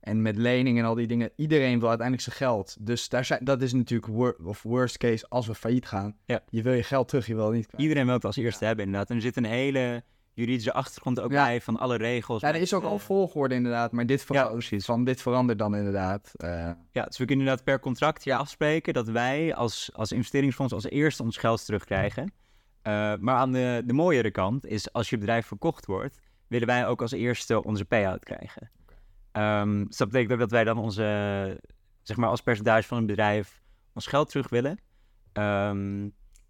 En 0.00 0.22
met 0.22 0.36
leningen 0.36 0.82
en 0.82 0.88
al 0.88 0.94
die 0.94 1.06
dingen. 1.06 1.30
Iedereen 1.36 1.78
wil 1.78 1.88
uiteindelijk 1.88 2.26
zijn 2.28 2.36
geld. 2.36 2.76
Dus 2.80 3.08
daar 3.08 3.24
zijn, 3.24 3.44
dat 3.44 3.62
is 3.62 3.72
natuurlijk 3.72 4.12
wor 4.12 4.36
of 4.44 4.62
worst 4.62 4.98
case 4.98 5.26
als 5.28 5.46
we 5.46 5.54
failliet 5.54 5.86
gaan. 5.86 6.16
Ja. 6.24 6.40
Je 6.48 6.62
wil 6.62 6.72
je 6.72 6.82
geld 6.82 7.08
terug, 7.08 7.26
je 7.26 7.34
wil 7.34 7.44
het 7.46 7.54
niet 7.54 7.66
kwijt. 7.66 7.82
Iedereen 7.82 8.04
wil 8.04 8.14
het 8.14 8.24
als 8.24 8.36
eerste 8.36 8.64
hebben, 8.64 8.84
inderdaad. 8.84 9.10
En 9.10 9.16
er 9.16 9.22
zit 9.22 9.36
een 9.36 9.44
hele 9.44 10.02
juridische 10.32 10.72
achtergrond 10.72 11.20
ook 11.20 11.32
Ja. 11.32 11.44
bij 11.44 11.60
van 11.60 11.78
alle 11.78 11.96
regels. 11.96 12.40
Ja, 12.40 12.48
er 12.48 12.60
is 12.60 12.74
ook 12.74 12.82
al 12.82 12.98
volgorde 12.98 13.54
inderdaad, 13.54 13.92
maar 13.92 14.06
dit, 14.06 14.24
Ja, 14.28 14.52
van 14.78 15.04
dit 15.04 15.22
verandert 15.22 15.58
dan 15.58 15.76
inderdaad. 15.76 16.32
eh, 16.36 16.70
Ja, 16.92 17.04
dus 17.04 17.18
we 17.18 17.24
kunnen 17.24 17.44
inderdaad 17.46 17.64
per 17.64 17.80
contract 17.80 18.24
hier 18.24 18.34
afspreken 18.34 18.92
dat 18.94 19.08
wij 19.08 19.54
als, 19.54 19.90
als 19.92 20.12
investeringsfonds 20.12 20.72
als 20.72 20.84
eerste 20.84 21.22
ons 21.22 21.36
geld 21.36 21.64
terugkrijgen. 21.64 22.32
Eh, 22.82 23.14
maar 23.20 23.36
aan 23.36 23.52
de, 23.52 23.82
de 23.86 23.92
mooiere 23.92 24.30
kant 24.30 24.66
is 24.66 24.92
als 24.92 25.10
je 25.10 25.18
bedrijf 25.18 25.46
verkocht 25.46 25.86
wordt, 25.86 26.18
willen 26.46 26.66
wij 26.66 26.86
ook 26.86 27.02
als 27.02 27.12
eerste 27.12 27.64
onze 27.64 27.84
payout 27.84 28.24
krijgen. 28.24 28.70
Ehm, 29.32 29.84
dus 29.84 29.96
dat 29.96 30.08
betekent 30.08 30.32
ook 30.32 30.38
dat 30.38 30.50
wij 30.50 30.64
dan 30.64 30.78
onze, 30.78 31.60
zeg 32.02 32.16
maar 32.16 32.28
als 32.28 32.40
percentage 32.40 32.88
van 32.88 32.96
het 32.96 33.06
bedrijf, 33.06 33.62
ons 33.92 34.06
geld 34.06 34.28
terug 34.30 34.48
willen. 34.48 34.78
Ehm, 35.32 36.08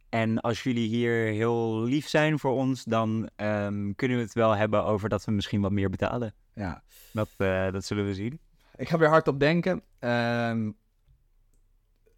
en 0.09 0.41
als 0.41 0.63
jullie 0.63 0.89
hier 0.89 1.27
heel 1.27 1.83
lief 1.83 2.09
zijn 2.09 2.39
voor 2.39 2.53
ons, 2.53 2.85
dan 2.85 3.31
ehm, 3.37 3.93
kunnen 3.95 4.17
we 4.17 4.23
het 4.23 4.33
wel 4.33 4.57
hebben 4.57 4.85
over 4.85 5.09
dat 5.09 5.25
we 5.25 5.33
misschien 5.33 5.61
wat 5.61 5.73
meer 5.73 5.91
betalen. 5.91 6.35
ja. 6.55 6.83
Dat, 7.13 7.29
eh, 7.37 7.73
dat 7.73 7.85
zullen 7.85 8.05
we 8.05 8.15
zien. 8.15 8.41
Ik 8.77 8.89
ga 8.89 8.99
weer 8.99 9.09
hardop 9.09 9.41
denken. 9.41 9.83
Ehm, 9.99 10.71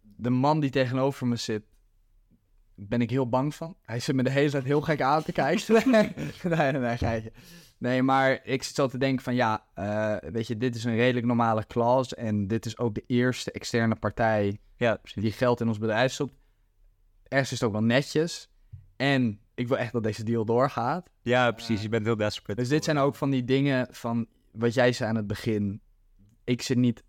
de 0.01 0.29
man 0.29 0.59
die 0.59 0.69
tegenover 0.69 1.27
me 1.27 1.35
zit, 1.35 1.63
ben 2.75 3.01
ik 3.01 3.09
heel 3.09 3.29
bang 3.29 3.55
van. 3.55 3.75
Hij 3.81 3.99
zit 3.99 4.15
me 4.15 4.23
de 4.23 4.29
hele 4.29 4.49
tijd 4.49 4.63
heel 4.63 4.81
gek 4.81 5.01
aan 5.01 5.23
te 5.23 5.31
kijken. 5.31 5.73
nee, 5.91 6.13
nee, 6.43 6.71
nee, 6.71 6.97
geitje. 6.97 7.31
Nee, 7.77 8.03
maar 8.03 8.39
ik 8.43 8.63
zit 8.63 8.75
zo 8.75 8.87
te 8.87 8.97
denken 8.97 9.23
van 9.23 9.35
ja, 9.35 9.65
eh, 9.73 10.31
weet 10.31 10.47
je, 10.47 10.57
dit 10.57 10.75
is 10.75 10.83
een 10.83 10.95
redelijk 10.95 11.25
normale 11.25 11.67
clause. 11.67 12.15
En 12.15 12.47
dit 12.47 12.65
is 12.65 12.77
ook 12.77 12.95
de 12.95 13.03
eerste 13.07 13.51
externe 13.51 13.95
partij 13.95 14.59
Ja, 14.77 14.99
die 15.13 15.31
geld 15.31 15.61
in 15.61 15.67
ons 15.67 15.77
bedrijf 15.77 16.11
stopt. 16.11 16.33
Ergens 17.27 17.51
is 17.51 17.59
het 17.59 17.67
ook 17.67 17.75
wel 17.75 17.83
netjes. 17.83 18.49
En 18.95 19.39
ik 19.55 19.67
wil 19.67 19.77
echt 19.77 19.91
dat 19.91 20.03
deze 20.03 20.23
deal 20.23 20.45
doorgaat. 20.45 21.09
Ja, 21.21 21.51
precies. 21.51 21.81
Je 21.81 21.89
bent 21.89 22.05
heel 22.05 22.15
desperate. 22.15 22.61
Dus 22.61 22.69
dit 22.69 22.83
zijn 22.83 22.97
ook 22.97 23.15
van 23.15 23.29
die 23.29 23.43
dingen 23.43 23.87
van 23.91 24.27
wat 24.51 24.73
jij 24.73 24.91
zei 24.91 25.09
aan 25.09 25.15
het 25.15 25.27
begin. 25.27 25.81
Ik 26.43 26.61
zit 26.61 26.77
niet. 26.77 27.03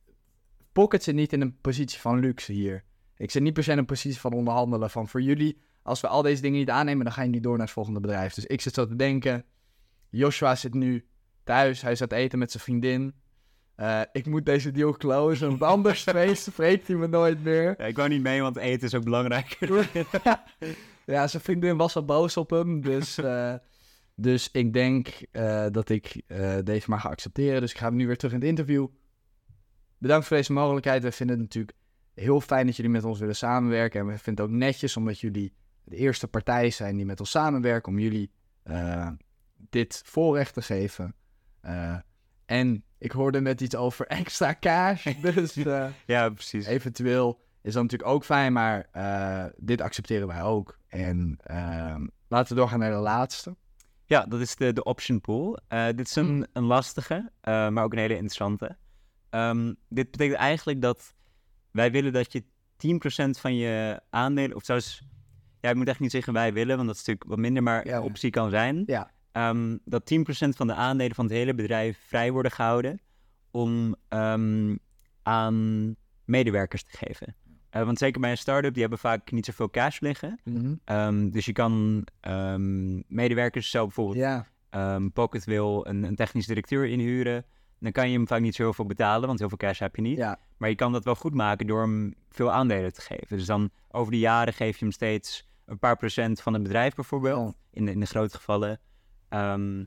Pocket 0.72 1.02
zit 1.02 1.14
niet 1.14 1.32
in 1.32 1.40
een 1.40 1.60
positie 1.60 2.00
van 2.00 2.18
luxe 2.18 2.52
hier. 2.52 2.84
Ik 3.16 3.30
zit 3.30 3.42
niet 3.42 3.52
per 3.54 3.64
se 3.64 3.72
in 3.72 3.78
een 3.78 3.84
positie 3.84 4.20
van 4.20 4.32
onderhandelen. 4.32 4.90
Van 4.90 5.08
voor 5.08 5.22
jullie, 5.22 5.58
als 5.82 6.00
we 6.00 6.08
al 6.08 6.22
deze 6.22 6.42
dingen 6.42 6.58
niet 6.58 6.70
aannemen, 6.70 7.04
dan 7.04 7.14
ga 7.14 7.22
je 7.22 7.28
niet 7.28 7.42
door 7.42 7.56
naar 7.56 7.64
het 7.64 7.74
volgende 7.74 8.00
bedrijf. 8.00 8.34
Dus 8.34 8.46
ik 8.46 8.60
zit 8.60 8.74
zo 8.74 8.86
te 8.86 8.96
denken. 8.96 9.44
Joshua 10.10 10.54
zit 10.54 10.74
nu 10.74 11.06
thuis. 11.44 11.82
Hij 11.82 11.94
zit 11.96 12.12
eten 12.12 12.38
met 12.38 12.50
zijn 12.50 12.62
vriendin. 12.62 13.14
eh, 13.76 14.00
ik 14.12 14.26
moet 14.26 14.46
deze 14.46 14.70
deal 14.70 14.92
closen, 14.92 15.48
want 15.48 15.62
anders 15.62 16.06
spreekt 16.44 16.86
hij 16.86 16.96
me 16.96 17.06
nooit 17.06 17.44
meer. 17.44 17.74
Ja, 17.78 17.84
ik 17.84 17.96
wou 17.96 18.08
niet 18.08 18.22
mee, 18.22 18.40
want 18.42 18.56
eten 18.56 18.86
is 18.86 18.94
ook 18.94 19.04
belangrijk. 19.04 19.58
ja, 21.06 21.26
zijn 21.26 21.42
vriendin 21.42 21.76
was 21.76 21.96
al 21.96 22.04
boos 22.04 22.36
op 22.36 22.50
hem, 22.50 22.80
dus, 22.80 23.18
eh, 23.18 23.54
dus 24.14 24.50
ik 24.50 24.72
denk 24.72 25.08
eh, 25.32 25.66
dat 25.70 25.88
ik 25.88 26.22
deze 26.64 26.90
maar 26.90 27.00
ga 27.00 27.08
accepteren. 27.08 27.60
Dus 27.60 27.70
ik 27.70 27.78
ga 27.78 27.86
hem 27.86 27.96
nu 27.96 28.06
weer 28.06 28.16
terug 28.16 28.32
in 28.32 28.40
het 28.40 28.48
interview. 28.48 28.86
Bedankt 29.98 30.26
voor 30.26 30.36
deze 30.36 30.52
mogelijkheid. 30.52 31.02
We 31.02 31.12
vinden 31.12 31.36
het 31.36 31.44
natuurlijk 31.44 31.78
heel 32.14 32.40
fijn 32.40 32.66
dat 32.66 32.76
jullie 32.76 32.90
met 32.90 33.04
ons 33.04 33.18
willen 33.18 33.36
samenwerken. 33.36 34.00
En 34.00 34.06
we 34.06 34.18
vinden 34.18 34.44
het 34.44 34.52
ook 34.52 34.58
netjes 34.58 34.96
omdat 34.96 35.20
jullie 35.20 35.52
de 35.84 35.96
eerste 35.96 36.28
partij 36.28 36.70
zijn 36.70 36.96
die 36.96 37.06
met 37.06 37.20
ons 37.20 37.30
samenwerken 37.30 37.92
om 37.92 37.98
jullie 37.98 38.30
eh, 38.62 39.08
dit 39.56 40.02
voorrecht 40.04 40.54
te 40.54 40.62
geven. 40.62 41.14
Eh, 41.60 41.96
en 42.46 42.84
ik 42.98 43.12
hoorde 43.12 43.40
net 43.40 43.60
iets 43.60 43.76
over 43.76 44.06
extra 44.20 44.56
cash, 44.60 45.06
dus 45.20 45.56
eh, 45.66 45.86
ja, 46.06 46.28
precies. 46.28 46.66
eventueel 46.66 47.40
is 47.62 47.72
dat 47.72 47.82
natuurlijk 47.82 48.10
ook 48.10 48.24
fijn, 48.24 48.52
maar 48.52 48.86
dit 49.56 49.80
accepteren 49.80 50.26
wij 50.26 50.42
ook. 50.42 50.78
En 50.88 51.36
ehm, 51.42 52.06
laten 52.28 52.54
we 52.54 52.60
doorgaan 52.60 52.78
naar 52.78 52.90
de 52.90 52.96
laatste. 52.96 53.56
Ja, 54.06 54.26
dat 54.26 54.40
is 54.40 54.56
de, 54.56 54.72
de 54.72 54.82
option 54.82 55.20
pool. 55.20 55.58
Dit 55.68 56.00
is 56.00 56.16
een, 56.16 56.46
een 56.52 56.64
lastige, 56.64 57.30
maar 57.42 57.84
ook 57.84 57.92
een 57.92 57.98
hele 57.98 58.14
interessante. 58.14 58.76
Ehm, 59.30 59.74
dit 59.88 60.10
betekent 60.10 60.38
eigenlijk 60.38 60.80
dat 60.80 61.14
wij 61.75 61.91
willen 61.91 62.12
dat 62.12 62.33
je 62.33 62.43
10% 62.77 63.39
van 63.41 63.57
je 63.57 64.01
aandelen, 64.11 64.57
of 64.57 64.64
zelfs, 64.64 65.03
ja, 65.61 65.70
ik 65.70 65.77
moet 65.77 65.89
echt 65.89 66.01
niet 66.01 66.11
zeggen 66.11 66.33
wij 66.33 66.53
willen, 66.53 66.77
want 66.77 66.87
dat 66.89 66.97
is 66.97 67.05
natuurlijk 67.05 67.29
wat 67.31 67.39
minder, 67.39 67.62
maar 67.62 67.87
Ja. 67.87 68.01
optie 68.03 68.31
kan 68.31 68.51
zijn. 68.51 68.83
Ja. 68.87 69.11
Ehm, 69.33 69.77
dat 69.85 70.07
10% 70.07 70.57
van 70.57 70.66
de 70.66 70.75
aandelen 70.75 71.14
van 71.14 71.25
het 71.25 71.35
hele 71.35 71.55
bedrijf 71.55 71.99
vrij 72.07 72.33
worden 72.33 72.53
gehouden 72.53 73.01
om 73.51 73.95
ehm, 74.09 74.77
aan 75.22 75.97
medewerkers 76.25 76.83
te 76.83 76.97
geven. 76.97 77.37
Eh, 77.70 77.85
want 77.85 77.99
zeker 77.99 78.20
bij 78.20 78.31
een 78.31 78.39
start-up, 78.39 78.72
die 78.72 78.81
hebben 78.81 78.99
vaak 78.99 79.31
niet 79.31 79.45
zoveel 79.47 79.70
cash 79.70 80.01
liggen. 80.01 80.41
Ehm, 80.85 81.31
dus 81.31 81.45
je 81.45 81.53
kan 81.53 82.05
medewerkers, 83.09 83.70
zo 83.70 83.83
bijvoorbeeld 83.83 84.16
Ja, 84.70 84.99
Pocket 85.12 85.45
wil 85.45 85.87
een, 85.87 86.03
een 86.03 86.14
technisch 86.16 86.47
directeur 86.47 86.87
inhuren. 86.87 87.45
Dan 87.79 87.93
kan 87.93 88.11
je 88.11 88.16
hem 88.16 88.27
vaak 88.27 88.41
niet 88.41 88.55
zo 88.55 88.62
heel 88.62 88.72
veel 88.72 88.87
betalen, 88.87 89.27
want 89.27 89.39
heel 89.39 89.49
veel 89.49 89.59
cash 89.59 89.79
heb 89.79 89.97
je 89.97 90.03
niet. 90.03 90.16
ja, 90.18 90.39
Maar 90.57 90.68
je 90.68 90.75
kan 90.75 90.93
dat 90.93 91.05
wel 91.05 91.14
goed 91.14 91.35
maken 91.35 91.66
door 91.66 91.81
hem 91.81 92.14
veel 92.31 92.51
aandelen 92.53 92.93
te 92.93 93.01
geven. 93.01 93.37
Dus 93.37 93.47
dan 93.47 93.70
over 93.91 94.12
de 94.12 94.18
jaren 94.18 94.53
geef 94.53 94.79
je 94.79 94.85
hem 94.85 94.93
steeds 94.93 95.49
een 95.66 95.79
paar 95.79 95.97
procent 95.97 96.41
van 96.41 96.53
het 96.53 96.62
bedrijf 96.62 96.95
bijvoorbeeld. 96.95 97.57
In, 97.70 97.85
de, 97.85 97.91
in 97.91 98.01
de 98.01 98.07
grote 98.07 98.37
gevallen. 98.37 98.81
Ehm 99.29 99.85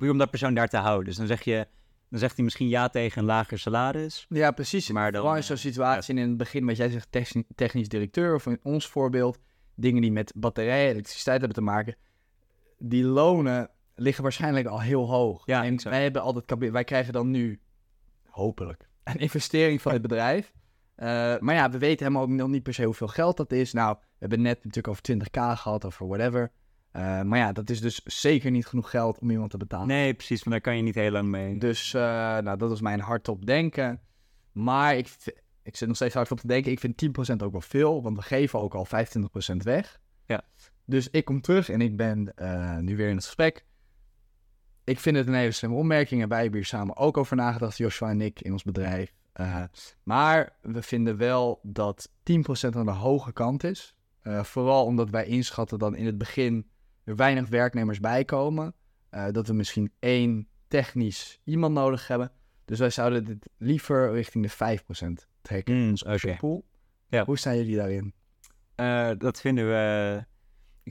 om 0.00 0.18
dat 0.18 0.30
persoon 0.30 0.54
daar 0.54 0.68
te 0.68 0.76
houden. 0.76 1.04
Dus 1.04 1.16
dan, 1.16 1.26
zeg 1.26 1.42
je, 1.42 1.66
dan 2.10 2.18
zegt 2.18 2.34
hij 2.36 2.44
misschien 2.44 2.68
ja 2.68 2.88
tegen 2.88 3.18
een 3.20 3.26
lager 3.26 3.58
salaris. 3.58 4.26
ja, 4.28 4.50
precies. 4.50 4.90
Maar 4.90 5.12
dan, 5.12 5.20
Vooral 5.20 5.36
in 5.36 5.42
eh, 5.42 5.46
zo'n 5.48 5.56
situatie 5.56 6.14
in 6.14 6.28
het 6.28 6.36
begin, 6.36 6.66
wat 6.66 6.76
jij 6.76 6.88
zegt, 6.90 7.12
techni- 7.12 7.44
technisch 7.54 7.88
directeur, 7.88 8.34
of 8.34 8.46
in 8.46 8.60
ons 8.62 8.88
voorbeeld, 8.88 9.38
dingen 9.74 10.02
die 10.02 10.12
met 10.12 10.32
batterijen, 10.36 10.90
elektriciteit 10.90 11.38
hebben 11.38 11.56
te 11.56 11.62
maken, 11.64 11.96
die 12.78 13.04
lonen 13.04 13.70
liggen 13.98 14.22
waarschijnlijk 14.22 14.66
al 14.66 14.80
heel 14.80 15.08
hoog. 15.08 15.46
Ja, 15.46 15.64
en 15.64 15.72
exact. 15.72 15.94
wij 15.94 16.02
hebben 16.02 16.22
altijd, 16.22 16.70
wij 16.70 16.84
krijgen 16.84 17.12
dan 17.12 17.30
nu, 17.30 17.60
hopelijk, 18.24 18.88
een 19.04 19.18
investering 19.18 19.82
van 19.82 19.92
het 19.92 20.02
bedrijf. 20.02 20.52
Eh, 20.98 21.06
maar 21.38 21.54
ja, 21.54 21.70
we 21.70 21.78
weten 21.78 22.06
helemaal 22.06 22.22
ook 22.22 22.36
nog 22.36 22.48
niet 22.48 22.62
per 22.62 22.74
se 22.74 22.84
hoeveel 22.84 23.08
geld 23.08 23.36
dat 23.36 23.52
is. 23.52 23.72
Nou, 23.72 23.96
we 24.00 24.16
hebben 24.18 24.42
net 24.42 24.64
natuurlijk 24.64 24.88
over 24.88 25.02
20k 25.12 25.60
gehad, 25.60 25.84
of 25.84 25.98
whatever. 25.98 26.52
Eh, 26.90 27.22
maar 27.22 27.38
ja, 27.38 27.52
dat 27.52 27.70
is 27.70 27.80
dus 27.80 28.00
zeker 28.04 28.50
niet 28.50 28.66
genoeg 28.66 28.90
geld 28.90 29.18
om 29.18 29.30
iemand 29.30 29.50
te 29.50 29.56
betalen. 29.56 29.86
Nee, 29.86 30.14
precies, 30.14 30.38
want 30.38 30.50
daar 30.50 30.60
kan 30.60 30.76
je 30.76 30.82
niet 30.82 30.94
heel 30.94 31.10
lang 31.10 31.28
mee. 31.28 31.58
Dus 31.58 31.94
eh, 31.94 32.02
nou, 32.38 32.56
dat 32.56 32.68
was 32.68 32.80
mijn 32.80 33.00
hardop 33.00 33.46
denken. 33.46 34.00
Maar 34.52 34.96
ik, 34.96 35.08
ik 35.62 35.76
zit 35.76 35.88
nog 35.88 35.96
steeds 35.96 36.14
hardop 36.14 36.40
te 36.40 36.46
denken. 36.46 36.72
Ik 36.72 36.80
vind 36.80 37.04
10% 37.32 37.42
ook 37.42 37.52
wel 37.52 37.60
veel, 37.60 38.02
want 38.02 38.16
we 38.16 38.22
geven 38.22 38.60
ook 38.60 38.74
al 38.74 38.86
25% 38.86 39.56
weg. 39.56 40.00
Ja. 40.26 40.42
Dus 40.84 41.10
ik 41.10 41.24
kom 41.24 41.40
terug 41.40 41.68
en 41.68 41.80
ik 41.80 41.96
ben 41.96 42.34
nu 42.80 42.96
weer 42.96 43.08
in 43.08 43.16
het 43.16 43.24
gesprek. 43.24 43.64
Ik 44.88 45.00
vind 45.00 45.16
het 45.16 45.26
een 45.26 45.34
hele 45.34 45.52
slimme 45.52 45.76
opmerking 45.76 46.22
en 46.22 46.28
wij 46.28 46.40
hebben 46.40 46.58
hier 46.58 46.68
samen 46.68 46.96
ook 46.96 47.16
over 47.16 47.36
nagedacht, 47.36 47.76
Joshua 47.76 48.10
en 48.10 48.20
ik, 48.20 48.40
in 48.40 48.52
ons 48.52 48.62
bedrijf. 48.62 49.12
Eh, 49.32 49.62
maar 50.02 50.56
we 50.62 50.82
vinden 50.82 51.16
wel 51.16 51.60
dat 51.62 52.10
10% 52.22 52.76
aan 52.76 52.86
de 52.86 52.92
hoge 52.92 53.32
kant 53.32 53.64
is. 53.64 53.94
Eh, 54.20 54.42
vooral 54.44 54.84
omdat 54.84 55.10
wij 55.10 55.26
inschatten 55.26 55.78
dat 55.78 55.94
in 55.94 56.06
het 56.06 56.18
begin 56.18 56.70
er 57.04 57.16
weinig 57.16 57.48
werknemers 57.48 58.00
bijkomen. 58.00 58.74
Eh, 59.10 59.26
dat 59.30 59.46
we 59.46 59.52
misschien 59.52 59.92
één 59.98 60.48
technisch 60.68 61.40
iemand 61.44 61.74
nodig 61.74 62.08
hebben. 62.08 62.32
Dus 62.64 62.78
wij 62.78 62.90
zouden 62.90 63.24
dit 63.24 63.48
liever 63.56 64.12
richting 64.12 64.44
de 64.44 64.50
5% 64.50 65.28
trekken. 65.42 65.74
Mm, 65.74 65.94
oké. 66.06 66.36
pool. 66.38 66.64
Ja. 67.08 67.24
Hoe 67.24 67.38
staan 67.38 67.56
jullie 67.56 67.76
daarin? 67.76 68.14
Eh, 68.74 69.10
dat 69.18 69.40
vinden 69.40 69.68
we. 69.68 70.24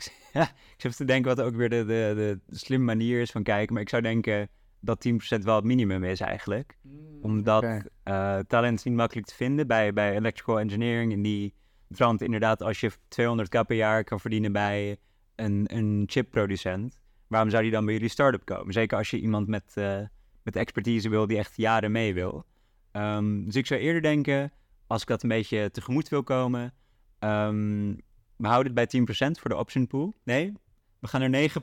Ik, 0.05 0.13
ja, 0.33 0.43
ik 0.43 0.75
zit 0.77 0.97
te 0.97 1.05
denken 1.05 1.35
wat 1.35 1.45
ook 1.45 1.55
weer 1.55 1.69
de, 1.69 1.85
de, 1.85 2.39
de 2.45 2.55
slimme 2.55 2.85
manier 2.85 3.21
is 3.21 3.31
van 3.31 3.43
kijken. 3.43 3.73
Maar 3.73 3.81
ik 3.81 3.89
zou 3.89 4.01
denken 4.01 4.49
dat 4.79 5.07
10% 5.07 5.11
wel 5.41 5.55
het 5.55 5.63
minimum 5.63 6.03
is 6.03 6.19
eigenlijk. 6.19 6.77
Omdat 7.21 7.63
Oké. 7.63 7.83
eh, 8.03 8.39
talent 8.39 8.77
is 8.77 8.83
niet 8.83 8.93
makkelijk 8.93 9.27
te 9.27 9.35
vinden 9.35 9.67
bij, 9.67 9.93
bij 9.93 10.15
electrical 10.15 10.59
engineering. 10.59 11.11
In 11.11 11.21
die 11.21 11.53
trant 11.89 12.21
inderdaad, 12.21 12.61
als 12.63 12.79
je 12.79 12.91
200k 12.91 13.65
per 13.67 13.75
jaar 13.75 14.03
kan 14.03 14.19
verdienen 14.19 14.51
bij 14.51 14.97
een, 15.35 15.65
een 15.73 16.03
chipproducent. 16.07 16.99
Waarom 17.27 17.49
zou 17.49 17.63
die 17.63 17.71
dan 17.71 17.85
bij 17.85 17.93
jullie 17.93 18.09
start-up 18.09 18.45
komen? 18.45 18.73
Zeker 18.73 18.97
als 18.97 19.09
je 19.09 19.19
iemand 19.19 19.47
met, 19.47 19.71
eh, 19.75 19.99
met 20.43 20.55
expertise 20.55 21.09
wil 21.09 21.27
die 21.27 21.37
echt 21.37 21.55
jaren 21.55 21.91
mee 21.91 22.13
wil. 22.13 22.45
Ehm, 22.91 23.45
dus 23.45 23.55
ik 23.55 23.65
zou 23.65 23.79
eerder 23.79 24.01
denken, 24.01 24.51
als 24.87 25.01
ik 25.01 25.07
dat 25.07 25.23
een 25.23 25.29
beetje 25.29 25.71
tegemoet 25.71 26.09
wil 26.09 26.23
komen... 26.23 26.73
ehm, 27.19 27.93
we 28.37 28.47
houden 28.47 28.75
het 28.75 28.91
bij 28.91 29.27
10% 29.27 29.39
voor 29.39 29.49
de 29.49 29.55
option 29.55 29.87
pool. 29.87 30.13
Nee, 30.23 30.53
we 30.99 31.07
gaan 31.07 31.31
naar 31.31 31.49
9% 31.49 31.53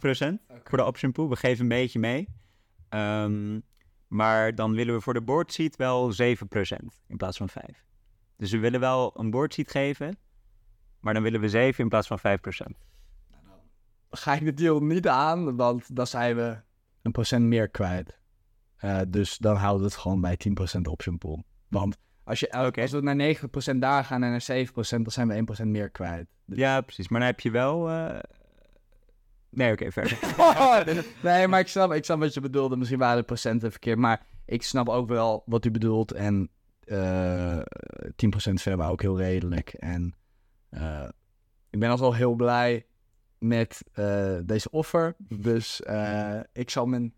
voor 0.64 0.78
de 0.78 0.84
option 0.84 1.12
pool. 1.12 1.28
We 1.28 1.36
geven 1.36 1.62
een 1.62 1.68
beetje 1.68 1.98
mee. 1.98 2.28
Ehm, 2.88 3.60
maar 4.06 4.54
dan 4.54 4.74
willen 4.74 4.94
we 4.94 5.00
voor 5.00 5.14
de 5.14 5.22
board 5.22 5.52
seat 5.52 5.76
wel 5.76 6.12
7% 6.12 7.02
in 7.06 7.16
plaats 7.16 7.36
van 7.36 7.48
5. 7.48 7.84
Dus 8.36 8.50
we 8.50 8.58
willen 8.58 8.80
wel 8.80 9.20
een 9.20 9.30
board 9.30 9.54
seat 9.54 9.70
geven, 9.70 10.18
maar 11.00 11.14
dan 11.14 11.22
willen 11.22 11.40
we 11.40 11.48
7 11.48 11.82
in 11.82 11.88
plaats 11.88 12.06
van 12.06 12.18
5%. 12.18 12.76
Ga 14.10 14.34
ik 14.34 14.44
de 14.44 14.54
deal 14.54 14.80
niet 14.80 15.08
aan, 15.08 15.56
want 15.56 15.96
dan 15.96 16.06
zijn 16.06 16.36
we 16.36 16.60
een 17.02 17.12
procent 17.12 17.44
meer 17.44 17.68
kwijt. 17.68 18.18
Eh, 18.76 19.00
dus 19.08 19.38
dan 19.38 19.56
houden 19.56 19.80
we 19.82 19.86
het 19.86 19.96
gewoon 19.96 20.20
bij 20.20 20.36
10% 20.36 20.88
option 20.88 21.18
pool. 21.18 21.44
Want 21.68 21.98
als, 22.24 22.40
je, 22.40 22.52
als 22.52 22.90
we 22.90 23.00
naar 23.00 23.36
9% 23.74 23.76
daar 23.78 24.04
gaan 24.04 24.22
en 24.22 24.30
naar 24.30 24.66
7%, 24.66 24.72
dan 24.74 25.10
zijn 25.10 25.28
we 25.28 25.62
1% 25.62 25.66
meer 25.66 25.90
kwijt. 25.90 26.26
Dus- 26.46 26.58
Ja, 26.58 26.80
precies. 26.80 27.08
Maar 27.08 27.18
dan 27.20 27.28
heb 27.28 27.40
je 27.40 27.50
wel... 27.50 27.88
eh, 27.90 28.18
Nee, 29.50 29.72
oké, 29.72 29.92
verder. 29.92 30.18
nee, 31.22 31.48
maar 31.48 31.60
ik 31.60 31.68
snap, 31.68 31.92
ik 31.92 32.04
snap 32.04 32.18
wat 32.18 32.34
je 32.34 32.40
bedoelde. 32.40 32.76
Misschien 32.76 32.98
waren 32.98 33.16
de 33.18 33.22
procenten 33.24 33.70
verkeerd. 33.70 33.98
Maar 33.98 34.26
ik 34.44 34.62
snap 34.62 34.88
ook 34.88 35.08
wel 35.08 35.42
wat 35.46 35.64
u 35.64 35.70
bedoelt. 35.70 36.12
En 36.12 36.50
eh 36.84 37.58
10% 37.58 37.62
vinden 38.36 38.76
we 38.86 38.90
ook 38.92 39.02
heel 39.02 39.18
redelijk. 39.18 39.68
En 39.72 40.14
eh, 40.68 41.08
ik 41.70 41.78
ben 41.78 41.90
alsnog 41.90 42.16
heel 42.16 42.34
blij 42.34 42.86
met 43.38 43.82
deze 44.44 44.70
offer. 44.70 45.14
Dus 45.18 45.80
ik 46.52 46.70
zal 46.70 46.86
mijn 46.86 47.14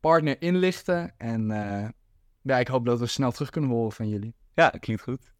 partner 0.00 0.42
inlichten. 0.42 1.14
En 1.18 1.50
ja, 2.48 2.58
ik 2.58 2.68
hoop 2.68 2.84
dat 2.86 2.98
we 2.98 3.06
snel 3.06 3.30
terug 3.32 3.50
kunnen 3.50 3.70
horen 3.70 3.92
van 3.92 4.08
jullie. 4.08 4.34
Ja, 4.54 4.68
klinkt 4.68 5.02
goed. 5.02 5.32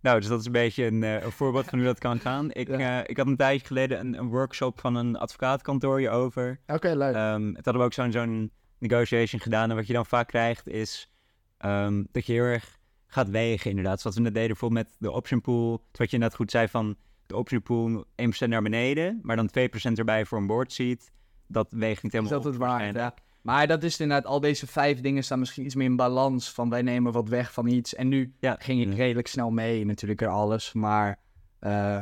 Nou, 0.00 0.20
dus 0.20 0.28
dat 0.28 0.40
is 0.40 0.46
een 0.46 0.52
beetje 0.52 0.84
een, 0.86 1.02
eh, 1.02 1.26
voorbeeld 1.26 1.64
van 1.64 1.78
hoe 1.78 1.86
dat 1.88 1.98
kan 1.98 2.18
gaan. 2.18 2.52
Ik, 2.52 2.68
Ja. 2.68 3.02
eh, 3.02 3.10
ik 3.10 3.16
had 3.16 3.26
een 3.26 3.36
tijdje 3.36 3.66
geleden 3.66 4.00
een, 4.00 4.18
een 4.18 4.28
workshop 4.28 4.80
van 4.80 4.94
een 4.94 5.16
advocaatkantoor 5.16 5.98
hierover. 5.98 6.60
Oké, 6.66 6.88
leuk. 6.94 7.14
Ehm 7.14 7.46
het 7.46 7.64
hadden 7.64 7.76
we 7.78 7.82
ook 7.82 7.92
zo'n 7.92 8.12
zo'n 8.12 8.50
negotiation 8.78 9.40
gedaan. 9.40 9.70
En 9.70 9.76
wat 9.76 9.86
je 9.86 9.92
dan 9.92 10.06
vaak 10.06 10.28
krijgt 10.28 10.68
is 10.68 11.10
ehm, 11.58 12.04
dat 12.12 12.26
je 12.26 12.32
heel 12.32 12.42
erg 12.44 12.78
gaat 13.06 13.28
wegen 13.30 13.70
inderdaad. 13.70 14.00
Zoals 14.00 14.16
we 14.16 14.22
net 14.22 14.34
deden 14.34 14.48
bijvoorbeeld 14.48 14.86
met 14.86 14.96
de 14.98 15.10
option 15.10 15.40
pool. 15.40 15.84
Wat 15.92 16.10
je 16.10 16.18
net 16.18 16.34
goed 16.34 16.50
zei 16.50 16.68
van 16.68 16.96
de 17.26 17.36
option 17.36 17.62
pool 17.62 18.04
1% 18.16 18.50
naar 18.50 18.62
beneden. 18.62 19.18
Maar 19.22 19.36
dan 19.36 19.48
2% 19.50 19.98
erbij 19.98 20.24
voor 20.24 20.38
een 20.38 20.46
board 20.46 20.72
seat. 20.72 21.10
Dat 21.46 21.66
weegt 21.72 22.02
niet 22.02 22.12
is 22.14 22.18
helemaal 22.20 22.42
dat 22.42 22.46
op 22.46 22.52
het 22.52 22.60
waarschijnlijk. 22.68 23.04
Ja. 23.18 23.22
Maar 23.44 23.66
dat 23.66 23.82
is 23.82 24.00
inderdaad, 24.00 24.26
al 24.26 24.40
deze 24.40 24.66
vijf 24.66 25.00
dingen 25.00 25.24
staan 25.24 25.38
misschien 25.38 25.64
iets 25.64 25.74
meer 25.74 25.86
in 25.86 25.96
balans. 25.96 26.50
Van 26.52 26.70
wij 26.70 26.82
nemen 26.82 27.12
wat 27.12 27.28
weg 27.28 27.52
van 27.52 27.66
iets. 27.66 27.94
En 27.94 28.08
nu 28.08 28.34
Ja. 28.40 28.56
ging 28.58 28.82
ik 28.90 28.96
redelijk 28.96 29.26
snel 29.26 29.50
mee, 29.50 29.84
natuurlijk 29.86 30.20
er 30.22 30.28
alles. 30.28 30.72
Maar 30.72 31.18
eh, 31.58 31.98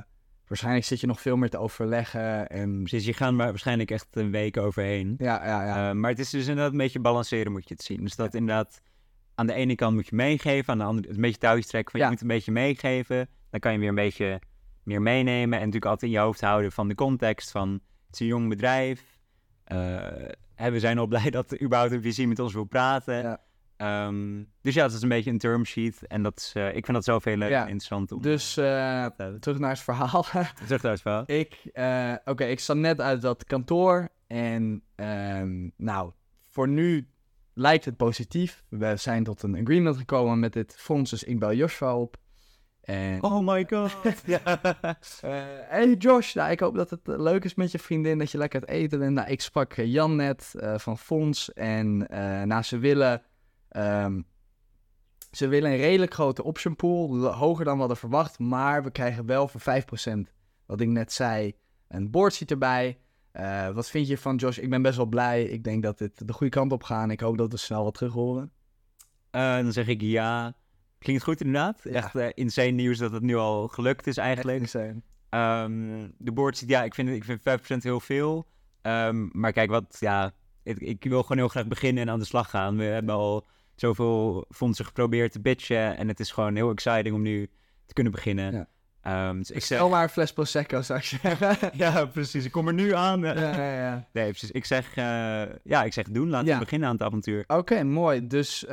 waarschijnlijk 0.47 0.85
zit 0.87 1.01
je 1.01 1.07
nog 1.07 1.21
veel 1.21 1.37
meer 1.37 1.51
te 1.51 1.59
overleggen. 1.59 2.49
En 2.49 2.83
Precies, 2.83 3.07
je 3.07 3.13
gaat 3.13 3.33
maar 3.33 3.47
waarschijnlijk 3.49 3.91
echt 3.91 4.07
een 4.11 4.31
week 4.31 4.57
overheen. 4.57 5.15
ja, 5.19 5.45
ja, 5.47 5.65
ja. 5.65 5.89
Eh, 5.89 5.95
maar 5.97 6.11
het 6.11 6.19
is 6.19 6.31
dus 6.31 6.47
inderdaad 6.47 6.73
een 6.73 6.79
beetje 6.79 7.01
balanceren 7.01 7.53
moet 7.53 7.69
je 7.69 7.75
het 7.75 7.83
zien. 7.83 8.01
Dus 8.03 8.17
dat 8.17 8.35
inderdaad 8.35 8.81
aan 9.35 9.47
de 9.47 9.53
ene 9.55 9.75
kant 9.75 9.95
moet 9.95 10.07
je 10.09 10.17
meegeven, 10.17 10.73
aan 10.73 10.79
de 10.79 10.85
andere 10.85 11.09
een 11.15 11.21
beetje 11.21 11.39
touwtjes 11.39 11.67
trekken 11.67 11.91
van 11.91 12.01
Ja. 12.01 12.07
je 12.07 12.13
moet 12.13 12.23
een 12.23 12.29
beetje 12.29 12.53
meegeven. 12.53 13.29
Dan 13.51 13.61
kan 13.61 13.73
je 13.73 13.79
weer 13.79 13.89
een 13.89 13.95
beetje 13.95 14.41
meer 14.83 15.03
meenemen 15.03 15.53
en 15.59 15.65
natuurlijk 15.65 15.85
altijd 15.85 16.11
in 16.13 16.19
je 16.19 16.25
hoofd 16.25 16.41
houden 16.41 16.73
van 16.73 16.89
de 16.89 16.95
context 16.95 17.51
van 17.51 17.73
het 18.07 18.15
is 18.15 18.21
een 18.21 18.27
jong 18.27 18.49
bedrijf. 18.49 19.19
Eh, 19.65 20.07
we 20.57 20.81
zijn 20.81 20.99
al 20.99 21.07
blij 21.15 21.31
dat 21.31 21.51
er 21.51 21.63
überhaupt 21.63 21.93
een 21.93 22.03
visie 22.03 22.29
met 22.29 22.39
ons 22.39 22.53
wil 22.53 22.65
praten. 22.65 23.15
Ja. 23.15 23.41
Ehm, 23.77 24.43
dus 24.61 24.75
ja, 24.75 24.83
het 24.85 24.93
is 24.93 25.03
een 25.03 25.09
beetje 25.09 25.31
een 25.31 25.39
term 25.39 25.65
sheet. 25.65 26.07
En 26.07 26.23
dat 26.23 26.37
is, 26.39 26.53
eh, 26.55 26.67
ik 26.67 26.85
vind 26.85 26.93
dat 26.93 27.05
zo 27.05 27.19
veel 27.19 27.37
leuk 27.37 27.51
Ja. 27.51 27.61
en 27.63 27.69
interessant 27.69 28.13
om 28.13 28.23
Dus 28.23 28.57
eh, 28.57 29.01
hebben. 29.01 29.41
terug 29.41 29.59
naar 29.59 29.71
het 29.71 29.81
verhaal. 29.81 30.25
Zeg 30.67 30.81
daar 30.81 30.91
eens 30.93 31.03
wel. 31.03 31.23
ik, 31.27 31.55
eh, 31.73 32.15
oké, 32.25 32.45
ik 32.45 32.61
sta 32.61 32.75
net 32.75 33.01
uit 33.01 33.21
dat 33.23 33.45
kantoor. 33.45 34.09
En 34.27 34.83
ehm, 34.95 35.69
nou, 35.77 36.13
voor 36.51 36.69
nu 36.69 37.09
lijkt 37.55 37.85
het 37.85 37.97
positief. 37.97 38.65
We 38.69 38.97
zijn 38.97 39.25
tot 39.25 39.43
een 39.43 39.57
agreement 39.61 39.97
gekomen 39.97 40.39
met 40.39 40.53
dit 40.53 40.75
fonds. 40.79 41.11
Dus 41.11 41.25
ik 41.25 41.39
bel 41.39 41.53
Joshua 41.55 41.97
op. 41.97 42.17
En 42.83 43.23
Oh 43.23 43.47
my 43.47 43.67
god. 43.71 43.97
ja. 44.25 44.43
Eh, 44.63 45.31
hey 45.69 45.95
Josh, 45.95 46.35
nou, 46.35 46.51
ik 46.51 46.61
hoop 46.61 46.75
dat 46.75 46.91
het 46.91 47.09
eh, 47.09 47.19
leuk 47.19 47.45
is 47.45 47.55
met 47.55 47.73
je 47.73 47.79
vriendin, 47.79 48.19
dat 48.19 48.31
je 48.31 48.39
lekker 48.39 48.61
het 48.61 48.69
eten 48.69 48.99
bent. 48.99 49.15
Nou, 49.15 49.29
ik 49.29 49.41
sprak 49.41 49.73
eh, 49.73 49.87
Jan 49.87 50.17
net 50.17 50.55
van 50.77 50.99
Fonds 50.99 51.53
en 51.53 51.97
nou, 52.49 52.63
ze 52.63 52.79
willen, 52.79 53.23
ehm, 53.69 54.21
ze 55.31 55.49
willen 55.49 55.71
een 55.71 55.77
redelijk 55.77 56.15
grote 56.15 56.45
option 56.45 56.77
pool, 56.77 57.27
hoger 57.27 57.65
dan 57.65 57.75
we 57.75 57.81
hadden 57.81 57.97
verwacht, 57.97 58.39
maar 58.39 58.83
we 58.83 58.91
krijgen 58.91 59.27
wel 59.27 59.49
voor 59.49 59.61
5%, 59.61 60.33
wat 60.67 60.81
ik 60.81 60.89
net 60.89 61.13
zei, 61.13 61.53
een 61.89 62.11
board 62.11 62.35
seat 62.35 62.51
erbij. 62.51 62.99
Wat 63.75 63.91
vind 63.91 64.09
je 64.09 64.19
van 64.19 64.37
Josh? 64.37 64.59
Ik 64.59 64.71
ben 64.71 64.83
best 64.83 64.97
wel 64.97 65.07
blij. 65.07 65.45
Ik 65.45 65.65
denk 65.65 65.83
dat 65.83 65.99
dit 65.99 66.27
de 66.27 66.33
goede 66.33 66.53
kant 66.53 66.73
op 66.73 66.83
gaat. 66.83 67.11
Ik 67.11 67.21
hoop 67.21 67.39
dat 67.39 67.53
we 67.53 67.57
snel 67.59 67.85
wat 67.85 67.95
terug 67.95 68.13
horen. 68.13 68.53
Dan 69.31 69.73
zeg 69.73 69.87
ik 69.87 70.01
ja. 70.01 70.55
Klinkt 71.03 71.23
goed 71.23 71.41
inderdaad. 71.41 71.81
Ja. 71.85 71.91
Echt 71.91 72.15
eh, 72.15 72.29
insane 72.35 72.71
nieuws 72.71 72.99
dat 72.99 73.13
het 73.13 73.23
nu 73.23 73.37
al 73.37 73.69
gelukt 73.69 74.07
is 74.07 74.17
eigenlijk. 74.17 74.75
Ehm, 75.29 76.09
de 76.19 76.33
board 76.33 76.57
seat, 76.57 76.71
ja, 76.71 76.83
ik 76.83 76.95
vind, 76.95 77.09
ik 77.09 77.25
vind 77.25 77.41
5% 77.41 77.83
heel 77.83 78.01
veel. 78.01 78.47
Ehm, 78.83 79.29
maar 79.33 79.53
kijk, 79.53 79.71
wat, 79.71 79.97
ja, 80.01 80.33
ik, 80.63 80.79
ik 80.79 81.05
wil 81.05 81.23
gewoon 81.23 81.37
heel 81.37 81.49
graag 81.49 81.67
beginnen 81.67 82.03
en 82.03 82.11
aan 82.11 82.19
de 82.19 82.25
slag 82.25 82.51
gaan. 82.51 82.77
We 82.77 82.85
hebben 82.85 83.15
al 83.15 83.47
zoveel 83.75 84.45
fondsen 84.51 84.85
geprobeerd 84.85 85.33
te 85.33 85.41
pitchen. 85.41 85.97
En 85.97 86.09
het 86.09 86.21
is 86.21 86.31
gewoon 86.31 86.55
heel 86.57 86.71
exciting 86.71 87.15
om 87.15 87.23
nu 87.23 87.51
te 87.87 87.95
kunnen 87.95 88.13
beginnen. 88.13 88.53
Ja. 88.53 88.69
Ehm, 89.03 89.39
dus 89.39 89.51
ik 89.51 89.65
zeg... 89.65 89.79
stel 89.79 89.89
maar 89.89 90.03
een 90.03 90.09
fles 90.09 90.33
Prosecco, 90.33 90.83
zou 90.83 90.99
ik 90.99 91.05
zeggen. 91.05 91.71
Ja, 91.79 92.07
precies. 92.07 92.45
Ik 92.45 92.53
kom 92.53 92.67
er 92.67 92.75
nu 92.75 92.95
aan. 92.95 93.21
ja, 93.21 93.35
ja, 93.35 93.75
ja. 93.75 94.09
Nee, 94.13 94.29
precies. 94.29 94.51
Ik 94.51 94.65
zeg, 94.65 94.95
eh, 94.95 95.43
ja, 95.65 95.85
ik 95.85 95.93
zeg 95.93 96.09
doen. 96.09 96.29
Laten 96.29 96.53
we 96.53 96.59
beginnen 96.59 96.89
aan 96.89 96.95
het 96.95 97.05
avontuur. 97.05 97.45
Oké, 97.47 97.83
mooi. 97.83 98.27
Dus 98.27 98.67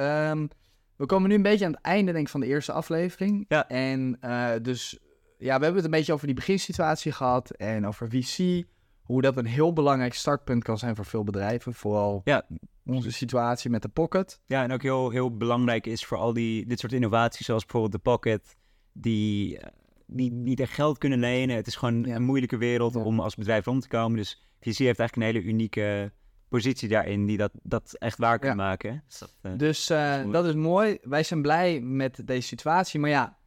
we 0.99 1.05
komen 1.05 1.29
nu 1.29 1.35
een 1.35 1.41
beetje 1.41 1.65
aan 1.65 1.71
het 1.71 1.81
einde 1.81 2.11
denk 2.11 2.25
ik, 2.25 2.31
van 2.31 2.39
de 2.39 2.45
eerste 2.45 2.71
aflevering. 2.71 3.45
Ja. 3.47 3.67
En 3.67 4.17
eh, 4.21 4.51
dus, 4.61 4.99
ja, 5.37 5.57
we 5.57 5.63
hebben 5.63 5.75
het 5.75 5.83
een 5.85 5.91
beetje 5.97 6.13
over 6.13 6.25
die 6.25 6.35
beginsituatie 6.35 7.11
gehad 7.11 7.49
en 7.51 7.87
over 7.87 8.09
VC. 8.09 8.63
Hoe 9.01 9.21
dat 9.21 9.37
een 9.37 9.45
heel 9.45 9.73
belangrijk 9.73 10.13
startpunt 10.13 10.63
kan 10.63 10.77
zijn 10.77 10.95
voor 10.95 11.05
veel 11.05 11.23
bedrijven. 11.23 11.73
Vooral 11.73 12.21
Ja. 12.23 12.45
onze 12.85 13.11
situatie 13.11 13.69
met 13.69 13.81
de 13.81 13.87
Pocket. 13.87 14.41
Ja, 14.45 14.63
en 14.63 14.71
ook 14.71 14.81
heel, 14.81 15.09
heel 15.09 15.37
belangrijk 15.37 15.85
is 15.87 16.05
voor 16.05 16.17
al 16.17 16.33
die, 16.33 16.65
dit 16.65 16.79
soort 16.79 16.93
innovaties, 16.93 17.45
zoals 17.45 17.63
bijvoorbeeld 17.63 17.93
de 17.93 18.09
Pocket, 18.11 18.55
die, 18.93 19.57
eh, 19.59 19.67
die 20.07 20.31
niet 20.31 20.59
echt 20.59 20.73
geld 20.73 20.97
kunnen 20.97 21.19
lenen. 21.19 21.55
Het 21.55 21.67
is 21.67 21.75
gewoon 21.75 22.03
Ja. 22.03 22.15
een 22.15 22.23
moeilijke 22.23 22.57
wereld 22.57 22.93
Ja. 22.93 22.99
om 22.99 23.19
als 23.19 23.35
bedrijf 23.35 23.65
rond 23.65 23.81
te 23.81 23.87
komen. 23.87 24.17
Dus 24.17 24.41
VC 24.59 24.77
heeft 24.77 24.99
eigenlijk 24.99 25.15
een 25.15 25.21
hele 25.35 25.41
unieke 25.53 26.11
positie 26.49 26.89
daarin, 26.89 27.25
die 27.25 27.37
dat, 27.37 27.51
dat 27.63 27.93
echt 27.93 28.17
waar 28.17 28.39
kan 28.39 28.49
Ja. 28.49 28.55
maken. 28.55 29.03
Dus 29.07 29.17
dat, 29.19 29.35
eh, 29.41 29.51
Dus 29.57 29.89
eh, 29.89 30.15
mooi. 30.15 30.31
dat 30.31 30.45
is 30.45 30.53
mooi. 30.53 30.97
Wij 31.01 31.23
zijn 31.23 31.41
blij 31.41 31.79
met 31.81 32.27
deze 32.27 32.47
situatie. 32.47 32.99
Maar 32.99 33.09
ja, 33.09 33.37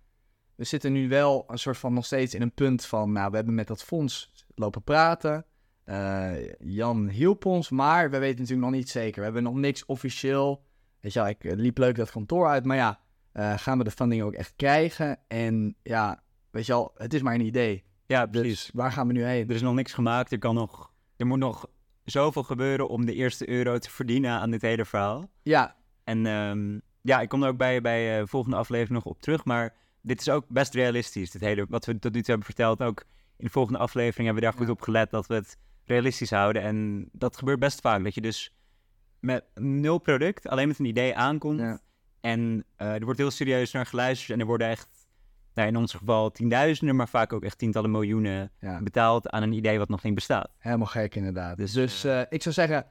we 0.54 0.64
zitten 0.64 0.92
nu 0.92 1.08
wel 1.08 1.44
een 1.48 1.58
soort 1.58 1.78
van 1.78 1.92
nog 1.92 2.04
steeds 2.04 2.34
in 2.34 2.42
een 2.42 2.54
punt 2.54 2.84
van... 2.84 3.12
Nou, 3.12 3.30
we 3.30 3.36
hebben 3.36 3.54
met 3.54 3.66
dat 3.66 3.82
fonds 3.82 4.32
lopen 4.54 4.82
praten. 4.82 5.44
Eh, 5.84 6.52
Jan 6.58 7.08
hielp 7.08 7.44
ons, 7.46 7.70
maar 7.70 8.10
we 8.10 8.18
weten 8.18 8.40
natuurlijk 8.40 8.68
nog 8.68 8.76
niet 8.78 8.88
zeker. 8.90 9.18
We 9.18 9.24
hebben 9.24 9.42
nog 9.42 9.54
niks 9.54 9.84
officieel. 9.86 10.64
Weet 11.00 11.12
je 11.12 11.18
wel, 11.18 11.28
ik 11.28 11.44
eh, 11.44 11.56
liep 11.56 11.78
leuk 11.78 11.96
dat 11.96 12.10
kantoor 12.10 12.46
uit. 12.48 12.64
Maar 12.64 12.76
ja, 12.76 13.00
eh, 13.32 13.58
gaan 13.58 13.78
we 13.78 13.84
de 13.84 13.90
funding 13.90 14.22
ook 14.22 14.32
echt 14.32 14.52
krijgen? 14.56 15.18
En 15.28 15.76
ja, 15.82 16.22
weet 16.50 16.66
je 16.66 16.72
wel, 16.72 16.92
het 16.96 17.14
is 17.14 17.22
maar 17.22 17.34
een 17.34 17.40
idee. 17.46 17.84
ja, 18.06 18.26
precies. 18.26 18.48
Dus 18.62 18.70
waar 18.74 18.92
gaan 18.92 19.06
we 19.06 19.12
nu 19.12 19.24
heen? 19.24 19.48
Er 19.48 19.54
is 19.54 19.62
nog 19.62 19.74
niks 19.74 19.92
gemaakt. 19.92 20.32
Er, 20.32 20.38
kan 20.38 20.54
nog, 20.54 20.92
er 21.16 21.26
moet 21.26 21.38
nog 21.38 21.66
zoveel 22.04 22.42
gebeuren 22.42 22.88
om 22.88 23.06
de 23.06 23.14
eerste 23.14 23.48
euro 23.48 23.78
te 23.78 23.90
verdienen 23.90 24.30
aan 24.30 24.50
dit 24.50 24.62
hele 24.62 24.84
verhaal. 24.84 25.30
Ja, 25.42 25.76
En 26.04 26.26
ehm, 26.26 26.78
ja, 27.02 27.20
ik 27.20 27.28
kom 27.28 27.42
er 27.42 27.48
ook 27.48 27.56
bij, 27.56 27.80
bij 27.80 28.18
de 28.18 28.26
volgende 28.26 28.56
aflevering 28.56 28.94
nog 28.94 29.14
op 29.14 29.20
terug. 29.20 29.44
Maar 29.44 29.76
dit 30.00 30.20
is 30.20 30.28
ook 30.28 30.44
best 30.48 30.74
realistisch. 30.74 31.30
Dit 31.30 31.40
hele, 31.40 31.66
wat 31.68 31.84
we 31.84 31.98
tot 31.98 32.12
nu 32.12 32.18
toe 32.18 32.28
hebben 32.28 32.46
verteld. 32.46 32.82
Ook 32.82 33.04
in 33.36 33.44
de 33.44 33.50
volgende 33.50 33.78
aflevering 33.78 34.24
hebben 34.26 34.44
we 34.44 34.50
daar 34.50 34.58
goed 34.58 34.68
op 34.68 34.80
gelet 34.80 35.10
dat 35.10 35.26
we 35.26 35.34
het 35.34 35.56
realistisch 35.84 36.30
houden. 36.30 36.62
En 36.62 37.08
dat 37.12 37.36
gebeurt 37.36 37.58
best 37.58 37.80
vaak. 37.80 38.04
Dat 38.04 38.14
je 38.14 38.20
dus 38.20 38.56
met 39.20 39.44
nul 39.54 39.98
product, 39.98 40.48
alleen 40.48 40.68
met 40.68 40.78
een 40.78 40.84
idee 40.84 41.16
aankomt. 41.16 41.60
Ja. 41.60 41.80
En 42.20 42.64
eh, 42.76 42.94
er 42.94 43.04
wordt 43.04 43.18
heel 43.18 43.30
serieus 43.30 43.72
naar 43.72 43.86
geluisterd. 43.86 44.30
En 44.30 44.40
er 44.40 44.46
worden 44.46 44.68
echt, 44.68 45.01
nou, 45.54 45.68
in 45.68 45.76
ons 45.76 45.92
geval 45.94 46.30
tienduizenden, 46.30 46.96
maar 46.96 47.08
vaak 47.08 47.32
ook 47.32 47.42
echt 47.44 47.58
tientallen 47.58 47.90
miljoenen 47.90 48.50
ja. 48.60 48.80
betaald 48.82 49.30
aan 49.30 49.42
een 49.42 49.52
idee 49.52 49.78
wat 49.78 49.88
nog 49.88 50.02
niet 50.02 50.14
bestaat. 50.14 50.48
Helemaal 50.58 50.86
gek 50.86 51.14
inderdaad. 51.14 51.56
Dus, 51.56 51.72
Dus, 51.72 52.00
dus 52.00 52.12
eh, 52.12 52.20
ik 52.28 52.42
zou 52.42 52.54
zeggen, 52.54 52.86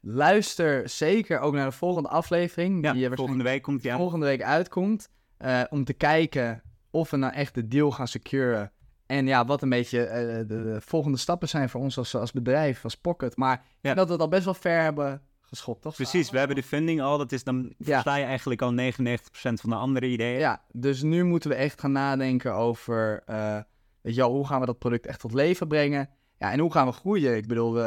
luister 0.00 0.88
zeker 0.88 1.38
ook 1.40 1.54
naar 1.54 1.66
de 1.66 1.72
volgende 1.76 2.08
aflevering. 2.08 2.84
Ja, 2.84 2.92
die 2.92 3.10
volgende 3.10 3.44
week 3.44 3.62
komt 3.62 3.82
die 3.82 3.92
aan. 3.92 3.98
volgende 3.98 4.26
week 4.26 4.42
uitkomt. 4.42 5.08
eh, 5.36 5.62
om 5.70 5.84
te 5.84 5.92
kijken 5.92 6.62
of 6.90 7.10
we 7.10 7.16
nou 7.16 7.32
echt 7.32 7.54
de 7.54 7.68
deal 7.68 7.90
gaan 7.90 8.08
securen. 8.08 8.72
En 9.06 9.26
ja, 9.26 9.44
wat 9.44 9.62
een 9.62 9.68
beetje 9.68 10.04
eh, 10.04 10.36
de, 10.36 10.46
de 10.46 10.80
volgende 10.80 11.18
stappen 11.18 11.48
zijn 11.48 11.68
voor 11.68 11.80
ons 11.80 11.98
als, 11.98 12.14
als 12.14 12.32
bedrijf, 12.32 12.84
als 12.84 12.96
Pocket. 12.96 13.36
Maar 13.36 13.64
Ja. 13.80 13.94
dat 13.94 14.06
we 14.06 14.12
het 14.12 14.20
al 14.22 14.28
best 14.28 14.44
wel 14.44 14.54
ver 14.54 14.80
hebben 14.82 15.22
geschopt, 15.50 15.82
toch? 15.82 15.94
Precies, 15.94 16.30
we 16.30 16.38
hebben 16.38 16.56
de 16.56 16.62
funding 16.62 17.00
al. 17.00 17.18
Dat 17.18 17.32
is 17.32 17.44
dan 17.44 17.72
Ja. 17.78 18.02
je 18.04 18.10
eigenlijk 18.10 18.62
al 18.62 18.72
99% 18.72 19.60
van 19.60 19.70
de 19.70 19.76
andere 19.76 20.06
ideeën. 20.06 20.38
Ja, 20.38 20.62
dus 20.72 21.02
nu 21.02 21.24
moeten 21.24 21.50
we 21.50 21.56
echt 21.56 21.80
gaan 21.80 21.92
nadenken 21.92 22.54
over, 22.54 23.22
eh, 23.26 23.58
weet 24.00 24.14
je 24.14 24.20
wel, 24.20 24.32
hoe 24.32 24.46
gaan 24.46 24.60
we 24.60 24.66
dat 24.66 24.78
product 24.78 25.06
echt 25.06 25.20
tot 25.20 25.32
leven 25.32 25.68
brengen? 25.68 26.08
Ja, 26.38 26.52
en 26.52 26.58
hoe 26.58 26.72
gaan 26.72 26.86
we 26.86 26.92
groeien? 26.92 27.36
Ik 27.36 27.46
bedoel, 27.46 27.72
we, 27.72 27.80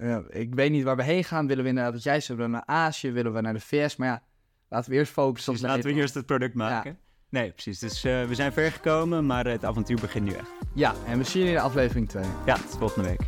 ja, 0.00 0.22
ik 0.28 0.54
weet 0.54 0.70
niet 0.70 0.84
waar 0.84 0.96
we 0.96 1.02
heen 1.02 1.24
gaan. 1.24 1.46
Willen 1.46 1.62
we 1.62 1.68
inderdaad, 1.68 1.92
wat 1.92 2.02
jij 2.02 2.20
zei, 2.20 2.48
naar 2.48 2.62
Azië, 2.66 3.10
willen 3.12 3.32
we 3.32 3.40
naar 3.40 3.52
de 3.52 3.60
VS? 3.60 3.96
Maar 3.96 4.08
ja, 4.08 4.22
laten 4.68 4.90
we 4.90 4.96
eerst 4.96 5.12
focussen 5.12 5.52
op 5.52 5.58
Dus 5.58 5.68
laten 5.68 5.84
we 5.84 5.94
eerst 5.94 6.14
het 6.14 6.26
product 6.26 6.54
maken. 6.54 6.98
Nee, 7.28 7.50
precies. 7.52 7.78
Dus 7.78 8.04
eh, 8.04 8.24
we 8.24 8.34
zijn 8.34 8.52
ver 8.52 8.72
gekomen, 8.72 9.26
maar 9.26 9.46
het 9.46 9.64
avontuur 9.64 10.00
begint 10.00 10.24
nu 10.24 10.32
echt. 10.32 10.50
Ja, 10.74 10.94
en 11.06 11.18
we 11.18 11.24
zien 11.24 11.42
je 11.42 11.48
in 11.48 11.54
de 11.54 11.60
aflevering 11.60 12.08
2. 12.08 12.24
Ja, 12.46 12.54
tot 12.54 12.76
volgende 12.78 13.08
week. 13.08 13.20